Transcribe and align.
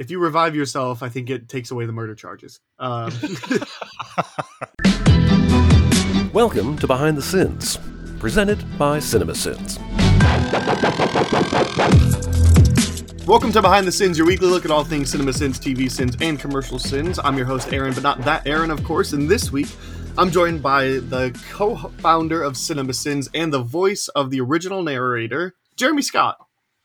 if 0.00 0.10
you 0.10 0.18
revive 0.18 0.56
yourself, 0.56 1.02
I 1.02 1.10
think 1.10 1.28
it 1.28 1.46
takes 1.46 1.70
away 1.70 1.84
the 1.84 1.92
murder 1.92 2.14
charges. 2.14 2.58
Um, 2.78 3.12
Welcome 6.32 6.78
to 6.78 6.86
Behind 6.86 7.18
the 7.18 7.22
Sins, 7.22 7.78
presented 8.18 8.64
by 8.78 8.96
CinemaSins. 8.96 9.78
welcome 13.26 13.52
to 13.52 13.60
Behind 13.60 13.86
the 13.86 13.92
Sins, 13.92 14.16
your 14.16 14.26
weekly 14.26 14.48
look 14.48 14.64
at 14.64 14.70
all 14.70 14.84
things 14.84 15.10
cinema 15.10 15.34
sins, 15.34 15.60
TV 15.60 15.90
sins, 15.90 16.16
and 16.22 16.40
commercial 16.40 16.78
sins. 16.78 17.20
I'm 17.22 17.36
your 17.36 17.46
host, 17.46 17.70
Aaron, 17.70 17.92
but 17.92 18.02
not 18.02 18.22
that 18.22 18.46
Aaron, 18.46 18.70
of 18.70 18.82
course. 18.84 19.12
And 19.12 19.28
this 19.28 19.52
week, 19.52 19.68
I'm 20.16 20.30
joined 20.30 20.62
by 20.62 20.84
the 20.84 21.38
co-founder 21.50 22.42
of 22.42 22.56
Cinema 22.56 22.94
Sins 22.94 23.28
and 23.34 23.52
the 23.52 23.62
voice 23.62 24.08
of 24.08 24.30
the 24.30 24.40
original 24.40 24.82
narrator, 24.82 25.56
Jeremy 25.76 26.00
Scott. 26.00 26.38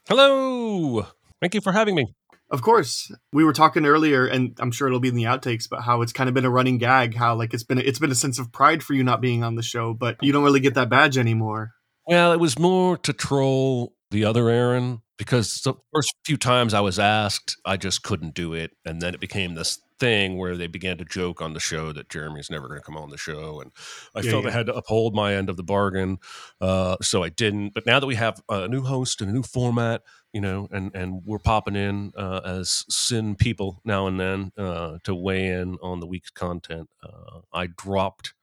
Hello! 0.09 1.07
Thank 1.39 1.53
you 1.53 1.61
for 1.61 1.71
having 1.71 1.95
me. 1.95 2.13
Of 2.51 2.61
course, 2.61 3.11
we 3.33 3.43
were 3.43 3.53
talking 3.53 3.85
earlier, 3.85 4.25
and 4.27 4.55
I'm 4.59 4.71
sure 4.71 4.87
it'll 4.87 4.99
be 4.99 5.09
in 5.09 5.15
the 5.15 5.23
outtakes, 5.23 5.67
but 5.67 5.81
how 5.81 6.01
it's 6.01 6.13
kind 6.13 6.27
of 6.27 6.35
been 6.35 6.45
a 6.45 6.49
running 6.49 6.77
gag. 6.77 7.15
How 7.15 7.35
like 7.35 7.53
it's 7.53 7.63
been 7.63 7.79
it's 7.79 7.99
been 7.99 8.11
a 8.11 8.15
sense 8.15 8.37
of 8.37 8.51
pride 8.51 8.83
for 8.83 8.93
you 8.93 9.03
not 9.03 9.19
being 9.19 9.43
on 9.43 9.55
the 9.55 9.63
show, 9.63 9.93
but 9.93 10.17
you 10.21 10.31
don't 10.31 10.43
really 10.43 10.59
get 10.59 10.75
that 10.75 10.89
badge 10.89 11.17
anymore. 11.17 11.71
Well, 12.05 12.31
it 12.33 12.39
was 12.39 12.59
more 12.59 12.97
to 12.99 13.13
troll 13.13 13.93
the 14.11 14.25
other 14.25 14.47
Aaron 14.49 15.01
because 15.17 15.61
the 15.61 15.73
first 15.93 16.13
few 16.23 16.37
times 16.37 16.73
I 16.73 16.81
was 16.81 16.99
asked, 16.99 17.57
I 17.65 17.77
just 17.77 18.03
couldn't 18.03 18.35
do 18.35 18.53
it, 18.53 18.71
and 18.85 19.01
then 19.01 19.13
it 19.13 19.19
became 19.19 19.55
this 19.55 19.79
thing 19.99 20.37
where 20.37 20.57
they 20.57 20.67
began 20.67 20.97
to 20.97 21.05
joke 21.05 21.41
on 21.41 21.53
the 21.53 21.59
show 21.59 21.93
that 21.93 22.09
Jeremy's 22.09 22.49
never 22.49 22.67
going 22.67 22.79
to 22.79 22.85
come 22.85 22.97
on 22.97 23.09
the 23.09 23.17
show, 23.17 23.61
and 23.61 23.71
I 24.13 24.19
Yeah, 24.19 24.31
felt 24.31 24.43
yeah. 24.43 24.49
I 24.49 24.53
had 24.53 24.65
to 24.67 24.75
uphold 24.75 25.15
my 25.15 25.33
end 25.35 25.49
of 25.49 25.57
the 25.57 25.63
bargain, 25.63 26.17
uh, 26.61 26.97
so 27.01 27.23
I 27.23 27.29
didn't. 27.29 27.73
But 27.73 27.85
now 27.85 27.99
that 27.99 28.07
we 28.07 28.15
have 28.15 28.41
a 28.49 28.67
new 28.67 28.81
host 28.81 29.21
and 29.21 29.29
a 29.29 29.33
new 29.33 29.43
format, 29.43 30.01
you 30.35 30.41
know, 30.41 30.67
and 30.69 30.93
and 30.93 31.21
we're 31.23 31.39
popping 31.39 31.77
in 31.77 32.11
uh, 32.17 32.41
as 32.43 32.83
sin 32.89 33.35
people 33.35 33.79
now 33.85 34.05
and 34.05 34.19
then 34.19 34.51
uh, 34.57 34.97
to 35.05 35.15
weigh 35.15 35.47
in 35.47 35.77
on 35.81 36.01
the 36.01 36.05
week's 36.05 36.29
content, 36.29 36.89
uh, 37.01 37.39
I 37.53 37.67
dropped 37.67 38.33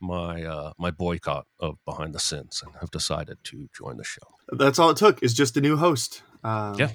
my 0.00 0.44
uh, 0.44 0.72
my 0.78 0.92
boycott 0.92 1.48
of 1.58 1.78
Behind 1.84 2.14
the 2.14 2.20
Sins 2.20 2.62
and 2.64 2.72
have 2.80 2.92
decided 2.92 3.38
to 3.42 3.68
join 3.76 3.96
the 3.96 4.04
show. 4.04 4.22
That's 4.52 4.78
all 4.78 4.90
it 4.90 4.96
took 4.96 5.24
is 5.24 5.34
just 5.34 5.56
a 5.56 5.60
new 5.60 5.76
host. 5.76 6.22
Um, 6.44 6.76
Yeah. 6.78 6.90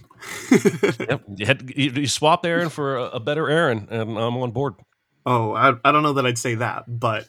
Yep, 1.09 1.23
you, 1.35 1.45
had, 1.45 1.73
you, 1.75 1.91
you 1.91 2.07
swap 2.07 2.45
Aaron 2.45 2.69
for 2.69 2.95
a, 2.95 3.03
a 3.09 3.19
better 3.19 3.49
Aaron, 3.49 3.89
and 3.91 4.17
I'm 4.17 4.37
on 4.37 4.51
board. 4.51 4.75
oh, 5.25 5.53
I, 5.53 5.73
I 5.83 5.91
don't 5.91 6.01
know 6.01 6.13
that 6.13 6.25
I'd 6.25 6.37
say 6.37 6.55
that, 6.55 6.85
but 6.87 7.25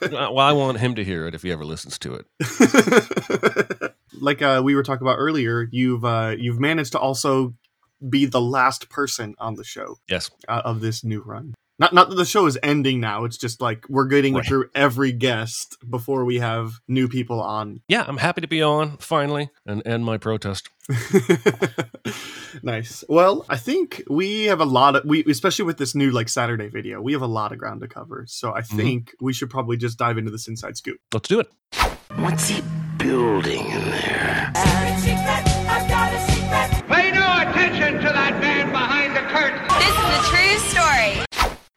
Well, 0.10 0.38
I 0.38 0.52
want 0.52 0.78
him 0.78 0.94
to 0.94 1.04
hear 1.04 1.26
it 1.26 1.34
if 1.34 1.42
he 1.42 1.52
ever 1.52 1.66
listens 1.66 1.98
to 1.98 2.14
it. 2.14 3.92
like 4.18 4.42
uh, 4.42 4.60
we 4.64 4.74
were 4.74 4.82
talking 4.82 5.06
about 5.06 5.16
earlier, 5.18 5.68
you've 5.70 6.04
uh, 6.04 6.34
you've 6.38 6.60
managed 6.60 6.92
to 6.92 6.98
also 6.98 7.54
be 8.08 8.24
the 8.26 8.40
last 8.40 8.88
person 8.88 9.34
on 9.38 9.54
the 9.56 9.64
show 9.64 9.98
Yes, 10.08 10.30
uh, 10.48 10.62
of 10.64 10.80
this 10.80 11.04
new 11.04 11.20
run. 11.22 11.54
Not 11.78 11.94
not 11.94 12.10
that 12.10 12.16
the 12.16 12.24
show 12.26 12.44
is 12.46 12.58
ending 12.62 13.00
now. 13.00 13.24
It's 13.24 13.38
just 13.38 13.60
like 13.62 13.86
we're 13.88 14.06
getting 14.06 14.34
Right. 14.34 14.44
through 14.46 14.68
every 14.74 15.12
guest 15.12 15.78
before 15.88 16.24
we 16.26 16.38
have 16.38 16.72
new 16.88 17.08
people 17.08 17.40
on. 17.40 17.80
yeah, 17.88 18.04
I'm 18.06 18.18
happy 18.18 18.42
to 18.42 18.48
be 18.48 18.62
on 18.62 18.96
finally 18.98 19.48
and 19.64 19.86
end 19.86 20.04
my 20.04 20.18
protest. 20.18 20.68
nice. 22.62 23.04
Well, 23.08 23.44
I 23.48 23.56
think 23.56 24.02
we 24.10 24.44
have 24.46 24.60
a 24.60 24.64
lot 24.64 24.96
of 24.96 25.04
we 25.04 25.24
especially 25.24 25.64
with 25.64 25.78
this 25.78 25.94
new 25.94 26.10
like 26.10 26.28
Saturday 26.28 26.68
video, 26.68 27.00
we 27.00 27.12
have 27.12 27.22
a 27.22 27.26
lot 27.26 27.52
of 27.52 27.58
ground 27.58 27.80
to 27.80 27.88
cover. 27.88 28.24
So 28.28 28.54
I 28.54 28.62
think 28.62 29.14
we 29.20 29.32
should 29.32 29.50
probably 29.50 29.76
just 29.76 29.98
dive 29.98 30.18
into 30.18 30.30
this 30.30 30.48
inside 30.48 30.76
scoop. 30.76 30.98
Let's 31.12 31.28
do 31.28 31.40
it. 31.40 31.48
What's 32.16 32.48
he 32.48 32.62
building 33.02 33.66
in 33.66 33.90
there? 33.90 34.52
Pay 36.88 37.10
no 37.12 37.26
attention 37.40 37.94
to 37.94 38.10
that 38.12 38.38
man 38.40 38.70
behind 38.70 39.16
the 39.16 39.20
curtain. 39.20 39.66
This 39.78 39.96
is 39.96 40.10
a 40.16 40.22
true 40.28 40.58
story. 40.68 41.24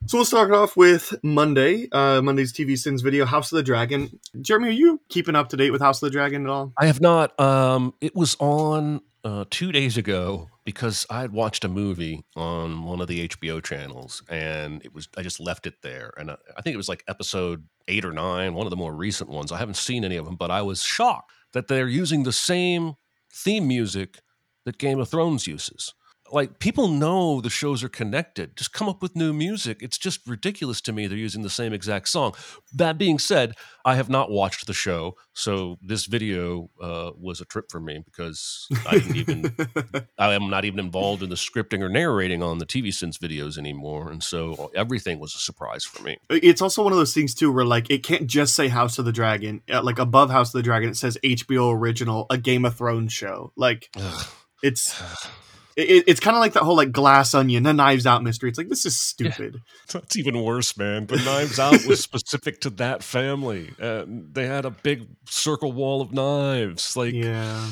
So 0.08 0.18
we'll 0.18 0.26
start 0.26 0.52
off 0.52 0.76
with 0.76 1.14
Monday, 1.24 1.88
uh, 1.92 2.22
Monday's 2.22 2.52
TV 2.54 2.78
Sins 2.78 3.02
video, 3.02 3.26
House 3.26 3.52
of 3.52 3.56
the 3.56 3.64
Dragon. 3.64 4.20
Jeremy, 4.42 4.68
are 4.68 4.72
you 4.72 5.02
keeping 5.10 5.36
up 5.36 5.50
to 5.50 5.58
date 5.58 5.72
with 5.72 5.82
House 5.82 6.04
of 6.04 6.08
the 6.08 6.12
Dragon 6.12 6.44
at 6.44 6.50
all? 6.50 6.74
I 6.78 6.88
have 6.88 7.02
not. 7.02 7.40
Um, 7.40 7.94
it 8.02 8.16
was 8.16 8.36
on 8.40 9.02
uh, 9.24 9.46
two 9.50 9.72
days 9.72 9.98
ago 9.98 10.50
because 10.66 11.06
I 11.10 11.22
had 11.22 11.32
watched 11.32 11.64
a 11.64 11.70
movie 11.70 12.24
on 12.36 12.84
one 12.84 13.02
of 13.02 13.08
the 13.08 13.28
HBO 13.28 13.64
channels, 13.64 14.22
and 14.30 14.84
it 14.84 14.94
was 14.94 15.08
I 15.18 15.22
just 15.22 15.40
left 15.40 15.66
it 15.68 15.76
there, 15.82 16.14
and 16.18 16.32
I, 16.32 16.38
I 16.58 16.62
think 16.62 16.74
it 16.74 16.78
was 16.78 16.90
like 16.90 17.04
episode 17.08 17.66
eight 17.88 18.06
or 18.06 18.12
nine, 18.12 18.54
one 18.54 18.66
of 18.66 18.72
the 18.72 18.78
more 18.78 18.94
recent 18.94 19.30
ones. 19.30 19.52
I 19.52 19.58
haven't 19.58 19.78
seen 19.78 20.04
any 20.04 20.18
of 20.18 20.26
them, 20.26 20.36
but 20.36 20.52
I 20.52 20.62
was 20.62 20.82
shocked 20.84 21.32
that 21.54 21.68
they're 21.68 21.88
using 21.88 22.24
the 22.24 22.34
same 22.34 22.96
theme 23.32 23.68
music 23.68 24.20
that 24.66 24.78
Game 24.78 25.00
of 25.00 25.10
Thrones 25.10 25.48
uses. 25.48 25.94
Like 26.34 26.58
people 26.58 26.88
know 26.88 27.42
the 27.42 27.52
shows 27.52 27.84
are 27.84 27.90
connected. 27.90 28.58
Just 28.58 28.74
come 28.74 28.90
up 28.90 29.04
with 29.04 29.16
new 29.16 29.34
music. 29.34 29.78
It's 29.82 30.00
just 30.00 30.28
ridiculous 30.28 30.82
to 30.82 30.92
me 30.92 31.06
they're 31.06 31.16
using 31.16 31.44
the 31.44 31.50
same 31.50 31.74
exact 31.74 32.10
song. 32.10 32.34
That 32.74 32.98
being 32.98 33.20
said, 33.20 33.54
I 33.86 33.94
have 33.96 34.10
not 34.10 34.32
watched 34.32 34.66
the 34.66 34.74
show, 34.74 35.16
so 35.34 35.78
this 35.80 36.08
video 36.08 36.72
uh, 36.82 37.12
was 37.16 37.40
a 37.40 37.46
trip 37.46 37.66
for 37.70 37.80
me 37.80 38.04
because 38.04 38.68
I 38.88 38.98
didn't 38.98 39.16
even 39.18 39.56
I 40.18 40.34
am 40.34 40.50
not 40.50 40.66
even 40.66 40.80
involved 40.80 41.22
in 41.22 41.30
the 41.30 41.36
scripting 41.36 41.82
or 41.82 41.90
narrating 41.90 42.42
on 42.42 42.58
the 42.58 42.66
TV 42.66 42.92
Sins 42.92 43.20
videos 43.20 43.58
anymore, 43.60 44.10
and 44.10 44.24
so 44.24 44.72
everything 44.76 45.20
was 45.20 45.36
a 45.36 45.40
surprise 45.40 45.84
for 45.84 46.02
me. 46.02 46.18
It's 46.32 46.62
also 46.64 46.82
one 46.82 46.92
of 46.92 46.98
those 46.98 47.14
things 47.14 47.36
too, 47.36 47.52
where 47.52 47.66
like 47.66 47.92
it 47.92 48.02
can't 48.02 48.26
just 48.26 48.56
say 48.56 48.70
House 48.70 48.98
of 48.98 49.06
the 49.06 49.12
Dragon. 49.12 49.62
Uh, 49.72 49.84
Like 49.84 50.00
above 50.00 50.32
House 50.32 50.48
of 50.50 50.54
the 50.54 50.64
Dragon, 50.64 50.90
it 50.90 50.98
says 50.98 51.16
HBO 51.24 51.72
original, 51.72 52.26
a 52.32 52.40
Game 52.40 52.66
of 52.66 52.76
Thrones 52.76 53.14
show. 53.14 53.52
Like 53.56 53.90
Ugh. 53.96 54.28
it's 54.64 55.00
it, 55.76 56.04
it's 56.08 56.20
kind 56.20 56.36
of 56.36 56.42
like 56.42 56.54
that 56.54 56.64
whole 56.64 56.76
like 56.76 56.92
Glass 56.92 57.34
Onion, 57.34 57.64
the 57.64 57.74
Knives 57.74 58.06
Out 58.06 58.24
mystery. 58.24 58.50
It's 58.50 58.58
like 58.58 58.70
this 58.70 58.86
is 58.86 58.98
stupid. 58.98 59.62
That's 59.92 60.16
even 60.18 60.42
worse, 60.44 60.76
man. 60.78 61.06
But 61.06 61.24
Knives 61.26 61.60
Out 61.60 61.86
was 61.86 62.00
specific 62.04 62.62
to 62.62 62.70
that 62.72 63.04
family. 63.04 63.72
Uh, 63.82 64.06
they 64.08 64.46
had 64.48 64.66
a 64.66 64.72
big 64.72 65.08
circle 65.28 65.72
wall 65.72 66.02
of 66.02 66.12
knives. 66.12 66.96
Like, 66.96 67.14
Yeah. 67.14 67.70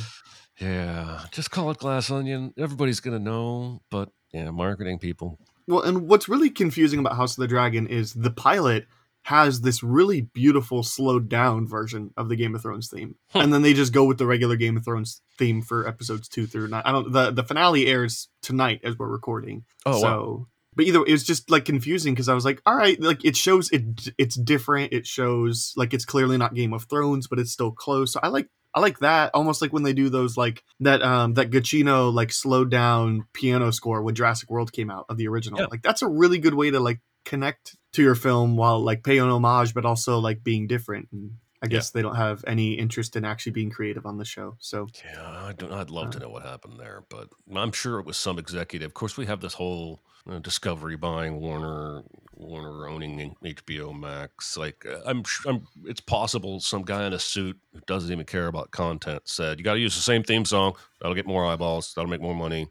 yeah, 0.59 1.21
just 1.31 1.51
call 1.51 1.71
it 1.71 1.77
Glass 1.77 2.11
Onion. 2.11 2.53
Everybody's 2.57 2.99
gonna 2.99 3.19
know. 3.19 3.81
But 3.89 4.09
yeah, 4.33 4.51
marketing 4.51 4.99
people. 4.99 5.39
Well, 5.67 5.81
and 5.83 6.07
what's 6.07 6.27
really 6.27 6.49
confusing 6.49 6.99
about 6.99 7.15
House 7.15 7.37
of 7.37 7.41
the 7.41 7.47
Dragon 7.47 7.87
is 7.87 8.13
the 8.13 8.31
pilot 8.31 8.87
has 9.23 9.61
this 9.61 9.83
really 9.83 10.21
beautiful 10.21 10.81
slowed 10.83 11.29
down 11.29 11.67
version 11.67 12.11
of 12.17 12.27
the 12.29 12.35
Game 12.35 12.55
of 12.55 12.61
Thrones 12.61 12.89
theme, 12.89 13.15
Hmm. 13.33 13.39
and 13.41 13.53
then 13.53 13.61
they 13.61 13.73
just 13.73 13.93
go 13.93 14.03
with 14.03 14.17
the 14.17 14.25
regular 14.25 14.55
Game 14.55 14.77
of 14.77 14.83
Thrones 14.85 15.21
theme 15.37 15.61
for 15.61 15.87
episodes 15.87 16.27
two 16.27 16.47
through 16.47 16.67
nine. 16.69 16.81
I 16.85 16.91
don't. 16.91 17.11
The 17.11 17.31
the 17.31 17.43
finale 17.43 17.87
airs 17.87 18.29
tonight 18.41 18.81
as 18.83 18.97
we're 18.97 19.07
recording. 19.07 19.63
Oh, 19.85 20.01
so, 20.01 20.07
wow. 20.07 20.47
but 20.75 20.85
either 20.85 20.99
it 21.05 21.11
was 21.11 21.23
just 21.23 21.51
like 21.51 21.65
confusing 21.65 22.13
because 22.13 22.29
I 22.29 22.33
was 22.33 22.45
like, 22.45 22.61
all 22.65 22.75
right, 22.75 22.99
like 22.99 23.23
it 23.23 23.35
shows 23.35 23.69
it 23.71 24.09
it's 24.17 24.35
different. 24.35 24.91
It 24.93 25.05
shows 25.05 25.73
like 25.77 25.93
it's 25.93 26.05
clearly 26.05 26.37
not 26.37 26.55
Game 26.55 26.73
of 26.73 26.85
Thrones, 26.85 27.27
but 27.27 27.37
it's 27.39 27.51
still 27.51 27.71
close. 27.71 28.13
So 28.13 28.19
I 28.23 28.29
like 28.29 28.47
I 28.73 28.79
like 28.79 28.99
that 28.99 29.31
almost 29.33 29.61
like 29.61 29.73
when 29.73 29.83
they 29.83 29.93
do 29.93 30.09
those 30.09 30.37
like 30.37 30.63
that 30.79 31.01
um 31.03 31.33
that 31.35 31.51
Giacchino 31.51 32.11
like 32.11 32.31
slowed 32.31 32.71
down 32.71 33.25
piano 33.33 33.69
score 33.71 34.01
when 34.01 34.15
Jurassic 34.15 34.49
World 34.49 34.71
came 34.73 34.89
out 34.89 35.05
of 35.09 35.17
the 35.17 35.27
original. 35.27 35.59
Yeah. 35.59 35.67
Like 35.69 35.81
that's 35.83 36.01
a 36.01 36.07
really 36.07 36.39
good 36.39 36.53
way 36.55 36.71
to 36.71 36.79
like 36.79 37.01
connect 37.25 37.75
to 37.93 38.01
your 38.01 38.15
film 38.15 38.55
while 38.55 38.79
like 38.79 39.03
paying 39.03 39.21
homage, 39.21 39.73
but 39.73 39.85
also 39.85 40.19
like 40.19 40.43
being 40.43 40.67
different. 40.67 41.09
And 41.11 41.31
I 41.61 41.67
guess 41.67 41.91
they 41.91 42.01
don't 42.01 42.15
have 42.15 42.43
any 42.47 42.73
interest 42.73 43.15
in 43.15 43.23
actually 43.23 43.51
being 43.51 43.69
creative 43.69 44.05
on 44.05 44.17
the 44.17 44.25
show. 44.25 44.55
So 44.59 44.87
Yeah, 45.05 45.21
I 45.21 45.53
don't, 45.53 45.71
I'd 45.71 45.91
love 45.91 46.09
to 46.11 46.19
know 46.19 46.29
what 46.29 46.43
happened 46.43 46.79
there, 46.79 47.03
but 47.09 47.29
I'm 47.55 47.71
sure 47.71 47.99
it 47.99 48.05
was 48.05 48.17
some 48.17 48.39
executive. 48.39 48.87
Of 48.87 48.93
course, 48.95 49.15
we 49.15 49.27
have 49.27 49.41
this 49.41 49.53
whole 49.53 50.01
uh, 50.29 50.39
Discovery 50.39 50.95
buying 50.97 51.39
Warner, 51.39 52.03
Warner 52.33 52.87
owning 52.87 53.35
HBO 53.43 53.97
Max. 53.97 54.57
Like, 54.57 54.85
uh, 54.85 55.01
I'm, 55.05 55.23
I'm, 55.45 55.67
it's 55.85 56.01
possible 56.01 56.59
some 56.59 56.83
guy 56.83 57.05
in 57.05 57.13
a 57.13 57.19
suit 57.19 57.59
who 57.73 57.79
doesn't 57.87 58.11
even 58.11 58.25
care 58.25 58.47
about 58.47 58.71
content 58.71 59.21
said, 59.25 59.57
"You 59.57 59.63
got 59.63 59.73
to 59.73 59.79
use 59.79 59.95
the 59.95 60.01
same 60.01 60.23
theme 60.23 60.45
song. 60.45 60.75
That'll 60.99 61.15
get 61.15 61.27
more 61.27 61.45
eyeballs. 61.45 61.93
That'll 61.93 62.09
make 62.09 62.21
more 62.21 62.35
money," 62.35 62.67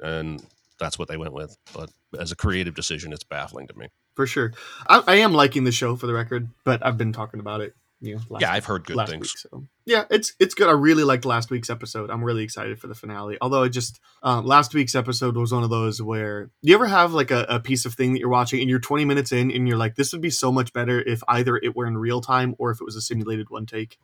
and 0.00 0.44
that's 0.80 0.98
what 0.98 1.08
they 1.08 1.16
went 1.16 1.32
with. 1.32 1.56
But 1.72 1.90
as 2.18 2.32
a 2.32 2.36
creative 2.36 2.74
decision, 2.74 3.12
it's 3.12 3.24
baffling 3.24 3.68
to 3.68 3.78
me. 3.78 3.88
For 4.18 4.26
sure, 4.26 4.52
I, 4.88 5.00
I 5.06 5.14
am 5.18 5.32
liking 5.32 5.62
the 5.62 5.70
show 5.70 5.94
for 5.94 6.08
the 6.08 6.12
record, 6.12 6.48
but 6.64 6.84
I've 6.84 6.98
been 6.98 7.12
talking 7.12 7.38
about 7.38 7.60
it. 7.60 7.76
You 8.00 8.16
know, 8.16 8.20
last 8.30 8.42
yeah, 8.42 8.52
I've 8.52 8.64
heard 8.64 8.84
good 8.84 8.96
things. 9.06 9.20
week. 9.32 9.38
So 9.38 9.64
yeah, 9.86 10.06
it's 10.10 10.32
it's 10.40 10.54
good. 10.54 10.66
I 10.68 10.72
really 10.72 11.04
liked 11.04 11.24
last 11.24 11.50
week's 11.52 11.70
episode. 11.70 12.10
I'm 12.10 12.24
really 12.24 12.42
excited 12.42 12.80
for 12.80 12.88
the 12.88 12.96
finale. 12.96 13.38
Although 13.40 13.62
I 13.62 13.68
just 13.68 14.00
um, 14.24 14.44
last 14.44 14.74
week's 14.74 14.96
episode 14.96 15.36
was 15.36 15.52
one 15.52 15.62
of 15.62 15.70
those 15.70 16.02
where 16.02 16.50
you 16.62 16.74
ever 16.74 16.86
have 16.88 17.12
like 17.12 17.30
a, 17.30 17.46
a 17.48 17.60
piece 17.60 17.84
of 17.86 17.94
thing 17.94 18.12
that 18.14 18.18
you're 18.18 18.28
watching 18.28 18.60
and 18.60 18.68
you're 18.68 18.80
20 18.80 19.04
minutes 19.04 19.30
in 19.30 19.52
and 19.52 19.68
you're 19.68 19.76
like, 19.78 19.94
this 19.94 20.10
would 20.12 20.20
be 20.20 20.30
so 20.30 20.50
much 20.50 20.72
better 20.72 21.00
if 21.00 21.22
either 21.28 21.56
it 21.56 21.76
were 21.76 21.86
in 21.86 21.96
real 21.96 22.20
time 22.20 22.56
or 22.58 22.72
if 22.72 22.80
it 22.80 22.84
was 22.84 22.96
a 22.96 23.00
simulated 23.00 23.50
one 23.50 23.66
take. 23.66 23.98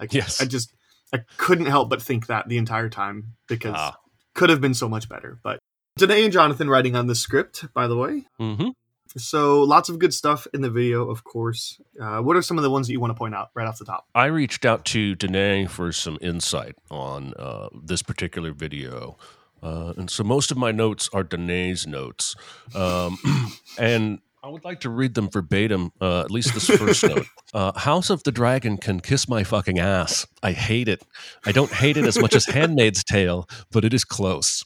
Like 0.00 0.12
Yes. 0.12 0.40
I 0.42 0.46
just 0.46 0.74
I 1.12 1.18
couldn't 1.36 1.66
help 1.66 1.90
but 1.90 2.02
think 2.02 2.26
that 2.26 2.48
the 2.48 2.58
entire 2.58 2.88
time 2.88 3.34
because 3.46 3.74
Ah. 3.76 3.96
could 4.34 4.50
have 4.50 4.60
been 4.60 4.74
so 4.74 4.88
much 4.88 5.08
better. 5.08 5.38
But 5.44 5.60
Danae 5.96 6.22
and 6.24 6.32
Jonathan 6.32 6.70
writing 6.70 6.94
on 6.96 7.06
the 7.08 7.14
script, 7.16 7.66
by 7.74 7.86
the 7.88 7.96
way. 7.96 8.26
hmm 8.38 8.68
So 9.16 9.62
lots 9.62 9.88
of 9.88 9.98
good 9.98 10.14
stuff 10.14 10.46
in 10.54 10.60
the 10.60 10.70
video, 10.70 11.08
of 11.10 11.24
course. 11.24 11.80
Uh, 12.00 12.20
what 12.20 12.36
are 12.36 12.42
some 12.42 12.56
of 12.58 12.62
the 12.62 12.70
ones 12.70 12.86
that 12.86 12.92
you 12.92 13.00
want 13.00 13.10
to 13.10 13.18
point 13.18 13.34
out 13.34 13.50
right 13.54 13.66
off 13.66 13.78
the 13.78 13.84
top? 13.84 14.06
I 14.14 14.26
reached 14.26 14.64
out 14.64 14.84
to 14.86 15.14
Danae 15.14 15.66
for 15.66 15.92
some 15.92 16.18
insight 16.20 16.76
on 16.90 17.34
uh, 17.38 17.68
this 17.82 18.02
particular 18.02 18.52
video, 18.52 19.16
Uh, 19.62 19.92
and 19.98 20.08
so 20.08 20.24
most 20.24 20.50
of 20.50 20.56
my 20.56 20.72
notes 20.72 21.10
are 21.12 21.22
Danae's 21.22 21.86
notes. 21.86 22.34
Um, 22.74 23.18
and 23.78 24.20
I 24.42 24.48
would 24.48 24.64
like 24.64 24.80
to 24.80 24.90
read 24.90 25.14
them 25.14 25.28
verbatim, 25.28 25.92
uh, 26.00 26.20
at 26.20 26.30
least 26.30 26.54
this 26.54 26.66
first 26.66 27.04
note. 27.04 27.26
Uh, 27.52 27.76
House 27.76 28.10
of 28.10 28.22
the 28.22 28.30
Dragon 28.30 28.76
can 28.76 29.00
kiss 29.00 29.28
my 29.28 29.42
fucking 29.42 29.80
ass. 29.80 30.24
I 30.40 30.52
hate 30.52 30.86
it. 30.86 31.02
I 31.44 31.50
don't 31.50 31.72
hate 31.72 31.96
it 31.96 32.06
as 32.06 32.16
much 32.16 32.36
as 32.36 32.46
Handmaid's 32.46 33.02
Tale, 33.02 33.48
but 33.72 33.84
it 33.84 33.92
is 33.92 34.04
close. 34.04 34.62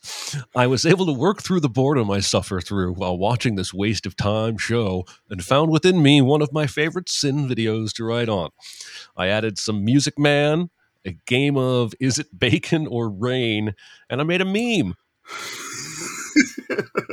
I 0.54 0.66
was 0.66 0.84
able 0.84 1.06
to 1.06 1.12
work 1.14 1.40
through 1.40 1.60
the 1.60 1.70
boredom 1.70 2.10
I 2.10 2.20
suffer 2.20 2.60
through 2.60 2.92
while 2.92 3.16
watching 3.16 3.54
this 3.54 3.72
waste 3.72 4.04
of 4.04 4.18
time 4.18 4.58
show 4.58 5.06
and 5.30 5.42
found 5.42 5.70
within 5.70 6.02
me 6.02 6.20
one 6.20 6.42
of 6.42 6.52
my 6.52 6.66
favorite 6.66 7.08
sin 7.08 7.48
videos 7.48 7.94
to 7.94 8.04
write 8.04 8.28
on. 8.28 8.50
I 9.16 9.28
added 9.28 9.56
some 9.56 9.82
Music 9.82 10.18
Man, 10.18 10.68
a 11.06 11.12
game 11.26 11.56
of 11.56 11.94
Is 11.98 12.18
it 12.18 12.38
Bacon 12.38 12.86
or 12.86 13.08
Rain, 13.08 13.74
and 14.10 14.20
I 14.20 14.24
made 14.24 14.42
a 14.42 14.44
meme. 14.44 14.94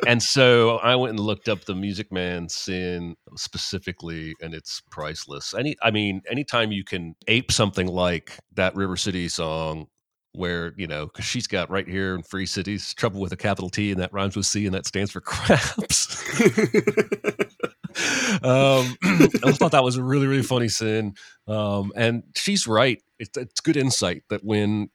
And 0.08 0.22
so 0.22 0.78
I 0.78 0.96
went 0.96 1.12
and 1.12 1.20
looked 1.20 1.50
up 1.50 1.66
the 1.66 1.76
Music 1.76 2.12
Man 2.12 2.50
sin 2.50 3.16
specifically, 3.36 4.36
and 4.42 4.54
it's 4.54 4.82
priceless. 4.92 5.54
Any, 5.54 5.76
I 5.82 5.92
mean, 5.92 6.22
anytime 6.30 6.72
you 6.72 6.84
can 6.84 7.16
ape 7.28 7.52
something 7.52 7.88
like 7.88 8.38
that 8.56 8.76
River 8.76 8.98
City 8.98 9.30
song, 9.30 9.88
where 10.34 10.74
you 10.78 10.88
know, 10.88 11.08
because 11.08 11.26
she's 11.26 11.48
got 11.48 11.70
right 11.70 11.88
here 11.88 12.16
in 12.16 12.24
Free 12.24 12.46
Cities 12.46 12.94
trouble 12.94 13.20
with 13.20 13.34
a 13.34 13.38
capital 13.38 13.70
T, 13.70 13.92
and 13.92 14.02
that 14.02 14.14
rhymes 14.14 14.36
with 14.36 14.46
C, 14.46 14.66
and 14.66 14.76
that 14.76 14.86
stands 14.86 15.12
for 15.12 15.22
craps. 15.22 16.40
um, 18.44 18.96
I 19.04 19.52
thought 19.52 19.72
that 19.72 19.84
was 19.84 19.98
a 19.98 20.04
really, 20.04 20.28
really 20.28 20.44
funny 20.44 20.70
sin. 20.70 21.16
Um, 21.48 21.92
and 21.96 22.24
she's 22.36 22.68
right. 22.68 23.02
It's, 23.20 23.38
it's 23.38 23.60
good 23.60 23.78
insight 23.78 24.24
that 24.30 24.44
when 24.44 24.90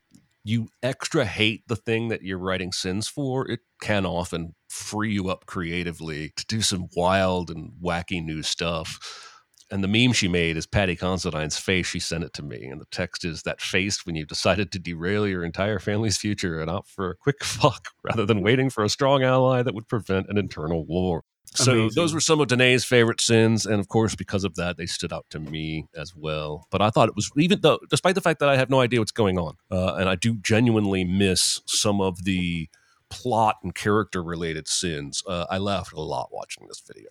you 0.46 0.68
extra 0.80 1.24
hate 1.24 1.64
the 1.66 1.74
thing 1.74 2.06
that 2.08 2.22
you're 2.22 2.38
writing 2.38 2.70
sins 2.70 3.08
for, 3.08 3.50
it 3.50 3.60
can 3.82 4.06
often 4.06 4.54
free 4.68 5.12
you 5.12 5.28
up 5.28 5.44
creatively 5.46 6.32
to 6.36 6.46
do 6.46 6.62
some 6.62 6.86
wild 6.94 7.50
and 7.50 7.72
wacky 7.82 8.24
new 8.24 8.44
stuff. 8.44 9.32
And 9.72 9.82
the 9.82 9.88
meme 9.88 10.12
she 10.12 10.28
made 10.28 10.56
is 10.56 10.64
Paddy 10.64 10.94
Considine's 10.94 11.58
face. 11.58 11.86
She 11.86 11.98
sent 11.98 12.22
it 12.22 12.32
to 12.34 12.44
me. 12.44 12.64
And 12.66 12.80
the 12.80 12.86
text 12.92 13.24
is 13.24 13.42
that 13.42 13.60
face 13.60 14.06
when 14.06 14.14
you've 14.14 14.28
decided 14.28 14.70
to 14.70 14.78
derail 14.78 15.26
your 15.26 15.44
entire 15.44 15.80
family's 15.80 16.16
future 16.16 16.60
and 16.60 16.70
opt 16.70 16.90
for 16.90 17.10
a 17.10 17.16
quick 17.16 17.42
fuck 17.44 17.88
rather 18.04 18.24
than 18.24 18.40
waiting 18.40 18.70
for 18.70 18.84
a 18.84 18.88
strong 18.88 19.24
ally 19.24 19.62
that 19.62 19.74
would 19.74 19.88
prevent 19.88 20.28
an 20.28 20.38
internal 20.38 20.86
war. 20.86 21.24
So 21.54 21.72
Amazing. 21.72 21.90
those 21.94 22.12
were 22.12 22.20
some 22.20 22.40
of 22.40 22.48
Danae's 22.48 22.84
favorite 22.84 23.20
sins, 23.20 23.66
and 23.66 23.80
of 23.80 23.88
course, 23.88 24.14
because 24.14 24.44
of 24.44 24.56
that, 24.56 24.76
they 24.76 24.86
stood 24.86 25.12
out 25.12 25.26
to 25.30 25.38
me 25.38 25.86
as 25.96 26.14
well. 26.14 26.66
But 26.70 26.82
I 26.82 26.90
thought 26.90 27.08
it 27.08 27.16
was 27.16 27.30
even 27.36 27.60
though, 27.60 27.78
despite 27.88 28.14
the 28.14 28.20
fact 28.20 28.40
that 28.40 28.48
I 28.48 28.56
have 28.56 28.68
no 28.68 28.80
idea 28.80 29.00
what's 29.00 29.12
going 29.12 29.38
on, 29.38 29.56
uh, 29.70 29.94
and 29.94 30.08
I 30.08 30.16
do 30.16 30.36
genuinely 30.36 31.04
miss 31.04 31.62
some 31.66 32.00
of 32.00 32.24
the 32.24 32.68
plot 33.08 33.56
and 33.62 33.74
character 33.74 34.22
related 34.22 34.68
sins. 34.68 35.22
Uh, 35.26 35.46
I 35.48 35.58
laughed 35.58 35.92
a 35.92 36.00
lot 36.00 36.30
watching 36.32 36.66
this 36.66 36.80
video. 36.80 37.10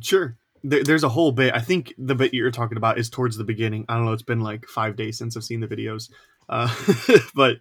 Sure. 0.00 0.36
There, 0.62 0.82
there's 0.82 1.04
a 1.04 1.08
whole 1.10 1.32
bit. 1.32 1.54
I 1.54 1.60
think 1.60 1.94
the 1.98 2.14
bit 2.14 2.32
you're 2.32 2.50
talking 2.50 2.78
about 2.78 2.98
is 2.98 3.10
towards 3.10 3.36
the 3.36 3.44
beginning. 3.44 3.84
I 3.88 3.96
don't 3.96 4.06
know. 4.06 4.12
It's 4.12 4.22
been 4.22 4.40
like 4.40 4.66
five 4.66 4.96
days 4.96 5.18
since 5.18 5.36
I've 5.36 5.44
seen 5.44 5.60
the 5.60 5.68
videos, 5.68 6.10
uh, 6.48 6.74
but 7.34 7.58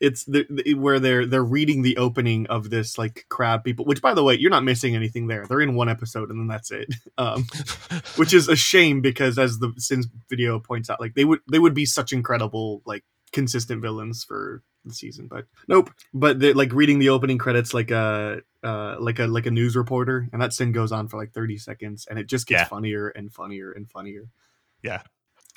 it's 0.00 0.24
the, 0.24 0.46
the, 0.50 0.74
where 0.74 0.98
they're 1.00 1.26
they're 1.26 1.44
reading 1.44 1.82
the 1.82 1.96
opening 1.96 2.46
of 2.48 2.70
this 2.70 2.98
like 2.98 3.26
crab 3.28 3.64
people. 3.64 3.84
Which, 3.84 4.02
by 4.02 4.14
the 4.14 4.22
way, 4.24 4.34
you're 4.34 4.50
not 4.50 4.64
missing 4.64 4.94
anything 4.94 5.26
there. 5.26 5.46
They're 5.46 5.60
in 5.60 5.74
one 5.74 5.88
episode 5.88 6.30
and 6.30 6.38
then 6.40 6.48
that's 6.48 6.70
it. 6.70 6.88
Um, 7.18 7.46
which 8.16 8.34
is 8.34 8.48
a 8.48 8.56
shame 8.56 9.00
because, 9.00 9.38
as 9.38 9.58
the 9.58 9.72
Sins 9.78 10.06
video 10.28 10.58
points 10.60 10.90
out, 10.90 11.00
like 11.00 11.14
they 11.14 11.24
would 11.24 11.40
they 11.50 11.58
would 11.58 11.72
be 11.74 11.86
such 11.86 12.12
incredible 12.12 12.82
like 12.84 13.04
consistent 13.32 13.80
villains 13.80 14.22
for 14.22 14.62
the 14.84 14.92
season. 14.92 15.26
But 15.26 15.46
nope. 15.66 15.90
But 16.12 16.40
they're 16.40 16.52
like 16.54 16.72
reading 16.74 16.98
the 16.98 17.08
opening 17.08 17.38
credits 17.38 17.72
like 17.72 17.90
a 17.90 18.42
uh, 18.62 18.96
like 19.00 19.18
a 19.18 19.26
like 19.26 19.46
a 19.46 19.50
news 19.50 19.76
reporter, 19.76 20.28
and 20.32 20.42
that 20.42 20.52
sin 20.52 20.72
goes 20.72 20.92
on 20.92 21.08
for 21.08 21.16
like 21.18 21.32
30 21.32 21.56
seconds, 21.56 22.06
and 22.08 22.18
it 22.18 22.26
just 22.26 22.46
gets 22.46 22.60
Yeah. 22.62 22.64
funnier 22.68 23.08
and 23.08 23.32
funnier 23.32 23.72
and 23.72 23.90
funnier. 23.90 24.28
Yeah. 24.82 25.02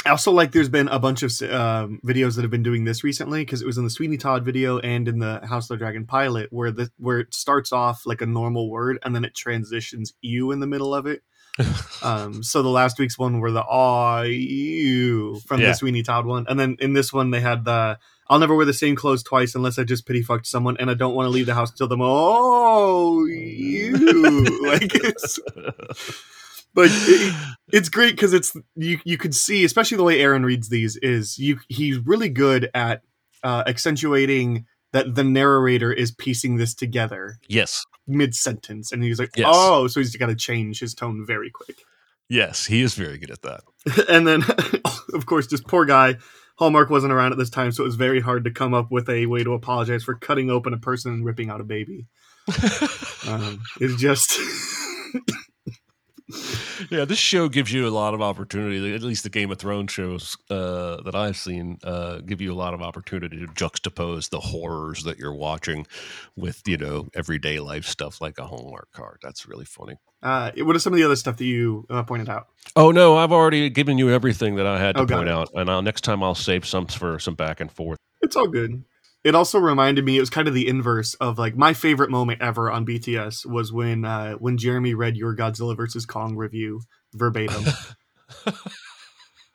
I 0.06 0.12
also 0.12 0.32
like 0.32 0.52
there's 0.54 0.70
been 0.70 0.88
a 0.88 0.98
bunch 0.98 1.24
of 1.24 1.32
um, 1.52 2.00
videos 2.06 2.36
that 2.36 2.42
have 2.44 2.50
been 2.52 2.64
doing 2.64 2.86
this 2.86 3.04
recently 3.04 3.42
because 3.44 3.62
it 3.62 3.66
was 3.66 3.78
in 3.78 3.84
the 3.84 3.90
Sweeney 3.90 4.18
Todd 4.18 4.46
video 4.46 4.80
and 4.80 5.08
in 5.08 5.20
the 5.20 5.42
House 5.46 5.66
of 5.66 5.76
the 5.76 5.78
Dragon 5.78 6.06
pilot 6.06 6.48
where 6.52 6.72
the 6.72 6.90
where 6.98 7.20
it 7.20 7.34
starts 7.34 7.72
off 7.74 8.06
like 8.06 8.22
a 8.22 8.26
normal 8.26 8.70
word 8.70 8.98
and 9.04 9.14
then 9.14 9.26
it 9.26 9.36
transitions 9.36 10.14
you 10.22 10.52
in 10.52 10.62
the 10.62 10.68
middle 10.68 10.94
of 10.96 11.06
it. 11.06 11.22
Um, 12.02 12.42
so 12.44 12.62
the 12.62 12.70
last 12.70 12.98
week's 12.98 13.20
one 13.20 13.42
were 13.42 13.52
the 13.52 13.62
aw 13.62 14.22
you 14.22 15.42
from 15.46 15.60
Yeah. 15.60 15.68
the 15.68 15.74
Sweeney 15.74 16.02
Todd 16.02 16.26
one, 16.26 16.46
and 16.48 16.58
then 16.58 16.78
in 16.80 16.94
this 16.94 17.12
one 17.12 17.32
they 17.32 17.42
had 17.42 17.66
the 17.66 18.00
I'll 18.30 18.40
never 18.40 18.56
wear 18.56 18.66
the 18.66 18.72
same 18.74 18.96
clothes 18.96 19.22
twice 19.22 19.54
unless 19.54 19.78
I 19.78 19.84
just 19.84 20.06
pity 20.06 20.22
fucked 20.22 20.48
someone, 20.48 20.78
and 20.80 20.90
I 20.90 20.94
don't 20.94 21.14
want 21.14 21.26
to 21.26 21.30
leave 21.30 21.46
the 21.48 21.54
house 21.56 21.72
till 21.72 21.90
them. 21.90 22.00
Oh, 22.02 23.26
you 23.26 23.92
like 24.66 24.96
it's, 24.96 25.40
but 26.74 26.90
it, 26.92 27.36
it's 27.72 27.90
great 27.90 28.16
because 28.16 28.34
it's 28.34 28.56
you 28.76 29.00
you 29.04 29.18
could 29.18 29.36
see, 29.36 29.64
especially 29.64 29.98
the 29.98 30.04
way 30.04 30.20
Aaron 30.22 30.46
reads 30.46 30.70
these, 30.70 30.98
is 30.98 31.38
you 31.38 31.60
he's 31.68 31.98
really 32.00 32.30
good 32.30 32.70
at 32.74 33.02
uh, 33.44 33.64
accentuating 33.68 34.66
that 34.92 35.16
the 35.16 35.24
narrator 35.24 35.94
is 35.94 36.12
piecing 36.12 36.58
this 36.58 36.74
together 36.74 37.38
yes. 37.48 37.86
mid 38.08 38.34
sentence, 38.34 38.92
and 38.92 39.04
he's 39.04 39.20
like, 39.20 39.30
Yes. 39.36 39.48
oh, 39.50 39.88
so 39.88 40.00
he's 40.00 40.16
got 40.16 40.28
to 40.28 40.36
change 40.36 40.80
his 40.80 40.96
tone 40.96 41.26
very 41.26 41.52
quick. 41.52 41.84
Yes, 42.28 42.66
he 42.66 42.82
is 42.82 42.96
very 42.96 43.18
good 43.18 43.32
at 43.32 43.42
that. 43.42 43.62
and 44.10 44.28
then 44.28 44.44
of 45.14 45.26
course 45.26 45.48
just 45.48 45.68
poor 45.68 45.86
guy 45.86 46.18
hallmark 46.58 46.90
wasn't 46.90 47.14
around 47.14 47.32
at 47.32 47.38
this 47.38 47.50
time 47.50 47.72
so 47.72 47.84
it 47.84 47.86
was 47.86 47.96
very 47.96 48.20
hard 48.20 48.44
to 48.44 48.52
come 48.52 48.74
up 48.74 48.92
with 48.92 49.10
a 49.10 49.26
way 49.26 49.44
to 49.44 49.54
apologize 49.54 50.04
for 50.04 50.16
cutting 50.16 50.50
open 50.50 50.74
a 50.74 50.78
person 50.78 51.14
and 51.14 51.26
ripping 51.26 51.50
out 51.50 51.62
a 51.62 51.64
baby 51.64 52.06
um, 53.28 53.62
it's 53.80 53.96
just 53.96 54.38
yeah, 56.90 57.06
this 57.06 57.18
show 57.18 57.50
gives 57.50 57.72
you 57.74 57.88
a 57.88 57.90
lot 57.90 58.14
of 58.14 58.22
opportunity. 58.22 58.94
At 58.94 59.02
least 59.02 59.24
the 59.24 59.30
Game 59.30 59.52
of 59.52 59.58
Thrones 59.58 59.92
shows 59.92 60.38
uh, 60.50 61.02
that 61.02 61.16
I've 61.16 61.38
seen 61.38 61.78
uh, 61.84 62.20
give 62.20 62.40
you 62.42 62.54
a 62.54 62.56
lot 62.56 62.74
of 62.74 62.82
opportunity 62.82 63.40
to 63.40 63.48
juxtapose 63.48 64.30
the 64.30 64.40
horrors 64.40 65.04
that 65.04 65.18
you're 65.18 65.34
watching 65.34 65.88
with, 66.36 66.62
you 66.68 66.78
know, 66.78 67.08
everyday 67.16 67.60
life 67.60 67.86
stuff 67.86 68.22
like 68.22 68.38
a 68.38 68.46
Hallmark 68.46 68.92
card. 68.92 69.20
That's 69.24 69.48
really 69.48 69.66
funny. 69.66 69.96
uh, 70.22 70.52
what 70.58 70.76
are 70.76 70.80
some 70.80 70.94
of 70.94 70.98
the 70.98 71.04
other 71.06 71.16
stuff 71.16 71.38
that 71.38 71.46
you 71.46 71.86
uh, 71.90 72.04
pointed 72.04 72.30
out 72.30 72.48
Oh 72.76 72.92
no, 72.92 73.18
I've 73.18 73.32
already 73.32 73.70
given 73.70 73.98
you 73.98 74.10
everything 74.12 74.56
that 74.58 74.68
I 74.68 74.78
had 74.80 74.96
to 74.98 75.02
Oh, 75.04 75.08
point 75.08 75.30
it. 75.30 75.32
out, 75.32 75.50
and 75.56 75.70
I'll, 75.70 75.82
next 75.82 76.02
time 76.02 76.22
I'll 76.24 76.36
save 76.36 76.66
some 76.66 76.86
for 76.86 77.18
some 77.20 77.36
back 77.36 77.60
and 77.62 77.72
forth. 77.72 77.98
it's 78.22 78.36
all 78.36 78.48
good 78.48 78.84
it 79.24 79.36
also 79.36 79.60
reminded 79.60 80.06
me 80.06 80.18
it 80.18 80.22
was 80.22 80.30
kind 80.30 80.48
of 80.48 80.54
the 80.54 80.68
inverse 80.68 81.14
of 81.16 81.38
like 81.38 81.56
my 81.56 81.74
favorite 81.74 82.10
moment 82.10 82.42
ever 82.42 82.72
on 82.72 82.86
bts 82.86 83.46
was 83.46 83.72
when 83.72 84.06
uh, 84.06 84.34
when 84.34 84.58
jeremy 84.58 84.94
read 84.94 85.18
your 85.18 85.36
godzilla 85.36 85.76
versus 85.76 86.06
kong 86.06 86.36
review 86.36 86.82
verbatim 87.14 87.66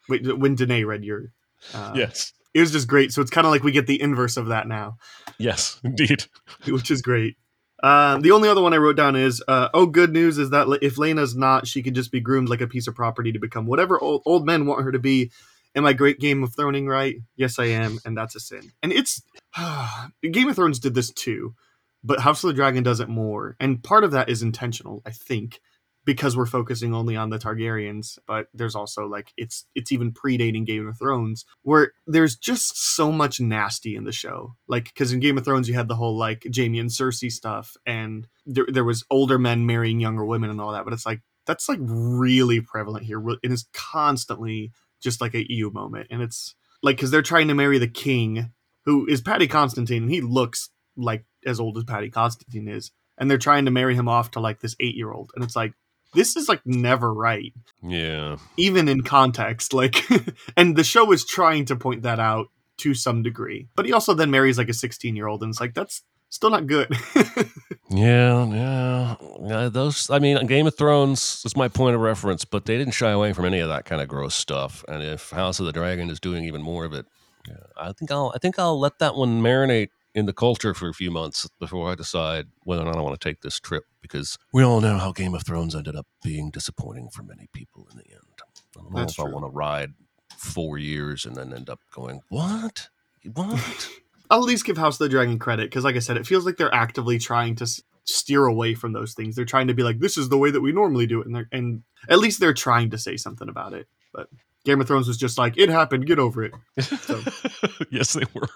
Wait, 0.08 0.36
when 0.36 0.54
Danae 0.54 0.84
read 0.84 1.02
your 1.02 1.32
uh, 1.72 1.92
yes, 1.94 2.34
it 2.52 2.60
was 2.60 2.70
just 2.70 2.86
great 2.88 3.10
so 3.10 3.22
it's 3.22 3.30
kind 3.30 3.46
of 3.46 3.50
like 3.50 3.62
we 3.62 3.72
get 3.72 3.86
the 3.86 4.00
inverse 4.00 4.36
of 4.36 4.46
that 4.46 4.68
now 4.68 4.98
yes, 5.38 5.80
indeed. 5.84 6.24
which 6.66 6.90
is 6.90 7.02
great. 7.02 7.36
Um, 7.82 8.22
the 8.22 8.30
only 8.30 8.48
other 8.48 8.62
one 8.62 8.72
I 8.72 8.78
wrote 8.78 8.96
down 8.96 9.16
is, 9.16 9.42
uh, 9.46 9.68
oh, 9.74 9.86
good 9.86 10.12
news 10.12 10.38
is 10.38 10.50
that 10.50 10.78
if 10.80 10.96
Lena's 10.96 11.36
not, 11.36 11.66
she 11.66 11.82
could 11.82 11.94
just 11.94 12.10
be 12.10 12.20
groomed 12.20 12.48
like 12.48 12.60
a 12.62 12.66
piece 12.66 12.86
of 12.86 12.94
property 12.94 13.32
to 13.32 13.38
become 13.38 13.66
whatever 13.66 14.00
old, 14.00 14.22
old 14.24 14.46
men 14.46 14.66
want 14.66 14.84
her 14.84 14.92
to 14.92 14.98
be. 14.98 15.30
Am 15.74 15.86
I 15.86 15.92
great 15.92 16.20
Game 16.20 16.42
of 16.42 16.54
Throning 16.54 16.88
right? 16.88 17.16
Yes, 17.36 17.58
I 17.58 17.66
am, 17.66 17.98
and 18.04 18.16
that's 18.16 18.36
a 18.36 18.40
sin. 18.40 18.72
And 18.82 18.92
it's 18.92 19.22
Game 20.22 20.48
of 20.48 20.56
Thrones 20.56 20.78
did 20.78 20.94
this 20.94 21.10
too, 21.10 21.54
but 22.02 22.20
House 22.20 22.44
of 22.44 22.48
the 22.48 22.54
Dragon 22.54 22.82
does 22.82 23.00
it 23.00 23.08
more, 23.08 23.56
and 23.58 23.82
part 23.82 24.04
of 24.04 24.12
that 24.12 24.28
is 24.28 24.42
intentional, 24.42 25.02
I 25.04 25.10
think, 25.10 25.60
because 26.04 26.36
we're 26.36 26.46
focusing 26.46 26.94
only 26.94 27.16
on 27.16 27.30
the 27.30 27.38
Targaryens. 27.38 28.18
But 28.26 28.46
there's 28.54 28.76
also 28.76 29.06
like 29.06 29.32
it's 29.36 29.66
it's 29.74 29.90
even 29.90 30.12
predating 30.12 30.64
Game 30.64 30.86
of 30.86 30.98
Thrones, 30.98 31.44
where 31.62 31.92
there's 32.06 32.36
just 32.36 32.94
so 32.94 33.10
much 33.10 33.40
nasty 33.40 33.96
in 33.96 34.04
the 34.04 34.12
show. 34.12 34.54
Like 34.68 34.84
because 34.84 35.12
in 35.12 35.20
Game 35.20 35.38
of 35.38 35.44
Thrones 35.44 35.68
you 35.68 35.74
had 35.74 35.88
the 35.88 35.96
whole 35.96 36.16
like 36.16 36.46
Jaime 36.54 36.78
and 36.78 36.90
Cersei 36.90 37.32
stuff, 37.32 37.76
and 37.84 38.28
there 38.46 38.66
there 38.68 38.84
was 38.84 39.04
older 39.10 39.38
men 39.38 39.66
marrying 39.66 39.98
younger 40.00 40.24
women 40.24 40.50
and 40.50 40.60
all 40.60 40.72
that. 40.72 40.84
But 40.84 40.92
it's 40.92 41.06
like 41.06 41.20
that's 41.46 41.68
like 41.68 41.80
really 41.82 42.60
prevalent 42.60 43.04
here. 43.04 43.22
It 43.42 43.52
is 43.52 43.66
constantly 43.72 44.72
just 45.04 45.20
like 45.20 45.34
a 45.34 45.52
EU 45.52 45.70
moment, 45.70 46.08
and 46.10 46.22
it's 46.22 46.54
like 46.82 46.96
because 46.96 47.10
they're 47.10 47.22
trying 47.22 47.48
to 47.48 47.54
marry 47.54 47.78
the 47.78 47.86
king, 47.86 48.50
who 48.84 49.06
is 49.06 49.20
Patty 49.20 49.46
Constantine, 49.46 50.02
and 50.04 50.10
he 50.10 50.20
looks 50.20 50.70
like 50.96 51.24
as 51.46 51.60
old 51.60 51.78
as 51.78 51.84
Patty 51.84 52.10
Constantine 52.10 52.66
is, 52.66 52.90
and 53.16 53.30
they're 53.30 53.38
trying 53.38 53.66
to 53.66 53.70
marry 53.70 53.94
him 53.94 54.08
off 54.08 54.32
to 54.32 54.40
like 54.40 54.60
this 54.60 54.74
eight 54.80 54.96
year 54.96 55.12
old, 55.12 55.30
and 55.34 55.44
it's 55.44 55.54
like 55.54 55.74
this 56.14 56.36
is 56.36 56.48
like 56.48 56.62
never 56.64 57.12
right. 57.12 57.52
Yeah, 57.82 58.36
even 58.56 58.88
in 58.88 59.02
context 59.02 59.72
like 59.72 60.04
and 60.56 60.74
the 60.74 60.84
show 60.84 61.12
is 61.12 61.24
trying 61.24 61.66
to 61.66 61.76
point 61.76 62.02
that 62.02 62.18
out 62.18 62.46
to 62.78 62.94
some 62.94 63.22
degree. 63.22 63.68
But 63.76 63.86
he 63.86 63.92
also 63.92 64.14
then 64.14 64.30
marries 64.30 64.58
like 64.58 64.68
a 64.68 64.74
16 64.74 65.14
year 65.14 65.28
old 65.28 65.42
and 65.42 65.50
it's 65.50 65.60
like 65.60 65.74
that's 65.74 66.02
still 66.34 66.50
not 66.50 66.66
good 66.66 66.88
Yeah, 67.90 68.46
yeah, 68.46 69.16
yeah. 69.42 69.68
Those, 69.68 70.10
I 70.10 70.18
mean, 70.18 70.44
Game 70.46 70.66
of 70.66 70.76
Thrones 70.76 71.42
is 71.44 71.56
my 71.56 71.68
point 71.68 71.94
of 71.94 72.00
reference, 72.00 72.44
but 72.44 72.64
they 72.64 72.78
didn't 72.78 72.94
shy 72.94 73.10
away 73.10 73.32
from 73.32 73.44
any 73.44 73.60
of 73.60 73.68
that 73.68 73.84
kind 73.84 74.00
of 74.00 74.08
gross 74.08 74.34
stuff. 74.34 74.84
And 74.88 75.02
if 75.02 75.30
House 75.30 75.60
of 75.60 75.66
the 75.66 75.72
Dragon 75.72 76.10
is 76.10 76.18
doing 76.18 76.44
even 76.44 76.62
more 76.62 76.84
of 76.84 76.92
it, 76.92 77.06
yeah, 77.46 77.56
I 77.76 77.92
think 77.92 78.10
I'll, 78.10 78.32
I 78.34 78.38
think 78.38 78.58
I'll 78.58 78.78
let 78.80 78.98
that 78.98 79.14
one 79.14 79.42
marinate 79.42 79.90
in 80.14 80.26
the 80.26 80.32
culture 80.32 80.74
for 80.74 80.88
a 80.88 80.94
few 80.94 81.10
months 81.10 81.48
before 81.60 81.90
I 81.90 81.94
decide 81.94 82.46
whether 82.62 82.82
or 82.82 82.86
not 82.86 82.96
I 82.96 83.00
want 83.00 83.20
to 83.20 83.28
take 83.28 83.42
this 83.42 83.60
trip 83.60 83.84
because 84.00 84.38
we 84.52 84.62
all 84.62 84.80
know 84.80 84.98
how 84.98 85.12
Game 85.12 85.34
of 85.34 85.44
Thrones 85.44 85.74
ended 85.74 85.94
up 85.94 86.06
being 86.22 86.50
disappointing 86.50 87.10
for 87.10 87.22
many 87.22 87.48
people 87.52 87.86
in 87.92 87.98
the 87.98 88.10
end. 88.10 88.40
I 88.40 88.80
don't 88.80 88.92
know 88.92 88.98
That's 88.98 89.18
if 89.18 89.20
I 89.20 89.28
want 89.28 89.44
to 89.44 89.50
ride 89.50 89.92
four 90.36 90.78
years 90.78 91.26
and 91.26 91.36
then 91.36 91.52
end 91.52 91.68
up 91.68 91.80
going, 91.92 92.22
What? 92.28 92.88
What? 93.34 93.90
I'll 94.34 94.40
at 94.40 94.46
least 94.46 94.64
give 94.64 94.76
House 94.76 94.96
of 94.96 94.98
the 94.98 95.08
Dragon 95.08 95.38
credit 95.38 95.70
because, 95.70 95.84
like 95.84 95.94
I 95.94 96.00
said, 96.00 96.16
it 96.16 96.26
feels 96.26 96.44
like 96.44 96.56
they're 96.56 96.74
actively 96.74 97.20
trying 97.20 97.54
to 97.54 97.62
s- 97.62 97.80
steer 98.02 98.46
away 98.46 98.74
from 98.74 98.92
those 98.92 99.14
things. 99.14 99.36
They're 99.36 99.44
trying 99.44 99.68
to 99.68 99.74
be 99.74 99.84
like, 99.84 100.00
"This 100.00 100.18
is 100.18 100.28
the 100.28 100.36
way 100.36 100.50
that 100.50 100.60
we 100.60 100.72
normally 100.72 101.06
do 101.06 101.20
it," 101.20 101.28
and 101.28 101.46
and 101.52 101.84
at 102.08 102.18
least 102.18 102.40
they're 102.40 102.52
trying 102.52 102.90
to 102.90 102.98
say 102.98 103.16
something 103.16 103.48
about 103.48 103.74
it. 103.74 103.86
But 104.12 104.28
Game 104.64 104.80
of 104.80 104.88
Thrones 104.88 105.06
was 105.06 105.18
just 105.18 105.38
like, 105.38 105.56
"It 105.56 105.68
happened, 105.68 106.08
get 106.08 106.18
over 106.18 106.42
it." 106.42 106.52
yes, 107.92 108.14
they 108.14 108.24
were. 108.34 108.48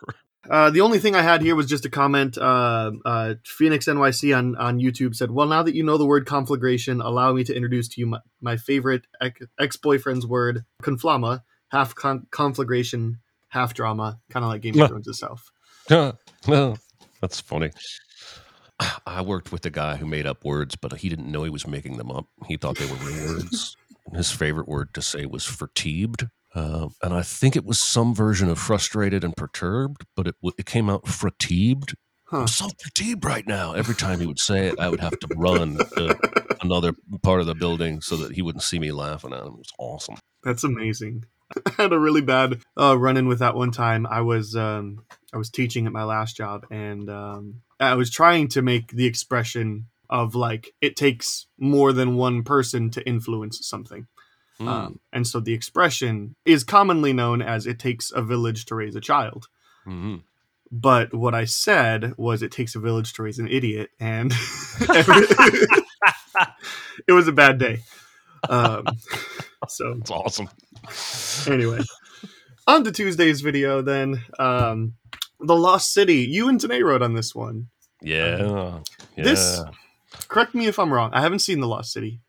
Uh, 0.50 0.70
the 0.70 0.80
only 0.80 0.98
thing 0.98 1.14
I 1.14 1.22
had 1.22 1.42
here 1.42 1.54
was 1.54 1.66
just 1.66 1.84
a 1.84 1.90
comment. 1.90 2.36
Uh, 2.36 2.90
uh, 3.04 3.34
Phoenix 3.44 3.86
NYC 3.86 4.36
on, 4.36 4.56
on 4.56 4.80
YouTube 4.80 5.14
said, 5.14 5.30
"Well, 5.30 5.46
now 5.46 5.62
that 5.62 5.76
you 5.76 5.84
know 5.84 5.96
the 5.96 6.06
word 6.06 6.26
conflagration, 6.26 7.00
allow 7.00 7.32
me 7.32 7.44
to 7.44 7.54
introduce 7.54 7.86
to 7.90 8.00
you 8.00 8.08
my, 8.08 8.18
my 8.40 8.56
favorite 8.56 9.06
ex 9.60 9.76
boyfriend's 9.76 10.26
word, 10.26 10.64
conflama, 10.82 11.42
half 11.68 11.94
con- 11.94 12.26
conflagration, 12.32 13.20
half 13.46 13.74
drama, 13.74 14.18
kind 14.28 14.44
of 14.44 14.50
like 14.50 14.62
Game 14.62 14.80
of 14.80 14.88
Thrones 14.88 15.06
itself." 15.06 15.52
That's 17.20 17.40
funny. 17.40 17.70
I 19.06 19.22
worked 19.22 19.50
with 19.50 19.66
a 19.66 19.70
guy 19.70 19.96
who 19.96 20.06
made 20.06 20.26
up 20.26 20.44
words, 20.44 20.76
but 20.76 20.92
he 20.98 21.08
didn't 21.08 21.30
know 21.30 21.42
he 21.42 21.50
was 21.50 21.66
making 21.66 21.96
them 21.96 22.10
up. 22.10 22.26
He 22.46 22.56
thought 22.56 22.76
they 22.76 22.86
were 22.86 22.96
real 22.96 23.34
words. 23.34 23.76
His 24.14 24.30
favorite 24.30 24.68
word 24.68 24.94
to 24.94 25.02
say 25.02 25.26
was 25.26 25.44
fatigued. 25.44 26.28
Uh, 26.54 26.88
and 27.02 27.12
I 27.12 27.22
think 27.22 27.56
it 27.56 27.64
was 27.64 27.78
some 27.78 28.14
version 28.14 28.48
of 28.48 28.58
frustrated 28.58 29.22
and 29.22 29.36
perturbed, 29.36 30.06
but 30.16 30.26
it, 30.26 30.36
w- 30.40 30.54
it 30.58 30.64
came 30.64 30.88
out 30.88 31.06
fatigued. 31.06 31.94
Huh. 32.26 32.40
I'm 32.40 32.46
so 32.46 32.68
fatigued 32.82 33.24
right 33.24 33.46
now. 33.46 33.72
Every 33.72 33.94
time 33.94 34.20
he 34.20 34.26
would 34.26 34.38
say 34.38 34.68
it, 34.68 34.78
I 34.78 34.88
would 34.88 35.00
have 35.00 35.18
to 35.18 35.28
run 35.36 35.76
to 35.76 36.56
another 36.62 36.92
part 37.22 37.40
of 37.40 37.46
the 37.46 37.54
building 37.54 38.00
so 38.00 38.16
that 38.16 38.32
he 38.32 38.42
wouldn't 38.42 38.62
see 38.62 38.78
me 38.78 38.92
laughing 38.92 39.32
at 39.32 39.40
him. 39.40 39.46
It 39.48 39.58
was 39.58 39.72
awesome. 39.78 40.16
That's 40.42 40.64
amazing. 40.64 41.24
I 41.66 41.82
had 41.82 41.92
a 41.92 41.98
really 41.98 42.20
bad 42.20 42.60
uh, 42.78 42.98
run 42.98 43.16
in 43.16 43.28
with 43.28 43.40
that 43.40 43.54
one 43.54 43.70
time. 43.70 44.06
I 44.06 44.20
was 44.20 44.54
um, 44.56 45.04
I 45.32 45.36
was 45.36 45.50
teaching 45.50 45.86
at 45.86 45.92
my 45.92 46.04
last 46.04 46.36
job, 46.36 46.66
and 46.70 47.08
um, 47.10 47.62
I 47.78 47.94
was 47.94 48.10
trying 48.10 48.48
to 48.48 48.62
make 48.62 48.92
the 48.92 49.06
expression 49.06 49.86
of 50.10 50.34
like 50.34 50.72
it 50.80 50.96
takes 50.96 51.46
more 51.58 51.92
than 51.92 52.16
one 52.16 52.42
person 52.42 52.90
to 52.90 53.06
influence 53.06 53.66
something. 53.68 54.06
Mm. 54.58 54.68
Um, 54.68 55.00
and 55.12 55.26
so 55.26 55.38
the 55.38 55.52
expression 55.52 56.34
is 56.44 56.64
commonly 56.64 57.12
known 57.12 57.42
as 57.42 57.66
it 57.66 57.78
takes 57.78 58.10
a 58.10 58.22
village 58.22 58.64
to 58.66 58.74
raise 58.74 58.96
a 58.96 59.00
child. 59.00 59.48
Mhm. 59.86 60.22
But 60.72 61.14
what 61.14 61.34
I 61.34 61.44
said 61.44 62.14
was 62.16 62.42
it 62.42 62.50
takes 62.52 62.74
a 62.74 62.80
village 62.80 63.12
to 63.14 63.22
raise 63.22 63.38
an 63.38 63.48
idiot. 63.48 63.90
And 64.00 64.32
it 67.06 67.12
was 67.12 67.28
a 67.28 67.32
bad 67.32 67.58
day. 67.58 67.80
Um, 68.48 68.84
so 69.68 69.92
It's 70.00 70.10
awesome. 70.10 70.48
anyway, 71.46 71.80
on 72.66 72.84
to 72.84 72.92
Tuesday's 72.92 73.40
video 73.40 73.82
then. 73.82 74.22
Um, 74.38 74.94
the 75.40 75.56
Lost 75.56 75.92
City. 75.92 76.26
You 76.28 76.48
and 76.48 76.58
Danae 76.60 76.82
wrote 76.82 77.02
on 77.02 77.14
this 77.14 77.34
one. 77.34 77.68
Yeah. 78.02 78.80
yeah. 79.16 79.24
This- 79.24 79.60
Correct 80.28 80.54
me 80.54 80.66
if 80.66 80.78
I'm 80.78 80.92
wrong. 80.92 81.10
I 81.12 81.20
haven't 81.20 81.40
seen 81.40 81.60
The 81.60 81.66
Lost 81.68 81.92
City. 81.92 82.20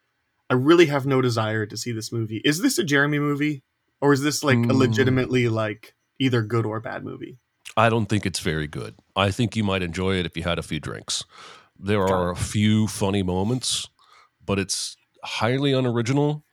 I 0.49 0.53
really 0.55 0.87
have 0.87 1.05
no 1.05 1.21
desire 1.21 1.65
to 1.65 1.77
see 1.77 1.91
this 1.91 2.11
movie. 2.11 2.41
Is 2.43 2.59
this 2.61 2.77
a 2.77 2.83
Jeremy 2.83 3.19
movie? 3.19 3.63
Or 4.01 4.13
is 4.13 4.21
this 4.21 4.43
like 4.43 4.57
a 4.57 4.61
Mm. 4.61 4.77
legitimately 4.77 5.47
like 5.49 5.93
either 6.19 6.41
good 6.41 6.65
or 6.65 6.79
bad 6.79 7.03
movie? 7.03 7.37
I 7.77 7.89
don't 7.89 8.07
think 8.07 8.25
it's 8.25 8.39
very 8.39 8.67
good. 8.67 8.95
I 9.15 9.31
think 9.31 9.55
you 9.55 9.63
might 9.63 9.81
enjoy 9.83 10.15
it 10.15 10.25
if 10.25 10.35
you 10.35 10.43
had 10.43 10.57
a 10.59 10.63
few 10.63 10.79
drinks. 10.79 11.23
There 11.77 12.03
are 12.03 12.31
a 12.31 12.35
few 12.35 12.87
funny 12.87 13.23
moments, 13.23 13.87
but 14.45 14.57
it's 14.59 14.97
highly 15.23 15.71
unoriginal. 15.73 16.43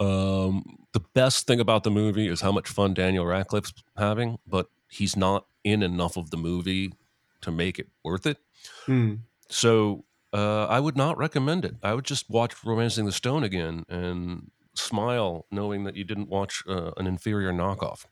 Um, 0.00 0.64
the 0.92 1.00
best 1.14 1.46
thing 1.46 1.60
about 1.60 1.84
the 1.84 1.90
movie 1.90 2.28
is 2.28 2.40
how 2.40 2.52
much 2.52 2.68
fun 2.68 2.94
Daniel 2.94 3.24
Radcliffe's 3.26 3.72
having, 3.96 4.38
but 4.46 4.68
he's 4.88 5.16
not 5.16 5.46
in 5.66 5.82
enough 5.82 6.16
of 6.16 6.30
the 6.30 6.36
movie 6.36 6.92
to 7.40 7.50
make 7.50 7.78
it 7.78 7.88
worth 8.04 8.24
it. 8.24 8.38
Hmm. 8.86 9.14
So 9.48 10.04
uh, 10.32 10.66
I 10.66 10.78
would 10.78 10.96
not 10.96 11.18
recommend 11.18 11.64
it. 11.64 11.74
I 11.82 11.92
would 11.92 12.04
just 12.04 12.30
watch 12.30 12.64
Romancing 12.64 13.04
the 13.04 13.12
Stone 13.12 13.42
again 13.42 13.84
and 13.88 14.50
smile 14.74 15.46
knowing 15.50 15.82
that 15.84 15.96
you 15.96 16.04
didn't 16.04 16.28
watch 16.28 16.62
uh, 16.68 16.92
an 16.96 17.08
inferior 17.08 17.52
knockoff. 17.52 18.06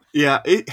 yeah, 0.14 0.40
it 0.46 0.70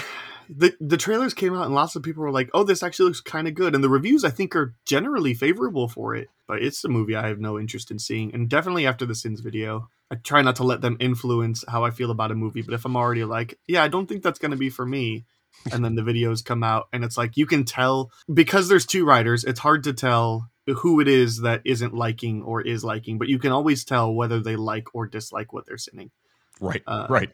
the 0.50 0.74
the 0.80 0.98
trailers 0.98 1.34
came 1.34 1.54
out 1.54 1.66
and 1.66 1.76
lots 1.76 1.96
of 1.96 2.04
people 2.04 2.24
were 2.24 2.32
like, 2.32 2.50
"Oh, 2.54 2.64
this 2.64 2.82
actually 2.82 3.08
looks 3.08 3.22
kind 3.22 3.48
of 3.48 3.54
good," 3.54 3.76
and 3.76 3.84
the 3.84 3.90
reviews 3.90 4.24
I 4.24 4.30
think 4.30 4.56
are 4.56 4.76
generally 4.86 5.34
favorable 5.34 5.90
for 5.90 6.16
it. 6.16 6.30
But 6.48 6.62
it's 6.62 6.84
a 6.86 6.90
movie 6.90 7.16
I 7.16 7.28
have 7.28 7.40
no 7.40 7.60
interest 7.60 7.92
in 7.92 8.00
seeing, 8.00 8.34
and 8.34 8.50
definitely 8.50 8.86
after 8.86 9.06
the 9.06 9.16
Sins 9.16 9.42
video, 9.42 9.90
I 10.14 10.16
try 10.18 10.44
not 10.44 10.58
to 10.58 10.64
let 10.64 10.82
them 10.82 10.98
influence 11.00 11.66
how 11.68 11.84
I 11.84 11.90
feel 11.90 12.12
about 12.12 12.32
a 12.32 12.36
movie. 12.36 12.62
But 12.62 12.76
if 12.76 12.86
I'm 12.86 12.96
already 12.96 13.24
like, 13.24 13.58
"Yeah, 13.68 13.84
I 13.84 13.88
don't 13.88 14.06
think 14.08 14.22
that's 14.22 14.40
going 14.40 14.52
to 14.52 14.58
be 14.58 14.70
for 14.70 14.86
me," 14.86 15.26
and 15.72 15.84
then 15.84 15.96
the 15.96 16.04
videos 16.04 16.46
come 16.46 16.64
out 16.64 16.88
and 16.94 17.04
it's 17.04 17.18
like 17.18 17.38
you 17.38 17.46
can 17.46 17.64
tell 17.64 18.12
because 18.32 18.68
there's 18.68 18.86
two 18.86 19.06
writers, 19.06 19.44
it's 19.44 19.60
hard 19.60 19.84
to 19.86 19.94
tell 19.94 20.50
who 20.68 21.00
it 21.00 21.08
is 21.08 21.42
that 21.42 21.62
isn't 21.66 21.94
liking 21.94 22.44
or 22.44 22.62
is 22.62 22.84
liking, 22.84 23.18
but 23.18 23.28
you 23.28 23.40
can 23.40 23.52
always 23.52 23.84
tell 23.84 24.14
whether 24.14 24.40
they 24.40 24.56
like 24.56 24.94
or 24.94 25.08
dislike 25.08 25.52
what 25.52 25.66
they're 25.66 25.78
sending. 25.78 26.12
Right, 26.60 26.84
Uh, 26.88 27.08
right. 27.10 27.32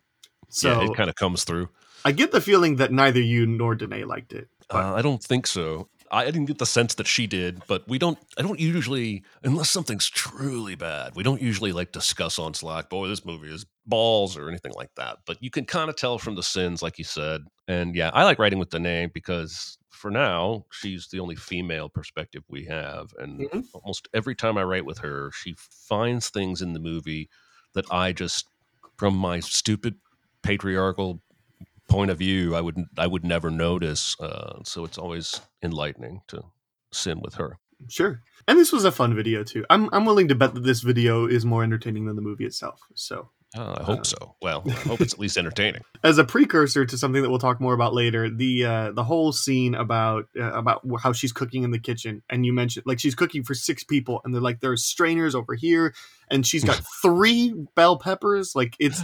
So 0.50 0.82
yeah, 0.82 0.90
it 0.90 0.96
kind 0.96 1.10
of 1.10 1.16
comes 1.16 1.44
through. 1.44 1.70
I 2.06 2.12
get 2.12 2.32
the 2.32 2.42
feeling 2.42 2.78
that 2.78 2.92
neither 2.92 3.22
you 3.22 3.46
nor 3.46 3.76
Danae 3.76 4.06
liked 4.06 4.34
it. 4.34 4.48
But 4.70 4.86
Uh, 4.86 4.96
I 4.96 5.02
don't 5.02 5.22
think 5.22 5.46
so. 5.46 5.90
I, 6.12 6.26
didn't 6.26 6.46
get 6.46 6.58
the 6.58 6.66
sense 6.66 6.96
that 6.96 7.08
she 7.08 7.28
did, 7.28 7.62
but 7.68 7.88
we 7.88 7.98
don't. 8.00 8.18
I 8.38 8.42
don't 8.42 8.60
usually, 8.60 9.24
unless 9.44 9.70
something's 9.70 10.10
truly 10.10 10.76
bad, 10.76 11.16
we 11.16 11.24
don't 11.24 11.42
usually 11.42 11.72
like 11.72 11.92
discuss 11.92 12.40
on 12.40 12.54
Slack. 12.54 12.90
Boy, 12.90 13.08
this 13.08 13.26
movie 13.26 13.54
is 13.54 13.66
balls 13.86 14.38
or 14.38 14.50
anything 14.50 14.74
like 14.76 14.90
that. 14.96 15.20
But 15.26 15.42
you 15.44 15.50
can 15.50 15.66
kind 15.66 15.90
of 15.90 15.96
tell 15.96 16.18
from 16.18 16.36
the 16.36 16.44
sins, 16.44 16.82
like 16.82 16.98
you 16.98 17.04
said. 17.04 17.42
And 17.68 17.96
yeah, 17.96 18.12
I 18.14 18.24
like 18.24 18.40
writing 18.40 18.60
with 18.60 18.70
Danae 18.70 19.08
because 19.08 19.78
for 19.90 20.10
now 20.12 20.66
she's 20.72 21.08
the 21.10 21.20
only 21.20 21.36
female 21.36 21.90
perspective 21.90 22.44
we 22.50 22.66
have, 22.66 23.14
and 23.20 23.40
Mhm. 23.42 23.66
almost 23.74 24.08
every 24.14 24.36
time 24.36 24.58
I 24.58 24.64
write 24.64 24.86
with 24.86 25.00
her, 25.00 25.32
she 25.32 25.56
finds 25.58 26.30
things 26.30 26.62
in 26.62 26.74
the 26.74 26.80
movie 26.80 27.30
that 27.74 27.86
I 27.92 28.14
just, 28.14 28.48
from 28.98 29.16
my 29.16 29.40
stupid 29.42 29.96
patriarchal 30.42 31.22
point 31.90 32.12
of 32.12 32.18
view, 32.20 32.56
I 32.56 32.62
would 32.62 32.78
I 32.98 33.08
would 33.08 33.26
never 33.26 33.50
notice. 33.52 34.16
Uh, 34.20 34.60
so 34.64 34.86
it's 34.86 34.98
always 34.98 35.42
enlightening 35.62 36.22
to 36.28 36.44
sin 36.92 37.20
with 37.22 37.36
her. 37.36 37.58
sure. 37.90 38.22
And 38.48 38.58
this 38.58 38.72
was 38.72 38.86
a 38.86 38.92
fun 38.92 39.16
video 39.16 39.44
too. 39.44 39.66
I'm 39.70 39.90
I'm 39.94 40.06
willing 40.06 40.28
to 40.30 40.36
bet 40.36 40.54
that 40.54 40.64
this 40.64 40.82
video 40.82 41.28
is 41.28 41.46
more 41.46 41.64
entertaining 41.64 42.06
than 42.06 42.16
the 42.16 42.22
movie 42.22 42.46
itself. 42.46 42.82
So, 42.96 43.30
Uh, 43.58 43.78
I 43.80 43.84
hope 43.84 44.02
Uh, 44.02 44.04
so. 44.04 44.36
Well, 44.42 44.64
I 44.68 44.72
hope 44.72 45.02
it's 45.02 45.14
at 45.14 45.20
least 45.20 45.38
entertaining. 45.40 45.82
as 46.04 46.18
a 46.20 46.24
precursor 46.24 46.86
to 46.86 46.98
something 46.98 47.22
that 47.24 47.30
we'll 47.32 47.40
talk 47.40 47.60
more 47.60 47.74
about 47.74 47.94
later, 47.96 48.30
the 48.30 48.66
uh, 48.66 48.92
the 48.92 49.04
whole 49.04 49.32
scene 49.32 49.74
about 49.74 50.26
uh, 50.40 50.52
about 50.54 50.82
how 51.02 51.14
she's 51.14 51.32
cooking 51.32 51.64
in 51.64 51.72
the 51.72 51.80
kitchen, 51.80 52.22
and 52.30 52.46
you 52.46 52.54
mentioned 52.54 52.86
like 52.86 53.00
she's 53.00 53.16
cooking 53.16 53.44
for 53.44 53.56
six 53.56 53.84
people, 53.84 54.22
and 54.24 54.34
they're 54.34 54.42
like 54.42 54.60
there's 54.60 54.84
strainers 54.84 55.34
over 55.34 55.56
here, 55.56 55.96
and 56.30 56.46
she's 56.46 56.64
got 56.64 56.80
three 57.02 57.54
bell 57.76 57.98
peppers. 57.98 58.56
Like 58.56 58.76
it's 58.80 59.02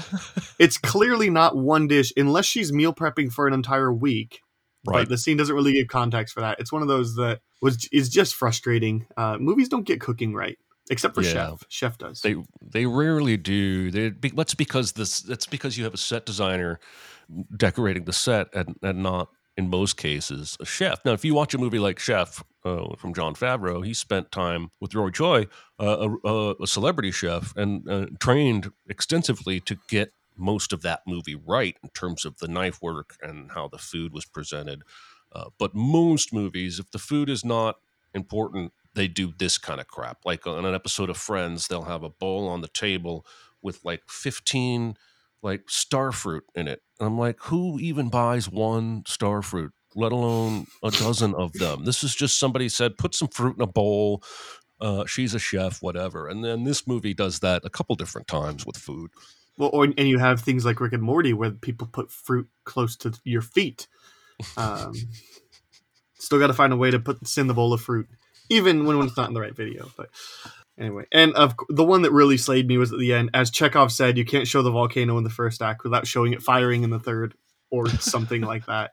it's 0.60 0.78
clearly 0.78 1.30
not 1.32 1.58
one 1.58 1.88
dish 1.88 2.14
unless 2.16 2.46
she's 2.46 2.72
meal 2.72 2.94
prepping 2.94 3.32
for 3.32 3.48
an 3.48 3.54
entire 3.54 3.92
week. 3.92 4.42
Right. 4.88 5.00
But 5.02 5.10
the 5.10 5.18
scene 5.18 5.36
doesn't 5.38 5.56
really 5.56 5.74
give 5.74 5.88
context 5.88 6.36
for 6.36 6.42
that. 6.42 6.60
It's 6.60 6.72
one 6.72 6.84
of 6.84 6.88
those 6.88 7.16
that 7.16 7.40
was 7.64 7.90
is 7.92 8.08
just 8.10 8.36
frustrating. 8.36 9.08
Uh, 9.18 9.38
movies 9.40 9.68
don't 9.70 9.88
get 9.88 10.00
cooking 10.00 10.36
right, 10.36 10.60
except 10.89 11.15
for 11.15 11.22
Yeah. 11.22 11.32
Chef. 11.32 11.63
Chef 11.70 11.98
does. 11.98 12.22
They 12.22 12.36
they 12.62 12.86
rarely 12.86 13.38
do. 13.38 13.92
They 13.92 14.10
that's 14.10 14.56
because 14.56 14.94
this 14.94 15.22
that's 15.22 15.48
because 15.48 15.77
you 15.77 15.84
have 15.84 15.94
a 15.94 15.98
set 15.98 16.25
designer 16.25 16.80
decorating 17.56 18.06
the 18.06 18.13
set 18.13 18.54
and, 18.54 18.75
and 18.82 19.01
not 19.01 19.30
in 19.58 19.70
most 19.70 19.98
cases 19.98 20.58
a 20.60 20.65
chef. 20.65 21.00
Now, 21.06 21.13
if 21.13 21.24
you 21.24 21.34
watch 21.34 21.54
a 21.54 21.58
movie 21.58 21.80
like 21.80 21.98
Chef 21.98 22.44
uh, 22.65 22.96
from 22.98 23.13
Jon 23.13 23.36
Favreau, 23.36 23.86
he 23.86 23.94
spent 23.94 24.32
time 24.32 24.70
with 24.82 24.94
Roy 24.94 25.10
Choi, 25.12 25.48
uh, 25.80 26.10
a, 26.25 26.27
a, 26.27 26.56
a 26.63 26.68
celebrity 26.68 27.12
chef, 27.12 27.56
and 27.56 27.89
uh, 27.89 28.08
trained 28.20 28.72
extensively 28.89 29.60
to 29.62 29.77
get 29.88 30.12
most 30.38 30.74
of 30.74 30.82
that 30.82 31.01
movie 31.08 31.36
right 31.36 31.77
in 31.82 31.89
terms 31.89 32.25
of 32.25 32.38
the 32.39 32.48
knife 32.48 32.82
work 32.82 33.15
and 33.22 33.51
how 33.51 33.68
the 33.70 33.77
food 33.77 34.12
was 34.13 34.25
presented. 34.25 34.82
Uh, 35.32 35.46
but 35.58 35.74
most 35.74 36.34
movies, 36.34 36.80
if 36.80 36.92
the 36.92 37.00
food 37.00 37.30
is 37.30 37.46
not 37.46 37.77
important, 38.13 38.74
they 38.96 39.08
do 39.08 39.34
this 39.38 39.58
kind 39.58 39.80
of 39.80 39.88
crap. 39.88 40.20
Like 40.25 40.48
on 40.48 40.66
an 40.66 40.74
episode 40.74 41.10
of 41.10 41.18
Friends, 41.18 41.68
they'll 41.68 41.84
have 41.84 42.04
a 42.04 42.10
bowl 42.10 42.48
on 42.48 42.62
the 42.62 42.68
table 42.68 43.25
with 43.62 43.80
like 43.84 44.04
15 44.08 44.96
like 45.44 45.66
starfruit 45.68 46.42
in 46.56 46.68
it. 46.68 46.82
And 47.00 47.08
I'm 47.08 47.20
like, 47.20 47.38
who 47.44 47.78
even 47.80 48.10
buys 48.10 48.50
one 48.50 49.04
starfruit, 49.04 49.70
let 49.94 50.12
alone 50.12 50.66
a 50.84 50.90
dozen 50.90 51.36
of 51.36 51.54
them? 51.54 51.86
This 51.86 52.04
is 52.04 52.16
just 52.16 52.40
somebody 52.40 52.68
said, 52.68 52.98
put 52.98 53.14
some 53.14 53.28
fruit 53.28 53.56
in 53.58 53.62
a 53.62 53.68
bowl. 53.68 54.24
Uh, 54.82 55.06
she's 55.06 55.36
a 55.36 55.40
chef, 55.40 55.82
whatever. 55.82 56.28
And 56.28 56.44
then 56.44 56.64
this 56.64 56.88
movie 56.88 57.14
does 57.14 57.40
that 57.40 57.64
a 57.64 57.70
couple 57.70 57.96
different 57.96 58.28
times 58.28 58.66
with 58.66 58.78
food. 58.78 59.12
Well, 59.58 59.70
or, 59.72 59.86
and 59.86 60.08
you 60.08 60.18
have 60.18 60.42
things 60.42 60.66
like 60.66 60.80
Rick 60.80 60.94
and 60.94 61.04
Morty 61.04 61.32
where 61.32 61.52
people 61.52 61.88
put 61.88 62.12
fruit 62.12 62.50
close 62.64 62.96
to 62.98 63.14
your 63.24 63.42
feet. 63.42 63.88
Um, 64.58 64.94
Still 66.18 66.40
got 66.40 66.48
to 66.48 66.54
find 66.54 66.74
a 66.74 66.78
way 66.78 66.90
to 66.90 67.00
put 67.00 67.28
sin 67.28 67.46
the 67.48 67.54
bowl 67.54 67.72
of 67.72 67.82
fruit, 67.82 68.08
even 68.50 68.86
when, 68.86 69.02
it's 69.02 69.18
not 69.18 69.28
in 69.28 69.34
the 69.34 69.42
right 69.42 69.56
video. 69.56 69.90
But 69.98 70.10
anyway, 70.78 71.06
and 71.12 71.34
of 71.34 71.56
the 71.70 71.84
one 71.84 72.04
that 72.04 72.12
really 72.12 72.38
slayed 72.38 72.68
me 72.68 72.78
was 72.78 72.92
at 72.92 73.00
the 73.00 73.14
end. 73.14 73.32
As 73.34 73.50
Chekhov 73.52 73.92
said, 73.92 74.18
you 74.18 74.25
can't 74.25 74.48
show 74.48 74.62
the 74.62 74.72
volcano 74.72 75.18
in 75.18 75.24
the 75.24 75.30
first 75.30 75.62
act 75.62 75.84
without 75.84 76.08
showing 76.08 76.34
it 76.34 76.42
firing 76.42 76.84
in 76.84 76.90
the 76.90 77.00
third, 77.00 77.36
or 77.70 77.90
something 78.00 78.42
like 78.42 78.66
that. 78.68 78.92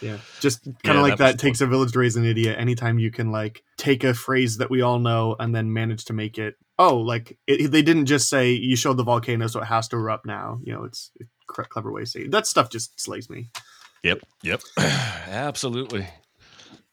Yeah, 0.00 0.18
just 0.40 0.64
kind 0.64 0.98
of 0.98 1.02
Yeah, 1.02 1.02
like 1.02 1.18
that 1.18 1.32
that. 1.32 1.38
Takes 1.38 1.60
a 1.60 1.66
village 1.66 1.92
to 1.92 1.98
raise 1.98 2.16
an 2.16 2.24
idiot. 2.24 2.56
Anytime 2.58 2.98
you 2.98 3.10
can 3.10 3.32
like 3.32 3.62
take 3.76 4.04
a 4.04 4.14
phrase 4.14 4.58
that 4.58 4.70
we 4.70 4.82
all 4.82 4.98
know 4.98 5.36
and 5.38 5.54
then 5.54 5.72
manage 5.72 6.04
to 6.06 6.12
make 6.12 6.38
it. 6.38 6.56
Oh, 6.78 6.98
like 6.98 7.38
it, 7.46 7.70
they 7.70 7.82
didn't 7.82 8.06
just 8.06 8.28
say 8.28 8.52
you 8.52 8.76
showed 8.76 8.96
the 8.98 9.04
volcano, 9.04 9.46
so 9.48 9.60
it 9.60 9.64
has 9.66 9.88
to 9.88 9.96
erupt 9.96 10.26
now. 10.26 10.60
You 10.62 10.74
know, 10.74 10.84
it's 10.84 11.10
a 11.20 11.64
clever 11.64 11.90
way 11.90 12.02
to 12.02 12.06
say 12.06 12.20
it. 12.20 12.30
that 12.30 12.46
stuff. 12.46 12.70
Just 12.70 13.00
slays 13.00 13.28
me. 13.28 13.50
Yep, 14.04 14.20
yep, 14.44 14.60
absolutely. 14.78 16.06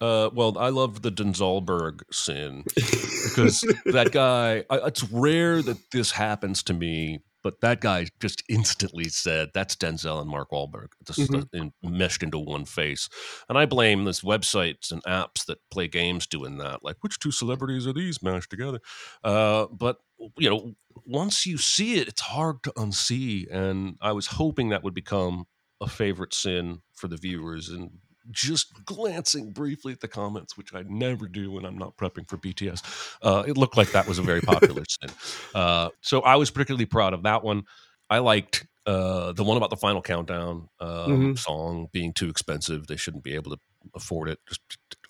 Uh, 0.01 0.29
well, 0.33 0.57
I 0.57 0.69
love 0.69 1.01
the 1.01 1.11
Denzalberg 1.11 2.01
sin 2.11 2.65
because 3.23 3.65
that 3.91 4.11
guy. 4.11 4.63
I, 4.69 4.87
it's 4.87 5.03
rare 5.11 5.61
that 5.63 5.91
this 5.91 6.11
happens 6.11 6.63
to 6.63 6.73
me, 6.73 7.19
but 7.43 7.61
that 7.61 7.79
guy 7.81 8.07
just 8.19 8.43
instantly 8.49 9.07
said, 9.09 9.51
"That's 9.53 9.75
Denzel 9.75 10.19
and 10.21 10.29
Mark 10.29 10.51
Wahlberg, 10.51 10.89
just 11.07 11.31
Mhm. 11.31 11.47
in, 11.53 11.71
meshed 11.81 12.23
into 12.23 12.39
one 12.39 12.65
face." 12.65 13.07
And 13.47 13.57
I 13.57 13.65
blame 13.65 14.03
this 14.03 14.21
websites 14.21 14.91
and 14.91 15.01
apps 15.03 15.45
that 15.45 15.59
play 15.71 15.87
games 15.87 16.27
doing 16.27 16.57
that. 16.57 16.83
Like, 16.83 16.97
which 17.01 17.19
two 17.19 17.31
celebrities 17.31 17.87
are 17.87 17.93
these 17.93 18.21
mashed 18.21 18.49
together? 18.49 18.79
Uh, 19.23 19.67
but 19.67 19.99
you 20.37 20.49
know, 20.49 20.75
once 21.05 21.45
you 21.45 21.57
see 21.57 21.99
it, 21.99 22.07
it's 22.09 22.21
hard 22.21 22.63
to 22.63 22.71
unsee. 22.73 23.45
And 23.51 23.97
I 24.01 24.11
was 24.11 24.27
hoping 24.27 24.69
that 24.69 24.83
would 24.83 24.93
become 24.93 25.45
a 25.81 25.87
favorite 25.87 26.33
sin 26.33 26.81
for 26.93 27.07
the 27.07 27.17
viewers 27.17 27.69
and 27.69 27.99
just 28.31 28.85
glancing 28.85 29.51
briefly 29.51 29.93
at 29.93 29.99
the 29.99 30.07
comments, 30.07 30.57
which 30.57 30.73
I 30.73 30.83
never 30.87 31.27
do 31.27 31.51
when 31.51 31.65
I'm 31.65 31.77
not 31.77 31.97
prepping 31.97 32.27
for 32.29 32.37
BTS, 32.37 32.81
uh, 33.21 33.43
it 33.47 33.57
looked 33.57 33.77
like 33.77 33.91
that 33.91 34.07
was 34.07 34.19
a 34.19 34.23
very 34.23 34.41
popular 34.41 34.83
sin. 34.89 35.09
Uh, 35.53 35.89
so 36.01 36.21
I 36.21 36.35
was 36.35 36.51
particularly 36.51 36.85
proud 36.85 37.13
of 37.13 37.23
that 37.23 37.43
one. 37.43 37.63
I 38.09 38.19
liked 38.19 38.65
uh, 38.85 39.31
the 39.33 39.43
one 39.43 39.57
about 39.57 39.71
the 39.71 39.77
final 39.77 40.01
countdown 40.01 40.69
um, 40.79 41.33
Mhm. 41.33 41.39
song 41.39 41.87
being 41.91 42.13
too 42.13 42.29
expensive. 42.29 42.87
They 42.87 42.97
shouldn't 42.97 43.23
be 43.23 43.33
able 43.33 43.51
to 43.51 43.57
afford 43.95 44.29
it. 44.29 44.39
Just 44.47 44.61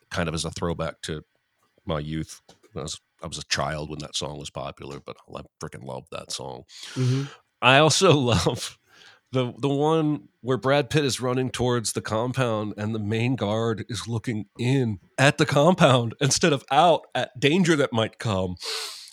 kind 0.10 0.30
of 0.30 0.36
as 0.36 0.46
a 0.46 0.52
throwback 0.52 1.02
to 1.02 1.24
my 1.86 2.00
youth. 2.00 2.42
I 2.76 2.82
was, 2.82 3.00
I 3.22 3.28
was 3.28 3.38
a 3.38 3.44
child 3.46 3.90
when 3.90 4.00
that 4.00 4.16
song 4.16 4.38
was 4.40 4.50
popular, 4.50 5.00
but 5.06 5.18
I 5.34 5.42
freaking 5.62 5.84
loved 5.84 6.08
that 6.12 6.32
song. 6.32 6.64
Mm-hmm. 6.94 7.24
I 7.62 7.80
also 7.80 8.14
love 8.18 8.78
the 9.32 9.54
the 9.58 9.70
one 9.70 10.30
where 10.42 10.58
Brad 10.58 10.90
Pitt 10.90 11.04
is 11.04 11.20
running 11.20 11.50
towards 11.50 11.94
the 11.94 12.02
compound 12.02 12.74
and 12.78 12.94
the 12.94 13.00
main 13.00 13.36
guard 13.36 13.86
is 13.90 14.08
looking 14.08 14.46
in 14.60 15.00
at 15.18 15.38
the 15.38 15.46
compound 15.46 16.16
instead 16.22 16.54
of 16.54 16.64
out 16.72 17.02
at 17.14 17.40
danger 17.40 17.76
that 17.76 17.92
might 17.92 18.20
come. 18.20 18.56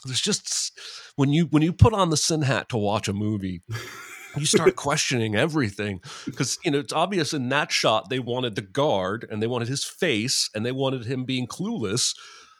There's 0.05 0.21
just 0.21 0.79
when 1.17 1.33
you 1.33 1.47
when 1.47 1.63
you 1.63 1.73
put 1.73 1.93
on 1.93 2.11
the 2.11 2.17
sin 2.17 2.43
hat 2.43 2.69
to 2.71 2.77
watch 2.77 3.09
a 3.09 3.13
movie, 3.13 3.63
you 4.37 4.47
start 4.47 4.77
questioning 4.77 5.35
everything 5.35 6.01
because 6.25 6.59
you 6.65 6.71
know 6.71 6.79
it's 6.79 6.93
obvious 6.93 7.33
in 7.33 7.49
that 7.51 7.73
shot 7.73 8.09
they 8.09 8.19
wanted 8.19 8.55
the 8.55 8.63
guard 8.63 9.27
and 9.31 9.43
they 9.43 9.47
wanted 9.47 9.69
his 9.69 9.85
face 9.85 10.51
and 10.55 10.65
they 10.65 10.73
wanted 10.73 11.07
him 11.07 11.25
being 11.25 11.47
clueless, 11.47 12.15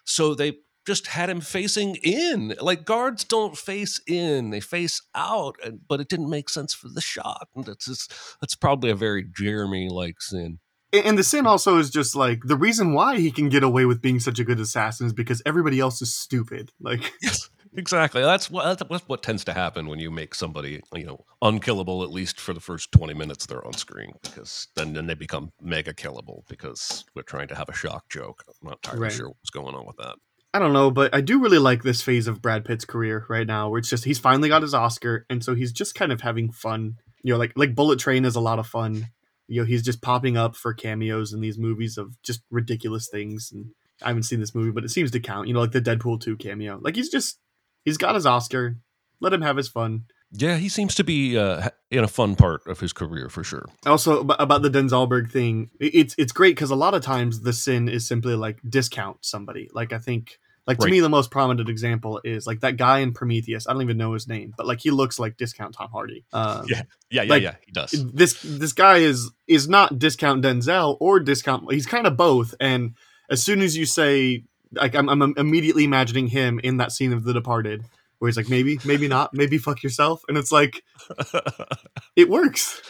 so 0.05 0.35
they 0.35 0.55
just 0.87 1.07
had 1.09 1.31
him 1.31 1.41
facing 1.41 1.97
in. 1.97 2.55
Like 2.61 2.85
guards 2.85 3.25
don't 3.25 3.57
face 3.57 4.01
in; 4.07 4.51
they 4.51 4.61
face 4.61 5.01
out. 5.15 5.57
and- 5.65 5.81
But 5.89 6.01
it 6.01 6.09
didn't 6.09 6.31
make 6.31 6.49
sense 6.49 6.75
for 6.75 6.89
the 6.89 7.01
shot. 7.01 7.49
And 7.55 7.65
that's 7.65 7.85
just 7.87 8.13
that's 8.41 8.55
probably 8.55 8.91
a 8.91 8.95
very 8.97 9.25
Jeremy 9.25 9.89
like 9.89 10.21
sin. 10.21 10.59
And 10.95 11.17
the 11.17 11.25
sin 11.25 11.47
also 11.47 11.79
is 11.79 11.89
just 11.89 12.15
like 12.15 12.41
the 12.45 12.57
reason 12.57 12.93
why 12.93 13.17
he 13.19 13.31
can 13.31 13.49
get 13.49 13.63
away 13.63 13.87
with 13.87 14.03
being 14.03 14.21
such 14.21 14.39
a 14.39 14.45
good 14.45 14.61
assassin 14.61 15.07
is 15.07 15.15
because 15.15 15.41
everybody 15.47 15.81
else 15.81 16.03
is 16.03 16.15
stupid. 16.15 16.71
Like, 16.81 17.15
Yes, 17.23 17.49
exactly. 17.75 18.21
That's 18.21 18.51
what 18.51 18.79
that's 18.79 19.09
what 19.09 19.23
tends 19.23 19.43
to 19.45 19.55
happen 19.55 19.87
when 19.87 20.01
you 20.01 20.11
make 20.11 20.35
somebody 20.35 20.83
you 20.95 21.07
know 21.07 21.25
unkillable 21.41 22.03
at 22.03 22.11
least 22.11 22.39
for 22.39 22.53
the 22.53 22.61
first 22.61 22.93
twenty 22.93 23.15
minutes 23.15 23.47
they're 23.47 23.65
on 23.67 23.73
screen 23.73 24.13
because 24.23 24.69
then 24.77 24.93
then 24.93 25.07
they 25.07 25.15
become 25.15 25.51
mega 25.63 25.95
killable 25.95 26.43
because 26.47 27.07
we're 27.15 27.23
trying 27.23 27.49
to 27.49 27.55
have 27.55 27.71
a 27.71 27.75
shock 27.75 28.11
joke. 28.11 28.45
I'm 28.49 28.69
not 28.69 28.79
entirely 28.85 29.01
Right. 29.05 29.13
sure 29.13 29.29
what's 29.29 29.49
going 29.51 29.75
on 29.75 29.87
with 29.87 29.97
that. 29.97 30.17
I 30.55 30.59
don't 30.59 30.73
know, 30.75 30.91
but 30.91 31.15
I 31.15 31.23
do 31.23 31.41
really 31.41 31.59
like 31.59 31.83
this 31.83 32.03
phase 32.03 32.27
of 32.27 32.43
Brad 32.43 32.65
Pitt's 32.65 32.85
career 32.85 33.25
right 33.29 33.47
now, 33.47 33.71
where 33.71 33.79
it's 33.79 33.89
just 33.89 34.05
he's 34.05 34.19
finally 34.19 34.49
got 34.49 34.63
his 34.63 34.75
Oscar, 34.75 35.25
and 35.31 35.43
so 35.43 35.55
he's 35.55 35.73
just 35.73 35.95
kind 35.95 36.13
of 36.13 36.21
having 36.21 36.51
fun. 36.51 36.97
You 37.23 37.33
know, 37.33 37.39
like 37.39 37.53
like 37.57 37.75
Bullet 37.75 37.99
Train 37.99 38.25
is 38.25 38.37
a 38.37 38.41
lot 38.41 38.59
of 38.59 38.67
fun. 38.67 39.09
You 39.49 39.63
know, 39.63 39.67
he's 39.67 39.83
just 39.83 40.03
popping 40.03 40.37
up 40.37 40.55
for 40.57 40.75
cameos 40.75 41.33
in 41.33 41.41
these 41.41 41.59
movies 41.59 41.97
of 41.97 42.21
just 42.23 42.43
ridiculous 42.51 43.09
things. 43.09 43.51
And 43.53 43.71
I 44.03 44.09
haven't 44.09 44.25
seen 44.25 44.41
this 44.41 44.55
movie, 44.55 44.71
but 44.71 44.85
it 44.85 44.91
seems 44.91 45.11
to 45.13 45.21
count. 45.21 45.49
You 45.49 45.55
know, 45.55 45.61
like 45.61 45.73
the 45.73 45.81
Deadpool 45.81 46.21
two 46.21 46.37
cameo. 46.37 46.79
Like 46.83 46.97
he's 46.97 47.09
just 47.09 47.39
he's 47.85 47.99
got 47.99 48.15
his 48.15 48.27
Oscar. 48.27 48.77
Let 49.21 49.33
him 49.33 49.43
have 49.43 49.57
his 49.57 49.69
fun. 49.69 50.05
Yeah, 50.33 50.57
he 50.57 50.69
seems 50.71 50.95
to 50.95 51.05
be 51.05 51.37
uh, 51.37 51.69
in 51.91 52.05
a 52.05 52.09
fun 52.09 52.37
part 52.37 52.67
of 52.67 52.81
his 52.81 52.93
career 52.93 53.29
for 53.29 53.45
sure. 53.45 53.67
Also 53.85 54.21
about 54.21 54.63
the 54.63 54.71
Denzalberg 54.71 55.31
thing, 55.31 55.71
it's 55.79 56.15
it's 56.17 56.33
great 56.33 56.57
because 56.57 56.71
a 56.71 56.77
lot 56.77 56.95
of 56.95 57.03
times 57.03 57.41
the 57.41 57.53
sin 57.53 57.89
is 57.89 58.09
simply 58.09 58.35
like 58.35 58.59
discount 58.67 59.19
somebody. 59.25 59.69
Like 59.75 59.93
I 59.93 59.99
think, 59.99 60.39
like 60.67 60.79
to 60.79 60.85
Right. 60.85 60.93
me, 60.93 61.01
the 61.01 61.09
most 61.09 61.31
prominent 61.31 61.69
example 61.69 62.21
is 62.25 62.47
like 62.47 62.61
that 62.61 62.77
guy 62.77 62.99
in 63.01 63.13
Prometheus. 63.13 63.67
I 63.67 63.73
don't 63.73 63.83
even 63.83 63.97
know 63.97 64.13
his 64.13 64.29
name, 64.29 64.55
but 64.57 64.67
like 64.67 64.81
he 64.81 64.91
looks 64.91 65.19
like 65.19 65.37
discount 65.37 65.75
Tom 65.75 65.91
Hardy. 65.91 66.25
Um, 66.33 66.67
Yeah. 66.69 66.83
Yeah, 67.11 67.23
yeah, 67.23 67.31
Like, 67.31 67.43
yeah. 67.43 67.55
He 67.67 67.73
does. 67.73 67.91
This 68.13 68.41
this 68.43 68.73
guy 68.73 68.99
is 68.99 69.31
is 69.49 69.69
not 69.69 69.99
discount 69.99 70.45
Denzel 70.45 70.97
or 71.01 71.21
discount. 71.21 71.71
He's 71.73 71.87
kind 71.87 72.07
of 72.07 72.17
both. 72.17 72.55
And 72.61 72.95
as 73.31 73.43
soon 73.43 73.61
as 73.61 73.77
you 73.77 73.87
say 73.87 74.45
like 74.75 74.95
I'm, 74.95 75.09
I'm 75.09 75.35
immediately 75.37 75.85
imagining 75.85 76.29
him 76.29 76.59
in 76.63 76.79
that 76.79 76.93
scene 76.93 77.13
of 77.13 77.25
The 77.25 77.33
Departed. 77.35 77.85
Where 78.19 78.29
he's 78.29 78.37
like, 78.37 78.49
maybe, 78.49 78.79
maybe 78.85 79.09
not, 79.09 79.35
maybe 79.35 79.59
fuck 79.59 79.83
yourself, 79.83 80.23
and 80.29 80.39
it's 80.39 80.53
like, 80.53 80.85
it 82.17 82.29
works. 82.31 82.81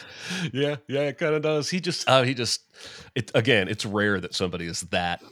yeah, 0.53 0.75
yeah, 0.87 1.01
it 1.01 1.17
kind 1.17 1.33
of 1.33 1.41
does. 1.41 1.71
He 1.71 1.79
just, 1.79 2.07
uh, 2.07 2.21
he 2.21 2.35
just, 2.35 2.61
it 3.15 3.31
again. 3.33 3.67
It's 3.67 3.83
rare 3.83 4.19
that 4.21 4.35
somebody 4.35 4.67
is 4.67 4.81
that 4.91 5.23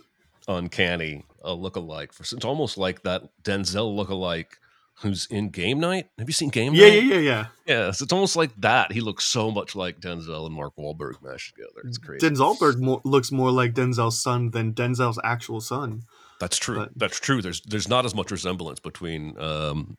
uncanny 0.47 1.23
a 1.43 1.51
lookalike. 1.51 2.13
For 2.13 2.23
it's 2.23 2.45
almost 2.45 2.77
like 2.77 3.03
that 3.03 3.23
Denzel 3.43 3.95
look-alike 3.95 4.57
who's 5.01 5.25
in 5.31 5.49
Game 5.49 5.79
Night. 5.79 6.09
Have 6.19 6.29
you 6.29 6.33
seen 6.33 6.49
Game 6.49 6.73
Night? 6.73 6.79
Yeah, 6.79 6.89
Night? 6.99 7.03
yeah, 7.05 7.15
yeah, 7.15 7.19
yeah. 7.19 7.45
Yes, 7.65 8.01
it's 8.01 8.13
almost 8.13 8.35
like 8.35 8.51
that. 8.61 8.91
He 8.91 9.01
looks 9.01 9.23
so 9.25 9.49
much 9.49 9.75
like 9.75 9.99
Denzel 9.99 10.45
and 10.45 10.53
Mark 10.53 10.73
Wahlberg 10.77 11.21
mashed 11.23 11.55
together. 11.55 11.81
It's 11.85 11.97
crazy. 11.97 12.27
Denzelberg 12.27 12.79
mo- 12.79 13.01
looks 13.03 13.31
more 13.31 13.51
like 13.51 13.73
Denzel's 13.73 14.21
son 14.21 14.51
than 14.51 14.73
Denzel's 14.73 15.19
actual 15.23 15.59
son. 15.61 16.03
That's 16.39 16.57
true. 16.57 16.75
but- 16.75 16.91
That's 16.95 17.19
true. 17.19 17.41
There's 17.41 17.61
there's 17.61 17.87
not 17.87 18.05
as 18.05 18.13
much 18.13 18.29
resemblance 18.31 18.79
between 18.79 19.39
um, 19.39 19.95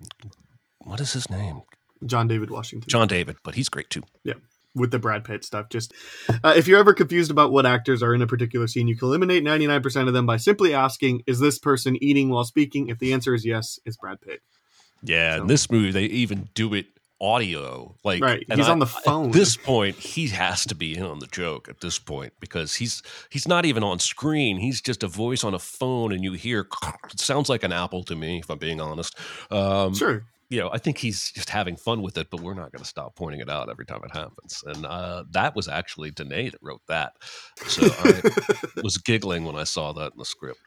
what 0.78 1.00
is 1.00 1.12
his 1.12 1.28
name? 1.30 1.62
John 2.06 2.26
David 2.28 2.50
Washington. 2.50 2.88
John 2.88 3.06
David, 3.08 3.36
but 3.44 3.54
he's 3.54 3.68
great 3.68 3.90
too. 3.90 4.02
With 4.74 4.90
the 4.90 4.98
Brad 4.98 5.24
Pitt 5.24 5.44
stuff. 5.44 5.68
Just 5.68 5.92
uh, 6.44 6.54
if 6.56 6.66
you're 6.66 6.78
ever 6.80 6.94
confused 6.94 7.30
about 7.30 7.52
what 7.52 7.66
actors 7.66 8.02
are 8.02 8.14
in 8.14 8.22
a 8.22 8.26
particular 8.26 8.66
scene, 8.66 8.88
you 8.88 8.96
can 8.96 9.08
eliminate 9.08 9.44
99% 9.44 10.08
of 10.08 10.14
them 10.14 10.26
by 10.26 10.36
simply 10.36 10.72
asking, 10.74 11.22
"Is 11.26 11.40
this 11.40 11.58
person 11.58 11.96
eating 12.02 12.28
while 12.30 12.44
speaking?" 12.44 12.88
If 12.88 12.98
the 12.98 13.12
answer 13.12 13.34
is 13.34 13.44
yes, 13.44 13.78
it's 13.84 13.96
Brad 13.96 14.20
Pitt. 14.20 14.40
Yeah, 15.02 15.36
So- 15.36 15.42
in 15.42 15.46
this 15.48 15.70
movie 15.70 15.90
they 15.90 16.04
even 16.04 16.48
do 16.54 16.72
it 16.74 16.86
audio. 17.20 17.94
Like 18.02 18.20
Right, 18.20 18.44
he's 18.52 18.66
I- 18.66 18.72
on 18.72 18.80
the 18.80 18.86
phone. 18.86 19.26
At 19.28 19.32
this 19.32 19.56
point, 19.56 19.94
he 19.96 20.26
has 20.28 20.64
to 20.66 20.74
be 20.74 20.96
in 20.96 21.04
on 21.04 21.20
the 21.20 21.28
joke 21.28 21.68
at 21.68 21.80
this 21.80 21.98
point 21.98 22.32
because 22.40 22.74
he's 22.74 23.00
he's 23.30 23.46
not 23.46 23.64
even 23.64 23.84
on 23.84 24.00
screen. 24.00 24.58
He's 24.58 24.80
just 24.80 25.02
a 25.04 25.06
voice 25.08 25.44
on 25.44 25.54
a 25.54 25.58
phone, 25.60 26.12
and 26.12 26.24
you 26.24 26.32
hear 26.32 26.66
it 27.12 27.20
sounds 27.20 27.48
like 27.48 27.62
an 27.62 27.72
apple 27.72 28.02
to 28.04 28.16
me, 28.16 28.38
if 28.40 28.50
I'm 28.50 28.58
being 28.58 28.80
honest. 28.80 29.16
Um, 29.52 29.94
Sure. 29.94 30.24
You 30.52 30.60
know, 30.60 30.68
I 30.70 30.76
think 30.76 30.98
he's 30.98 31.32
just 31.32 31.48
having 31.48 31.76
fun 31.76 32.02
with 32.02 32.18
it, 32.18 32.28
but 32.30 32.42
we're 32.42 32.52
not 32.52 32.72
going 32.72 32.82
to 32.82 32.88
stop 32.88 33.16
pointing 33.16 33.40
it 33.40 33.48
out 33.48 33.70
every 33.70 33.86
time 33.86 34.02
it 34.04 34.14
happens. 34.14 34.62
And 34.66 34.84
uh, 34.84 35.24
that 35.30 35.56
was 35.56 35.66
actually 35.66 36.10
Danae 36.10 36.50
that 36.50 36.60
wrote 36.60 36.82
that, 36.88 37.14
so 37.66 37.88
I 37.90 38.20
was 38.82 38.98
giggling 38.98 39.46
when 39.46 39.56
I 39.56 39.64
saw 39.64 39.94
that 39.94 40.12
in 40.12 40.18
the 40.18 40.26
script. 40.26 40.60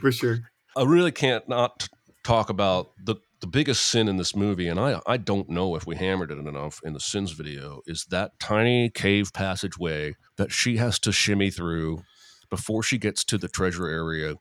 For 0.00 0.10
sure. 0.10 0.38
I 0.74 0.84
really 0.84 1.12
can't 1.12 1.46
not 1.50 1.86
talk 2.24 2.48
about 2.48 2.92
the 3.04 3.16
the 3.40 3.46
biggest 3.46 3.86
sin 3.86 4.08
in 4.08 4.16
this 4.16 4.34
movie, 4.34 4.68
and 4.68 4.80
I 4.80 5.00
I 5.06 5.18
don't 5.18 5.50
know 5.50 5.74
if 5.76 5.86
we 5.86 5.96
hammered 5.96 6.30
it 6.30 6.38
enough 6.38 6.80
in 6.82 6.94
the 6.94 7.00
sins 7.00 7.32
video, 7.32 7.82
is 7.86 8.06
that 8.10 8.40
tiny 8.40 8.88
cave 8.88 9.32
passageway 9.34 10.14
that 10.38 10.50
she 10.50 10.78
has 10.78 10.98
to 11.00 11.12
shimmy 11.12 11.50
through 11.50 12.04
before 12.48 12.82
she 12.82 12.96
gets 12.96 13.22
to 13.24 13.36
the 13.36 13.48
treasure 13.48 13.86
area, 13.86 14.36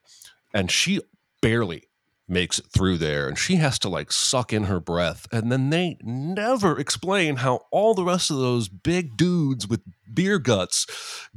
and 0.53 0.71
she 0.71 1.01
barely 1.41 1.88
makes 2.29 2.59
it 2.59 2.65
through 2.71 2.97
there 2.97 3.27
and 3.27 3.37
she 3.37 3.55
has 3.55 3.79
to 3.79 3.89
like 3.89 4.11
suck 4.11 4.53
in 4.53 4.65
her 4.65 4.79
breath 4.79 5.27
and 5.31 5.51
then 5.51 5.69
they 5.69 5.97
never 6.03 6.77
explain 6.79 7.37
how 7.37 7.59
all 7.71 7.93
the 7.93 8.03
rest 8.03 8.29
of 8.29 8.37
those 8.37 8.69
big 8.69 9.17
dudes 9.17 9.67
with 9.67 9.81
beer 10.13 10.37
guts 10.39 10.85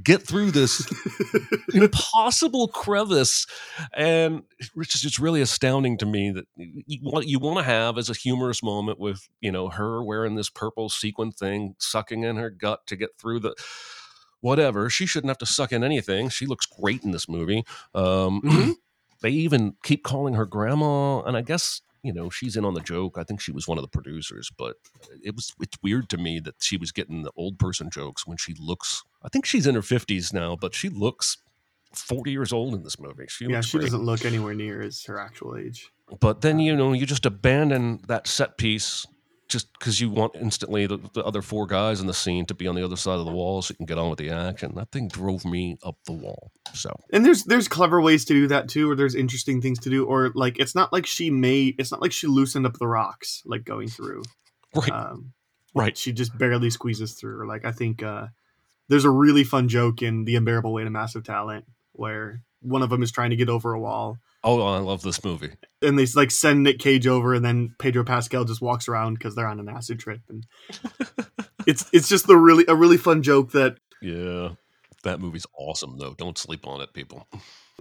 get 0.02 0.22
through 0.22 0.50
this 0.50 0.86
impossible 1.74 2.68
crevice 2.68 3.46
and 3.94 4.42
it's 4.76 4.92
just 4.92 5.04
it's 5.04 5.18
really 5.18 5.40
astounding 5.40 5.96
to 5.96 6.06
me 6.06 6.30
that 6.30 6.44
you, 6.56 6.98
what 7.02 7.26
you 7.26 7.38
want 7.38 7.58
to 7.58 7.64
have 7.64 7.96
is 7.98 8.10
a 8.10 8.14
humorous 8.14 8.62
moment 8.62 8.98
with 8.98 9.28
you 9.40 9.50
know 9.50 9.68
her 9.68 10.02
wearing 10.02 10.34
this 10.34 10.50
purple 10.50 10.88
sequin 10.88 11.32
thing 11.32 11.74
sucking 11.78 12.22
in 12.22 12.36
her 12.36 12.50
gut 12.50 12.86
to 12.86 12.96
get 12.96 13.10
through 13.18 13.40
the 13.40 13.54
whatever. 14.40 14.90
She 14.90 15.06
shouldn't 15.06 15.30
have 15.30 15.38
to 15.38 15.46
suck 15.46 15.70
in 15.70 15.84
anything. 15.84 16.28
She 16.28 16.46
looks 16.46 16.66
great 16.66 17.04
in 17.04 17.12
this 17.12 17.28
movie. 17.28 17.64
Um, 17.94 18.42
Mhm. 18.42 18.74
They 19.22 19.30
even 19.30 19.74
keep 19.82 20.04
calling 20.04 20.34
her 20.34 20.46
grandma, 20.46 21.22
and 21.22 21.36
I 21.36 21.42
guess 21.42 21.80
you 22.02 22.12
know 22.12 22.28
she's 22.30 22.56
in 22.56 22.64
on 22.64 22.74
the 22.74 22.80
joke. 22.80 23.16
I 23.16 23.24
think 23.24 23.40
she 23.40 23.52
was 23.52 23.66
one 23.66 23.78
of 23.78 23.82
the 23.82 23.88
producers, 23.88 24.50
but 24.56 24.76
it 25.22 25.34
was 25.34 25.52
it's 25.60 25.78
weird 25.82 26.08
to 26.10 26.18
me 26.18 26.40
that 26.40 26.56
she 26.60 26.76
was 26.76 26.92
getting 26.92 27.22
the 27.22 27.32
old 27.36 27.58
person 27.58 27.90
jokes 27.90 28.26
when 28.26 28.36
she 28.36 28.54
looks. 28.58 29.02
I 29.22 29.28
think 29.28 29.46
she's 29.46 29.66
in 29.66 29.74
her 29.74 29.82
fifties 29.82 30.32
now, 30.32 30.56
but 30.60 30.74
she 30.74 30.88
looks 30.88 31.38
forty 31.94 32.32
years 32.32 32.52
old 32.52 32.74
in 32.74 32.82
this 32.82 32.98
movie. 32.98 33.26
She 33.28 33.46
yeah, 33.46 33.60
she 33.60 33.78
great. 33.78 33.86
doesn't 33.86 34.04
look 34.04 34.24
anywhere 34.24 34.54
near 34.54 34.82
as 34.82 35.04
her 35.04 35.18
actual 35.18 35.56
age. 35.56 35.90
But 36.20 36.42
then 36.42 36.56
um, 36.56 36.60
you 36.60 36.76
know 36.76 36.92
you 36.92 37.06
just 37.06 37.26
abandon 37.26 38.00
that 38.08 38.26
set 38.26 38.58
piece 38.58 39.06
just 39.52 39.70
because 39.78 40.00
you 40.00 40.08
want 40.08 40.34
instantly 40.34 40.86
the, 40.86 40.98
the 41.12 41.22
other 41.24 41.42
four 41.42 41.66
guys 41.66 42.00
in 42.00 42.06
the 42.06 42.14
scene 42.14 42.46
to 42.46 42.54
be 42.54 42.66
on 42.66 42.74
the 42.74 42.82
other 42.82 42.96
side 42.96 43.18
of 43.18 43.26
the 43.26 43.30
wall 43.30 43.60
so 43.60 43.72
you 43.72 43.76
can 43.76 43.84
get 43.86 43.98
on 43.98 44.08
with 44.08 44.18
the 44.18 44.30
action. 44.30 44.72
That 44.74 44.90
thing 44.90 45.08
drove 45.08 45.44
me 45.44 45.76
up 45.84 45.96
the 46.06 46.12
wall. 46.12 46.50
So 46.72 46.90
And 47.12 47.24
there's 47.24 47.44
there's 47.44 47.68
clever 47.68 48.00
ways 48.00 48.24
to 48.24 48.32
do 48.32 48.48
that 48.48 48.68
too, 48.68 48.90
or 48.90 48.96
there's 48.96 49.14
interesting 49.14 49.60
things 49.60 49.78
to 49.80 49.90
do, 49.90 50.06
or 50.06 50.32
like 50.34 50.58
it's 50.58 50.74
not 50.74 50.92
like 50.92 51.04
she 51.04 51.30
made 51.30 51.74
it's 51.78 51.92
not 51.92 52.00
like 52.00 52.12
she 52.12 52.26
loosened 52.26 52.64
up 52.66 52.78
the 52.78 52.86
rocks 52.86 53.42
like 53.44 53.64
going 53.64 53.88
through. 53.88 54.22
right, 54.74 54.90
Um, 54.90 55.32
right. 55.74 55.96
she 55.96 56.12
just 56.12 56.36
barely 56.38 56.70
squeezes 56.70 57.12
through. 57.12 57.46
Like 57.46 57.66
I 57.66 57.72
think 57.72 58.02
uh, 58.02 58.28
there's 58.88 59.04
a 59.04 59.10
really 59.10 59.44
fun 59.44 59.68
joke 59.68 60.00
in 60.00 60.24
The 60.24 60.36
Unbearable 60.36 60.72
Weight 60.72 60.86
of 60.86 60.92
Massive 60.92 61.24
Talent 61.24 61.66
where 61.92 62.42
one 62.62 62.82
of 62.82 62.90
them 62.90 63.02
is 63.02 63.10
trying 63.12 63.30
to 63.30 63.36
get 63.36 63.48
over 63.48 63.72
a 63.72 63.80
wall, 63.80 64.18
Oh, 64.44 64.60
I 64.62 64.78
love 64.78 65.02
this 65.02 65.22
movie. 65.22 65.50
and 65.82 65.96
they 65.98 66.06
like 66.16 66.30
send 66.32 66.62
Nick 66.64 66.78
Cage 66.80 67.06
over, 67.06 67.32
and 67.34 67.44
then 67.44 67.74
Pedro 67.78 68.02
Pascal 68.04 68.44
just 68.44 68.60
walks 68.60 68.88
around 68.88 69.14
because 69.14 69.34
they're 69.36 69.46
on 69.46 69.60
an 69.60 69.68
acid 69.68 70.00
trip, 70.00 70.20
and 70.28 70.44
it's 71.66 71.88
it's 71.92 72.08
just 72.08 72.26
the 72.26 72.36
really 72.36 72.64
a 72.68 72.74
really 72.74 72.96
fun 72.96 73.22
joke 73.22 73.52
that 73.52 73.76
Yeah, 74.00 74.50
that 75.04 75.20
movie's 75.20 75.46
awesome 75.56 75.98
though. 75.98 76.14
Don't 76.14 76.38
sleep 76.38 76.66
on 76.66 76.80
it, 76.80 76.92
people. 76.92 77.26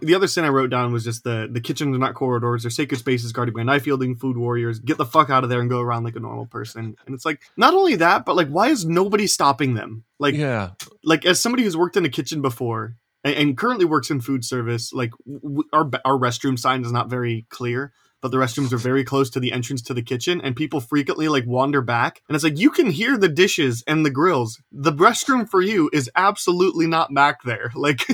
the 0.02 0.16
other 0.16 0.28
sin 0.28 0.46
I 0.46 0.50
wrote 0.50 0.70
down 0.70 0.94
was 0.94 1.04
just 1.04 1.24
the 1.24 1.48
the 1.52 1.62
kitchens 1.62 1.96
are 1.96 2.00
not 2.00 2.14
corridors; 2.14 2.64
they're 2.64 2.70
sacred 2.72 2.98
spaces 3.00 3.32
guarded 3.32 3.54
by 3.56 3.64
knife 3.64 3.86
wielding 3.86 4.16
food 4.16 4.38
warriors. 4.38 4.80
Get 4.80 4.98
the 4.98 5.06
fuck 5.06 5.30
out 5.32 5.44
of 5.44 5.50
there 5.50 5.62
and 5.62 5.70
go 5.70 5.82
around 5.82 6.04
like 6.04 6.16
a 6.16 6.20
normal 6.20 6.46
person. 6.46 6.96
And 7.06 7.16
it's 7.16 7.26
like 7.26 7.42
not 7.58 7.74
only 7.74 7.96
that, 7.96 8.26
but 8.26 8.36
like 8.36 8.50
why 8.50 8.68
is 8.70 8.86
nobody 8.86 9.26
stopping 9.28 9.74
them? 9.74 10.04
Like 10.20 10.36
yeah, 10.36 10.72
like 11.04 11.26
as 11.26 11.40
somebody 11.40 11.64
who's 11.64 11.78
worked 11.78 11.98
in 11.98 12.06
a 12.06 12.10
kitchen 12.10 12.42
before 12.44 12.96
and, 13.24 13.36
and 13.36 13.58
currently 13.58 13.86
works 13.86 14.10
in 14.10 14.22
food 14.22 14.44
service, 14.46 14.94
like 14.94 15.12
w- 15.26 15.64
our 15.74 15.90
our 16.06 16.18
restroom 16.18 16.58
sign 16.58 16.84
is 16.84 16.92
not 16.92 17.10
very 17.10 17.46
clear. 17.50 17.94
But 18.22 18.30
the 18.30 18.38
restrooms 18.38 18.72
are 18.72 18.78
very 18.78 19.04
close 19.04 19.32
to 19.32 19.40
the 19.40 19.52
entrance 19.52 19.82
to 19.82 19.96
the 19.96 20.04
kitchen, 20.04 20.42
and 20.42 20.56
people 20.56 20.80
frequently 20.80 21.28
like 21.28 21.48
wander 21.48 21.82
back. 21.82 22.22
And 22.30 22.36
it's 22.36 22.44
like 22.44 22.60
you 22.60 22.70
can 22.70 22.92
hear 22.92 23.18
the 23.18 23.28
dishes 23.28 23.84
and 23.88 24.06
the 24.06 24.12
grills. 24.12 24.62
The 24.72 24.94
restroom 24.94 25.50
for 25.50 25.60
you 25.60 25.90
is 25.92 26.08
absolutely 26.16 26.86
not 26.86 27.14
back 27.14 27.42
there. 27.44 27.72
Like, 27.82 28.08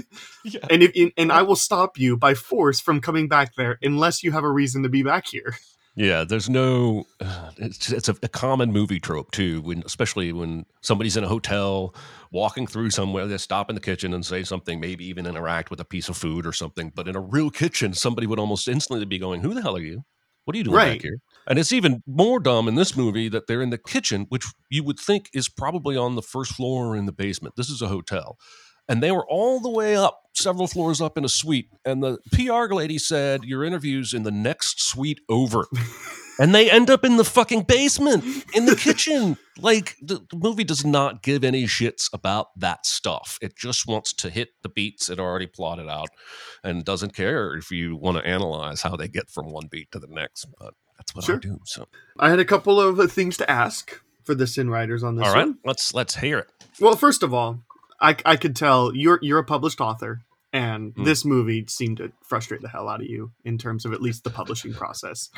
yeah. 0.45 0.61
and 0.69 0.81
if 0.81 1.11
and 1.17 1.29
I 1.29 1.41
will 1.41 1.57
stop 1.57 1.99
you 1.99 2.15
by 2.15 2.35
force 2.35 2.79
from 2.79 3.01
coming 3.01 3.27
back 3.27 3.55
there 3.55 3.77
unless 3.81 4.23
you 4.23 4.31
have 4.31 4.45
a 4.45 4.51
reason 4.51 4.83
to 4.83 4.89
be 4.89 5.03
back 5.03 5.27
here. 5.27 5.57
Yeah, 5.97 6.23
there's 6.23 6.49
no. 6.49 7.05
It's 7.59 7.91
it's 7.91 8.07
a, 8.07 8.15
a 8.21 8.27
common 8.29 8.71
movie 8.71 8.99
trope 8.99 9.31
too. 9.31 9.61
When 9.61 9.81
especially 9.83 10.31
when 10.31 10.67
somebody's 10.81 11.17
in 11.17 11.23
a 11.23 11.27
hotel, 11.27 11.95
walking 12.31 12.67
through 12.67 12.91
somewhere, 12.91 13.25
they 13.25 13.37
stop 13.39 13.69
in 13.69 13.75
the 13.75 13.81
kitchen 13.81 14.13
and 14.13 14.23
say 14.23 14.43
something, 14.43 14.79
maybe 14.79 15.05
even 15.05 15.25
interact 15.25 15.71
with 15.71 15.79
a 15.79 15.85
piece 15.85 16.07
of 16.07 16.15
food 16.17 16.45
or 16.45 16.53
something. 16.53 16.91
But 16.95 17.07
in 17.07 17.15
a 17.15 17.19
real 17.19 17.49
kitchen, 17.49 17.95
somebody 17.95 18.27
would 18.27 18.37
almost 18.39 18.67
instantly 18.67 19.05
be 19.05 19.17
going, 19.17 19.41
"Who 19.41 19.55
the 19.55 19.63
hell 19.63 19.75
are 19.75 19.79
you? 19.81 20.03
What 20.45 20.55
are 20.55 20.59
you 20.59 20.63
doing 20.65 20.75
Right. 20.75 20.83
back 20.83 21.01
here?" 21.01 21.17
And 21.47 21.57
it's 21.57 21.73
even 21.73 22.03
more 22.05 22.39
dumb 22.39 22.67
in 22.67 22.75
this 22.75 22.95
movie 22.95 23.29
that 23.29 23.47
they're 23.47 23.63
in 23.63 23.71
the 23.71 23.79
kitchen, 23.79 24.27
which 24.29 24.45
you 24.69 24.83
would 24.83 24.99
think 24.99 25.31
is 25.33 25.49
probably 25.49 25.97
on 25.97 26.15
the 26.15 26.21
first 26.21 26.53
floor 26.53 26.89
or 26.93 26.95
in 26.95 27.07
the 27.07 27.11
basement. 27.11 27.55
This 27.57 27.69
is 27.71 27.81
a 27.81 27.87
hotel. 27.87 28.37
And 28.89 29.01
they 29.03 29.11
were 29.11 29.25
all 29.27 29.59
the 29.59 29.69
way 29.69 29.95
up, 29.95 30.21
several 30.33 30.67
floors 30.67 31.01
up 31.01 31.17
in 31.17 31.25
a 31.25 31.29
suite. 31.29 31.69
And 31.85 32.01
the 32.01 32.17
PR 32.31 32.73
lady 32.73 32.97
said, 32.97 33.43
Your 33.43 33.63
interview's 33.63 34.13
in 34.13 34.23
the 34.23 34.31
next 34.31 34.81
suite 34.81 35.19
over 35.29 35.65
and 36.39 36.53
they 36.53 36.69
end 36.69 36.89
up 36.89 37.03
in 37.03 37.17
the 37.17 37.23
fucking 37.23 37.63
basement 37.63 38.23
in 38.53 38.65
the 38.65 38.75
kitchen 38.75 39.37
like 39.57 39.95
the, 40.01 40.19
the 40.29 40.37
movie 40.37 40.63
does 40.63 40.85
not 40.85 41.23
give 41.23 41.43
any 41.43 41.63
shits 41.65 42.07
about 42.13 42.47
that 42.59 42.85
stuff 42.85 43.39
it 43.41 43.55
just 43.57 43.87
wants 43.87 44.13
to 44.13 44.29
hit 44.29 44.49
the 44.61 44.69
beats 44.69 45.09
it 45.09 45.19
already 45.19 45.47
plotted 45.47 45.89
out 45.89 46.09
and 46.63 46.85
doesn't 46.85 47.15
care 47.15 47.55
if 47.55 47.71
you 47.71 47.95
want 47.95 48.17
to 48.17 48.23
analyze 48.27 48.83
how 48.83 48.95
they 48.95 49.07
get 49.07 49.27
from 49.31 49.51
one 49.51 49.67
beat 49.71 49.91
to 49.91 49.97
the 49.99 50.07
next 50.07 50.45
but 50.59 50.75
that's 50.97 51.15
what 51.15 51.23
i 51.23 51.25
Sure. 51.25 51.37
do 51.39 51.57
so 51.65 51.87
I 52.19 52.29
had 52.29 52.39
a 52.39 52.45
couple 52.45 52.79
of 52.79 52.99
uh, 52.99 53.07
things 53.07 53.35
to 53.37 53.49
ask 53.49 53.99
for 54.23 54.35
the 54.35 54.45
Sin 54.45 54.69
Riders 54.69 55.01
on 55.03 55.15
this 55.15 55.25
all 55.27 55.33
right 55.33 55.47
one. 55.47 55.57
let's 55.65 55.93
let's 55.93 56.15
hear 56.17 56.37
it 56.39 56.51
Well, 56.79 56.95
first 56.95 57.23
of 57.23 57.33
all, 57.33 57.63
I, 57.99 58.15
I 58.25 58.35
could 58.35 58.55
tell 58.55 58.95
you're 58.95 59.19
you're 59.21 59.39
a 59.39 59.43
published 59.43 59.81
author, 59.81 60.21
and 60.53 60.93
Hmm. 60.95 61.03
this 61.03 61.25
movie 61.25 61.65
seemed 61.67 61.97
to 61.97 62.11
frustrate 62.23 62.61
the 62.61 62.69
hell 62.69 62.87
out 62.89 63.01
of 63.01 63.07
you 63.07 63.31
in 63.43 63.57
terms 63.57 63.85
of 63.85 63.93
at 63.93 64.01
least 64.01 64.23
the 64.23 64.29
publishing 64.29 64.73
process. 64.73 65.29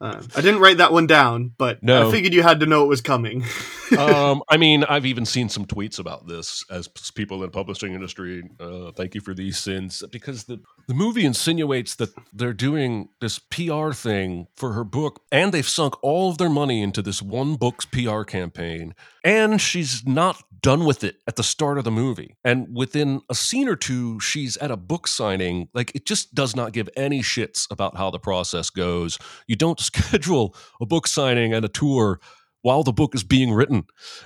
Uh, 0.00 0.22
I 0.34 0.40
didn't 0.40 0.60
write 0.60 0.78
that 0.78 0.92
one 0.92 1.06
down, 1.06 1.52
but 1.58 1.82
No. 1.82 2.08
I 2.08 2.10
figured 2.10 2.32
you 2.32 2.42
had 2.42 2.60
to 2.60 2.66
know 2.66 2.82
it 2.84 2.88
was 2.88 3.00
coming. 3.02 3.44
um, 3.98 4.42
I 4.48 4.56
mean, 4.56 4.84
I've 4.84 5.04
even 5.06 5.24
seen 5.26 5.48
some 5.48 5.66
tweets 5.66 5.98
about 5.98 6.26
this 6.26 6.64
as 6.70 6.88
people 7.14 7.36
in 7.38 7.42
the 7.42 7.48
publishing 7.48 7.92
industry. 7.94 8.42
Uh, 8.58 8.92
thank 8.92 9.14
you 9.14 9.20
for 9.20 9.34
these 9.34 9.58
sins, 9.58 10.02
because 10.10 10.44
the 10.44 10.60
the 10.88 10.94
movie 10.94 11.24
insinuates 11.24 11.94
that 11.96 12.10
they're 12.32 12.52
doing 12.54 13.10
this 13.20 13.38
PR 13.38 13.92
thing 13.92 14.46
for 14.56 14.72
her 14.72 14.82
book, 14.84 15.20
and 15.30 15.52
they've 15.52 15.68
sunk 15.68 15.94
all 16.02 16.30
of 16.30 16.38
their 16.38 16.48
money 16.50 16.82
into 16.82 17.00
this 17.02 17.20
one 17.22 17.54
book's 17.56 17.84
PR 17.84 18.22
campaign, 18.24 18.94
and 19.22 19.60
she's 19.60 20.04
not 20.06 20.42
done 20.62 20.84
with 20.84 21.04
it 21.04 21.16
at 21.26 21.36
the 21.36 21.42
start 21.42 21.78
of 21.78 21.84
the 21.84 21.90
movie. 21.90 22.36
And 22.44 22.68
within 22.74 23.22
a 23.30 23.34
scene 23.34 23.68
or 23.68 23.76
two, 23.76 24.20
she's 24.20 24.56
at 24.58 24.70
a 24.70 24.76
book 24.76 25.06
signing. 25.08 25.68
Like 25.74 25.92
it 25.94 26.06
just 26.06 26.34
does 26.34 26.54
not 26.56 26.72
give 26.72 26.88
any 26.96 27.20
shits 27.22 27.66
about 27.70 27.96
how 27.96 28.10
the 28.10 28.18
process 28.18 28.70
goes. 28.70 29.18
You 29.46 29.56
don't 29.56 29.80
schedule 29.90 30.54
a 30.80 30.86
book 30.86 31.06
signing 31.06 31.54
and 31.54 31.64
a 31.64 31.68
tour 31.68 32.20
while 32.62 32.82
the 32.82 32.92
book 32.92 33.14
is 33.14 33.24
being 33.24 33.52
written. 33.52 33.84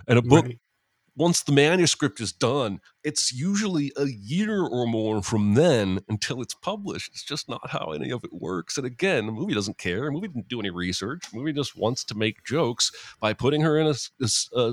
And 0.09 0.19
a 0.19 0.23
book, 0.23 0.45
Right. 0.47 0.59
once 1.17 1.43
the 1.43 1.53
manuscript 1.53 2.21
is 2.21 2.33
done, 2.33 2.81
it's 3.05 3.33
usually 3.33 3.93
a 3.97 4.07
year 4.07 4.63
or 4.63 4.87
more 4.87 5.23
from 5.23 5.55
then 5.55 6.01
until 6.09 6.41
it's 6.41 6.55
published. 6.55 7.11
It's 7.13 7.23
just 7.23 7.49
not 7.49 7.71
how 7.71 7.93
any 7.93 8.11
of 8.11 8.25
it 8.25 8.33
works. 8.33 8.79
And 8.79 8.87
again, 8.87 9.27
the 9.27 9.33
movie 9.33 9.55
doesn't 9.55 9.79
care. 9.79 10.07
The 10.07 10.11
movie 10.11 10.29
didn't 10.29 10.49
do 10.49 10.59
any 10.59 10.71
research. 10.71 11.31
The 11.31 11.39
movie 11.39 11.53
just 11.53 11.77
wants 11.77 12.03
to 12.05 12.15
make 12.15 12.45
jokes 12.45 12.91
by 13.21 13.35
putting 13.35 13.61
her 13.61 13.79
in 13.79 13.87
a 13.87 14.73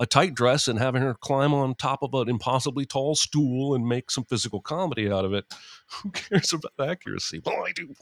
a 0.00 0.06
tight 0.06 0.34
dress 0.34 0.66
and 0.66 0.78
having 0.78 1.02
her 1.02 1.14
climb 1.14 1.52
on 1.52 1.74
top 1.74 2.02
of 2.02 2.14
an 2.14 2.28
impossibly 2.28 2.86
tall 2.86 3.14
stool 3.14 3.74
and 3.74 3.86
make 3.86 4.10
some 4.10 4.24
physical 4.24 4.60
comedy 4.60 5.10
out 5.10 5.26
of 5.26 5.34
it. 5.34 5.44
Who 6.02 6.10
cares 6.10 6.52
about 6.54 6.88
accuracy? 6.88 7.42
Well, 7.44 7.64
I 7.66 7.72
do. 7.72 7.94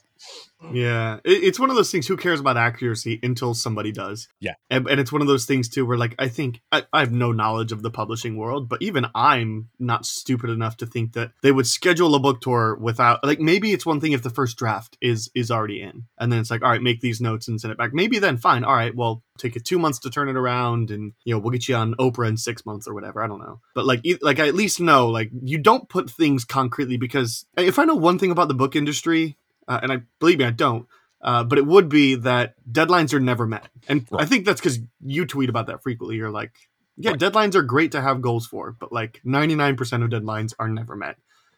Yeah, 0.72 1.18
it, 1.24 1.44
it's 1.44 1.59
one 1.59 1.70
of 1.70 1.76
those 1.76 1.90
things. 1.90 2.07
Who 2.07 2.16
cares 2.16 2.38
about 2.38 2.57
accuracy 2.57 3.18
until 3.22 3.54
somebody 3.54 3.90
does? 3.92 4.28
Yeah. 4.40 4.54
and, 4.70 4.87
and 4.88 5.00
it's 5.00 5.12
one 5.12 5.22
of 5.22 5.28
those 5.28 5.44
things 5.44 5.68
too, 5.68 5.85
where 5.85 5.98
like 5.98 6.14
I 6.18 6.28
think 6.28 6.61
I, 6.70 6.85
I 6.92 7.00
have 7.00 7.12
no 7.12 7.33
knowledge 7.33 7.72
of 7.72 7.83
the 7.83 7.90
publishing 7.90 8.37
world, 8.37 8.68
but 8.68 8.81
even 8.81 9.07
I'm 9.14 9.58
not 9.79 10.07
stupid 10.07 10.51
enough 10.51 10.77
to 10.79 10.87
think 10.87 11.12
that 11.12 11.33
they 11.42 11.53
would 11.53 11.66
schedule 11.66 12.14
a 12.14 12.21
book 12.21 12.40
tour 12.40 12.77
without 12.81 13.25
like 13.25 13.40
maybe 13.40 13.73
it's 13.73 13.87
one 13.87 14.01
thing 14.01 14.12
if 14.12 14.23
the 14.23 14.31
first 14.31 14.57
draft 14.57 14.97
is 15.01 15.31
is 15.35 15.51
already 15.51 15.81
in, 15.81 16.05
and 16.18 16.33
then 16.33 16.40
it's 16.40 16.51
like 16.51 16.62
all 16.62 16.71
right, 16.71 16.83
make 16.83 17.01
these 17.01 17.21
notes 17.21 17.49
and 17.49 17.61
send 17.61 17.73
it 17.73 17.79
back. 17.79 17.92
Maybe 17.92 18.18
then 18.18 18.37
fine, 18.37 18.64
all 18.64 18.75
right, 18.75 18.94
well 18.94 19.23
take 19.38 19.57
it 19.57 19.64
two 19.64 19.79
months 19.79 20.01
to 20.01 20.11
turn 20.11 20.29
it 20.29 20.37
around, 20.37 20.90
and 20.90 21.12
you 21.25 21.35
know 21.35 21.38
we'll 21.38 21.53
get 21.53 21.68
you 21.68 21.77
on 21.77 21.94
Oprah 21.94 22.29
in 22.29 22.37
six 22.37 22.64
months 22.66 22.88
or 22.88 22.94
whatever. 22.94 23.23
I 23.23 23.27
don't 23.27 23.40
know, 23.40 23.61
but 23.75 23.87
like 23.87 24.01
e- 24.05 24.18
like 24.21 24.40
I 24.40 24.49
at 24.49 24.55
least 24.55 24.81
know 24.81 25.09
like 25.09 25.31
you 25.42 25.59
don't 25.59 25.88
put 25.88 26.11
things 26.11 26.44
concretely 26.44 26.97
because 26.97 27.47
if 27.57 27.79
I 27.79 27.85
know 27.85 27.94
one 27.94 28.18
thing 28.18 28.31
about 28.31 28.49
the 28.49 28.55
book 28.55 28.77
industry 28.77 29.38
uh, 29.68 29.81
and 29.83 29.92
I 29.92 30.01
believe 30.18 30.38
me, 30.38 30.47
I 30.47 30.51
don't. 30.51 30.87
Uh, 31.21 31.42
but 31.42 31.59
it 31.59 31.66
would 31.66 31.88
be 31.88 32.14
that 32.14 32.55
deadlines 32.71 33.12
are 33.12 33.18
never 33.18 33.44
met, 33.44 33.68
and 33.88 34.07
I 34.16 34.25
think 34.25 34.44
that's 34.44 34.61
because 34.61 34.79
you 35.05 35.27
tweet 35.27 35.49
about 35.49 35.66
that 35.66 35.83
frequently. 35.83 36.14
You're 36.14 36.31
like, 36.31 36.53
yeah, 36.98 37.11
Right. 37.12 37.20
deadlines 37.20 37.54
are 37.54 37.62
great 37.62 37.92
to 37.92 38.00
have 38.00 38.20
goals 38.20 38.46
for, 38.46 38.72
but 38.78 38.92
like 38.92 39.20
99% 39.24 40.04
of 40.04 40.11
deadlines 40.11 40.52
are 40.58 40.68
never 40.68 40.96
met. 40.96 41.16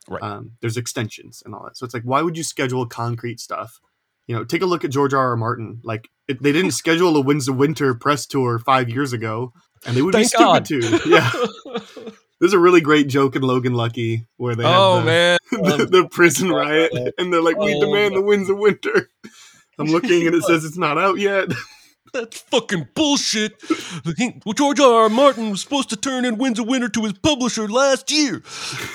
Right. 0.09 0.23
Um, 0.23 0.53
there's 0.61 0.77
extensions 0.77 1.43
and 1.45 1.55
all 1.55 1.65
that, 1.65 1.77
so 1.77 1.85
it's 1.85 1.95
like, 1.95 2.03
why 2.05 2.23
would 2.23 2.37
you 2.37 2.43
schedule 2.45 2.87
concrete 2.87 3.41
stuff? 3.41 3.81
You 4.27 4.37
know, 4.37 4.45
take 4.45 4.63
a 4.63 4.67
look 4.67 4.85
at 4.85 4.91
George 4.91 5.13
R. 5.13 5.31
R. 5.31 5.37
Martin. 5.37 5.81
Like, 5.83 6.09
it, 6.29 6.43
they 6.43 6.53
didn't 6.53 6.71
schedule 6.83 7.17
a 7.17 7.21
Winds 7.21 7.49
of 7.49 7.57
Winter 7.57 7.95
press 7.95 8.27
tour 8.27 8.59
five 8.59 8.89
years 8.89 9.13
ago, 9.13 9.53
and 9.87 9.97
they 9.97 10.03
would 10.03 10.13
Thank 10.15 10.31
be 10.33 10.39
God. 10.39 10.67
stupid 10.67 11.03
to. 11.03 11.11
Yeah, 11.11 11.31
there's 12.41 12.53
a 12.53 12.59
really 12.59 12.81
great 12.81 13.09
joke 13.09 13.35
in 13.37 13.43
Logan 13.43 13.75
Lucky 13.75 14.27
where 14.37 14.55
they 14.55 14.65
oh 14.65 14.97
have 14.97 15.05
the, 15.05 15.11
man, 15.11 15.39
the, 15.79 15.87
the 15.87 16.09
prison 16.09 16.51
riot, 16.51 16.93
and 17.19 17.33
they're 17.33 17.43
like, 17.43 17.57
"We 17.59 17.75
Oh, 17.75 17.81
demand 17.81 18.15
the 18.17 18.23
winds 18.23 18.49
of 18.51 18.59
winter." 18.59 19.09
I'm 19.79 19.87
looking, 19.87 20.27
and 20.27 20.35
it 20.37 20.43
says 20.45 20.65
it's 20.65 20.77
not 20.79 20.99
out 20.99 21.19
yet. 21.19 21.49
That's 22.13 22.41
fucking 22.41 22.89
bullshit. 22.95 23.63
Well, 24.45 24.53
George 24.55 24.81
R. 24.81 25.03
R. 25.05 25.09
Martin 25.09 25.51
was 25.51 25.61
supposed 25.61 25.91
to 25.91 25.97
turn 25.97 26.25
in 26.25 26.39
Winds 26.39 26.59
of 26.59 26.67
Winter 26.67 26.89
to 26.89 27.03
his 27.03 27.13
publisher 27.15 27.69
last 27.69 28.11
year. 28.11 28.43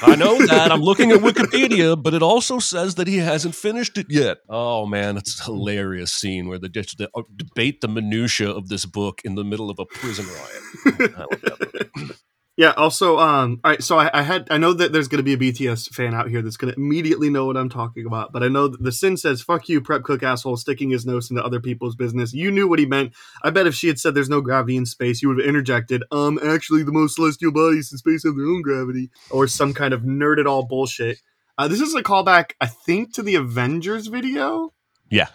I 0.01 0.15
know 0.15 0.37
that. 0.45 0.71
I'm 0.71 0.81
looking 0.81 1.11
at 1.11 1.19
Wikipedia, 1.19 2.01
but 2.01 2.13
it 2.13 2.21
also 2.21 2.59
says 2.59 2.95
that 2.95 3.07
he 3.07 3.17
hasn't 3.17 3.55
finished 3.55 3.97
it 3.97 4.07
yet. 4.09 4.39
Oh 4.49 4.85
man, 4.85 5.17
it's 5.17 5.39
a 5.39 5.43
hilarious 5.45 6.11
scene 6.11 6.47
where 6.47 6.59
they 6.59 6.69
just 6.69 6.99
uh, 6.99 7.07
debate 7.35 7.81
the 7.81 7.87
minutia 7.87 8.49
of 8.49 8.69
this 8.69 8.85
book 8.85 9.21
in 9.23 9.35
the 9.35 9.43
middle 9.43 9.69
of 9.69 9.79
a 9.79 9.85
prison 9.85 10.25
riot. 10.27 12.17
I 12.57 12.61
love 12.61 12.71
that 12.71 12.71
movie. 12.71 12.71
Yeah. 12.71 12.71
Also, 12.71 13.19
um, 13.19 13.59
all 13.63 13.71
right. 13.71 13.83
So 13.83 13.97
I, 13.97 14.09
I 14.13 14.21
had 14.21 14.47
I 14.49 14.57
know 14.57 14.73
that 14.73 14.93
there's 14.93 15.07
going 15.07 15.23
to 15.23 15.23
be 15.23 15.33
a 15.33 15.51
BTS 15.51 15.89
fan 15.89 16.13
out 16.13 16.29
here 16.29 16.41
that's 16.41 16.57
going 16.57 16.73
to 16.73 16.79
immediately 16.79 17.29
know 17.29 17.45
what 17.45 17.57
I'm 17.57 17.69
talking 17.69 18.05
about. 18.05 18.31
But 18.31 18.43
I 18.43 18.47
know 18.47 18.67
that 18.67 18.81
the 18.81 18.91
sin 18.91 19.17
says 19.17 19.41
"fuck 19.41 19.67
you, 19.67 19.81
prep 19.81 20.03
cook 20.03 20.23
asshole," 20.23 20.57
sticking 20.57 20.89
his 20.89 21.05
nose 21.05 21.29
into 21.29 21.43
other 21.43 21.59
people's 21.59 21.95
business. 21.95 22.33
You 22.33 22.51
knew 22.51 22.67
what 22.67 22.79
he 22.79 22.85
meant. 22.85 23.13
I 23.43 23.49
bet 23.49 23.67
if 23.67 23.75
she 23.75 23.87
had 23.87 23.99
said 23.99 24.15
"there's 24.15 24.29
no 24.29 24.41
gravity 24.41 24.77
in 24.77 24.85
space," 24.85 25.21
you 25.21 25.29
would 25.29 25.39
have 25.39 25.47
interjected, 25.47 26.03
"Um, 26.11 26.39
actually, 26.43 26.83
the 26.83 26.91
most 26.93 27.15
celestial 27.15 27.51
bodies 27.51 27.91
in 27.91 27.97
space 27.97 28.23
have 28.23 28.35
their 28.35 28.45
own 28.45 28.61
gravity," 28.61 29.09
or 29.29 29.47
some 29.47 29.73
kind 29.73 29.93
of 29.93 30.01
nerd 30.01 30.39
it 30.39 30.47
all 30.47 30.65
bullshit. 30.65 31.19
Uh, 31.57 31.67
this 31.67 31.81
is 31.81 31.95
a 31.95 32.03
callback, 32.03 32.51
I 32.59 32.67
think, 32.67 33.13
to 33.13 33.23
the 33.23 33.35
Avengers 33.35 34.07
video. 34.07 34.73
Yeah. 35.09 35.27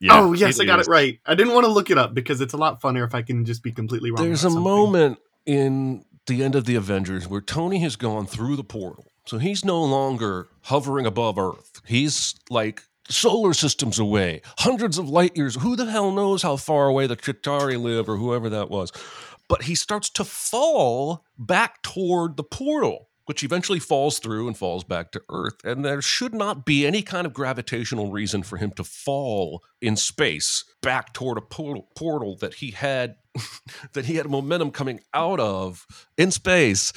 Yeah, 0.00 0.20
oh 0.20 0.32
yes, 0.32 0.60
I 0.60 0.64
got 0.64 0.78
is. 0.78 0.86
it 0.86 0.90
right. 0.90 1.18
I 1.26 1.34
didn't 1.34 1.54
want 1.54 1.66
to 1.66 1.72
look 1.72 1.90
it 1.90 1.98
up 1.98 2.14
because 2.14 2.40
it's 2.40 2.54
a 2.54 2.56
lot 2.56 2.80
funnier 2.80 3.02
if 3.02 3.16
I 3.16 3.22
can 3.22 3.44
just 3.44 3.64
be 3.64 3.72
completely 3.72 4.12
wrong. 4.12 4.24
There's 4.24 4.44
a 4.44 4.50
something. 4.50 4.62
moment 4.62 5.18
in 5.44 6.04
the 6.28 6.44
end 6.44 6.54
of 6.54 6.64
the 6.64 6.76
Avengers 6.76 7.26
where 7.26 7.40
Tony 7.40 7.80
has 7.80 7.96
gone 7.96 8.26
through 8.26 8.56
the 8.56 8.64
portal. 8.64 9.06
So 9.26 9.38
he's 9.38 9.64
no 9.64 9.82
longer 9.82 10.48
hovering 10.62 11.04
above 11.04 11.38
Earth. 11.38 11.82
He's 11.84 12.36
like 12.48 12.82
solar 13.08 13.52
systems 13.54 13.98
away, 13.98 14.42
hundreds 14.58 14.98
of 14.98 15.08
light 15.08 15.36
years. 15.36 15.56
Who 15.56 15.76
the 15.76 15.90
hell 15.90 16.12
knows 16.12 16.42
how 16.42 16.56
far 16.56 16.86
away 16.86 17.06
the 17.06 17.16
Chitauri 17.16 17.80
live 17.80 18.08
or 18.08 18.16
whoever 18.16 18.48
that 18.50 18.70
was? 18.70 18.92
But 19.48 19.62
he 19.62 19.74
starts 19.74 20.10
to 20.10 20.24
fall 20.24 21.24
back 21.38 21.82
toward 21.82 22.36
the 22.36 22.44
portal, 22.44 23.07
which 23.28 23.44
eventually 23.44 23.78
falls 23.78 24.18
through 24.18 24.46
and 24.46 24.56
falls 24.56 24.84
back 24.84 25.12
to 25.12 25.20
Earth. 25.28 25.62
And 25.62 25.84
there 25.84 26.00
should 26.00 26.32
not 26.32 26.64
be 26.64 26.86
any 26.86 27.02
kind 27.02 27.26
of 27.26 27.34
gravitational 27.34 28.10
reason 28.10 28.42
for 28.42 28.56
him 28.56 28.70
to 28.70 28.84
fall 28.84 29.62
in 29.82 29.96
space 29.96 30.64
back 30.80 31.12
toward 31.12 31.36
a 31.36 31.42
portal, 31.42 31.88
portal 31.94 32.36
that 32.36 32.54
he 32.54 32.70
had 32.70 33.16
that 33.92 34.06
he 34.06 34.14
had 34.14 34.30
momentum 34.30 34.70
coming 34.70 35.00
out 35.12 35.40
of 35.40 35.86
in 36.16 36.30
space. 36.30 36.90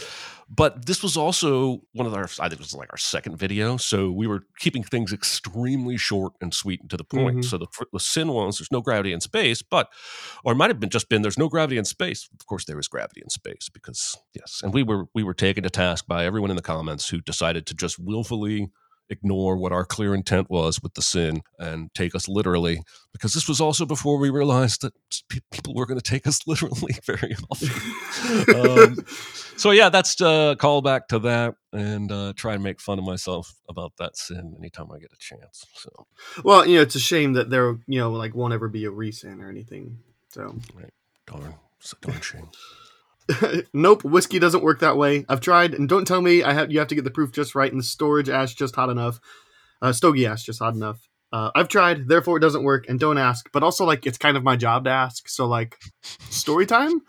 But 0.54 0.86
this 0.86 1.02
was 1.02 1.16
also 1.16 1.82
one 1.94 2.06
of 2.06 2.14
our, 2.14 2.26
I 2.26 2.50
think 2.50 2.54
it 2.54 2.60
was 2.60 2.74
like 2.74 2.92
our 2.92 2.98
second 2.98 3.38
video. 3.38 3.78
So 3.78 4.12
we 4.12 4.28
were 4.28 4.44
keeping 4.60 4.84
things 4.84 5.14
extremely 5.14 5.96
short 5.96 6.34
and 6.42 6.54
sweet 6.54 6.82
and 6.82 6.90
to 6.90 6.98
the 6.98 7.06
point. 7.06 7.38
Mhm. 7.38 7.46
So 7.46 7.58
the, 7.58 7.68
the 7.94 8.02
sin 8.02 8.28
was 8.34 8.58
there's 8.58 8.72
no 8.72 8.82
gravity 8.82 9.14
in 9.14 9.22
space, 9.22 9.62
but, 9.62 9.88
or 10.44 10.52
it 10.52 10.58
might 10.58 10.70
have 10.70 10.80
been 10.82 10.90
just 10.90 11.08
been 11.08 11.22
there's 11.22 11.38
no 11.38 11.48
gravity 11.48 11.78
in 11.78 11.86
space. 11.86 12.28
Of 12.38 12.46
course, 12.48 12.66
there 12.66 12.78
is 12.80 12.90
gravity 12.90 13.22
in 13.24 13.30
space 13.30 13.70
because, 13.74 14.18
yes. 14.34 14.60
And 14.62 14.74
we 14.74 14.84
were, 14.84 15.06
we 15.16 15.24
were 15.24 15.34
taken 15.34 15.64
to 15.64 15.70
task 15.70 16.06
by 16.06 16.26
everyone 16.26 16.50
in 16.50 16.58
the 16.58 16.62
comments 16.62 17.08
who 17.08 17.22
decided 17.22 17.66
to 17.68 17.74
just 17.74 17.98
willfully 17.98 18.72
ignore 19.12 19.58
what 19.58 19.71
our 19.71 19.86
clear 19.86 20.15
intent 20.15 20.50
was 20.50 20.82
with 20.82 20.93
the 20.95 21.02
sin 21.02 21.41
and 21.60 21.93
take 21.93 22.15
us 22.15 22.28
literally 22.28 22.82
because 23.13 23.34
this 23.34 23.47
was 23.47 23.60
also 23.60 23.86
before 23.86 24.17
we 24.17 24.30
realized 24.30 24.82
that 24.82 24.93
pe- 25.30 25.39
people 25.52 25.76
were 25.76 25.86
going 25.86 26.00
to 26.00 26.10
take 26.10 26.26
us 26.26 26.39
literally 26.47 26.95
very 27.06 27.36
often. 27.50 28.56
um, 28.56 29.06
so 29.58 29.71
yeah, 29.71 29.89
that's 29.89 30.19
a 30.21 30.56
callback 30.58 31.08
to 31.10 31.19
that, 31.19 31.56
and 31.71 32.12
uh, 32.12 32.34
try 32.36 32.54
and 32.54 32.63
make 32.63 32.80
fun 32.80 32.97
of 32.97 33.06
myself 33.06 33.54
about 33.69 33.93
that 33.97 34.17
sin 34.17 34.56
anytime 34.58 34.91
I 34.91 35.00
get 35.00 35.12
a 35.13 35.17
chance. 35.19 35.65
So 35.76 36.08
Well, 36.43 36.65
you 36.65 36.78
know, 36.78 36.82
it's 36.82 36.95
a 36.95 37.00
shame 37.00 37.34
that 37.34 37.50
there, 37.50 37.78
you 37.88 38.00
know, 38.00 38.12
like 38.12 38.34
won't 38.34 38.54
ever 38.54 38.69
be 38.69 38.86
a 38.86 38.91
resin 38.91 39.41
or 39.41 39.50
anything. 39.50 40.00
So, 40.30 40.56
darn, 41.28 41.56
it's 41.80 41.93
a 41.93 42.06
darn 42.08 42.21
shame. 42.21 42.50
nope, 43.73 44.03
whiskey 44.03 44.39
doesn't 44.39 44.63
work 44.63 44.79
that 44.79 44.97
way. 44.97 45.25
I've 45.29 45.41
tried, 45.41 45.73
and 45.73 45.88
don't 45.88 46.05
tell 46.05 46.21
me 46.21 46.43
I 46.43 46.53
have. 46.53 46.71
You 46.71 46.79
have 46.79 46.88
to 46.89 46.95
get 46.95 47.03
the 47.03 47.12
proof 47.12 47.31
just 47.31 47.55
right, 47.55 47.71
and 47.71 47.79
the 47.79 47.86
storage 47.86 48.29
ash 48.29 48.53
just 48.55 48.75
hot 48.75 48.89
enough, 48.89 49.19
uh, 49.81 49.91
stogie 49.91 50.25
ash 50.25 50.43
just 50.43 50.60
hot 50.60 50.73
enough. 50.73 51.07
Uh, 51.34 51.49
I've 51.55 51.69
tried, 51.69 52.10
therefore 52.10 52.38
it 52.38 52.41
doesn't 52.41 52.63
work, 52.63 52.86
and 52.89 52.99
don't 52.99 53.17
ask. 53.17 53.49
But 53.53 53.63
also, 53.63 53.86
like, 53.86 54.05
it's 54.05 54.17
kind 54.17 54.36
of 54.36 54.43
my 54.43 54.55
job 54.55 54.84
to 54.84 54.89
ask. 54.89 55.29
So, 55.29 55.45
like, 55.47 55.77
story 56.29 56.65
time. 56.65 57.01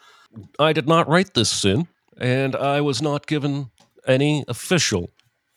I 0.58 0.72
did 0.72 0.86
not 0.86 1.08
write 1.08 1.34
this 1.34 1.50
sin, 1.50 1.88
and 2.18 2.54
I 2.54 2.80
was 2.80 3.02
not 3.02 3.26
given 3.26 3.70
any 4.06 4.44
official 4.48 5.10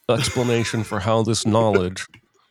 explanation 0.10 0.84
for 0.84 1.00
how 1.02 1.24
this 1.24 1.46
knowledge 1.46 2.08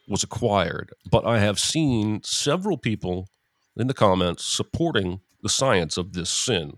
was 0.09 0.23
acquired. 0.23 0.93
But 1.11 1.27
I 1.27 1.39
have 1.39 1.59
seen 1.59 2.21
several 2.23 2.79
people 2.79 3.29
in 3.77 3.87
the 3.89 3.95
comments 3.95 4.45
supporting 4.45 5.21
the 5.43 5.49
science 5.49 5.97
of 5.97 6.13
this 6.13 6.31
sin, 6.31 6.75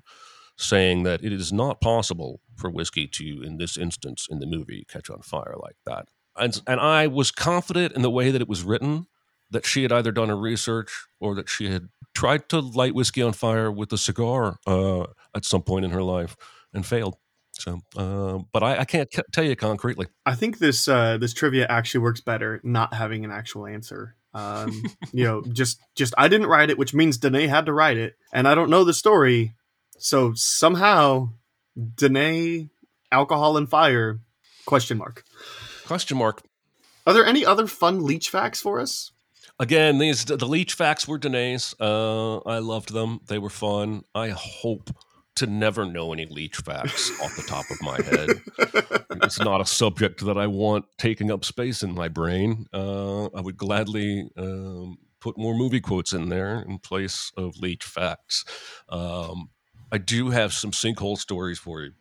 saying 0.57 1.03
that 1.05 1.23
it 1.23 1.33
is 1.33 1.53
not 1.53 1.81
possible 1.81 2.41
for 2.57 2.71
whiskey 2.71 3.07
to, 3.07 3.43
in 3.43 3.59
this 3.59 3.77
instance, 3.77 4.27
in 4.31 4.39
the 4.39 4.47
movie, 4.47 4.87
catch 4.89 5.11
on 5.11 5.21
fire 5.21 5.55
like 5.61 5.77
that. 5.85 6.09
And, 6.37 6.61
and 6.67 6.81
I 6.81 7.07
was 7.07 7.31
confident 7.31 7.95
in 7.95 8.03
the 8.03 8.11
way 8.11 8.31
that 8.31 8.41
it 8.41 8.49
was 8.49 8.63
written 8.63 9.07
that 9.51 9.65
she 9.65 9.83
had 9.83 9.93
either 9.93 10.13
done 10.13 10.29
her 10.29 10.37
research 10.37 10.91
or 11.21 11.35
that 11.35 11.49
she 11.49 11.71
had 11.71 11.89
tried 12.15 12.49
to 12.49 12.61
light 12.61 12.95
whiskey 12.95 13.23
on 13.23 13.33
fire 13.33 13.71
with 13.71 13.93
a 13.93 13.99
cigar 13.99 14.59
uh, 14.67 15.05
at 15.35 15.45
some 15.45 15.63
point 15.63 15.85
in 15.85 15.91
her 15.93 16.03
life 16.03 16.37
and 16.73 16.85
failed. 16.85 17.17
So, 17.53 17.81
uh, 17.97 18.39
but 18.53 18.63
I, 18.63 18.79
I 18.81 18.85
can't 18.85 19.13
c- 19.13 19.23
tell 19.33 19.45
you 19.45 19.57
concretely. 19.57 20.07
I 20.27 20.35
think 20.35 20.59
this 20.59 20.89
uh, 20.89 21.17
this 21.17 21.33
trivia 21.33 21.67
actually 21.69 22.01
works 22.01 22.21
better 22.21 22.61
not 22.63 22.93
having 22.93 23.25
an 23.25 23.31
actual 23.31 23.67
answer. 23.67 24.15
Um, 24.35 24.83
you 25.13 25.25
know, 25.25 25.43
just 25.43 25.81
just 25.95 26.13
I 26.19 26.29
didn't 26.29 26.49
write 26.49 26.69
it, 26.69 26.77
which 26.77 26.93
means 26.93 27.17
Danae 27.17 27.47
had 27.47 27.67
to 27.67 27.73
write 27.73 27.97
it, 27.97 28.17
and 28.33 28.47
I 28.47 28.55
don't 28.55 28.69
know 28.69 28.85
the 28.85 28.93
story. 28.93 29.55
So 29.99 30.33
somehow, 30.35 31.31
Danae, 31.97 32.69
alcohol 33.11 33.57
and 33.57 33.69
fire? 33.69 34.21
Question 34.67 34.99
mark. 34.99 35.25
Question 35.87 36.19
mark. 36.19 36.43
Are 37.07 37.15
there 37.15 37.25
any 37.25 37.47
other 37.47 37.67
fun 37.67 38.05
leech 38.05 38.31
facts 38.31 38.61
for 38.61 38.81
us? 38.81 39.13
Again, 39.59 39.99
these 39.99 40.25
the 40.25 40.47
leech 40.47 40.75
facts 40.75 41.09
were 41.09 41.19
Danae's. 41.19 41.75
Uh, 41.81 42.39
I 42.39 42.59
loved 42.59 42.93
them. 42.93 43.21
They 43.27 43.39
were 43.39 43.51
fun. 43.51 44.03
I 44.15 44.29
hope 44.29 44.91
to 45.37 45.47
never 45.47 45.87
know 45.87 46.13
any 46.13 46.27
leech 46.27 46.57
facts 46.57 47.11
off 47.23 47.37
the 47.37 47.43
top 47.43 47.65
of 47.71 47.81
my 47.81 47.97
head. 48.03 49.23
It's 49.23 49.39
not 49.39 49.61
a 49.61 49.67
subject 49.67 50.25
that 50.27 50.37
I 50.37 50.47
want 50.47 50.87
taking 50.99 51.31
up 51.31 51.45
space 51.45 51.83
in 51.83 51.95
my 51.95 52.09
brain. 52.09 52.67
Uh, 52.73 53.27
I 53.27 53.41
would 53.41 53.57
gladly 53.57 54.29
um, 54.37 54.99
put 55.21 55.39
more 55.39 55.55
movie 55.55 55.81
quotes 55.81 56.13
in 56.13 56.29
there 56.29 56.65
in 56.69 56.79
place 56.79 57.33
of 57.37 57.57
leech 57.59 57.85
facts. 57.85 58.45
Um, 58.89 59.51
I 59.93 59.99
do 59.99 60.31
have 60.31 60.53
some 60.53 60.71
sinkhole 60.71 61.19
stories 61.19 61.59
for 61.59 61.83
you. 61.83 61.93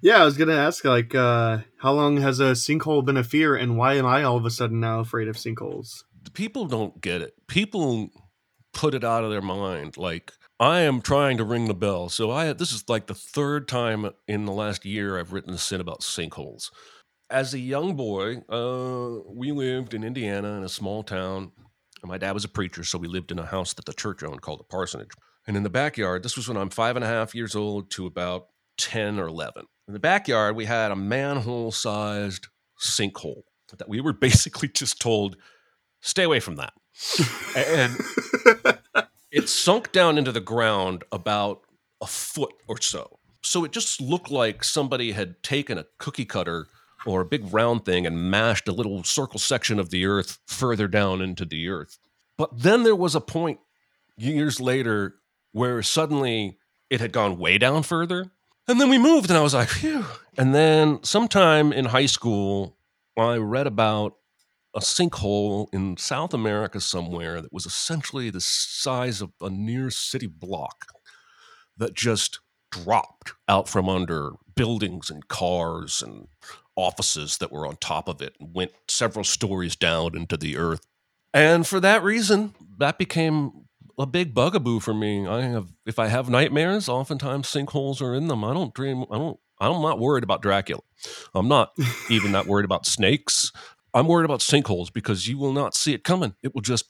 Yeah, 0.00 0.22
I 0.22 0.24
was 0.24 0.36
gonna 0.36 0.56
ask, 0.56 0.84
like, 0.84 1.14
uh, 1.14 1.58
how 1.78 1.92
long 1.92 2.16
has 2.16 2.40
a 2.40 2.52
sinkhole 2.52 3.04
been 3.04 3.16
a 3.16 3.24
fear, 3.24 3.54
and 3.54 3.76
why 3.76 3.94
am 3.94 4.06
I 4.06 4.22
all 4.24 4.36
of 4.36 4.44
a 4.44 4.50
sudden 4.50 4.80
now 4.80 5.00
afraid 5.00 5.28
of 5.28 5.36
sinkholes? 5.36 6.02
people 6.30 6.66
don't 6.66 7.00
get 7.00 7.20
it. 7.20 7.34
People 7.46 8.10
put 8.72 8.94
it 8.94 9.04
out 9.04 9.24
of 9.24 9.30
their 9.30 9.42
mind. 9.42 9.96
Like 9.96 10.32
I 10.58 10.80
am 10.80 11.00
trying 11.00 11.36
to 11.38 11.44
ring 11.44 11.68
the 11.68 11.74
bell. 11.74 12.08
So 12.08 12.30
I 12.30 12.52
this 12.52 12.72
is 12.72 12.88
like 12.88 13.06
the 13.06 13.14
third 13.14 13.68
time 13.68 14.10
in 14.26 14.44
the 14.44 14.52
last 14.52 14.84
year 14.84 15.18
I've 15.18 15.32
written 15.32 15.54
a 15.54 15.58
sin 15.58 15.80
about 15.80 16.00
sinkholes. 16.00 16.70
As 17.30 17.54
a 17.54 17.58
young 17.58 17.96
boy, 17.96 18.42
uh, 18.48 19.22
we 19.26 19.52
lived 19.52 19.94
in 19.94 20.04
Indiana 20.04 20.56
in 20.58 20.64
a 20.64 20.68
small 20.68 21.02
town. 21.02 21.52
And 22.02 22.10
my 22.10 22.18
dad 22.18 22.32
was 22.32 22.44
a 22.44 22.48
preacher, 22.48 22.82
so 22.82 22.98
we 22.98 23.06
lived 23.06 23.30
in 23.30 23.38
a 23.38 23.46
house 23.46 23.74
that 23.74 23.84
the 23.84 23.92
church 23.92 24.22
owned 24.24 24.42
called 24.42 24.60
a 24.60 24.64
parsonage. 24.64 25.12
And 25.46 25.56
in 25.56 25.62
the 25.62 25.70
backyard, 25.70 26.22
this 26.22 26.36
was 26.36 26.48
when 26.48 26.56
I'm 26.56 26.70
five 26.70 26.96
and 26.96 27.04
a 27.04 27.08
half 27.08 27.34
years 27.34 27.54
old 27.54 27.90
to 27.92 28.06
about 28.06 28.48
10 28.78 29.18
or 29.18 29.26
11. 29.26 29.66
In 29.88 29.94
the 29.94 30.00
backyard, 30.00 30.56
we 30.56 30.66
had 30.66 30.92
a 30.92 30.96
manhole 30.96 31.72
sized 31.72 32.48
sinkhole 32.80 33.42
that 33.76 33.88
we 33.88 34.00
were 34.00 34.12
basically 34.28 34.68
just 34.68 35.00
told 35.00 35.36
stay 36.00 36.22
away 36.22 36.40
from 36.40 36.56
that. 36.56 36.72
and 37.56 39.08
it 39.30 39.48
sunk 39.48 39.92
down 39.92 40.18
into 40.18 40.32
the 40.32 40.40
ground 40.40 41.04
about 41.10 41.62
a 42.00 42.06
foot 42.06 42.54
or 42.68 42.80
so. 42.80 43.18
So 43.42 43.64
it 43.64 43.72
just 43.72 44.00
looked 44.00 44.30
like 44.30 44.62
somebody 44.62 45.12
had 45.12 45.42
taken 45.42 45.78
a 45.78 45.86
cookie 45.98 46.24
cutter 46.24 46.68
or 47.06 47.20
a 47.20 47.24
big 47.24 47.52
round 47.52 47.84
thing 47.84 48.06
and 48.06 48.30
mashed 48.30 48.68
a 48.68 48.72
little 48.72 49.02
circle 49.02 49.40
section 49.40 49.80
of 49.80 49.90
the 49.90 50.06
earth 50.06 50.38
further 50.46 50.86
down 50.86 51.20
into 51.20 51.44
the 51.44 51.68
earth. 51.68 51.98
But 52.38 52.62
then 52.62 52.84
there 52.84 52.96
was 52.96 53.14
a 53.14 53.20
point 53.20 53.58
years 54.16 54.60
later 54.60 55.16
where 55.52 55.82
suddenly 55.82 56.58
it 56.90 57.00
had 57.00 57.12
gone 57.12 57.38
way 57.38 57.58
down 57.58 57.82
further. 57.82 58.30
And 58.68 58.80
then 58.80 58.90
we 58.90 58.98
moved, 58.98 59.30
and 59.30 59.38
I 59.38 59.42
was 59.42 59.54
like, 59.54 59.68
phew. 59.68 60.04
And 60.36 60.54
then 60.54 61.02
sometime 61.02 61.72
in 61.72 61.86
high 61.86 62.06
school, 62.06 62.76
I 63.18 63.36
read 63.36 63.66
about 63.66 64.16
a 64.74 64.80
sinkhole 64.80 65.68
in 65.72 65.96
South 65.96 66.32
America 66.32 66.80
somewhere 66.80 67.42
that 67.42 67.52
was 67.52 67.66
essentially 67.66 68.30
the 68.30 68.40
size 68.40 69.20
of 69.20 69.32
a 69.40 69.50
near 69.50 69.90
city 69.90 70.26
block 70.26 70.86
that 71.76 71.94
just 71.94 72.40
dropped 72.70 73.32
out 73.48 73.68
from 73.68 73.88
under 73.88 74.30
buildings 74.54 75.10
and 75.10 75.28
cars 75.28 76.02
and 76.02 76.28
offices 76.76 77.36
that 77.38 77.52
were 77.52 77.66
on 77.66 77.76
top 77.76 78.08
of 78.08 78.22
it 78.22 78.34
and 78.40 78.54
went 78.54 78.72
several 78.88 79.24
stories 79.24 79.76
down 79.76 80.16
into 80.16 80.36
the 80.36 80.56
earth. 80.56 80.86
And 81.34 81.66
for 81.66 81.80
that 81.80 82.02
reason, 82.02 82.54
that 82.78 82.98
became 82.98 83.66
a 83.98 84.06
big 84.06 84.34
bugaboo 84.34 84.80
for 84.80 84.94
me. 84.94 85.26
I 85.26 85.42
have 85.42 85.68
if 85.86 85.98
I 85.98 86.08
have 86.08 86.28
nightmares, 86.30 86.88
oftentimes 86.88 87.48
sinkholes 87.48 88.00
are 88.00 88.14
in 88.14 88.28
them. 88.28 88.44
I 88.44 88.52
don't 88.54 88.74
dream 88.74 89.04
I 89.10 89.18
don't 89.18 89.38
I'm 89.60 89.80
not 89.82 89.98
worried 90.00 90.24
about 90.24 90.42
Dracula. 90.42 90.82
I'm 91.34 91.48
not 91.48 91.72
even 92.10 92.32
that 92.32 92.46
worried 92.46 92.64
about 92.64 92.86
snakes. 92.86 93.52
I'm 93.94 94.08
worried 94.08 94.24
about 94.24 94.40
sinkholes 94.40 94.92
because 94.92 95.28
you 95.28 95.38
will 95.38 95.52
not 95.52 95.74
see 95.74 95.92
it 95.94 96.02
coming. 96.04 96.34
It 96.42 96.54
will 96.54 96.62
just 96.62 96.86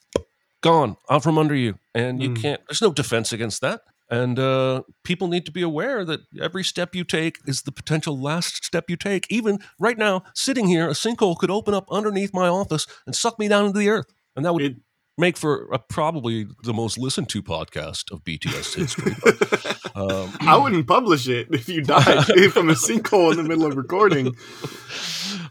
gone 0.62 0.96
out 1.10 1.22
from 1.22 1.36
under 1.38 1.54
you, 1.54 1.78
and 1.94 2.22
you 2.22 2.30
Mm. 2.30 2.40
can't. 2.40 2.60
There's 2.68 2.80
no 2.82 2.92
defense 2.92 3.32
against 3.32 3.60
that. 3.62 3.82
And 4.10 4.38
uh, 4.38 4.82
people 5.04 5.26
need 5.26 5.44
to 5.46 5.52
be 5.52 5.62
aware 5.62 6.04
that 6.04 6.20
every 6.40 6.62
step 6.62 6.94
you 6.94 7.02
take 7.02 7.38
is 7.46 7.62
the 7.62 7.72
potential 7.72 8.20
last 8.20 8.62
step 8.64 8.84
you 8.90 8.96
take. 8.96 9.26
Even 9.30 9.58
right 9.80 9.96
now, 9.98 10.22
sitting 10.34 10.66
here, 10.68 10.86
a 10.88 10.92
sinkhole 10.92 11.36
could 11.36 11.50
open 11.50 11.72
up 11.74 11.86
underneath 11.90 12.32
my 12.34 12.46
office 12.46 12.86
and 13.06 13.16
suck 13.16 13.38
me 13.38 13.48
down 13.48 13.66
into 13.66 13.78
the 13.78 13.88
earth. 13.88 14.06
And 14.36 14.44
that 14.44 14.52
would 14.52 14.62
It- 14.62 14.76
make 15.18 15.36
for 15.36 15.68
a, 15.72 15.78
probably 15.78 16.46
the 16.64 16.72
most 16.72 16.98
listened 16.98 17.28
to 17.30 17.42
podcast 17.42 18.10
of 18.12 18.24
BTS 18.24 18.74
history. 18.74 19.14
Um, 19.94 20.32
I 20.40 20.56
wouldn't 20.56 20.86
publish 20.86 21.28
it 21.28 21.48
if 21.50 21.68
you 21.68 21.82
died 21.82 22.24
from 22.52 22.70
a 22.70 22.72
sinkhole 22.72 23.32
in 23.32 23.36
the 23.36 23.42
middle 23.42 23.66
of 23.66 23.76
recording. 23.76 24.34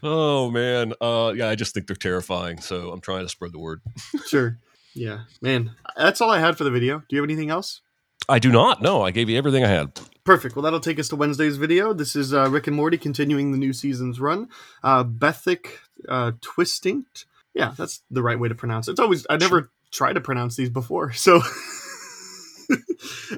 oh 0.02 0.50
man, 0.50 0.94
uh, 1.00 1.32
yeah, 1.36 1.48
I 1.48 1.54
just 1.54 1.74
think 1.74 1.86
they're 1.86 1.94
terrifying. 1.94 2.60
So 2.60 2.90
I'm 2.90 3.00
trying 3.00 3.24
to 3.24 3.28
spread 3.28 3.52
the 3.52 3.60
word. 3.60 3.82
Sure. 4.26 4.58
Yeah, 4.94 5.20
man. 5.40 5.76
That's 5.96 6.20
all 6.20 6.28
I 6.30 6.40
had 6.40 6.58
for 6.58 6.64
the 6.64 6.72
video. 6.72 6.98
Do 6.98 7.14
you 7.14 7.22
have 7.22 7.30
anything 7.30 7.50
else? 7.50 7.82
I 8.28 8.40
do 8.40 8.50
not. 8.50 8.82
No, 8.82 9.02
I 9.02 9.12
gave 9.12 9.30
you 9.30 9.38
everything 9.38 9.64
I 9.64 9.68
had. 9.68 9.98
Perfect. 10.24 10.56
Well, 10.56 10.64
that'll 10.64 10.80
take 10.80 10.98
us 10.98 11.08
to 11.10 11.16
Wednesday's 11.16 11.56
video. 11.56 11.92
This 11.92 12.16
is 12.16 12.34
uh, 12.34 12.50
Rick 12.50 12.66
and 12.66 12.74
Morty 12.74 12.98
continuing 12.98 13.52
the 13.52 13.58
new 13.58 13.72
season's 13.72 14.18
run. 14.20 14.48
Uh, 14.82 15.04
Bethic 15.04 15.78
uh, 16.08 16.32
Twinstinct. 16.40 17.26
Yeah, 17.54 17.74
that's 17.76 18.02
the 18.10 18.22
right 18.22 18.38
way 18.38 18.48
to 18.48 18.54
pronounce 18.54 18.88
it. 18.88 18.92
It's 18.92 19.00
always 19.00 19.26
I 19.28 19.36
never 19.36 19.70
tried 19.90 20.14
to 20.14 20.20
pronounce 20.20 20.56
these 20.56 20.70
before, 20.70 21.12
so. 21.12 21.40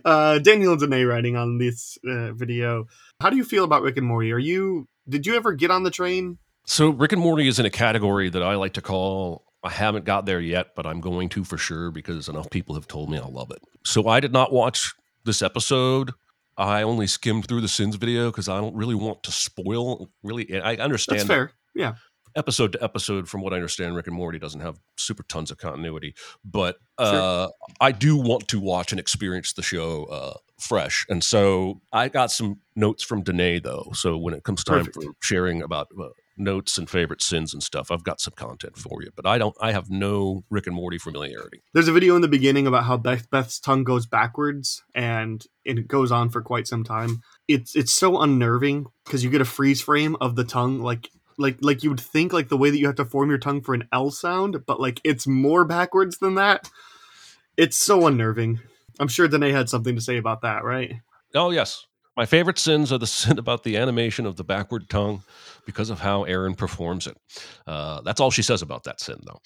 uh, 0.05 0.38
Daniel 0.38 0.77
Dene 0.77 1.07
writing 1.07 1.37
on 1.37 1.59
this 1.59 1.98
uh, 2.07 2.33
video. 2.33 2.87
How 3.20 3.31
do 3.31 3.37
you 3.37 3.44
feel 3.44 3.64
about 3.64 3.83
Rick 3.83 3.96
and 3.96 4.07
Morty? 4.07 4.33
Are 4.33 4.38
you? 4.38 4.87
Did 5.09 5.27
you 5.27 5.35
ever 5.35 5.53
get 5.53 5.70
on 5.70 5.83
the 5.83 5.90
train? 5.90 6.38
So 6.66 6.88
Rick 6.90 7.12
and 7.12 7.20
Morty 7.20 7.48
is 7.48 7.59
in 7.59 7.66
a 7.66 7.70
category 7.70 8.31
that 8.31 8.42
I 8.42 8.55
like 8.55 8.74
to 8.74 8.81
call 8.81 9.44
I 9.64 9.70
haven't 9.70 10.05
got 10.05 10.27
there 10.27 10.40
yet, 10.40 10.74
but 10.77 10.87
I'm 10.87 11.00
going 11.00 11.31
to 11.31 11.42
for 11.42 11.57
sure 11.57 11.90
because 11.90 12.29
enough 12.29 12.50
people 12.50 12.74
have 12.74 12.87
told 12.87 13.11
me 13.11 13.18
I 13.18 13.27
love 13.27 13.50
it. 13.50 13.62
So 13.83 14.07
I 14.09 14.20
did 14.20 14.33
not 14.33 14.53
watch 14.53 14.92
this 15.24 15.40
episode. 15.40 16.12
I 16.59 16.83
only 16.83 17.07
skimmed 17.07 17.48
through 17.48 17.62
the 17.62 17.68
Sins 17.68 17.96
video 17.96 18.31
because 18.31 18.48
I 18.48 18.61
don't 18.61 18.77
really 18.77 18.94
want 18.94 19.22
to 19.24 19.33
spoil. 19.33 20.11
Really, 20.22 20.61
I 20.61 20.77
understand 20.77 21.20
That's 21.20 21.29
fair. 21.29 21.53
Yeah. 21.74 21.94
Episode 22.36 22.72
to 22.72 22.82
episode. 22.82 23.28
From 23.28 23.42
what 23.42 23.52
I 23.52 23.56
understand, 23.56 23.96
Rick 23.96 24.06
and 24.06 24.16
Morty 24.16 24.38
doesn't 24.38 24.60
have 24.60 24.78
super 24.96 25.22
tons 25.22 25.50
of 25.50 25.58
continuity, 25.58 26.14
but 26.44 26.76
uh, 26.98 27.48
I 27.80 27.92
do 27.92 28.16
want 28.16 28.48
to 28.48 28.60
watch 28.60 28.92
and 28.92 29.00
experience 29.00 29.52
the 29.52 29.62
show 29.62 30.04
uh, 30.04 30.34
fresh. 30.58 31.06
And 31.08 31.22
so 31.22 31.80
I 31.92 32.08
got 32.08 32.30
some 32.30 32.60
notes 32.76 33.02
from 33.02 33.22
Danae 33.22 33.60
though. 33.60 33.90
So 33.94 34.16
when 34.16 34.34
it 34.34 34.44
comes 34.44 34.64
time 34.64 34.78
Perfect. 34.78 34.96
for 34.96 35.12
sharing 35.20 35.62
about 35.62 35.88
uh, 36.00 36.08
notes 36.36 36.78
and 36.78 36.88
favorite 36.88 37.22
sins 37.22 37.52
and 37.52 37.62
stuff, 37.62 37.90
I've 37.90 38.04
got 38.04 38.20
some 38.20 38.34
content 38.36 38.76
for 38.76 39.02
you. 39.02 39.10
But 39.14 39.26
I 39.26 39.38
don't. 39.38 39.56
I 39.60 39.72
have 39.72 39.90
no 39.90 40.44
Rick 40.50 40.66
and 40.66 40.76
Morty 40.76 40.98
familiarity. 40.98 41.62
There's 41.72 41.88
a 41.88 41.92
video 41.92 42.16
in 42.16 42.22
the 42.22 42.28
beginning 42.28 42.66
about 42.66 42.84
how 42.84 42.96
Beth, 42.96 43.30
Beth's 43.30 43.60
tongue 43.60 43.84
goes 43.84 44.06
backwards, 44.06 44.82
and 44.94 45.44
it 45.64 45.88
goes 45.88 46.12
on 46.12 46.30
for 46.30 46.42
quite 46.42 46.66
some 46.66 46.84
time. 46.84 47.20
It's 47.48 47.76
it's 47.76 47.92
so 47.92 48.20
unnerving 48.20 48.86
because 49.04 49.24
you 49.24 49.30
get 49.30 49.40
a 49.40 49.46
freeze 49.46 49.82
frame 49.82 50.16
of 50.20 50.36
the 50.36 50.44
tongue, 50.44 50.80
like 50.80 51.10
like 51.38 51.58
like 51.60 51.82
you 51.82 51.90
would 51.90 52.00
think 52.00 52.32
like 52.32 52.48
the 52.48 52.56
way 52.56 52.70
that 52.70 52.78
you 52.78 52.86
have 52.86 52.96
to 52.96 53.04
form 53.04 53.28
your 53.28 53.38
tongue 53.38 53.60
for 53.60 53.74
an 53.74 53.88
L 53.92 54.10
sound, 54.10 54.64
but 54.66 54.80
like 54.80 55.00
it's 55.04 55.26
more 55.26 55.64
backwards 55.64 56.18
than 56.18 56.34
that. 56.34 56.70
It's 57.56 57.76
so 57.76 58.06
unnerving. 58.06 58.60
I'm 58.98 59.08
sure 59.08 59.28
Danae 59.28 59.52
had 59.52 59.68
something 59.68 59.94
to 59.94 60.00
say 60.00 60.16
about 60.16 60.42
that, 60.42 60.64
right? 60.64 60.94
Oh 61.34 61.50
yes. 61.50 61.86
My 62.16 62.26
favorite 62.26 62.58
sins 62.58 62.92
are 62.92 62.98
the 62.98 63.06
sin 63.08 63.38
about 63.38 63.64
the 63.64 63.76
animation 63.76 64.26
of 64.26 64.36
the 64.36 64.44
backward 64.44 64.88
tongue 64.88 65.22
because 65.66 65.90
of 65.90 66.00
how 66.00 66.24
Aaron 66.24 66.54
performs 66.54 67.06
it. 67.06 67.16
Uh, 67.66 68.00
that's 68.02 68.20
all 68.20 68.30
she 68.30 68.42
says 68.42 68.62
about 68.62 68.84
that 68.84 69.00
sin, 69.00 69.20
though. 69.26 69.40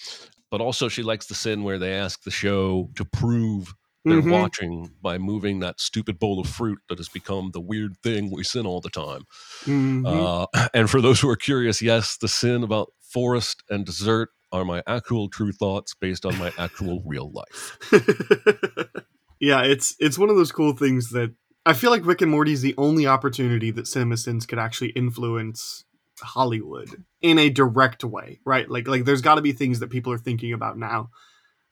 But 0.50 0.60
also, 0.60 0.88
she 0.88 1.02
likes 1.02 1.26
the 1.26 1.34
sin 1.34 1.62
where 1.62 1.78
they 1.78 1.94
ask 1.94 2.22
the 2.22 2.30
show 2.30 2.90
to 2.96 3.04
prove 3.04 3.74
they're 4.10 4.22
Mhm. 4.22 4.30
watching 4.30 4.90
by 5.02 5.18
moving 5.18 5.60
that 5.60 5.80
stupid 5.80 6.18
bowl 6.18 6.40
of 6.40 6.48
fruit 6.48 6.78
that 6.88 6.98
has 6.98 7.08
become 7.08 7.50
the 7.52 7.60
weird 7.60 7.96
thing 8.02 8.30
we 8.30 8.44
sin 8.44 8.66
all 8.66 8.80
the 8.80 8.90
time. 8.90 9.22
Mhm. 9.64 10.04
Uh, 10.06 10.46
and 10.74 10.90
for 10.90 11.00
those 11.00 11.20
who 11.20 11.28
are 11.28 11.36
curious, 11.36 11.80
yes, 11.82 12.16
the 12.16 12.28
sin 12.28 12.62
about 12.62 12.92
forest 13.00 13.62
and 13.70 13.84
dessert 13.86 14.30
are 14.52 14.64
my 14.64 14.82
actual 14.86 15.28
true 15.28 15.52
thoughts 15.52 15.94
based 15.94 16.24
on 16.24 16.36
my 16.38 16.50
actual 16.58 17.02
real 17.06 17.30
life. 17.32 17.78
yeah, 19.40 19.62
it's 19.62 19.94
it's 19.98 20.18
one 20.18 20.30
of 20.30 20.36
those 20.36 20.52
cool 20.52 20.72
things 20.72 21.10
that 21.10 21.34
I 21.66 21.72
feel 21.74 21.90
like 21.90 22.06
Rick 22.06 22.22
and 22.22 22.30
Morty 22.30 22.52
is 22.52 22.62
the 22.62 22.74
only 22.78 23.06
opportunity 23.06 23.70
that 23.72 23.84
CinemaSins 23.84 24.48
could 24.48 24.58
actually 24.58 24.90
influence 24.90 25.84
Hollywood 26.20 27.04
in 27.20 27.38
a 27.38 27.50
direct 27.50 28.02
way, 28.04 28.40
right? 28.44 28.68
Like 28.70 28.88
like 28.88 29.04
there's 29.04 29.20
got 29.20 29.34
to 29.36 29.42
be 29.42 29.52
things 29.52 29.80
that 29.80 29.90
people 29.90 30.12
are 30.12 30.18
thinking 30.18 30.52
about 30.52 30.78
now, 30.78 31.10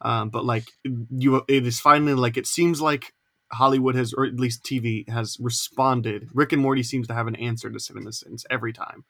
um, 0.01 0.31
but 0.31 0.45
like 0.45 0.65
you, 1.11 1.43
it 1.49 1.67
is 1.67 1.81
finally 1.81 2.15
like 2.15 2.37
it 2.37 2.47
seems 2.47 2.81
like 2.81 3.13
Hollywood 3.53 3.95
has, 3.95 4.13
or 4.13 4.25
at 4.27 4.35
least 4.35 4.65
TV 4.65 5.09
has 5.09 5.37
responded. 5.41 6.29
Rick 6.35 6.53
and 6.53 6.61
Morty 6.63 6.83
seems 6.83 7.07
to 7.09 7.15
have 7.15 7.27
an 7.29 7.37
answer 7.37 7.71
to 7.71 7.79
CinemaSins 7.79 8.45
every 8.51 8.73
time, 8.73 9.05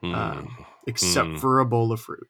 Hmm. 0.00 0.14
um, 0.14 0.66
except 0.86 1.28
Hmm. 1.28 1.36
for 1.36 1.58
a 1.60 1.64
bowl 1.66 1.92
of 1.92 2.00
fruit. 2.00 2.28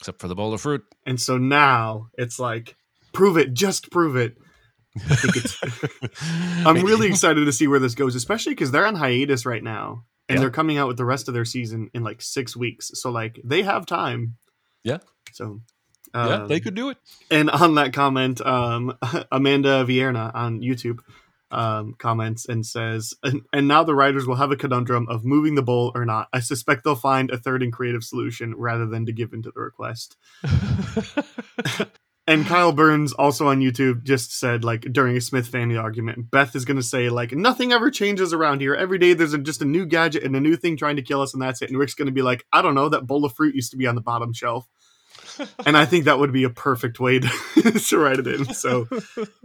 Except 0.00 0.20
for 0.20 0.28
the 0.28 0.34
bowl 0.34 0.54
of 0.54 0.60
fruit. 0.60 0.84
And 1.06 1.20
so 1.20 1.38
now 1.38 2.08
it's 2.16 2.38
like, 2.38 2.76
prove 3.12 3.36
it, 3.36 3.52
just 3.52 3.90
prove 3.90 4.16
it. 4.16 4.36
I 4.96 5.14
think 5.16 5.36
it's 5.36 5.58
I'm 6.66 6.84
really 6.84 7.08
excited 7.08 7.44
to 7.44 7.52
see 7.52 7.66
where 7.68 7.78
this 7.80 7.94
goes, 7.94 8.14
especially 8.14 8.52
because 8.54 8.70
they're 8.70 8.86
on 8.86 8.94
hiatus 8.94 9.44
right 9.44 9.62
now, 9.62 10.04
and 10.28 10.36
Yeah. 10.36 10.40
they're 10.42 10.50
coming 10.50 10.78
out 10.78 10.88
with 10.88 10.96
the 10.96 11.04
rest 11.04 11.28
of 11.28 11.34
their 11.34 11.44
season 11.44 11.90
in 11.94 12.02
like 12.02 12.22
six 12.22 12.56
weeks. 12.56 12.90
So 12.94 13.10
like 13.10 13.40
they 13.44 13.62
have 13.62 13.86
time. 13.86 14.36
Yeah. 14.84 14.98
So. 15.32 15.60
Yeah, 16.14 16.34
um, 16.34 16.48
they 16.48 16.60
could 16.60 16.74
do 16.74 16.90
it. 16.90 16.98
And 17.30 17.50
on 17.50 17.76
that 17.76 17.92
comment, 17.92 18.40
um, 18.40 18.96
Amanda 19.32 19.84
Vierna 19.84 20.34
on 20.34 20.60
YouTube 20.60 21.00
um, 21.50 21.94
comments 21.98 22.46
and 22.46 22.64
says, 22.64 23.14
and, 23.22 23.42
and 23.52 23.68
now 23.68 23.84
the 23.84 23.94
writers 23.94 24.26
will 24.26 24.36
have 24.36 24.50
a 24.50 24.56
conundrum 24.56 25.06
of 25.08 25.24
moving 25.24 25.54
the 25.54 25.62
bowl 25.62 25.92
or 25.94 26.04
not. 26.04 26.28
I 26.32 26.40
suspect 26.40 26.84
they'll 26.84 26.94
find 26.94 27.30
a 27.30 27.38
third 27.38 27.62
and 27.62 27.72
creative 27.72 28.04
solution 28.04 28.54
rather 28.56 28.86
than 28.86 29.06
to 29.06 29.12
give 29.12 29.32
in 29.32 29.42
to 29.42 29.50
the 29.50 29.60
request. 29.60 30.16
And 32.28 32.44
Kyle 32.44 32.72
Burns 32.72 33.14
also 33.14 33.48
on 33.48 33.60
YouTube 33.60 34.02
just 34.02 34.38
said 34.38 34.62
like 34.62 34.82
during 34.92 35.16
a 35.16 35.20
Smith 35.20 35.48
family 35.48 35.78
argument, 35.78 36.30
Beth 36.30 36.54
is 36.54 36.66
gonna 36.66 36.82
say 36.82 37.08
like 37.08 37.32
nothing 37.32 37.72
ever 37.72 37.90
changes 37.90 38.34
around 38.34 38.60
here. 38.60 38.74
Every 38.74 38.98
day 38.98 39.14
there's 39.14 39.32
a, 39.32 39.38
just 39.38 39.62
a 39.62 39.64
new 39.64 39.86
gadget 39.86 40.24
and 40.24 40.36
a 40.36 40.40
new 40.40 40.54
thing 40.54 40.76
trying 40.76 40.96
to 40.96 41.02
kill 41.02 41.22
us, 41.22 41.32
and 41.32 41.42
that's 41.42 41.62
it. 41.62 41.70
And 41.70 41.78
Rick's 41.78 41.94
gonna 41.94 42.10
be 42.10 42.20
like, 42.20 42.44
I 42.52 42.60
don't 42.60 42.74
know, 42.74 42.90
that 42.90 43.06
bowl 43.06 43.24
of 43.24 43.32
fruit 43.32 43.54
used 43.54 43.70
to 43.70 43.78
be 43.78 43.86
on 43.86 43.94
the 43.94 44.02
bottom 44.02 44.34
shelf. 44.34 44.68
And 45.66 45.76
I 45.76 45.84
think 45.84 46.04
that 46.04 46.18
would 46.18 46.32
be 46.32 46.44
a 46.44 46.50
perfect 46.50 47.00
way 47.00 47.18
to, 47.20 47.28
to 47.88 47.98
write 47.98 48.18
it 48.18 48.26
in. 48.26 48.44
So 48.54 48.86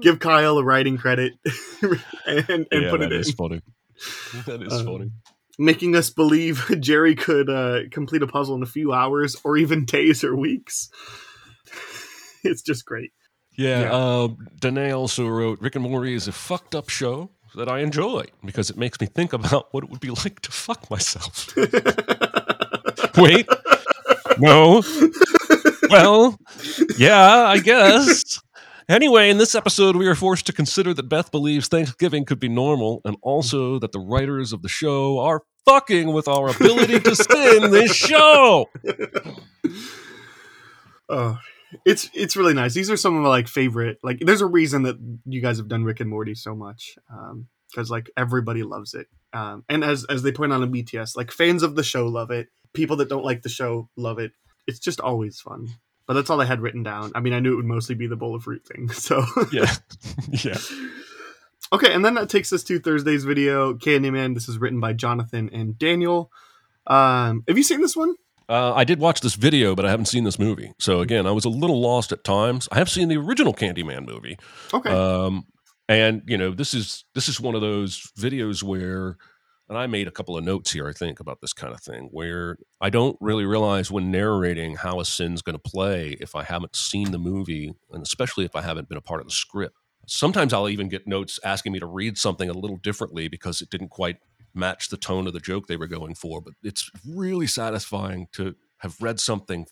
give 0.01 0.19
Kyle 0.19 0.57
a 0.57 0.63
writing 0.63 0.97
credit 0.97 1.33
and, 2.27 2.49
and 2.49 2.67
yeah, 2.71 2.89
put 2.89 3.01
it 3.01 3.09
that 3.09 3.13
in, 3.13 3.19
is 3.21 3.31
funny. 3.31 3.61
That 4.47 4.61
is 4.63 4.73
Um, 4.73 4.85
funny. 4.85 5.11
making 5.59 5.95
us 5.95 6.09
believe 6.09 6.65
Jerry 6.79 7.15
could 7.15 7.49
uh, 7.49 7.81
complete 7.91 8.21
a 8.23 8.27
puzzle 8.27 8.55
in 8.55 8.63
a 8.63 8.67
few 8.67 8.91
hours 8.93 9.35
or 9.43 9.55
even 9.57 9.85
days 9.85 10.23
or 10.23 10.35
weeks. 10.35 10.89
It's 12.43 12.61
just 12.61 12.85
great. 12.85 13.11
Yeah, 13.55 13.81
yeah. 13.81 13.91
Um, 14.23 14.37
Danae 14.59 14.91
also 14.91 15.27
wrote 15.27 15.61
Rick 15.61 15.75
and 15.75 15.83
Morty 15.83 16.15
is 16.15 16.27
a 16.27 16.31
fucked 16.31 16.73
up 16.75 16.89
show 16.89 17.29
that 17.55 17.69
I 17.69 17.79
enjoy 17.79 18.25
because 18.43 18.69
it 18.71 18.77
makes 18.77 18.99
me 18.99 19.05
think 19.07 19.31
about 19.31 19.67
what 19.71 19.83
it 19.83 19.91
would 19.91 19.99
be 19.99 20.09
like 20.09 20.39
to 20.41 20.51
fuck 20.51 20.89
myself. 20.89 21.55
Wait, 23.15 23.47
no. 24.39 24.81
Well, 25.93 26.37
yeah, 26.97 27.45
I 27.47 27.59
guess. 27.59 28.39
Anyway, 28.89 29.29
in 29.29 29.37
this 29.37 29.55
episode, 29.55 29.95
we 29.95 30.07
are 30.07 30.15
forced 30.15 30.45
to 30.47 30.53
consider 30.53 30.93
that 30.93 31.03
Beth 31.03 31.31
believes 31.31 31.67
Thanksgiving 31.67 32.25
could 32.25 32.39
be 32.39 32.49
normal 32.49 33.01
and 33.05 33.15
also 33.21 33.79
that 33.79 33.91
the 33.91 33.99
writers 33.99 34.51
of 34.53 34.61
the 34.61 34.69
show 34.69 35.19
are 35.19 35.43
fucking 35.65 36.11
with 36.11 36.27
our 36.27 36.49
ability 36.49 36.99
to 36.99 37.15
spin 37.15 37.71
this 37.71 37.93
show. 37.95 38.69
Oh, 41.09 41.37
it's 41.85 42.09
it's 42.13 42.35
really 42.35 42.53
nice. 42.53 42.73
These 42.73 42.89
are 42.89 42.97
some 42.97 43.15
of 43.15 43.23
my 43.23 43.29
like 43.29 43.47
favorite. 43.47 43.99
Like, 44.03 44.19
there's 44.21 44.41
a 44.41 44.45
reason 44.45 44.83
that 44.83 44.97
you 45.25 45.41
guys 45.41 45.57
have 45.57 45.67
done 45.67 45.83
Rick 45.83 45.99
and 45.99 46.09
Morty 46.09 46.33
so 46.33 46.55
much, 46.55 46.97
because 47.69 47.91
like 47.91 48.09
everybody 48.17 48.63
loves 48.63 48.93
it. 48.93 49.07
Um, 49.33 49.63
and 49.69 49.83
as 49.83 50.05
as 50.05 50.23
they 50.23 50.31
point 50.31 50.53
out 50.53 50.63
in 50.63 50.71
BTS, 50.71 51.15
like 51.17 51.29
fans 51.31 51.61
of 51.61 51.75
the 51.75 51.83
show 51.83 52.07
love 52.07 52.31
it. 52.31 52.47
People 52.73 52.95
that 52.97 53.09
don't 53.09 53.25
like 53.25 53.43
the 53.43 53.49
show 53.49 53.89
love 53.95 54.17
it. 54.17 54.31
It's 54.67 54.79
just 54.79 54.99
always 54.99 55.39
fun. 55.39 55.67
But 56.05 56.15
that's 56.15 56.29
all 56.29 56.41
I 56.41 56.45
had 56.45 56.59
written 56.61 56.83
down. 56.83 57.11
I 57.15 57.21
mean, 57.21 57.31
I 57.33 57.39
knew 57.39 57.53
it 57.53 57.55
would 57.55 57.65
mostly 57.65 57.95
be 57.95 58.07
the 58.07 58.15
bowl 58.17 58.35
of 58.35 58.43
fruit 58.43 58.65
thing. 58.67 58.89
So 58.93 59.25
Yeah. 59.51 59.71
Yeah. 60.43 60.57
Okay, 61.71 61.91
and 61.93 62.05
then 62.05 62.13
that 62.15 62.29
takes 62.29 62.53
us 62.53 62.61
to 62.65 62.79
Thursday's 62.79 63.23
video, 63.23 63.73
Candyman. 63.73 64.35
This 64.35 64.47
is 64.47 64.57
written 64.59 64.79
by 64.79 64.93
Jonathan 64.93 65.49
and 65.51 65.77
Daniel. 65.79 66.29
Um, 66.85 67.43
have 67.47 67.57
you 67.57 67.63
seen 67.63 67.81
this 67.81 67.95
one? 67.95 68.15
Uh, 68.47 68.73
I 68.75 68.83
did 68.83 68.99
watch 68.99 69.21
this 69.21 69.35
video, 69.35 69.73
but 69.73 69.85
I 69.85 69.89
haven't 69.89 70.05
seen 70.05 70.23
this 70.25 70.37
movie. 70.37 70.73
So 70.77 70.99
again, 70.99 71.25
I 71.25 71.31
was 71.31 71.45
a 71.45 71.49
little 71.49 71.79
lost 71.81 72.11
at 72.11 72.23
times. 72.23 72.67
I 72.71 72.77
have 72.77 72.89
seen 72.89 73.07
the 73.07 73.17
original 73.17 73.53
Candyman 73.53 74.05
movie, 74.05 74.37
Okay. 74.73 74.89
um, 74.91 75.45
and 75.87 76.21
you 76.27 76.37
know 76.37 76.51
this 76.51 76.73
is 76.73 77.05
this 77.15 77.27
is 77.29 77.39
one 77.39 77.55
of 77.55 77.61
those 77.61 78.11
videos 78.19 78.61
where, 78.61 79.17
and 79.69 79.77
I 79.77 79.87
made 79.87 80.07
a 80.07 80.11
couple 80.11 80.37
of 80.37 80.43
notes 80.43 80.71
here. 80.71 80.87
I 80.87 80.93
think 80.93 81.19
about 81.19 81.41
this 81.41 81.53
kind 81.53 81.73
of 81.73 81.81
thing 81.81 82.09
where 82.11 82.57
I 82.81 82.89
don't 82.89 83.17
really 83.21 83.45
realize 83.45 83.89
when 83.89 84.11
narrating 84.11 84.75
how 84.75 84.99
a 84.99 85.05
sin's 85.05 85.41
going 85.41 85.57
to 85.57 85.69
play 85.69 86.17
if 86.19 86.35
I 86.35 86.43
haven't 86.43 86.75
seen 86.75 87.11
the 87.11 87.17
movie, 87.17 87.73
and 87.91 88.03
especially 88.03 88.45
if 88.45 88.55
I 88.55 88.61
haven't 88.61 88.89
been 88.89 88.97
a 88.97 89.01
part 89.01 89.21
of 89.21 89.27
the 89.27 89.33
script. 89.33 89.75
Sometimes 90.05 90.51
I'll 90.51 90.67
even 90.67 90.89
get 90.89 91.07
notes 91.07 91.39
asking 91.45 91.71
me 91.71 91.79
to 91.79 91.85
read 91.85 92.17
something 92.17 92.49
a 92.49 92.53
little 92.53 92.77
differently 92.77 93.29
because 93.29 93.61
it 93.61 93.69
didn't 93.69 93.89
quite 93.89 94.17
match 94.53 94.89
the 94.89 94.97
tone 94.97 95.27
of 95.27 95.33
the 95.33 95.39
joke 95.39 95.67
they 95.67 95.77
were 95.77 95.87
going 95.87 96.13
for. 96.13 96.41
But 96.41 96.53
it's 96.61 96.91
really 97.07 97.47
satisfying 97.47 98.27
to 98.33 98.55
have 98.79 98.97
read 98.99 99.19
something 99.19 99.65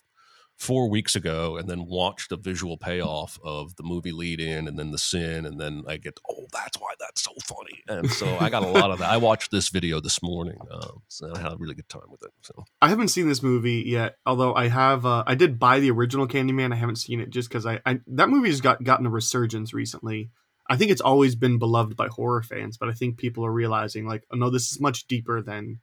four 0.58 0.88
weeks 0.88 1.16
ago 1.16 1.56
and 1.56 1.68
then 1.68 1.86
watched 1.86 2.30
the 2.30 2.36
visual 2.36 2.76
payoff 2.76 3.38
of 3.42 3.74
the 3.76 3.82
movie 3.82 4.12
lead 4.12 4.40
in 4.40 4.68
and 4.68 4.78
then 4.78 4.90
the 4.92 4.98
sin 4.98 5.44
and 5.44 5.60
then 5.60 5.82
i 5.88 5.96
get 5.96 6.18
oh 6.30 6.46
that's 6.52 6.78
why 6.78 6.92
that's 7.00 7.22
so 7.22 7.32
funny 7.42 7.82
and 7.88 8.08
so 8.10 8.36
i 8.38 8.48
got 8.48 8.62
a 8.62 8.68
lot 8.68 8.90
of 8.90 8.98
that 8.98 9.10
i 9.10 9.16
watched 9.16 9.50
this 9.50 9.70
video 9.70 10.00
this 10.00 10.22
morning 10.22 10.58
um, 10.70 11.02
so 11.08 11.32
i 11.34 11.38
had 11.38 11.52
a 11.52 11.56
really 11.56 11.74
good 11.74 11.88
time 11.88 12.02
with 12.10 12.22
it 12.22 12.30
so 12.42 12.64
I 12.80 12.88
haven't 12.88 13.08
seen 13.08 13.28
this 13.28 13.42
movie 13.42 13.84
yet, 13.86 14.16
although 14.26 14.54
I 14.54 14.68
have. 14.68 15.06
Uh, 15.06 15.22
I 15.24 15.36
did 15.36 15.58
buy 15.58 15.78
the 15.78 15.92
original 15.92 16.26
Candyman. 16.26 16.72
I 16.72 16.76
haven't 16.76 16.96
seen 16.96 17.20
it 17.20 17.30
just 17.30 17.48
because 17.48 17.64
I, 17.64 17.80
I 17.86 18.00
that 18.08 18.28
movie's 18.28 18.60
got 18.60 18.82
gotten 18.82 19.06
a 19.06 19.10
resurgence 19.10 19.72
recently. 19.72 20.30
I 20.68 20.76
think 20.76 20.90
it's 20.90 21.00
always 21.00 21.34
been 21.34 21.58
beloved 21.58 21.96
by 21.96 22.08
horror 22.08 22.42
fans, 22.42 22.76
but 22.78 22.88
I 22.88 22.92
think 22.92 23.18
people 23.18 23.46
are 23.46 23.52
realizing 23.52 24.06
like, 24.06 24.24
oh 24.32 24.36
no, 24.36 24.50
this 24.50 24.72
is 24.72 24.80
much 24.80 25.06
deeper 25.06 25.42
than 25.42 25.78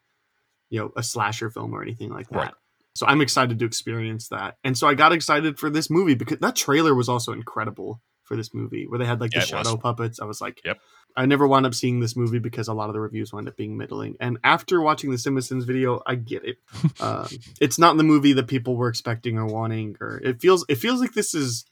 you 0.69 0.79
know 0.79 0.91
a 0.97 1.03
slasher 1.03 1.49
film 1.49 1.73
or 1.73 1.81
anything 1.81 2.09
like 2.09 2.27
that. 2.29 2.37
Right. 2.37 2.53
So 2.99 3.05
I'm 3.07 3.21
excited 3.21 3.59
to 3.59 3.65
experience 3.65 4.27
that, 4.27 4.57
and 4.65 4.77
so 4.77 4.85
I 4.85 4.93
got 4.93 5.13
excited 5.13 5.57
for 5.57 5.69
this 5.69 5.89
movie 5.89 6.15
because 6.15 6.39
that 6.39 6.57
trailer 6.57 6.93
was 6.93 7.07
also 7.07 7.31
incredible 7.31 8.01
for 8.23 8.35
this 8.35 8.53
movie, 8.53 8.87
where 8.87 8.99
they 8.99 9.05
had 9.05 9.21
like 9.21 9.31
Yeah, 9.33 9.39
the 9.39 9.47
it 9.47 9.55
was. 9.55 9.67
shadow 9.67 9.77
puppets. 9.77 10.19
I 10.19 10.25
was 10.25 10.41
like, 10.41 10.59
Yep. 10.65 10.79
I 11.15 11.25
never 11.25 11.47
wound 11.47 11.65
up 11.65 11.73
seeing 11.73 12.01
this 12.01 12.17
movie 12.17 12.39
because 12.39 12.67
a 12.67 12.73
lot 12.73 12.89
of 12.89 12.93
the 12.93 12.99
reviews 12.99 13.31
wound 13.31 13.47
up 13.47 13.55
being 13.55 13.77
middling. 13.77 14.17
And 14.19 14.37
after 14.43 14.81
watching 14.81 15.11
the 15.11 15.17
Simpsons 15.17 15.63
video, 15.63 16.01
I 16.05 16.15
get 16.15 16.43
it. 16.43 16.57
um, 16.99 17.29
it's 17.61 17.79
not 17.79 17.95
the 17.95 18.03
movie 18.03 18.33
that 18.33 18.47
people 18.47 18.75
were 18.75 18.89
expecting 18.89 19.37
or 19.37 19.45
wanting, 19.45 19.95
or 20.01 20.17
it 20.21 20.41
feels 20.41 20.65
it 20.67 20.75
feels 20.75 20.99
like 20.99 21.13
this 21.13 21.33
is 21.33 21.63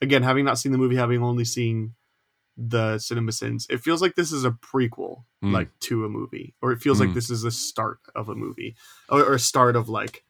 again 0.00 0.22
having 0.22 0.44
not 0.44 0.58
seen 0.60 0.70
the 0.70 0.78
movie, 0.78 0.94
having 0.94 1.24
only 1.24 1.44
seen 1.44 1.94
the 2.56 2.98
Cinema 2.98 3.32
Sins. 3.32 3.66
It 3.68 3.80
feels 3.80 4.00
like 4.00 4.14
this 4.14 4.30
is 4.30 4.44
a 4.44 4.52
prequel, 4.52 5.24
Mm. 5.42 5.52
like 5.54 5.76
to 5.80 6.04
a 6.04 6.08
movie, 6.08 6.54
or 6.62 6.70
it 6.70 6.80
feels 6.80 7.00
like 7.00 7.08
Mm. 7.10 7.14
this 7.14 7.30
is 7.30 7.42
the 7.42 7.50
start 7.50 7.98
of 8.14 8.28
a 8.28 8.34
movie, 8.36 8.76
or, 9.08 9.24
or 9.24 9.34
a 9.34 9.38
start 9.40 9.74
of 9.74 9.88
like 9.88 10.22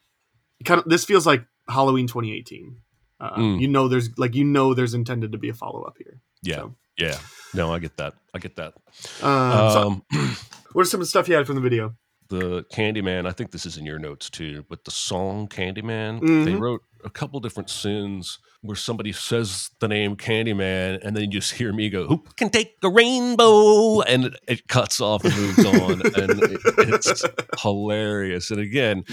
kind 0.64 0.80
of. 0.80 0.88
This 0.88 1.04
feels 1.04 1.26
like 1.26 1.44
Halloween 1.68 2.06
2018. 2.06 2.76
Uh, 3.20 3.36
Mm. 3.36 3.60
You 3.60 3.68
know, 3.68 3.86
there's 3.88 4.10
like 4.18 4.34
you 4.34 4.44
know, 4.44 4.74
there's 4.74 4.94
intended 4.94 5.30
to 5.32 5.38
be 5.38 5.48
a 5.48 5.54
follow 5.54 5.82
up 5.82 5.96
here. 5.98 6.20
yeah 6.42 6.56
So, 6.56 6.74
yeah 6.98 7.16
no 7.54 7.72
i 7.72 7.78
get 7.78 7.96
that 7.96 8.12
i 8.34 8.38
get 8.38 8.56
that 8.56 8.74
uh, 9.22 9.72
so 9.72 9.80
um, 9.88 10.02
what 10.72 10.82
are 10.82 10.84
some 10.84 11.00
of 11.00 11.06
the 11.06 11.08
stuff 11.08 11.28
you 11.28 11.34
had 11.34 11.46
from 11.46 11.54
the 11.56 11.60
video? 11.62 11.94
the 12.28 12.64
Candyman, 12.72 13.26
I 13.26 13.32
think 13.32 13.50
this 13.50 13.66
is 13.66 13.76
in 13.76 13.84
your 13.84 13.98
notes 13.98 14.30
too, 14.30 14.64
but 14.70 14.84
the 14.84 14.90
song 14.90 15.48
Candyman, 15.48 16.20
they 16.20 16.52
Mhm. 16.54 16.60
wrote 16.60 16.82
a 17.04 17.10
couple 17.10 17.40
different 17.40 17.68
sins 17.70 18.38
where 18.60 18.76
somebody 18.76 19.12
says 19.12 19.70
the 19.80 19.88
name 19.88 20.16
Candyman 20.16 21.00
and 21.02 21.16
then 21.16 21.24
you 21.24 21.30
just 21.40 21.54
hear 21.54 21.72
me 21.72 21.90
go, 21.90 22.06
Who 22.06 22.24
can 22.36 22.48
take 22.50 22.76
a 22.82 22.88
rainbow? 22.88 24.00
And 24.02 24.26
it, 24.26 24.34
it 24.46 24.68
cuts 24.68 25.00
off 25.00 25.24
and 25.24 25.34
moves 25.36 25.64
on. 25.64 26.02
and 26.14 26.42
it, 26.44 26.60
it's 26.78 27.24
hilarious. 27.60 28.50
And 28.50 28.60
again, 28.60 29.04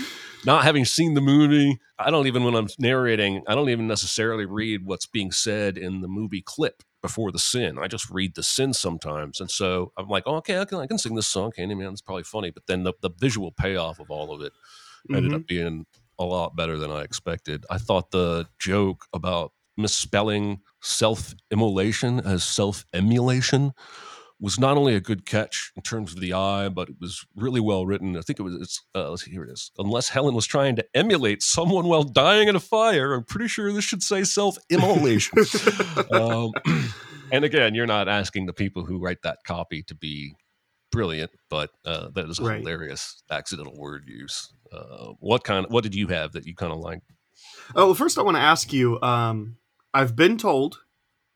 not 0.46 0.64
having 0.64 0.86
seen 0.86 1.14
the 1.16 1.22
movie, 1.22 1.80
I 1.98 2.12
don't 2.12 2.28
even, 2.28 2.44
when 2.44 2.56
I'm 2.56 2.68
narrating, 2.78 3.44
I 3.48 3.56
don't 3.56 3.70
even 3.70 3.88
necessarily 3.88 4.46
read 4.46 4.86
what's 4.86 5.06
being 5.08 5.32
said 5.32 5.78
in 5.78 6.02
the 6.02 6.08
movie 6.08 6.42
clip 6.46 6.84
before 7.02 7.32
the 7.32 7.40
sin. 7.40 7.80
I 7.80 7.88
just 7.88 8.10
read 8.10 8.36
the 8.36 8.44
sin 8.44 8.74
sometimes. 8.74 9.40
And 9.40 9.50
so 9.50 9.94
I'm 9.98 10.08
like, 10.10 10.24
oh, 10.26 10.36
okay, 10.38 10.60
I 10.60 10.66
can, 10.66 10.80
I 10.80 10.88
can 10.88 10.98
sing 10.98 11.16
this 11.16 11.28
song, 11.28 11.52
Candyman. 11.58 11.92
It's 11.92 12.02
probably 12.02 12.24
funny. 12.24 12.52
But 12.52 12.68
then 12.68 12.84
the, 12.84 12.94
the 13.02 13.10
visual 13.10 13.52
payoff 13.52 14.00
of 14.00 14.12
all 14.12 14.34
of 14.34 14.42
it 14.42 14.54
ended 15.14 15.32
Mhm. 15.32 15.36
up 15.36 15.48
being 15.48 15.86
a 16.20 16.26
lot 16.26 16.56
better 16.56 16.78
than 16.78 16.92
I 16.92 17.02
expected. 17.02 17.66
I 17.70 17.78
thought 17.78 18.12
the 18.12 18.48
joke 18.60 19.06
about 19.14 19.54
misspelling 19.78 20.60
self 20.82 21.34
immolation 21.52 22.20
as 22.20 22.44
self 22.44 22.86
emulation 22.94 23.72
was 24.42 24.58
not 24.60 24.78
only 24.78 24.96
a 24.96 25.02
good 25.02 25.26
catch 25.26 25.72
in 25.76 25.82
terms 25.82 26.14
of 26.14 26.22
the 26.22 26.32
eye, 26.32 26.70
but 26.70 26.88
it 26.90 26.96
was 27.02 27.26
really 27.36 27.60
well 27.60 27.86
written. 27.86 28.16
I 28.18 28.22
think 28.22 28.40
it 28.40 28.44
was, 28.44 28.56
it's, 28.56 28.82
uh, 28.96 29.10
let's 29.10 29.26
see, 29.26 29.32
here 29.32 29.44
it 29.44 29.52
is. 29.52 29.70
Unless 29.78 30.10
Helen 30.10 30.34
was 30.34 30.46
trying 30.46 30.78
to 30.78 30.86
emulate 30.94 31.42
someone 31.44 31.88
while 31.88 32.04
dying 32.04 32.48
in 32.48 32.56
a 32.56 32.60
fire, 32.62 33.14
I'm 33.14 33.26
pretty 33.26 33.50
sure 33.50 33.72
this 33.74 33.84
should 33.84 34.02
say 34.04 34.24
self 34.24 34.58
immolation. 34.70 35.38
um, 36.12 36.54
and 37.32 37.44
again, 37.44 37.76
you're 37.76 37.86
not 37.86 38.08
asking 38.08 38.46
the 38.46 38.54
people 38.54 38.86
who 38.86 38.98
write 38.98 39.22
that 39.24 39.40
copy 39.46 39.84
to 39.84 39.96
be 39.96 40.34
brilliant, 40.92 41.32
but 41.50 41.72
uh, 41.86 42.10
that 42.16 42.30
is 42.30 42.40
a 42.40 42.44
Right. 42.44 42.60
hilarious 42.60 43.22
accidental 43.30 43.78
word 43.78 44.06
use. 44.08 44.54
Uh, 44.72 45.14
what 45.20 45.44
kind? 45.44 45.66
What 45.70 45.84
did 45.84 45.96
you 45.96 46.08
have 46.08 46.34
that 46.34 46.46
you 46.46 46.56
kind 46.56 46.72
of 46.72 46.80
like? 46.80 47.02
Oh, 47.76 47.88
well, 47.88 47.96
first 47.96 48.18
I 48.18 48.22
want 48.22 48.38
to 48.38 48.42
ask 48.42 48.72
you. 48.74 49.00
Um, 49.02 49.58
I've 49.94 50.16
been 50.16 50.38
told 50.38 50.80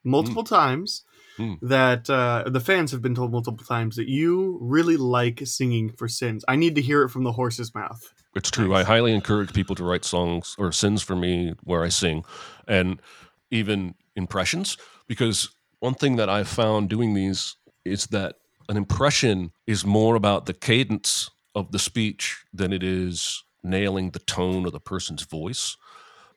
multiple 0.03 0.43
times 0.43 1.03
Mm. 1.39 1.57
that 1.63 2.11
uh, 2.11 2.43
the 2.45 2.59
fans 2.59 2.91
have 2.91 3.01
been 3.01 3.15
told 3.15 3.31
multiple 3.31 3.65
times 3.65 3.95
that 3.95 4.07
you 4.07 4.59
really 4.61 4.97
like 4.97 5.41
singing 5.45 5.89
for 5.91 6.07
sins. 6.07 6.45
I 6.47 6.55
need 6.55 6.75
to 6.75 6.81
hear 6.81 7.01
it 7.01 7.09
from 7.09 7.23
the 7.23 7.31
horse's 7.31 7.73
mouth. 7.73 8.13
It's 8.35 8.51
true. 8.51 8.67
Nice. 8.67 8.81
I 8.85 8.87
highly 8.87 9.13
encourage 9.13 9.51
people 9.51 9.75
to 9.77 9.83
write 9.83 10.05
songs 10.05 10.55
or 10.59 10.71
sins 10.71 11.01
for 11.01 11.15
me 11.15 11.55
where 11.63 11.83
I 11.83 11.89
sing, 11.89 12.23
and 12.67 13.01
even 13.49 13.95
impressions. 14.15 14.77
Because 15.07 15.49
one 15.79 15.95
thing 15.95 16.17
that 16.17 16.29
I've 16.29 16.47
found 16.47 16.89
doing 16.89 17.15
these 17.15 17.55
is 17.83 18.05
that 18.07 18.35
an 18.69 18.77
impression 18.77 19.51
is 19.65 19.83
more 19.83 20.13
about 20.15 20.45
the 20.45 20.53
cadence 20.53 21.31
of 21.55 21.71
the 21.71 21.79
speech 21.79 22.43
than 22.53 22.73
it 22.73 22.83
is 22.83 23.43
nailing 23.63 24.11
the 24.11 24.19
tone 24.19 24.65
of 24.65 24.71
the 24.73 24.79
person's 24.79 25.23
voice. 25.23 25.77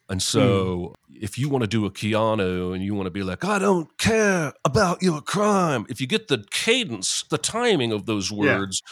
And 0.09 0.23
so, 0.23 0.95
if 1.11 1.37
you 1.37 1.49
want 1.49 1.63
to 1.63 1.67
do 1.69 1.85
a 1.85 1.91
Keanu 1.91 2.73
and 2.73 2.85
you 2.85 2.95
want 2.95 3.07
to 3.07 3.11
be 3.11 3.25
like, 3.25 3.45
I 3.45 3.59
don't 3.59 3.89
care 3.99 4.53
about 4.65 5.03
your 5.03 5.21
crime, 5.21 5.85
if 5.89 6.01
you 6.01 6.07
get 6.07 6.29
the 6.29 6.45
cadence, 6.53 7.25
the 7.29 7.39
timing 7.39 7.91
of 7.91 8.07
those 8.07 8.31
Yeah. 8.39 8.59
words, 8.61 8.83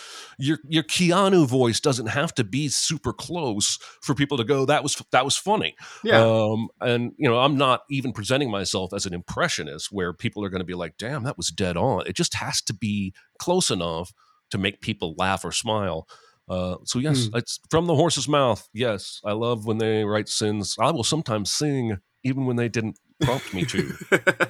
your 0.40 0.58
your 0.68 0.82
Keanu 0.82 1.46
voice 1.46 1.78
doesn't 1.78 2.06
have 2.06 2.34
to 2.34 2.42
be 2.42 2.68
super 2.68 3.12
close 3.12 3.78
for 4.02 4.16
people 4.16 4.36
to 4.38 4.44
go, 4.44 4.64
that 4.66 4.82
was 4.82 5.00
that 5.12 5.24
was 5.24 5.36
funny. 5.36 5.76
Yeah, 6.02 6.20
Um, 6.20 6.68
and 6.80 7.12
you 7.16 7.28
know, 7.28 7.38
I'm 7.38 7.56
not 7.56 7.82
even 7.90 8.12
presenting 8.12 8.50
myself 8.50 8.92
as 8.92 9.06
an 9.06 9.14
impressionist 9.14 9.92
where 9.92 10.12
people 10.12 10.44
are 10.44 10.48
going 10.50 10.60
to 10.62 10.66
be 10.66 10.74
like, 10.74 10.96
"Damn, 10.98 11.22
that 11.24 11.36
was 11.36 11.48
dead 11.48 11.76
on." 11.76 12.06
It 12.08 12.16
just 12.16 12.34
has 12.34 12.60
to 12.62 12.74
be 12.74 13.14
close 13.38 13.70
enough 13.70 14.12
to 14.50 14.58
make 14.58 14.80
people 14.80 15.14
laugh 15.18 15.44
or 15.44 15.52
smile. 15.52 16.06
Uh, 16.48 16.76
so 16.84 16.98
yes, 16.98 17.26
Hmm. 17.28 17.36
it's 17.38 17.58
from 17.70 17.86
the 17.86 17.94
horse's 17.94 18.28
mouth. 18.28 18.68
Yes, 18.74 19.20
I 19.24 19.32
love 19.32 19.64
when 19.66 19.78
they 19.78 20.04
write 20.04 20.28
sins. 20.28 20.76
I 20.78 20.90
will 20.90 21.04
sometimes 21.04 21.50
sing 21.50 21.98
even 22.22 22.46
when 22.46 22.56
they 22.56 22.68
didn't 22.68 22.98
prompt 23.20 23.52
me 23.54 23.64
to. 23.64 23.94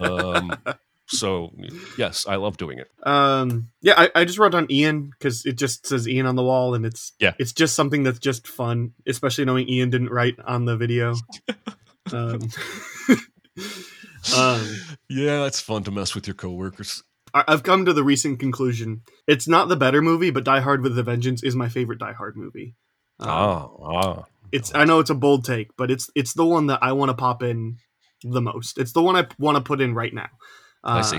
um, 0.01 0.57
so 1.07 1.53
yes, 1.97 2.27
I 2.27 2.37
love 2.37 2.57
doing 2.57 2.79
it. 2.79 2.91
um, 3.07 3.69
yeah. 3.81 3.95
I, 3.97 4.11
I 4.15 4.25
just 4.25 4.39
wrote 4.39 4.53
down 4.53 4.67
Ian 4.71 5.11
because 5.11 5.45
it 5.47 5.57
just 5.57 5.87
says 5.87 6.09
Ian 6.09 6.27
on 6.27 6.35
the 6.35 6.43
wall, 6.43 6.75
and 6.75 6.85
it's 6.85 7.13
Yeah. 7.21 7.35
it's 7.39 7.53
just 7.53 7.75
something 7.77 8.03
that's 8.03 8.19
just 8.19 8.49
fun, 8.49 8.93
especially 9.07 9.45
knowing 9.45 9.69
Ian 9.69 9.91
didn't 9.91 10.11
write 10.11 10.39
on 10.41 10.65
the 10.65 10.77
video. 10.77 11.15
um, 12.13 12.41
um, 14.37 14.77
Yeah, 15.09 15.47
it's 15.47 15.61
fun 15.61 15.85
to 15.85 15.91
mess 15.91 16.15
with 16.15 16.27
your 16.27 16.35
coworkers. 16.35 17.03
I've 17.35 17.65
come 17.65 17.85
to 17.85 17.93
the 17.93 18.05
recent 18.05 18.39
conclusion: 18.39 19.03
it's 19.27 19.49
not 19.49 19.69
the 19.69 19.77
better 19.77 20.01
movie, 20.01 20.31
but 20.31 20.45
Die 20.45 20.61
Hard 20.61 20.83
with 20.83 20.97
a 20.99 21.03
Vengeance 21.03 21.43
is 21.43 21.57
my 21.57 21.69
favorite 21.69 21.99
Die 21.99 22.13
Hard 22.13 22.37
movie. 22.37 22.75
Um, 23.19 23.29
ah, 23.29 23.69
ah. 23.83 24.25
It's 24.53 24.73
I 24.75 24.85
know 24.85 25.01
it's 25.01 25.11
a 25.11 25.15
bold 25.15 25.45
take, 25.45 25.77
but 25.77 25.91
it's 25.91 26.09
it's 26.15 26.35
the 26.35 26.45
one 26.47 26.69
that 26.69 26.79
I 26.83 26.93
want 26.93 27.11
to 27.11 27.15
pop 27.15 27.43
in 27.43 27.79
the 28.23 28.41
most. 28.41 28.79
It's 28.79 28.93
the 28.93 29.03
one 29.03 29.17
I 29.17 29.27
want 29.39 29.57
to 29.57 29.63
put 29.63 29.81
in 29.81 29.95
right 29.95 30.15
now. 30.15 30.29
Um, 30.85 30.99
I 30.99 31.03
see. 31.03 31.19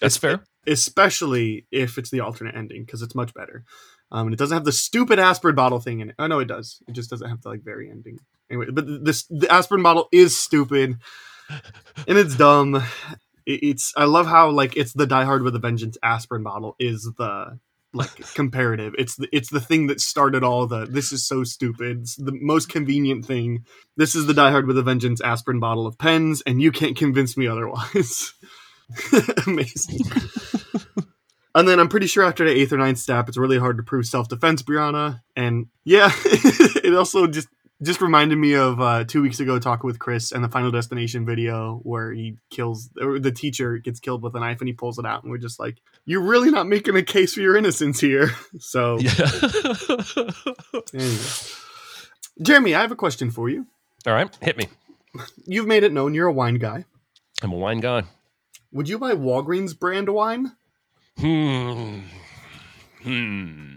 That's 0.00 0.16
fair. 0.16 0.44
especially 0.66 1.66
if 1.70 1.98
it's 1.98 2.10
the 2.10 2.20
alternate 2.20 2.54
ending 2.56 2.84
because 2.84 3.02
it's 3.02 3.14
much 3.14 3.32
better. 3.34 3.64
Um, 4.10 4.26
and 4.26 4.34
it 4.34 4.38
doesn't 4.38 4.54
have 4.54 4.64
the 4.64 4.72
stupid 4.72 5.18
aspirin 5.18 5.54
bottle 5.54 5.80
thing 5.80 6.00
in 6.00 6.10
it. 6.10 6.14
Oh 6.18 6.26
no, 6.26 6.38
it 6.40 6.46
does. 6.48 6.80
It 6.86 6.92
just 6.92 7.10
doesn't 7.10 7.28
have 7.28 7.42
the 7.42 7.48
like 7.48 7.64
very 7.64 7.90
ending. 7.90 8.18
Anyway, 8.50 8.66
but 8.70 9.04
this 9.04 9.24
the 9.24 9.50
aspirin 9.50 9.82
bottle 9.82 10.08
is 10.12 10.36
stupid 10.36 10.98
and 12.06 12.18
it's 12.18 12.36
dumb. 12.36 12.82
It- 13.46 13.62
It's 13.62 13.92
I 13.96 14.04
love 14.04 14.26
how 14.26 14.50
like 14.50 14.76
it's 14.76 14.92
the 14.92 15.06
Die 15.06 15.24
Hard 15.24 15.42
with 15.42 15.54
a 15.56 15.58
Vengeance 15.60 15.96
aspirin 16.02 16.42
bottle 16.42 16.76
is 16.78 17.10
the 17.18 17.58
like 17.92 18.10
comparative. 18.34 18.94
It's 18.98 19.16
the, 19.16 19.28
it's 19.32 19.50
the 19.50 19.60
thing 19.60 19.86
that 19.88 20.00
started 20.00 20.42
all 20.42 20.66
the 20.66 20.84
this 20.86 21.12
is 21.12 21.26
so 21.26 21.44
stupid. 21.44 22.00
It's 22.02 22.16
the 22.16 22.32
most 22.40 22.68
convenient 22.68 23.24
thing. 23.24 23.64
This 23.96 24.14
is 24.14 24.26
the 24.26 24.34
Die 24.34 24.50
Hard 24.50 24.66
with 24.66 24.78
a 24.78 24.82
Vengeance 24.82 25.20
aspirin 25.20 25.60
bottle 25.60 25.86
of 25.86 25.98
pens, 25.98 26.42
and 26.46 26.60
you 26.60 26.72
can't 26.72 26.96
convince 26.96 27.36
me 27.36 27.46
otherwise. 27.46 28.32
Amazing. 29.46 30.00
and 31.54 31.68
then 31.68 31.78
I'm 31.80 31.88
pretty 31.88 32.06
sure 32.06 32.24
after 32.24 32.44
the 32.44 32.50
eighth 32.50 32.72
or 32.72 32.78
ninth 32.78 32.98
step, 32.98 33.28
it's 33.28 33.38
really 33.38 33.58
hard 33.58 33.76
to 33.78 33.82
prove 33.82 34.06
self 34.06 34.28
defense, 34.28 34.62
Brianna. 34.62 35.20
And 35.36 35.66
yeah, 35.84 36.10
it 36.24 36.94
also 36.94 37.26
just 37.26 37.48
just 37.84 38.00
reminded 38.00 38.36
me 38.36 38.54
of 38.54 38.80
uh, 38.80 39.04
two 39.04 39.22
weeks 39.22 39.38
ago 39.40 39.58
talking 39.58 39.86
with 39.86 39.98
Chris 39.98 40.32
and 40.32 40.42
the 40.42 40.48
Final 40.48 40.70
Destination 40.70 41.24
video 41.26 41.80
where 41.82 42.12
he 42.12 42.36
kills 42.50 42.90
or 43.00 43.18
the 43.18 43.30
teacher 43.32 43.78
gets 43.78 44.00
killed 44.00 44.22
with 44.22 44.34
a 44.34 44.40
knife 44.40 44.60
and 44.60 44.68
he 44.68 44.72
pulls 44.74 44.98
it 44.98 45.06
out, 45.06 45.22
and 45.22 45.30
we're 45.30 45.38
just 45.38 45.60
like, 45.60 45.76
you're 46.04 46.22
really 46.22 46.50
not 46.50 46.66
making 46.66 46.96
a 46.96 47.02
case 47.02 47.34
for 47.34 47.40
your 47.40 47.56
innocence 47.56 48.00
here. 48.00 48.30
So, 48.58 48.98
Yeah. 48.98 49.10
anyway. 50.92 51.18
Jeremy, 52.42 52.74
I 52.74 52.80
have 52.80 52.92
a 52.92 52.96
question 52.96 53.30
for 53.30 53.48
you. 53.48 53.66
All 54.06 54.12
right, 54.12 54.34
hit 54.42 54.56
me. 54.56 54.66
You've 55.46 55.66
made 55.66 55.84
it 55.84 55.92
known 55.92 56.14
you're 56.14 56.26
a 56.26 56.32
wine 56.32 56.56
guy. 56.56 56.84
I'm 57.42 57.52
a 57.52 57.56
wine 57.56 57.80
guy. 57.80 58.02
Would 58.72 58.88
you 58.88 58.98
buy 58.98 59.12
Walgreens 59.12 59.78
brand 59.78 60.08
wine? 60.08 60.52
Hmm. 61.18 62.00
Hmm. 63.02 63.74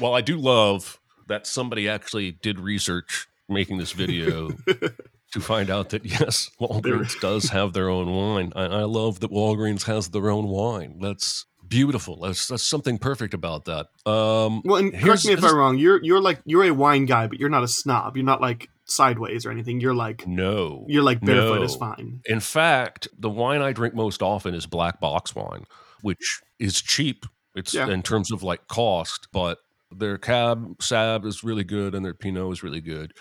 Well, 0.00 0.14
I 0.14 0.20
do 0.20 0.36
love 0.36 1.00
that 1.26 1.46
somebody 1.46 1.88
actually 1.88 2.30
did 2.32 2.60
research 2.60 3.26
making 3.50 3.78
this 3.78 3.92
video 3.92 4.50
to 5.32 5.40
find 5.40 5.70
out 5.70 5.90
that 5.90 6.04
yes, 6.04 6.50
Walgreens 6.60 7.18
does 7.20 7.50
have 7.50 7.72
their 7.72 7.88
own 7.88 8.10
wine. 8.14 8.52
I, 8.56 8.64
I 8.64 8.82
love 8.84 9.20
that 9.20 9.30
Walgreens 9.30 9.84
has 9.84 10.08
their 10.08 10.30
own 10.30 10.48
wine. 10.48 10.98
That's 11.00 11.46
beautiful. 11.66 12.20
That's 12.20 12.48
that's 12.48 12.64
something 12.66 12.98
perfect 12.98 13.34
about 13.34 13.64
that. 13.66 13.86
Um, 14.10 14.62
Well, 14.64 14.76
and 14.76 14.92
correct 14.92 15.26
me 15.26 15.32
if 15.32 15.44
I'm 15.44 15.56
wrong. 15.56 15.78
You're 15.78 16.02
you're 16.02 16.20
like 16.20 16.40
you're 16.44 16.64
a 16.64 16.70
wine 16.72 17.06
guy, 17.06 17.26
but 17.26 17.38
you're 17.38 17.48
not 17.48 17.62
a 17.62 17.68
snob. 17.68 18.16
You're 18.16 18.24
not 18.26 18.40
like 18.40 18.68
sideways 18.86 19.46
or 19.46 19.50
anything. 19.52 19.80
You're 19.80 19.94
like 19.94 20.26
no, 20.26 20.84
you're 20.88 21.02
like 21.02 21.20
barefoot 21.20 21.62
is 21.62 21.76
fine. 21.76 22.20
In 22.26 22.40
fact, 22.40 23.06
the 23.18 23.30
wine 23.30 23.62
I 23.62 23.72
drink 23.72 23.94
most 23.94 24.22
often 24.22 24.54
is 24.54 24.66
black 24.66 25.00
box 25.00 25.34
wine, 25.34 25.64
which 26.02 26.40
is 26.58 26.82
cheap. 26.82 27.24
It's 27.54 27.72
Yeah. 27.74 27.88
in 27.88 28.02
terms 28.02 28.32
of 28.32 28.42
like 28.42 28.66
cost, 28.68 29.28
but 29.32 29.58
their 29.90 30.18
cab 30.18 30.76
sab 30.80 31.24
is 31.24 31.42
really 31.44 31.64
good 31.64 31.94
and 31.94 32.04
their 32.04 32.14
pinot 32.14 32.52
is 32.52 32.62
really 32.62 32.80
good. 32.80 33.12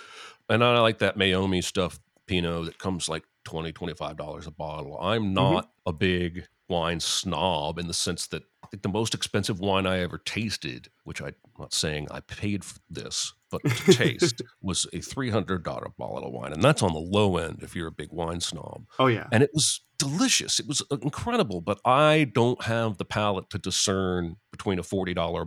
And 0.50 0.64
I 0.64 0.80
like 0.80 1.00
that 1.00 1.18
Meiomi 1.18 1.64
stuff 1.64 2.00
pinot 2.28 2.66
that 2.66 2.80
comes 2.80 3.10
like 3.10 3.24
20 3.46 3.72
$25 3.72 4.48
a 4.48 4.52
bottle. 4.52 5.00
I'm 5.02 5.34
not 5.34 5.72
a 5.86 5.94
big 5.94 6.46
wine 6.68 7.00
snob 7.00 7.80
in 7.80 7.88
the 7.88 7.94
sense 7.94 8.28
that 8.28 8.44
I 8.64 8.68
think 8.68 8.84
the 8.84 8.90
most 8.90 9.16
expensive 9.16 9.60
wine 9.60 9.88
I 9.88 10.00
ever 10.02 10.20
tasted, 10.20 10.90
which 11.04 11.22
I'm 11.22 11.34
not 11.58 11.74
saying 11.74 12.08
I 12.12 12.20
paid 12.20 12.64
for 12.64 12.80
this, 12.90 13.34
but 13.50 13.64
to 13.64 13.94
taste 13.94 14.44
was 14.62 14.86
a 14.94 14.98
$300 15.00 15.64
bottle 15.98 16.28
of 16.28 16.32
wine. 16.32 16.54
And 16.54 16.62
that's 16.62 16.84
on 16.84 16.94
the 16.94 17.00
low 17.00 17.38
end 17.38 17.60
if 17.64 17.76
you're 17.76 17.88
a 17.88 17.92
big 17.92 18.12
wine 18.12 18.40
snob 18.42 18.86
Oh 19.00 19.08
yeah. 19.08 19.26
and 19.32 19.42
it 19.42 19.50
was 19.54 19.82
delicious. 19.98 20.60
It 20.60 20.68
was 20.68 20.84
uh, 20.92 20.98
incredible, 21.02 21.62
but 21.62 21.80
I 21.84 22.32
don't 22.36 22.64
have 22.64 22.98
the 22.98 23.06
palate 23.06 23.50
to 23.50 23.58
discern 23.58 24.36
between 24.52 24.78
a 24.78 24.84
forty 24.84 25.14
dollar 25.16 25.46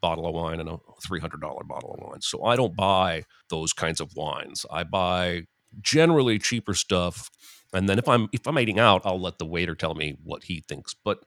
bottle 0.00 0.26
of 0.26 0.34
wine 0.34 0.60
and 0.60 0.68
a 0.68 0.78
three 1.02 1.20
hundred 1.20 1.40
dollar 1.40 1.64
bottle 1.64 1.94
of 1.94 2.00
wine. 2.08 2.20
So 2.20 2.44
I 2.44 2.56
don't 2.56 2.76
buy 2.76 3.24
those 3.50 3.72
kinds 3.72 4.00
of 4.00 4.14
wines. 4.16 4.64
I 4.70 4.84
buy 4.84 5.44
generally 5.80 6.38
cheaper 6.38 6.74
stuff. 6.74 7.30
And 7.74 7.88
then 7.88 7.98
if 7.98 8.08
I'm 8.08 8.28
if 8.32 8.46
I'm 8.46 8.58
eating 8.58 8.78
out, 8.78 9.02
I'll 9.04 9.20
let 9.20 9.38
the 9.38 9.46
waiter 9.46 9.74
tell 9.74 9.94
me 9.94 10.16
what 10.24 10.44
he 10.44 10.64
thinks. 10.68 10.94
But 11.04 11.20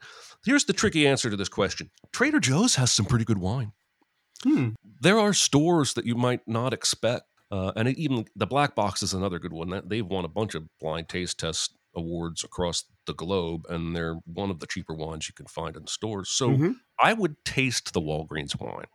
here's 0.45 0.65
the 0.65 0.73
tricky 0.73 1.07
answer 1.07 1.29
to 1.29 1.37
this 1.37 1.49
question: 1.49 1.91
Trader 2.13 2.39
Joe's 2.39 2.75
has 2.75 2.91
some 2.91 3.05
pretty 3.05 3.25
good 3.25 3.37
wine 3.39 3.73
Hmm. 4.43 4.69
there 5.01 5.19
are 5.19 5.33
stores 5.33 5.93
that 5.93 6.05
you 6.05 6.15
might 6.15 6.41
not 6.47 6.73
expect. 6.73 7.23
Uh, 7.51 7.71
and 7.75 7.89
even 7.97 8.25
the 8.35 8.47
black 8.47 8.75
box 8.75 9.03
is 9.03 9.13
another 9.13 9.37
good 9.39 9.53
one. 9.53 9.69
That 9.69 9.89
they've 9.89 10.05
won 10.05 10.25
a 10.25 10.29
bunch 10.29 10.55
of 10.55 10.63
blind 10.79 11.09
taste 11.09 11.39
test 11.39 11.75
awards 11.95 12.43
across 12.43 12.83
the 13.05 13.13
globe, 13.13 13.65
and 13.69 13.95
they're 13.95 14.15
one 14.25 14.49
of 14.51 14.59
the 14.59 14.67
cheaper 14.67 14.93
wines 14.93 15.27
you 15.27 15.33
can 15.33 15.47
find 15.47 15.75
in 15.75 15.87
stores. 15.87 16.29
So 16.29 16.59
Mhm. 16.59 16.81
I 16.99 17.13
would 17.13 17.43
taste 17.45 17.93
the 17.93 18.01
Walgreens 18.01 18.59
wine, 18.59 18.85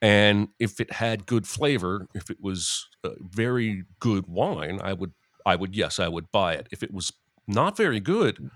and 0.00 0.48
if 0.58 0.80
it 0.80 0.92
had 0.92 1.26
good 1.26 1.46
flavor, 1.46 2.06
if 2.14 2.30
it 2.30 2.38
was 2.40 2.86
uh, 3.04 3.10
very 3.20 3.84
good 4.00 4.26
wine, 4.28 4.80
I 4.82 4.92
would, 4.92 5.12
I 5.44 5.56
would, 5.56 5.74
yes, 5.74 5.98
I 5.98 6.08
would 6.08 6.30
buy 6.32 6.54
it. 6.54 6.68
If 6.70 6.82
it 6.82 6.92
was 6.92 7.12
not 7.48 7.76
very 7.76 8.00
good, 8.00 8.50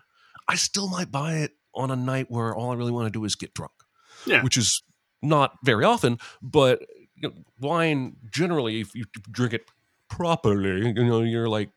I 0.48 0.56
still 0.56 0.88
might 0.88 1.10
buy 1.10 1.36
it 1.38 1.52
on 1.74 1.90
a 1.90 1.96
night 1.96 2.26
where 2.30 2.54
all 2.54 2.70
I 2.70 2.74
really 2.74 2.92
want 2.92 3.06
to 3.06 3.10
do 3.18 3.24
is 3.24 3.34
get 3.34 3.54
drunk 3.54 3.72
Yeah. 4.26 4.44
which 4.44 4.56
is 4.56 4.82
not 5.22 5.56
very 5.64 5.84
often. 5.84 6.18
But 6.42 6.82
you 7.16 7.28
know, 7.28 7.34
wine 7.60 8.16
generally, 8.30 8.80
if 8.80 8.94
you 8.94 9.04
drink 9.30 9.54
it 9.54 9.70
properly, 10.08 10.86
you 10.88 10.94
know, 10.94 11.22
you're 11.22 11.48
like 11.48 11.70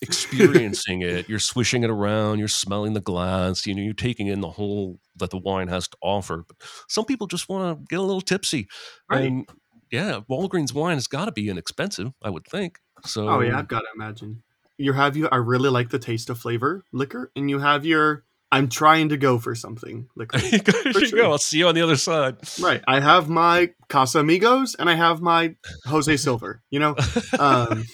experiencing 0.00 1.02
it. 1.02 1.28
You're 1.28 1.38
swishing 1.38 1.82
it 1.84 1.90
around. 1.90 2.38
You're 2.38 2.48
smelling 2.48 2.92
the 2.94 3.00
glass. 3.00 3.66
You 3.66 3.74
know, 3.74 3.82
you're 3.82 3.94
taking 3.94 4.26
in 4.28 4.40
the 4.40 4.50
whole 4.50 4.98
that 5.16 5.30
the 5.30 5.38
wine 5.38 5.68
has 5.68 5.88
to 5.88 5.96
offer. 6.02 6.44
But 6.46 6.56
some 6.88 7.04
people 7.04 7.26
just 7.26 7.48
want 7.48 7.78
to 7.78 7.84
get 7.88 7.98
a 7.98 8.02
little 8.02 8.20
tipsy, 8.20 8.68
Right. 9.10 9.22
and 9.26 9.48
yeah, 9.90 10.20
Walgreens 10.30 10.72
wine 10.74 10.96
has 10.96 11.06
got 11.06 11.24
to 11.26 11.32
be 11.32 11.48
inexpensive, 11.48 12.12
I 12.22 12.30
would 12.30 12.44
think. 12.46 12.78
So, 13.04 13.28
Oh 13.28 13.40
yeah, 13.40 13.58
I've 13.58 13.68
got 13.68 13.80
to 13.80 13.86
imagine. 13.94 14.42
You 14.76 14.92
have 14.92 15.16
you. 15.16 15.28
I 15.32 15.36
really 15.36 15.70
like 15.70 15.90
the 15.90 15.98
taste 15.98 16.30
of 16.30 16.38
flavor 16.38 16.84
liquor, 16.92 17.30
and 17.34 17.48
you 17.50 17.58
have 17.58 17.84
your. 17.84 18.24
I'm 18.50 18.68
trying 18.68 19.10
to 19.10 19.18
go 19.18 19.38
for 19.38 19.54
something 19.54 20.08
liquor. 20.16 20.38
there 20.38 20.60
you 21.00 21.06
sure. 21.08 21.18
go. 21.18 21.30
I'll 21.32 21.38
see 21.38 21.58
you 21.58 21.68
on 21.68 21.74
the 21.74 21.82
other 21.82 21.96
side. 21.96 22.36
right. 22.62 22.82
I 22.86 23.00
have 23.00 23.28
my 23.28 23.72
Casamigos, 23.90 24.74
and 24.78 24.88
I 24.88 24.94
have 24.94 25.20
my 25.20 25.54
Jose 25.86 26.16
Silver. 26.16 26.62
You 26.70 26.78
know. 26.80 26.96
Um, 27.38 27.84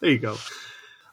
there 0.00 0.10
you 0.10 0.18
go. 0.18 0.36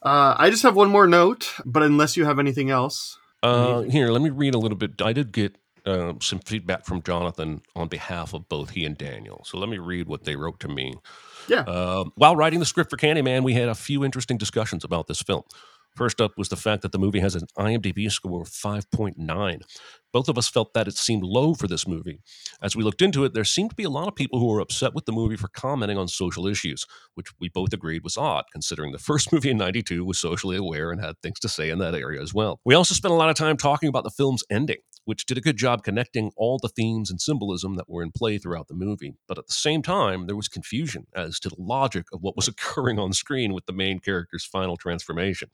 Uh, 0.06 0.36
I 0.38 0.52
just 0.52 0.64
have 0.64 0.76
one 0.76 0.90
more 0.90 1.08
note, 1.08 1.52
but 1.66 1.82
unless 1.84 2.16
you 2.16 2.26
have 2.26 2.38
anything 2.40 2.70
else, 2.70 3.18
Uh, 3.44 3.82
here, 3.82 4.10
let 4.10 4.22
me 4.22 4.30
read 4.30 4.56
a 4.56 4.58
little 4.60 4.78
bit. 4.78 5.02
I 5.02 5.14
did 5.14 5.32
get 5.32 5.56
uh, 5.86 6.14
some 6.20 6.40
feedback 6.40 6.86
from 6.86 7.02
Jonathan 7.02 7.62
on 7.76 7.88
behalf 7.88 8.34
of 8.34 8.48
both 8.50 8.72
he 8.72 8.86
and 8.86 8.98
Daniel. 8.98 9.44
So 9.46 9.58
let 9.58 9.70
me 9.70 9.78
read 9.78 10.08
what 10.08 10.24
they 10.24 10.36
wrote 10.36 10.60
to 10.62 10.68
me. 10.68 10.94
Yeah. 11.48 11.62
Uh, 11.62 12.06
while 12.16 12.36
writing 12.36 12.60
the 12.60 12.66
script 12.66 12.90
for 12.90 12.98
Candyman, 12.98 13.44
we 13.44 13.54
had 13.54 13.70
a 13.70 13.76
few 13.76 14.04
interesting 14.04 14.38
discussions 14.38 14.84
about 14.84 15.08
this 15.08 15.22
film. 15.22 15.44
First 15.96 16.20
up 16.20 16.34
was 16.38 16.50
the 16.50 16.58
fact 16.58 16.82
that 16.82 16.92
the 16.92 17.00
movie 17.00 17.20
has 17.20 17.36
an 17.36 17.48
IMDb 17.58 18.12
score 18.12 18.42
of 18.42 18.50
5.9. 18.50 19.62
Both 20.16 20.30
of 20.30 20.38
us 20.38 20.48
felt 20.48 20.74
that 20.74 20.88
it 20.88 20.96
seemed 20.96 21.26
low 21.26 21.54
for 21.54 21.68
this 21.68 21.86
movie. 21.86 22.22
As 22.62 22.74
we 22.74 22.84
looked 22.84 23.02
into 23.02 23.26
it, 23.26 23.34
there 23.34 23.44
seemed 23.44 23.72
to 23.72 23.76
be 23.76 23.84
a 23.84 23.90
lot 23.90 24.08
of 24.08 24.16
people 24.16 24.40
who 24.40 24.48
were 24.48 24.62
upset 24.62 24.96
with 24.96 25.04
the 25.04 25.12
movie 25.12 25.36
for 25.36 25.50
commenting 25.50 25.98
on 25.98 26.08
social 26.08 26.48
issues, 26.48 26.86
which 27.16 27.28
we 27.38 27.50
both 27.50 27.74
agreed 27.74 28.02
was 28.02 28.16
odd, 28.16 28.46
considering 28.50 28.94
the 28.94 28.98
first 29.12 29.34
movie 29.34 29.50
in 29.50 29.58
92 29.58 30.06
was 30.06 30.18
socially 30.18 30.56
aware 30.56 30.90
and 30.90 31.04
had 31.04 31.22
things 31.22 31.38
to 31.42 31.50
say 31.50 31.70
in 31.70 31.80
that 31.80 31.96
area 31.96 32.22
as 32.22 32.34
well. 32.34 32.62
We 32.64 32.76
also 32.76 32.94
spent 32.94 33.14
a 33.14 33.18
lot 33.18 33.30
of 33.30 33.36
time 33.36 33.58
talking 33.58 33.90
about 33.90 34.06
the 34.06 34.10
film's 34.10 34.42
ending, 34.50 34.78
which 35.04 35.26
did 35.26 35.38
a 35.38 35.42
good 35.42 35.58
job 35.58 35.84
connecting 35.84 36.32
all 36.38 36.60
the 36.60 36.70
themes 36.70 37.12
and 37.12 37.20
symbolism 37.20 37.76
that 37.76 37.90
were 37.90 38.02
in 38.02 38.12
play 38.12 38.38
throughout 38.38 38.70
the 38.70 38.74
movie. 38.74 39.16
But 39.28 39.38
at 39.38 39.48
the 39.48 39.54
same 39.54 39.82
time, 39.82 40.28
there 40.28 40.38
was 40.38 40.48
confusion 40.48 41.08
as 41.14 41.42
to 41.42 41.50
the 41.50 41.58
logic 41.60 42.06
of 42.14 42.22
what 42.22 42.38
was 42.38 42.48
occurring 42.48 43.00
on 43.00 43.12
screen 43.12 43.54
with 43.54 43.66
the 43.66 43.74
main 43.74 44.00
character's 44.00 44.46
final 44.46 44.78
transformation. 44.78 45.50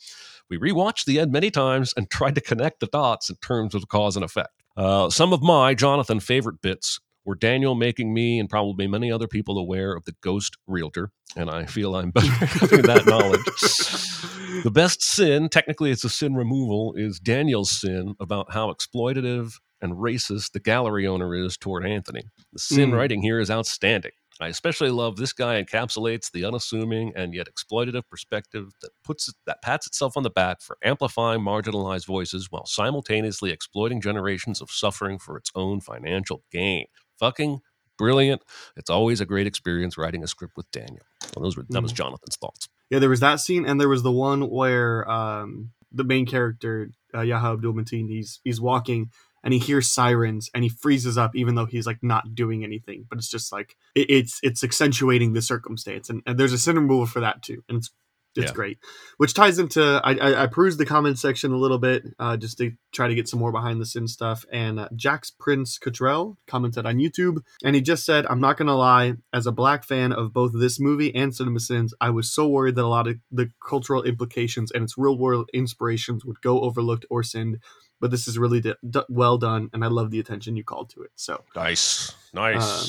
We 0.51 0.59
rewatched 0.59 1.05
the 1.05 1.19
end 1.19 1.31
many 1.31 1.49
times 1.49 1.95
and 1.97 2.11
tried 2.11 2.35
to 2.35 2.41
connect 2.41 2.79
the 2.79 2.85
dots 2.85 3.27
in 3.27 3.37
terms 3.37 3.73
of 3.73 3.87
cause 3.87 4.15
and 4.15 4.23
effect. 4.23 4.50
Uh, 4.77 5.09
some 5.09 5.33
of 5.33 5.41
my, 5.41 5.73
Jonathan, 5.73 6.19
favorite 6.19 6.61
bits 6.61 6.99
were 7.25 7.35
Daniel 7.35 7.75
making 7.75 8.13
me 8.13 8.39
and 8.39 8.49
probably 8.49 8.87
many 8.87 9.11
other 9.11 9.27
people 9.27 9.57
aware 9.57 9.93
of 9.93 10.05
the 10.05 10.15
ghost 10.21 10.57
realtor, 10.67 11.11
and 11.35 11.49
I 11.49 11.65
feel 11.65 11.95
I'm 11.95 12.11
better 12.11 12.27
having 12.27 12.81
that 12.83 13.05
knowledge. 13.05 14.63
The 14.63 14.71
best 14.71 15.03
sin, 15.03 15.49
technically 15.49 15.91
it's 15.91 16.03
a 16.03 16.09
sin 16.09 16.35
removal, 16.35 16.93
is 16.95 17.19
Daniel's 17.19 17.71
sin 17.71 18.15
about 18.19 18.51
how 18.53 18.71
exploitative 18.73 19.53
and 19.81 19.93
racist 19.97 20.51
the 20.51 20.59
gallery 20.59 21.07
owner 21.07 21.33
is 21.35 21.57
toward 21.57 21.85
Anthony. 21.85 22.23
The 22.53 22.59
sin 22.59 22.91
Mm. 22.91 22.95
writing 22.97 23.21
here 23.21 23.39
is 23.39 23.49
outstanding. 23.51 24.11
I 24.41 24.47
especially 24.47 24.89
love 24.89 25.17
this 25.17 25.33
guy 25.33 25.61
encapsulates 25.61 26.31
the 26.31 26.45
unassuming 26.45 27.13
and 27.15 27.33
yet 27.33 27.47
exploitative 27.47 28.03
perspective 28.09 28.71
that 28.81 28.89
puts 29.03 29.29
it, 29.29 29.35
that 29.45 29.61
pats 29.61 29.85
itself 29.85 30.17
on 30.17 30.23
the 30.23 30.29
back 30.29 30.61
for 30.61 30.77
amplifying 30.83 31.41
marginalized 31.41 32.07
voices 32.07 32.47
while 32.49 32.65
simultaneously 32.65 33.51
exploiting 33.51 34.01
generations 34.01 34.59
of 34.59 34.71
suffering 34.71 35.19
for 35.19 35.37
its 35.37 35.51
own 35.53 35.79
financial 35.79 36.43
gain. 36.51 36.85
Fucking 37.19 37.59
brilliant. 37.97 38.41
It's 38.75 38.89
always 38.89 39.21
a 39.21 39.25
great 39.25 39.45
experience 39.45 39.97
writing 39.97 40.23
a 40.23 40.27
script 40.27 40.53
with 40.57 40.69
Daniel. 40.71 41.05
Well, 41.35 41.43
those 41.43 41.55
were 41.55 41.65
that 41.69 41.83
was 41.83 41.93
Jonathan's 41.93 42.35
thoughts. 42.35 42.67
yeah, 42.89 42.97
there 42.97 43.09
was 43.09 43.19
that 43.19 43.39
scene, 43.39 43.65
and 43.65 43.79
there 43.79 43.89
was 43.89 44.01
the 44.01 44.11
one 44.11 44.49
where 44.49 45.09
um, 45.09 45.69
the 45.91 46.03
main 46.03 46.25
character 46.25 46.89
uh, 47.13 47.21
Yahya 47.21 47.53
Abdul 47.53 47.73
Mateen, 47.73 48.09
he's 48.09 48.39
he's 48.43 48.59
walking 48.59 49.11
and 49.43 49.53
he 49.53 49.59
hears 49.59 49.91
sirens 49.91 50.49
and 50.53 50.63
he 50.63 50.69
freezes 50.69 51.17
up 51.17 51.35
even 51.35 51.55
though 51.55 51.65
he's 51.65 51.87
like 51.87 51.99
not 52.01 52.35
doing 52.35 52.63
anything. 52.63 53.05
But 53.09 53.17
it's 53.19 53.29
just 53.29 53.51
like 53.51 53.75
it, 53.95 54.09
it's 54.09 54.39
it's 54.43 54.63
accentuating 54.63 55.33
the 55.33 55.41
circumstance. 55.41 56.09
And, 56.09 56.21
and 56.25 56.37
there's 56.39 56.53
a 56.53 56.57
sin 56.57 56.75
removal 56.75 57.05
for 57.05 57.19
that 57.21 57.41
too. 57.43 57.63
And 57.69 57.77
it's 57.77 57.89
it's 58.37 58.45
Yeah. 58.45 58.53
great. 58.53 58.77
Which 59.17 59.33
ties 59.33 59.59
into 59.59 59.99
I, 60.05 60.13
I 60.13 60.43
i 60.43 60.47
perused 60.47 60.77
the 60.79 60.85
comment 60.85 61.19
section 61.19 61.51
a 61.51 61.57
little 61.57 61.77
bit 61.79 62.05
uh 62.17 62.37
just 62.37 62.57
to 62.59 62.71
try 62.93 63.09
to 63.09 63.15
get 63.15 63.27
some 63.27 63.39
more 63.41 63.51
behind 63.51 63.81
the 63.81 63.85
sin 63.85 64.07
stuff. 64.07 64.45
And 64.53 64.79
uh, 64.79 64.87
jax 64.95 65.31
prince 65.31 65.77
cottrell 65.77 66.37
commented 66.47 66.85
on 66.85 66.97
youtube 66.97 67.39
and 67.63 67.75
he 67.75 67.81
just 67.81 68.05
said 68.05 68.25
i'm 68.27 68.39
not 68.39 68.55
gonna 68.57 68.75
lie 68.77 69.15
as 69.33 69.47
a 69.47 69.51
black 69.51 69.83
fan 69.83 70.13
of 70.13 70.31
both 70.33 70.51
this 70.53 70.79
movie 70.79 71.13
and 71.13 71.35
cinema 71.35 71.59
sins 71.59 71.93
i 71.99 72.09
was 72.09 72.31
so 72.33 72.47
worried 72.47 72.75
that 72.75 72.85
a 72.85 72.87
lot 72.87 73.07
of 73.07 73.17
the 73.31 73.49
cultural 73.67 74.03
implications 74.03 74.71
and 74.71 74.83
its 74.83 74.97
real 74.97 75.17
world 75.17 75.49
inspirations 75.53 76.23
would 76.25 76.41
go 76.41 76.61
overlooked 76.61 77.05
or 77.09 77.23
sinned 77.23 77.59
but 78.01 78.11
this 78.11 78.27
is 78.27 78.37
really 78.37 78.59
d- 78.59 78.73
d- 78.89 78.99
well 79.07 79.37
done 79.37 79.69
and 79.73 79.85
i 79.85 79.87
love 79.87 80.11
the 80.11 80.19
attention 80.19 80.57
you 80.57 80.63
called 80.63 80.89
to 80.89 81.01
it 81.03 81.11
so 81.15 81.43
Nice, 81.55 82.13
nice. 82.33 82.55
Um, 82.57 82.87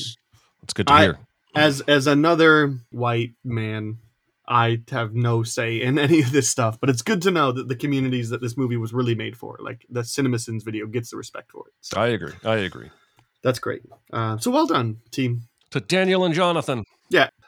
That's 0.63 0.73
good 0.75 0.87
to 0.89 0.93
I- 0.93 1.03
hear. 1.03 1.19
as 1.55 1.81
as 1.83 2.07
another 2.09 2.79
white 2.91 3.33
man 3.45 3.99
i 4.49 4.81
have 4.91 5.15
no 5.15 5.43
say 5.45 5.81
in 5.81 5.99
any 6.07 6.21
of 6.21 6.33
this 6.33 6.49
stuff 6.49 6.81
but 6.81 6.91
it's 6.91 7.03
good 7.03 7.23
to 7.23 7.31
know 7.31 7.53
that 7.53 7.69
the 7.69 7.77
communities 7.77 8.31
that 8.31 8.41
this 8.41 8.57
movie 8.57 8.77
was 8.77 8.93
really 8.93 9.15
made 9.15 9.37
for 9.37 9.57
like 9.61 9.87
the 9.89 10.01
cinemasins 10.03 10.65
video 10.65 10.87
gets 10.87 11.11
the 11.11 11.17
respect 11.17 11.51
for 11.53 11.65
it 11.69 11.75
so 11.81 12.01
I 12.01 12.09
agree. 12.09 12.33
I 12.45 12.57
agree. 12.57 12.91
that's 13.43 13.59
great 13.61 13.83
uh, 14.13 14.39
so 14.39 14.51
well 14.51 14.67
done 14.67 14.97
team 15.13 15.43
To 15.71 15.81
Daniel 15.81 16.25
and 16.25 16.35
Jonathan. 16.35 16.85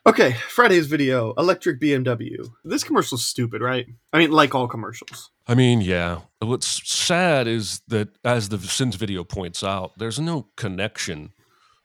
Okay, 0.06 0.32
Friday's 0.50 0.86
video, 0.86 1.32
electric 1.38 1.80
BMW. 1.80 2.50
This 2.62 2.84
commercial's 2.84 3.24
stupid, 3.24 3.62
right? 3.62 3.86
I 4.12 4.18
mean, 4.18 4.32
like 4.32 4.54
all 4.54 4.68
commercials. 4.68 5.30
I 5.46 5.54
mean, 5.54 5.80
yeah. 5.80 6.20
What's 6.40 6.86
sad 6.86 7.46
is 7.48 7.80
that, 7.88 8.10
as 8.22 8.50
the 8.50 8.58
Sins 8.58 8.96
video 8.96 9.24
points 9.24 9.64
out, 9.64 9.92
there's 9.96 10.20
no 10.20 10.48
connection. 10.58 11.32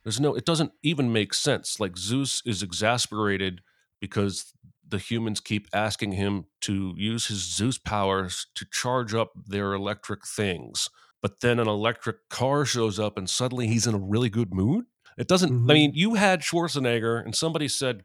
There's 0.03 0.20
no. 0.20 0.36
It 0.36 0.43
doesn't 0.43 0.74
even 0.84 1.13
make 1.13 1.34
sense. 1.34 1.80
Like 1.80 1.97
Zeus 1.97 2.41
is 2.45 2.61
exasperated 2.61 3.61
because 4.01 4.51
the 4.86 4.97
humans 4.97 5.39
keep 5.39 5.70
asking 5.72 6.11
him 6.11 6.43
to 6.61 6.93
use 6.97 7.28
his 7.28 7.39
Zeus 7.39 7.78
powers 7.78 8.47
to 8.55 8.65
charge 8.70 9.13
up 9.13 9.32
their 9.47 9.72
electric 9.72 10.28
things. 10.28 10.89
But 11.22 11.39
then 11.39 11.57
an 11.57 11.70
electric 11.70 12.28
car 12.28 12.65
shows 12.65 12.99
up 12.99 13.17
and 13.17 13.30
suddenly 13.30 13.67
he's 13.67 13.88
in 13.88 13.95
a 13.95 13.99
really 13.99 14.30
good 14.30 14.53
mood. 14.53 14.86
It 15.20 15.28
doesn't, 15.28 15.51
Mhm. 15.51 15.70
I 15.70 15.74
mean, 15.74 15.91
you 15.93 16.15
had 16.15 16.41
Schwarzenegger 16.41 17.24
and 17.24 17.36
somebody 17.36 17.67
said 17.67 18.01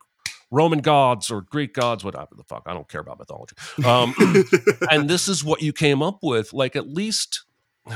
Roman 0.50 0.80
gods 0.80 1.30
or 1.30 1.40
Greek 1.40 1.72
gods, 1.72 2.04
whatever 2.04 2.28
the 2.36 2.44
fuck. 2.44 2.64
I 2.66 2.74
don't 2.74 2.88
care 2.88 3.00
about 3.00 3.18
mythology. 3.18 3.56
Um, 3.84 4.14
and 4.90 5.08
this 5.08 5.28
is 5.28 5.42
what 5.42 5.62
you 5.62 5.72
came 5.72 6.02
up 6.02 6.18
with. 6.22 6.52
Like, 6.52 6.76
at 6.76 6.88
least. 6.88 7.44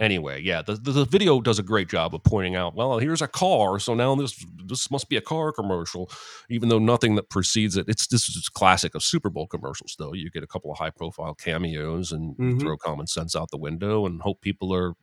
Anyway, 0.00 0.40
yeah, 0.40 0.62
the, 0.62 0.74
the, 0.76 0.92
the 0.92 1.04
video 1.04 1.40
does 1.40 1.58
a 1.58 1.62
great 1.64 1.88
job 1.88 2.14
of 2.14 2.22
pointing 2.22 2.54
out. 2.54 2.72
Well, 2.76 2.98
here's 3.00 3.20
a 3.20 3.26
car, 3.26 3.80
so 3.80 3.94
now 3.94 4.14
this 4.14 4.46
this 4.64 4.92
must 4.92 5.08
be 5.08 5.16
a 5.16 5.20
car 5.20 5.50
commercial, 5.50 6.08
even 6.48 6.68
though 6.68 6.78
nothing 6.78 7.16
that 7.16 7.28
precedes 7.30 7.76
it. 7.76 7.86
It's 7.88 8.06
this 8.06 8.28
is 8.28 8.48
classic 8.48 8.94
of 8.94 9.02
Super 9.02 9.28
Bowl 9.28 9.48
commercials, 9.48 9.96
though. 9.98 10.12
You 10.14 10.30
get 10.30 10.44
a 10.44 10.46
couple 10.46 10.70
of 10.70 10.78
high 10.78 10.90
profile 10.90 11.34
cameos 11.34 12.12
and 12.12 12.36
Mhm. 12.36 12.60
throw 12.60 12.76
common 12.76 13.08
sense 13.08 13.34
out 13.34 13.50
the 13.50 13.58
window 13.58 14.06
and 14.06 14.22
hope 14.22 14.40
people 14.40 14.72
are 14.72 14.94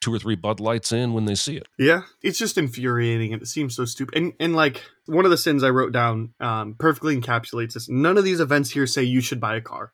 two 0.00 0.12
or 0.12 0.18
three 0.18 0.34
Bud 0.34 0.60
Lights 0.60 0.92
in 0.92 1.12
when 1.12 1.26
they 1.26 1.34
see 1.34 1.56
it. 1.56 1.66
Yeah, 1.78 2.02
it's 2.22 2.38
just 2.38 2.58
infuriating 2.58 3.32
and 3.32 3.42
it 3.42 3.46
seems 3.46 3.76
so 3.76 3.84
stupid. 3.84 4.16
And 4.16 4.32
and 4.40 4.56
like 4.56 4.82
one 5.06 5.24
of 5.24 5.30
the 5.30 5.36
sins 5.36 5.62
I 5.62 5.70
wrote 5.70 5.92
down 5.92 6.34
um, 6.40 6.74
perfectly 6.78 7.18
encapsulates 7.18 7.74
this. 7.74 7.88
None 7.88 8.18
of 8.18 8.24
these 8.24 8.40
events 8.40 8.70
here 8.70 8.86
say 8.86 9.02
you 9.02 9.20
should 9.20 9.40
buy 9.40 9.56
a 9.56 9.60
car, 9.60 9.92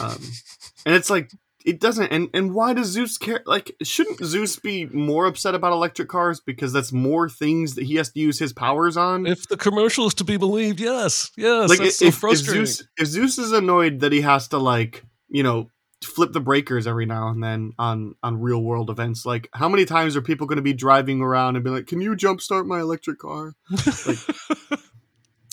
um, 0.00 0.18
and 0.86 0.94
it's 0.94 1.10
like 1.10 1.30
it 1.64 1.80
doesn't. 1.80 2.08
And 2.08 2.28
and 2.34 2.54
why 2.54 2.72
does 2.72 2.88
Zeus 2.88 3.18
care? 3.18 3.42
Like, 3.46 3.74
shouldn't 3.82 4.24
Zeus 4.24 4.56
be 4.56 4.86
more 4.86 5.26
upset 5.26 5.54
about 5.54 5.72
electric 5.72 6.08
cars 6.08 6.40
because 6.40 6.72
that's 6.72 6.92
more 6.92 7.28
things 7.28 7.74
that 7.74 7.84
he 7.84 7.96
has 7.96 8.10
to 8.12 8.20
use 8.20 8.38
his 8.38 8.52
powers 8.52 8.96
on? 8.96 9.26
If 9.26 9.48
the 9.48 9.56
commercial 9.56 10.06
is 10.06 10.14
to 10.14 10.24
be 10.24 10.36
believed, 10.36 10.80
yes, 10.80 11.30
yes, 11.36 11.68
like 11.68 11.78
that's 11.78 11.90
if, 11.90 11.94
so 11.94 12.06
if 12.06 12.14
frustrating. 12.16 12.66
Zeus 12.66 12.88
if 12.96 13.06
Zeus 13.06 13.38
is 13.38 13.52
annoyed 13.52 14.00
that 14.00 14.12
he 14.12 14.22
has 14.22 14.48
to 14.48 14.58
like 14.58 15.04
you 15.28 15.42
know 15.42 15.70
flip 16.02 16.32
the 16.32 16.40
breakers 16.40 16.86
every 16.86 17.06
now 17.06 17.28
and 17.28 17.42
then 17.42 17.72
on 17.78 18.14
on 18.22 18.40
real 18.40 18.62
world 18.62 18.88
events. 18.90 19.26
Like 19.26 19.48
how 19.52 19.68
many 19.68 19.84
times 19.84 20.16
are 20.16 20.22
people 20.22 20.46
going 20.46 20.56
to 20.56 20.62
be 20.62 20.72
driving 20.72 21.20
around 21.20 21.56
and 21.56 21.64
be 21.64 21.70
like 21.70 21.86
can 21.86 22.00
you 22.00 22.16
jump 22.16 22.40
start 22.40 22.66
my 22.66 22.80
electric 22.80 23.18
car? 23.18 23.54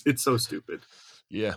It's 0.06 0.24
so 0.24 0.38
stupid. 0.38 0.82
Yeah, 1.30 1.56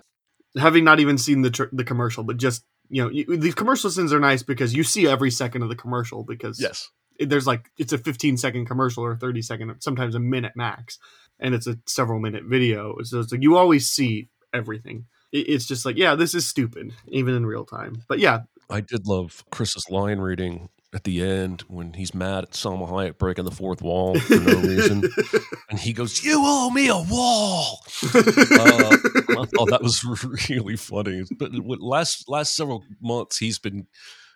having 0.58 0.82
not 0.82 0.98
even 0.98 1.18
seen 1.18 1.42
the 1.42 1.50
tr- 1.50 1.64
the 1.72 1.84
commercial 1.84 2.24
but 2.24 2.36
just 2.36 2.64
you 2.88 3.02
know 3.04 3.08
you, 3.08 3.36
these 3.36 3.54
commercial 3.54 3.90
sins 3.90 4.12
are 4.12 4.18
nice 4.18 4.42
because 4.42 4.74
you 4.74 4.82
see 4.82 5.06
every 5.06 5.30
second 5.30 5.62
of 5.62 5.68
the 5.68 5.76
commercial 5.76 6.24
because 6.24 6.60
yes, 6.60 6.90
it- 7.16 7.28
there's 7.28 7.46
like 7.46 7.70
it's 7.78 7.92
a 7.92 7.98
15 7.98 8.36
second 8.36 8.66
commercial 8.66 9.04
or 9.04 9.14
30 9.14 9.42
second 9.42 9.76
sometimes 9.80 10.16
a 10.16 10.18
minute 10.20 10.54
max 10.56 10.98
and 11.38 11.54
it's 11.54 11.68
a 11.68 11.78
several 11.86 12.18
minute 12.18 12.42
video. 12.44 12.96
So 13.04 13.20
it's 13.20 13.30
like 13.30 13.42
you 13.42 13.56
always 13.56 13.88
see 13.88 14.28
everything. 14.52 15.06
It's 15.30 15.66
just 15.66 15.86
like 15.86 15.96
yeah 15.96 16.16
this 16.16 16.34
is 16.34 16.48
stupid 16.48 16.92
even 17.06 17.34
in 17.36 17.46
real 17.46 17.64
time. 17.64 18.02
But 18.08 18.18
yeah 18.18 18.40
I 18.70 18.80
did 18.80 19.06
love 19.06 19.44
Chris's 19.50 19.90
line 19.90 20.18
reading 20.18 20.68
at 20.92 21.04
the 21.04 21.22
end 21.22 21.62
when 21.68 21.92
he's 21.92 22.14
mad 22.14 22.44
at 22.44 22.50
Salma 22.50 22.88
Hayek 22.88 23.18
breaking 23.18 23.44
the 23.44 23.50
fourth 23.50 23.80
wall 23.80 24.18
for 24.18 24.36
no 24.36 24.60
reason, 24.60 25.04
and 25.70 25.78
he 25.78 25.92
goes, 25.92 26.24
"You 26.24 26.40
owe 26.42 26.70
me 26.70 26.88
a 26.88 26.96
wall." 26.96 27.80
Uh, 28.02 28.96
I 29.38 29.44
thought 29.54 29.70
that 29.70 29.82
was 29.82 30.04
really 30.50 30.76
funny. 30.76 31.24
But 31.38 31.52
last 31.54 32.28
last 32.28 32.56
several 32.56 32.84
months, 33.00 33.38
he's 33.38 33.58
been 33.58 33.86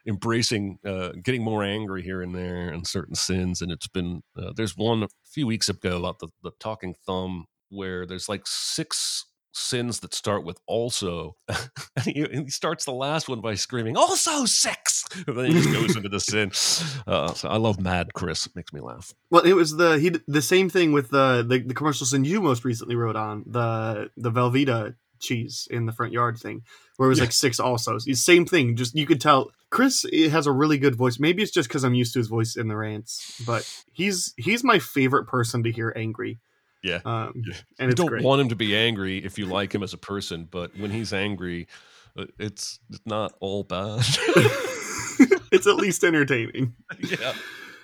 embracing, 0.06 0.78
uh, 0.84 1.10
getting 1.22 1.42
more 1.42 1.64
angry 1.64 2.02
here 2.02 2.22
and 2.22 2.34
there 2.34 2.68
and 2.68 2.86
certain 2.86 3.14
sins. 3.14 3.60
And 3.60 3.72
it's 3.72 3.88
been 3.88 4.22
uh, 4.36 4.52
there's 4.54 4.76
one 4.76 5.02
a 5.02 5.08
few 5.24 5.46
weeks 5.46 5.68
ago 5.68 5.98
about 5.98 6.20
the 6.20 6.28
the 6.42 6.52
talking 6.60 6.94
thumb 7.06 7.46
where 7.70 8.06
there's 8.06 8.28
like 8.28 8.42
six 8.46 9.24
sins 9.56 10.00
that 10.00 10.12
start 10.14 10.44
with 10.44 10.58
also 10.66 11.36
and 11.48 12.04
he, 12.04 12.26
he 12.30 12.50
starts 12.50 12.84
the 12.84 12.92
last 12.92 13.28
one 13.28 13.40
by 13.40 13.54
screaming 13.54 13.96
also 13.96 14.44
sex. 14.44 15.04
and 15.26 15.36
then 15.36 15.46
he 15.46 15.52
just 15.54 15.72
goes 15.72 15.96
into 15.96 16.08
the 16.08 16.20
sin. 16.20 16.50
Uh, 17.06 17.32
so 17.34 17.48
i 17.48 17.56
love 17.56 17.80
mad 17.80 18.12
chris. 18.14 18.46
It 18.46 18.56
makes 18.56 18.72
me 18.72 18.80
laugh. 18.80 19.12
Well 19.30 19.42
it 19.42 19.52
was 19.54 19.76
the 19.76 19.98
he 19.98 20.10
the 20.26 20.42
same 20.42 20.68
thing 20.68 20.92
with 20.92 21.10
the 21.10 21.44
the, 21.48 21.60
the 21.60 21.74
commercial 21.74 22.06
sin 22.06 22.24
you 22.24 22.40
most 22.40 22.64
recently 22.64 22.96
wrote 22.96 23.16
on 23.16 23.44
the 23.46 24.10
the 24.16 24.30
velveeta 24.30 24.94
cheese 25.20 25.66
in 25.70 25.86
the 25.86 25.92
front 25.92 26.12
yard 26.12 26.36
thing 26.38 26.62
where 26.96 27.06
it 27.06 27.10
was 27.10 27.18
Yeah. 27.18 27.24
like 27.24 27.32
six 27.32 27.58
alsos. 27.58 28.02
It's 28.06 28.22
same 28.24 28.44
thing. 28.44 28.76
Just 28.76 28.94
you 28.94 29.06
could 29.06 29.20
tell 29.20 29.52
chris 29.70 30.04
eh, 30.12 30.28
has 30.28 30.46
a 30.46 30.52
really 30.52 30.78
good 30.78 30.94
voice. 30.96 31.18
Maybe 31.18 31.42
it's 31.42 31.52
just 31.52 31.68
because 31.68 31.84
i'm 31.84 31.94
used 31.94 32.12
to 32.14 32.18
his 32.18 32.28
voice 32.28 32.56
in 32.56 32.68
the 32.68 32.76
rants 32.76 33.40
but 33.46 33.62
he's 33.92 34.34
he's 34.36 34.62
my 34.64 34.78
favorite 34.78 35.26
person 35.26 35.62
to 35.62 35.70
hear 35.72 35.92
angry 35.96 36.38
Yeah. 36.84 37.00
um 37.04 37.32
Yeah. 37.44 37.54
and 37.78 37.90
you 37.90 37.96
don't 37.96 38.06
great 38.06 38.22
want 38.22 38.42
him 38.42 38.50
to 38.50 38.56
be 38.56 38.76
angry 38.76 39.18
if 39.18 39.38
you 39.38 39.46
like 39.46 39.74
him 39.74 39.82
as 39.82 39.94
a 39.94 39.98
person, 39.98 40.46
but 40.50 40.76
when 40.78 40.90
he's 40.90 41.12
angry, 41.12 41.66
uh, 42.16 42.26
it's 42.38 42.78
it's 42.90 43.00
not 43.06 43.32
all 43.40 43.64
bad. 43.64 44.00
it's 45.50 45.66
at 45.66 45.76
least 45.76 46.04
entertaining. 46.04 46.74
yeah. 47.00 47.32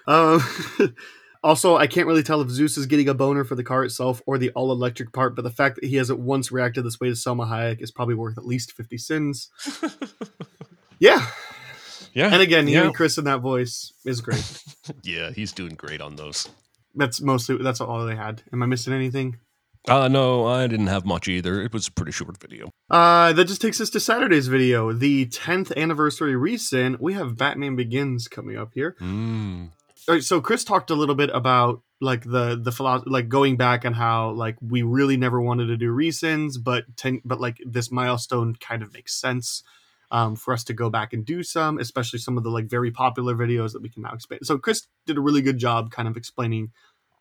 Um, 0.07 0.43
also, 1.43 1.77
I 1.77 1.87
can't 1.87 2.07
really 2.07 2.23
tell 2.23 2.43
if 2.43 2.51
Zeus 2.51 2.77
is 2.77 2.87
getting 2.87 3.09
a 3.09 3.15
boner 3.15 3.43
for 3.45 3.55
the 3.55 3.65
car 3.65 3.85
itself 3.85 4.21
or 4.27 4.37
the 4.37 4.51
all 4.51 4.71
electric 4.71 5.13
part, 5.13 5.35
but 5.35 5.43
the 5.43 5.51
fact 5.51 5.77
that 5.81 5.89
he 5.89 5.97
hasn't 5.97 6.21
once 6.21 6.53
reacted 6.53 6.85
this 6.85 7.01
way 7.01 7.09
to 7.09 7.15
Salma 7.15 7.49
Hayek 7.49 7.81
is 7.81 7.91
probably 7.91 8.15
worth 8.15 8.37
at 8.37 8.45
least 8.45 8.73
50 8.73 8.99
sins. 8.99 9.51
Yeah. 10.99 11.27
Yeah. 12.13 12.33
And 12.33 12.43
again, 12.43 12.67
hearing 12.67 12.91
yeah. 12.91 12.95
Chris 12.95 13.19
in 13.19 13.25
that 13.25 13.41
voice 13.41 13.93
is 14.05 14.21
great. 14.21 14.63
yeah, 15.03 15.31
he's 15.31 15.53
doing 15.53 15.75
great 15.75 16.01
on 16.01 16.17
those. 16.17 16.49
That's 16.95 17.21
mostly, 17.21 17.59
that's 17.63 17.81
all 17.81 18.05
they 18.05 18.17
had. 18.17 18.43
Am 18.53 18.63
I 18.63 18.67
missing 18.67 18.93
anything? 18.93 19.39
Uh 19.89 20.09
no, 20.09 20.47
I 20.47 20.67
didn't 20.67 20.89
have 20.89 21.07
much 21.07 21.27
either. 21.27 21.63
It 21.63 21.73
was 21.73 21.89
a 21.89 21.93
pretty 21.93 22.13
short 22.13 22.39
video. 22.39 22.71
Uh, 22.91 23.33
that 23.33 23.47
just 23.47 23.63
takes 23.63 23.81
us 23.81 23.89
to 23.91 24.01
Saturday's 24.01 24.49
video, 24.49 24.93
the 24.93 25.27
10th 25.27 25.75
anniversary 25.75 26.37
recent. 26.37 27.01
We 27.01 27.15
have 27.15 27.37
Batman 27.37 27.77
Begins 27.77 28.29
coming 28.29 28.59
up 28.59 28.73
here. 28.75 28.95
Mm. 29.01 29.71
All 30.09 30.15
right, 30.15 30.25
so 30.25 30.41
Chris 30.41 30.65
talked 30.65 30.91
a 30.91 30.95
little 30.95 31.15
bit 31.15 31.31
about 31.33 31.83
like 32.01 32.25
the 32.25 32.61
the 32.61 32.73
philosophy, 32.73 33.11
like 33.11 33.29
going 33.29 33.57
back 33.57 33.85
and 33.85 33.95
how 33.95 34.33
like 34.33 34.57
we 34.61 34.83
really 34.83 35.17
never 35.17 35.41
wanted 35.41 35.67
to 35.67 35.77
do 35.77 35.91
resins, 35.91 36.59
but 36.59 36.85
ten, 36.97 37.23
but 37.25 37.41
like 37.41 37.59
this 37.65 37.91
milestone 37.91 38.57
kind 38.57 38.83
of 38.83 38.93
makes 38.93 39.15
sense 39.15 39.63
um, 40.11 40.37
for 40.37 40.53
us 40.53 40.65
to 40.65 40.73
go 40.73 40.91
back 40.91 41.13
and 41.13 41.25
do 41.25 41.43
some, 41.43 41.79
especially 41.79 42.19
some 42.19 42.37
of 42.37 42.45
the 42.45 42.51
like 42.51 42.67
very 42.67 42.91
popular 42.91 43.35
videos 43.35 43.73
that 43.73 43.83
we 43.83 43.89
can 43.89 44.03
now 44.03 44.13
expand. 44.13 44.41
So 44.45 44.59
Chris 44.59 44.87
did 45.07 45.17
a 45.17 45.21
really 45.21 45.43
good 45.43 45.59
job 45.59 45.91
kind 45.91 46.09
of 46.09 46.17
explaining 46.17 46.73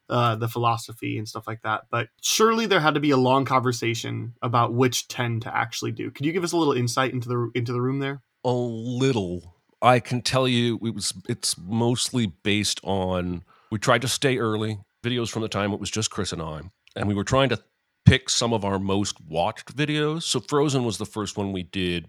uh, 0.09 0.35
the 0.35 0.47
philosophy 0.47 1.17
and 1.17 1.27
stuff 1.27 1.47
like 1.47 1.61
that. 1.61 1.83
But 1.91 2.09
surely 2.21 2.65
there 2.65 2.79
had 2.79 2.95
to 2.95 2.99
be 2.99 3.11
a 3.11 3.17
long 3.17 3.45
conversation 3.45 4.33
about 4.41 4.73
which 4.73 5.07
ten 5.07 5.39
to 5.41 5.55
actually 5.55 5.91
do. 5.91 6.09
Could 6.09 6.25
you 6.25 6.31
give 6.31 6.43
us 6.43 6.51
a 6.51 6.57
little 6.57 6.73
insight 6.73 7.13
into 7.13 7.29
the 7.29 7.51
into 7.53 7.73
the 7.73 7.81
room 7.81 7.99
there? 7.99 8.21
A 8.43 8.51
little. 8.51 9.55
I 9.81 9.99
can 9.99 10.21
tell 10.21 10.47
you 10.47 10.79
it 10.83 10.93
was 10.95 11.13
it's 11.27 11.57
mostly 11.57 12.25
based 12.43 12.79
on 12.83 13.43
we 13.71 13.77
tried 13.77 14.01
to 14.01 14.07
stay 14.07 14.37
early. 14.37 14.79
Videos 15.03 15.29
from 15.29 15.43
the 15.43 15.47
time 15.47 15.71
it 15.71 15.79
was 15.79 15.91
just 15.91 16.09
Chris 16.09 16.33
and 16.33 16.41
I. 16.41 16.61
And 16.95 17.07
we 17.07 17.13
were 17.13 17.23
trying 17.23 17.49
to 17.49 17.59
pick 18.05 18.29
some 18.29 18.51
of 18.51 18.65
our 18.65 18.79
most 18.79 19.21
watched 19.21 19.75
videos. 19.77 20.23
So 20.23 20.39
Frozen 20.39 20.83
was 20.83 20.97
the 20.97 21.05
first 21.05 21.37
one 21.37 21.51
we 21.51 21.63
did. 21.63 22.07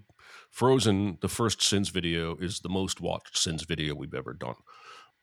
Frozen, 0.51 1.19
the 1.23 1.29
first 1.29 1.63
Sins 1.63 1.89
video, 1.89 2.37
is 2.37 2.61
the 2.61 2.69
most 2.69 3.01
watched 3.01 3.39
Sins 3.39 3.63
video 3.65 3.95
we've 3.95 4.15
ever 4.15 4.33
done. 4.35 4.57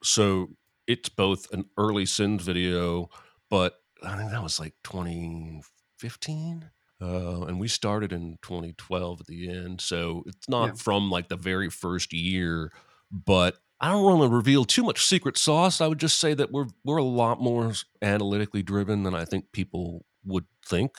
So 0.03 0.49
it's 0.87 1.09
both 1.09 1.51
an 1.53 1.65
early 1.77 2.05
Sins 2.05 2.43
video, 2.43 3.09
but 3.49 3.75
I 4.03 4.15
think 4.17 4.31
that 4.31 4.43
was 4.43 4.59
like 4.59 4.73
2015. 4.83 6.71
Uh, 6.99 7.41
and 7.45 7.59
we 7.59 7.67
started 7.67 8.11
in 8.11 8.37
2012 8.41 9.21
at 9.21 9.27
the 9.27 9.49
end. 9.49 9.81
So 9.81 10.23
it's 10.25 10.49
not 10.49 10.65
Yeah. 10.69 10.73
from 10.73 11.11
like 11.11 11.27
the 11.27 11.35
very 11.35 11.69
first 11.69 12.11
year, 12.13 12.71
but 13.11 13.59
I 13.79 13.89
don't 13.91 14.03
want 14.03 14.21
to 14.23 14.35
reveal 14.35 14.65
too 14.65 14.81
much 14.81 15.05
secret 15.05 15.37
sauce. 15.37 15.79
I 15.81 15.85
would 15.87 15.99
just 15.99 16.19
say 16.19 16.33
that 16.33 16.51
we're 16.51 16.65
we're 16.83 16.97
a 16.97 17.03
lot 17.03 17.39
more 17.39 17.73
analytically 18.01 18.63
driven 18.63 19.03
than 19.03 19.13
I 19.13 19.25
think 19.25 19.51
people 19.51 20.05
would 20.25 20.45
think 20.65 20.95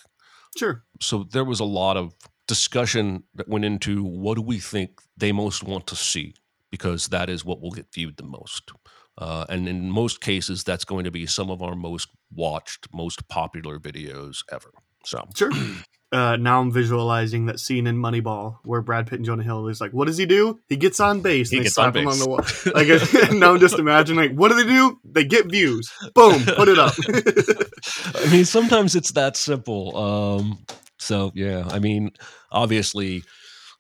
Sure. 0.57 0.85
so 1.01 1.25
there 1.25 1.45
was 1.45 1.59
a 1.61 1.65
lot 1.65 1.97
of 1.97 2.15
discussion 2.49 3.23
that 3.35 3.49
went 3.49 3.65
into 3.65 4.03
what 4.03 4.35
do 4.35 4.43
we 4.43 4.59
think 4.59 5.01
they 5.17 5.31
most 5.31 5.63
want 5.63 5.87
to 5.87 5.95
see 5.95 6.35
because 6.71 7.09
that 7.09 7.31
is 7.31 7.45
what 7.45 7.61
will 7.61 7.71
get 7.71 7.87
viewed 7.93 8.17
the 8.17 8.25
most 8.25 8.73
uh, 9.19 9.45
and 9.49 9.69
in 9.69 9.91
most 9.91 10.21
cases 10.21 10.65
that's 10.65 10.85
going 10.85 11.05
to 11.05 11.11
be 11.11 11.27
some 11.27 11.51
of 11.51 11.63
our 11.63 11.77
most 11.77 12.09
watched 12.35 12.89
most 12.93 13.29
popular 13.29 13.79
videos 13.79 14.39
ever 14.51 14.73
so 15.05 15.29
Sure. 15.37 15.51
uh, 16.13 16.37
now 16.37 16.61
I'm 16.61 16.73
visualizing 16.73 17.47
that 17.47 17.61
scene 17.61 17.87
in 17.87 17.97
Moneyball 17.97 18.59
where 18.65 18.81
Brad 18.81 19.07
Pitt 19.07 19.19
and 19.19 19.27
Jonah 19.27 19.43
Hill 19.43 19.69
is 19.69 19.81
like, 19.81 19.93
"What 19.93 20.07
does 20.07 20.19
he 20.19 20.27
do? 20.27 20.59
He 20.69 20.77
gets 20.77 21.01
on 21.01 21.21
base. 21.21 21.51
He 21.51 21.57
and 21.57 21.63
they 21.63 21.65
gets 21.65 21.75
slap 21.75 21.97
on 21.97 22.03
him 22.03 22.09
on 22.09 22.19
the 22.19 22.29
wall." 22.29 22.41
Like 22.75 23.33
now, 23.33 23.55
I'm 23.55 23.61
just 23.61 23.79
imagining, 23.79 24.31
like, 24.31 24.39
what 24.39 24.49
do 24.49 24.57
they 24.57 24.69
do? 24.69 24.99
They 25.05 25.25
get 25.25 25.51
views. 25.51 25.91
Boom, 26.15 26.43
put 26.45 26.69
it 26.69 26.79
up. 26.79 26.95
I 28.15 28.31
mean, 28.31 28.45
sometimes 28.45 28.95
it's 28.95 29.13
that 29.13 29.37
simple. 29.37 29.97
Um, 29.97 30.59
so 30.99 31.33
yeah, 31.35 31.69
I 31.71 31.79
mean, 31.79 32.11
obviously, 32.51 33.23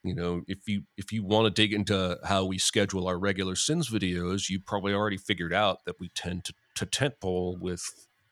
you 0.04 0.14
know, 0.14 0.42
if 0.46 0.68
you 0.68 0.82
if 0.96 1.12
you 1.12 1.24
want 1.24 1.46
to 1.46 1.50
dig 1.62 1.72
into 1.72 2.18
how 2.24 2.44
we 2.44 2.58
schedule 2.58 3.08
our 3.08 3.18
regular 3.18 3.56
sins 3.56 3.90
videos, 3.90 4.48
you 4.48 4.60
probably 4.60 4.92
already 4.94 5.16
figured 5.16 5.52
out 5.52 5.84
that 5.86 5.98
we 6.00 6.08
tend 6.14 6.44
to 6.46 6.54
to 6.76 6.86
tentpole 6.86 7.58
with 7.58 7.82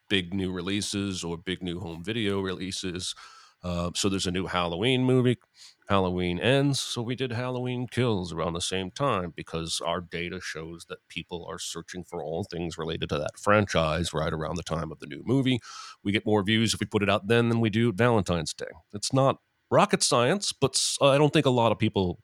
big 0.09 0.33
new 0.33 0.53
releases 0.53 1.25
or 1.25 1.37
big 1.37 1.63
new 1.63 1.81
home 1.81 2.05
video 2.05 2.41
releases. 2.41 3.15
Uh, 3.63 3.91
so 3.95 4.09
there's 4.09 4.27
a 4.27 4.31
new 4.31 4.47
Halloween 4.47 5.05
movie. 5.05 5.39
Halloween 5.89 6.41
ends, 6.41 6.81
so 6.81 7.01
we 7.01 7.15
did 7.15 7.33
Halloween 7.33 7.87
Kills 7.87 8.33
around 8.33 8.55
the 8.55 8.61
same 8.61 8.91
time 8.91 9.33
because 9.35 9.81
our 9.85 10.01
data 10.01 10.41
shows 10.43 10.87
that 10.89 11.07
people 11.09 11.47
are 11.49 11.61
searching 11.61 12.03
for 12.03 12.23
all 12.23 12.43
things 12.43 12.77
related 12.77 13.09
to 13.11 13.19
that 13.19 13.39
franchise 13.39 14.13
right 14.13 14.33
around 14.33 14.57
the 14.57 14.65
time 14.65 14.91
of 14.91 14.99
the 14.99 15.07
new 15.07 15.23
movie. 15.25 15.61
We 16.03 16.11
get 16.11 16.27
more 16.27 16.43
views 16.43 16.75
if 16.75 16.81
we 16.81 16.87
put 16.87 17.05
it 17.05 17.11
out 17.11 17.29
then 17.29 17.49
than 17.49 17.61
we 17.61 17.71
do 17.71 17.93
Valentine's 17.93 18.53
Day. 18.53 18.67
It's 18.93 19.13
not 19.13 19.39
rocket 19.71 20.03
science, 20.03 20.53
but 20.53 20.81
I 21.01 21.19
don't 21.19 21.33
think 21.33 21.47
a 21.47 21.51
lot 21.51 21.71
of 21.71 21.79
people 21.79 22.19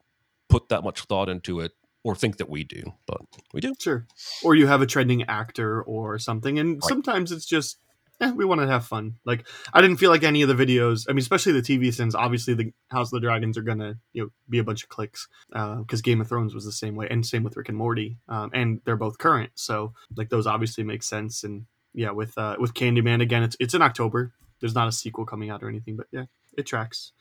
put 0.49 0.67
that 0.69 0.83
much 0.83 1.01
thought 1.01 1.29
into 1.29 1.61
it 1.61 1.71
or 2.03 2.15
think 2.15 2.35
that 2.37 2.49
we 2.49 2.65
do, 2.65 2.83
but 3.07 3.21
we 3.53 3.61
do. 3.61 3.73
Sure. 3.79 4.05
Or 4.43 4.55
you 4.55 4.67
have 4.67 4.81
a 4.81 4.85
trending 4.85 5.23
actor 5.23 5.81
or 5.81 6.19
something, 6.19 6.59
and 6.59 6.83
sometimes 6.83 7.31
it's 7.31 7.45
just, 7.45 7.77
eh, 8.23 8.31
we 8.31 8.45
want 8.45 8.61
to 8.61 8.67
have 8.67 8.85
fun. 8.85 9.15
Like 9.25 9.47
I 9.73 9.81
didn't 9.81 9.97
feel 9.97 10.09
like 10.09 10.23
any 10.23 10.41
of 10.41 10.49
the 10.49 10.65
videos. 10.65 11.05
I 11.07 11.11
mean, 11.11 11.19
especially 11.19 11.53
the 11.53 11.61
TV 11.61 11.93
sins. 11.93 12.15
Obviously, 12.15 12.53
the 12.53 12.71
House 12.89 13.07
of 13.07 13.21
the 13.21 13.25
Dragons 13.25 13.57
are 13.57 13.63
gonna 13.63 13.95
you 14.13 14.23
know 14.23 14.29
be 14.49 14.59
a 14.59 14.63
bunch 14.63 14.83
of 14.83 14.89
clicks 14.89 15.27
because 15.49 16.01
Game 16.01 16.21
of 16.21 16.27
Thrones 16.27 16.53
was 16.53 16.65
the 16.65 16.71
same 16.71 16.95
way, 16.95 17.07
and 17.09 17.25
same 17.25 17.43
with 17.43 17.57
Rick 17.57 17.69
and 17.69 17.77
Morty, 17.77 18.17
um, 18.29 18.49
and 18.53 18.81
they're 18.85 18.95
both 18.95 19.17
current. 19.17 19.51
So 19.55 19.93
like 20.15 20.29
those 20.29 20.47
obviously 20.47 20.83
make 20.83 21.03
sense. 21.03 21.43
And 21.43 21.65
yeah, 21.93 22.11
with 22.11 22.37
uh, 22.37 22.55
with 22.59 22.73
Candyman 22.73 23.21
again, 23.21 23.43
it's 23.43 23.57
it's 23.59 23.73
in 23.73 23.81
October. 23.81 24.33
There's 24.59 24.75
not 24.75 24.87
a 24.87 24.91
sequel 24.91 25.25
coming 25.25 25.49
out 25.49 25.61
or 25.61 25.69
anything, 25.69 25.97
but 25.97 26.07
yeah, 26.11 26.25
it 26.57 26.65
tracks. 26.65 27.11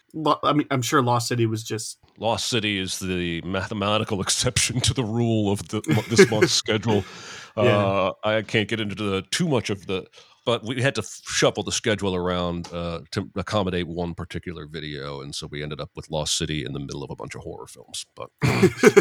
I 0.42 0.52
mean, 0.52 0.66
I'm 0.70 0.82
sure 0.82 1.02
Lost 1.02 1.28
City 1.28 1.46
was 1.46 1.64
just 1.64 1.98
Lost 2.18 2.46
City 2.46 2.78
is 2.78 2.98
the 2.98 3.40
mathematical 3.42 4.20
exception 4.20 4.80
to 4.82 4.94
the 4.94 5.04
rule 5.04 5.50
of 5.50 5.66
the 5.68 5.80
this 6.08 6.30
month's 6.30 6.52
schedule. 6.52 7.04
Yeah. 7.56 7.62
Uh, 7.62 8.12
I 8.24 8.42
can't 8.42 8.68
get 8.68 8.80
into 8.80 8.94
the, 8.94 9.22
too 9.30 9.48
much 9.48 9.70
of 9.70 9.86
the, 9.86 10.06
but 10.44 10.64
we 10.64 10.82
had 10.82 10.94
to 10.96 11.02
shuffle 11.24 11.62
the 11.62 11.72
schedule 11.72 12.14
around 12.14 12.72
uh, 12.72 13.00
to 13.12 13.30
accommodate 13.36 13.86
one 13.86 14.14
particular 14.14 14.66
video, 14.66 15.20
and 15.20 15.34
so 15.34 15.46
we 15.50 15.62
ended 15.62 15.80
up 15.80 15.90
with 15.94 16.10
Lost 16.10 16.36
City 16.36 16.64
in 16.64 16.72
the 16.72 16.80
middle 16.80 17.02
of 17.02 17.10
a 17.10 17.16
bunch 17.16 17.34
of 17.34 17.42
horror 17.42 17.66
films. 17.66 18.04
But 18.16 18.30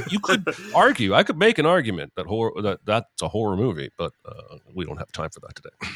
you 0.10 0.20
could 0.20 0.46
argue, 0.76 1.14
I 1.14 1.24
could 1.24 1.38
make 1.38 1.58
an 1.58 1.66
argument 1.66 2.14
that 2.16 2.26
horror 2.26 2.62
that 2.62 2.80
that's 2.86 3.22
a 3.22 3.28
horror 3.28 3.58
movie, 3.58 3.90
but 3.98 4.14
uh, 4.26 4.58
we 4.76 4.86
don't 4.86 4.98
have 4.98 5.12
time 5.12 5.30
for 5.30 5.40
that 5.42 5.56
today. 5.56 5.94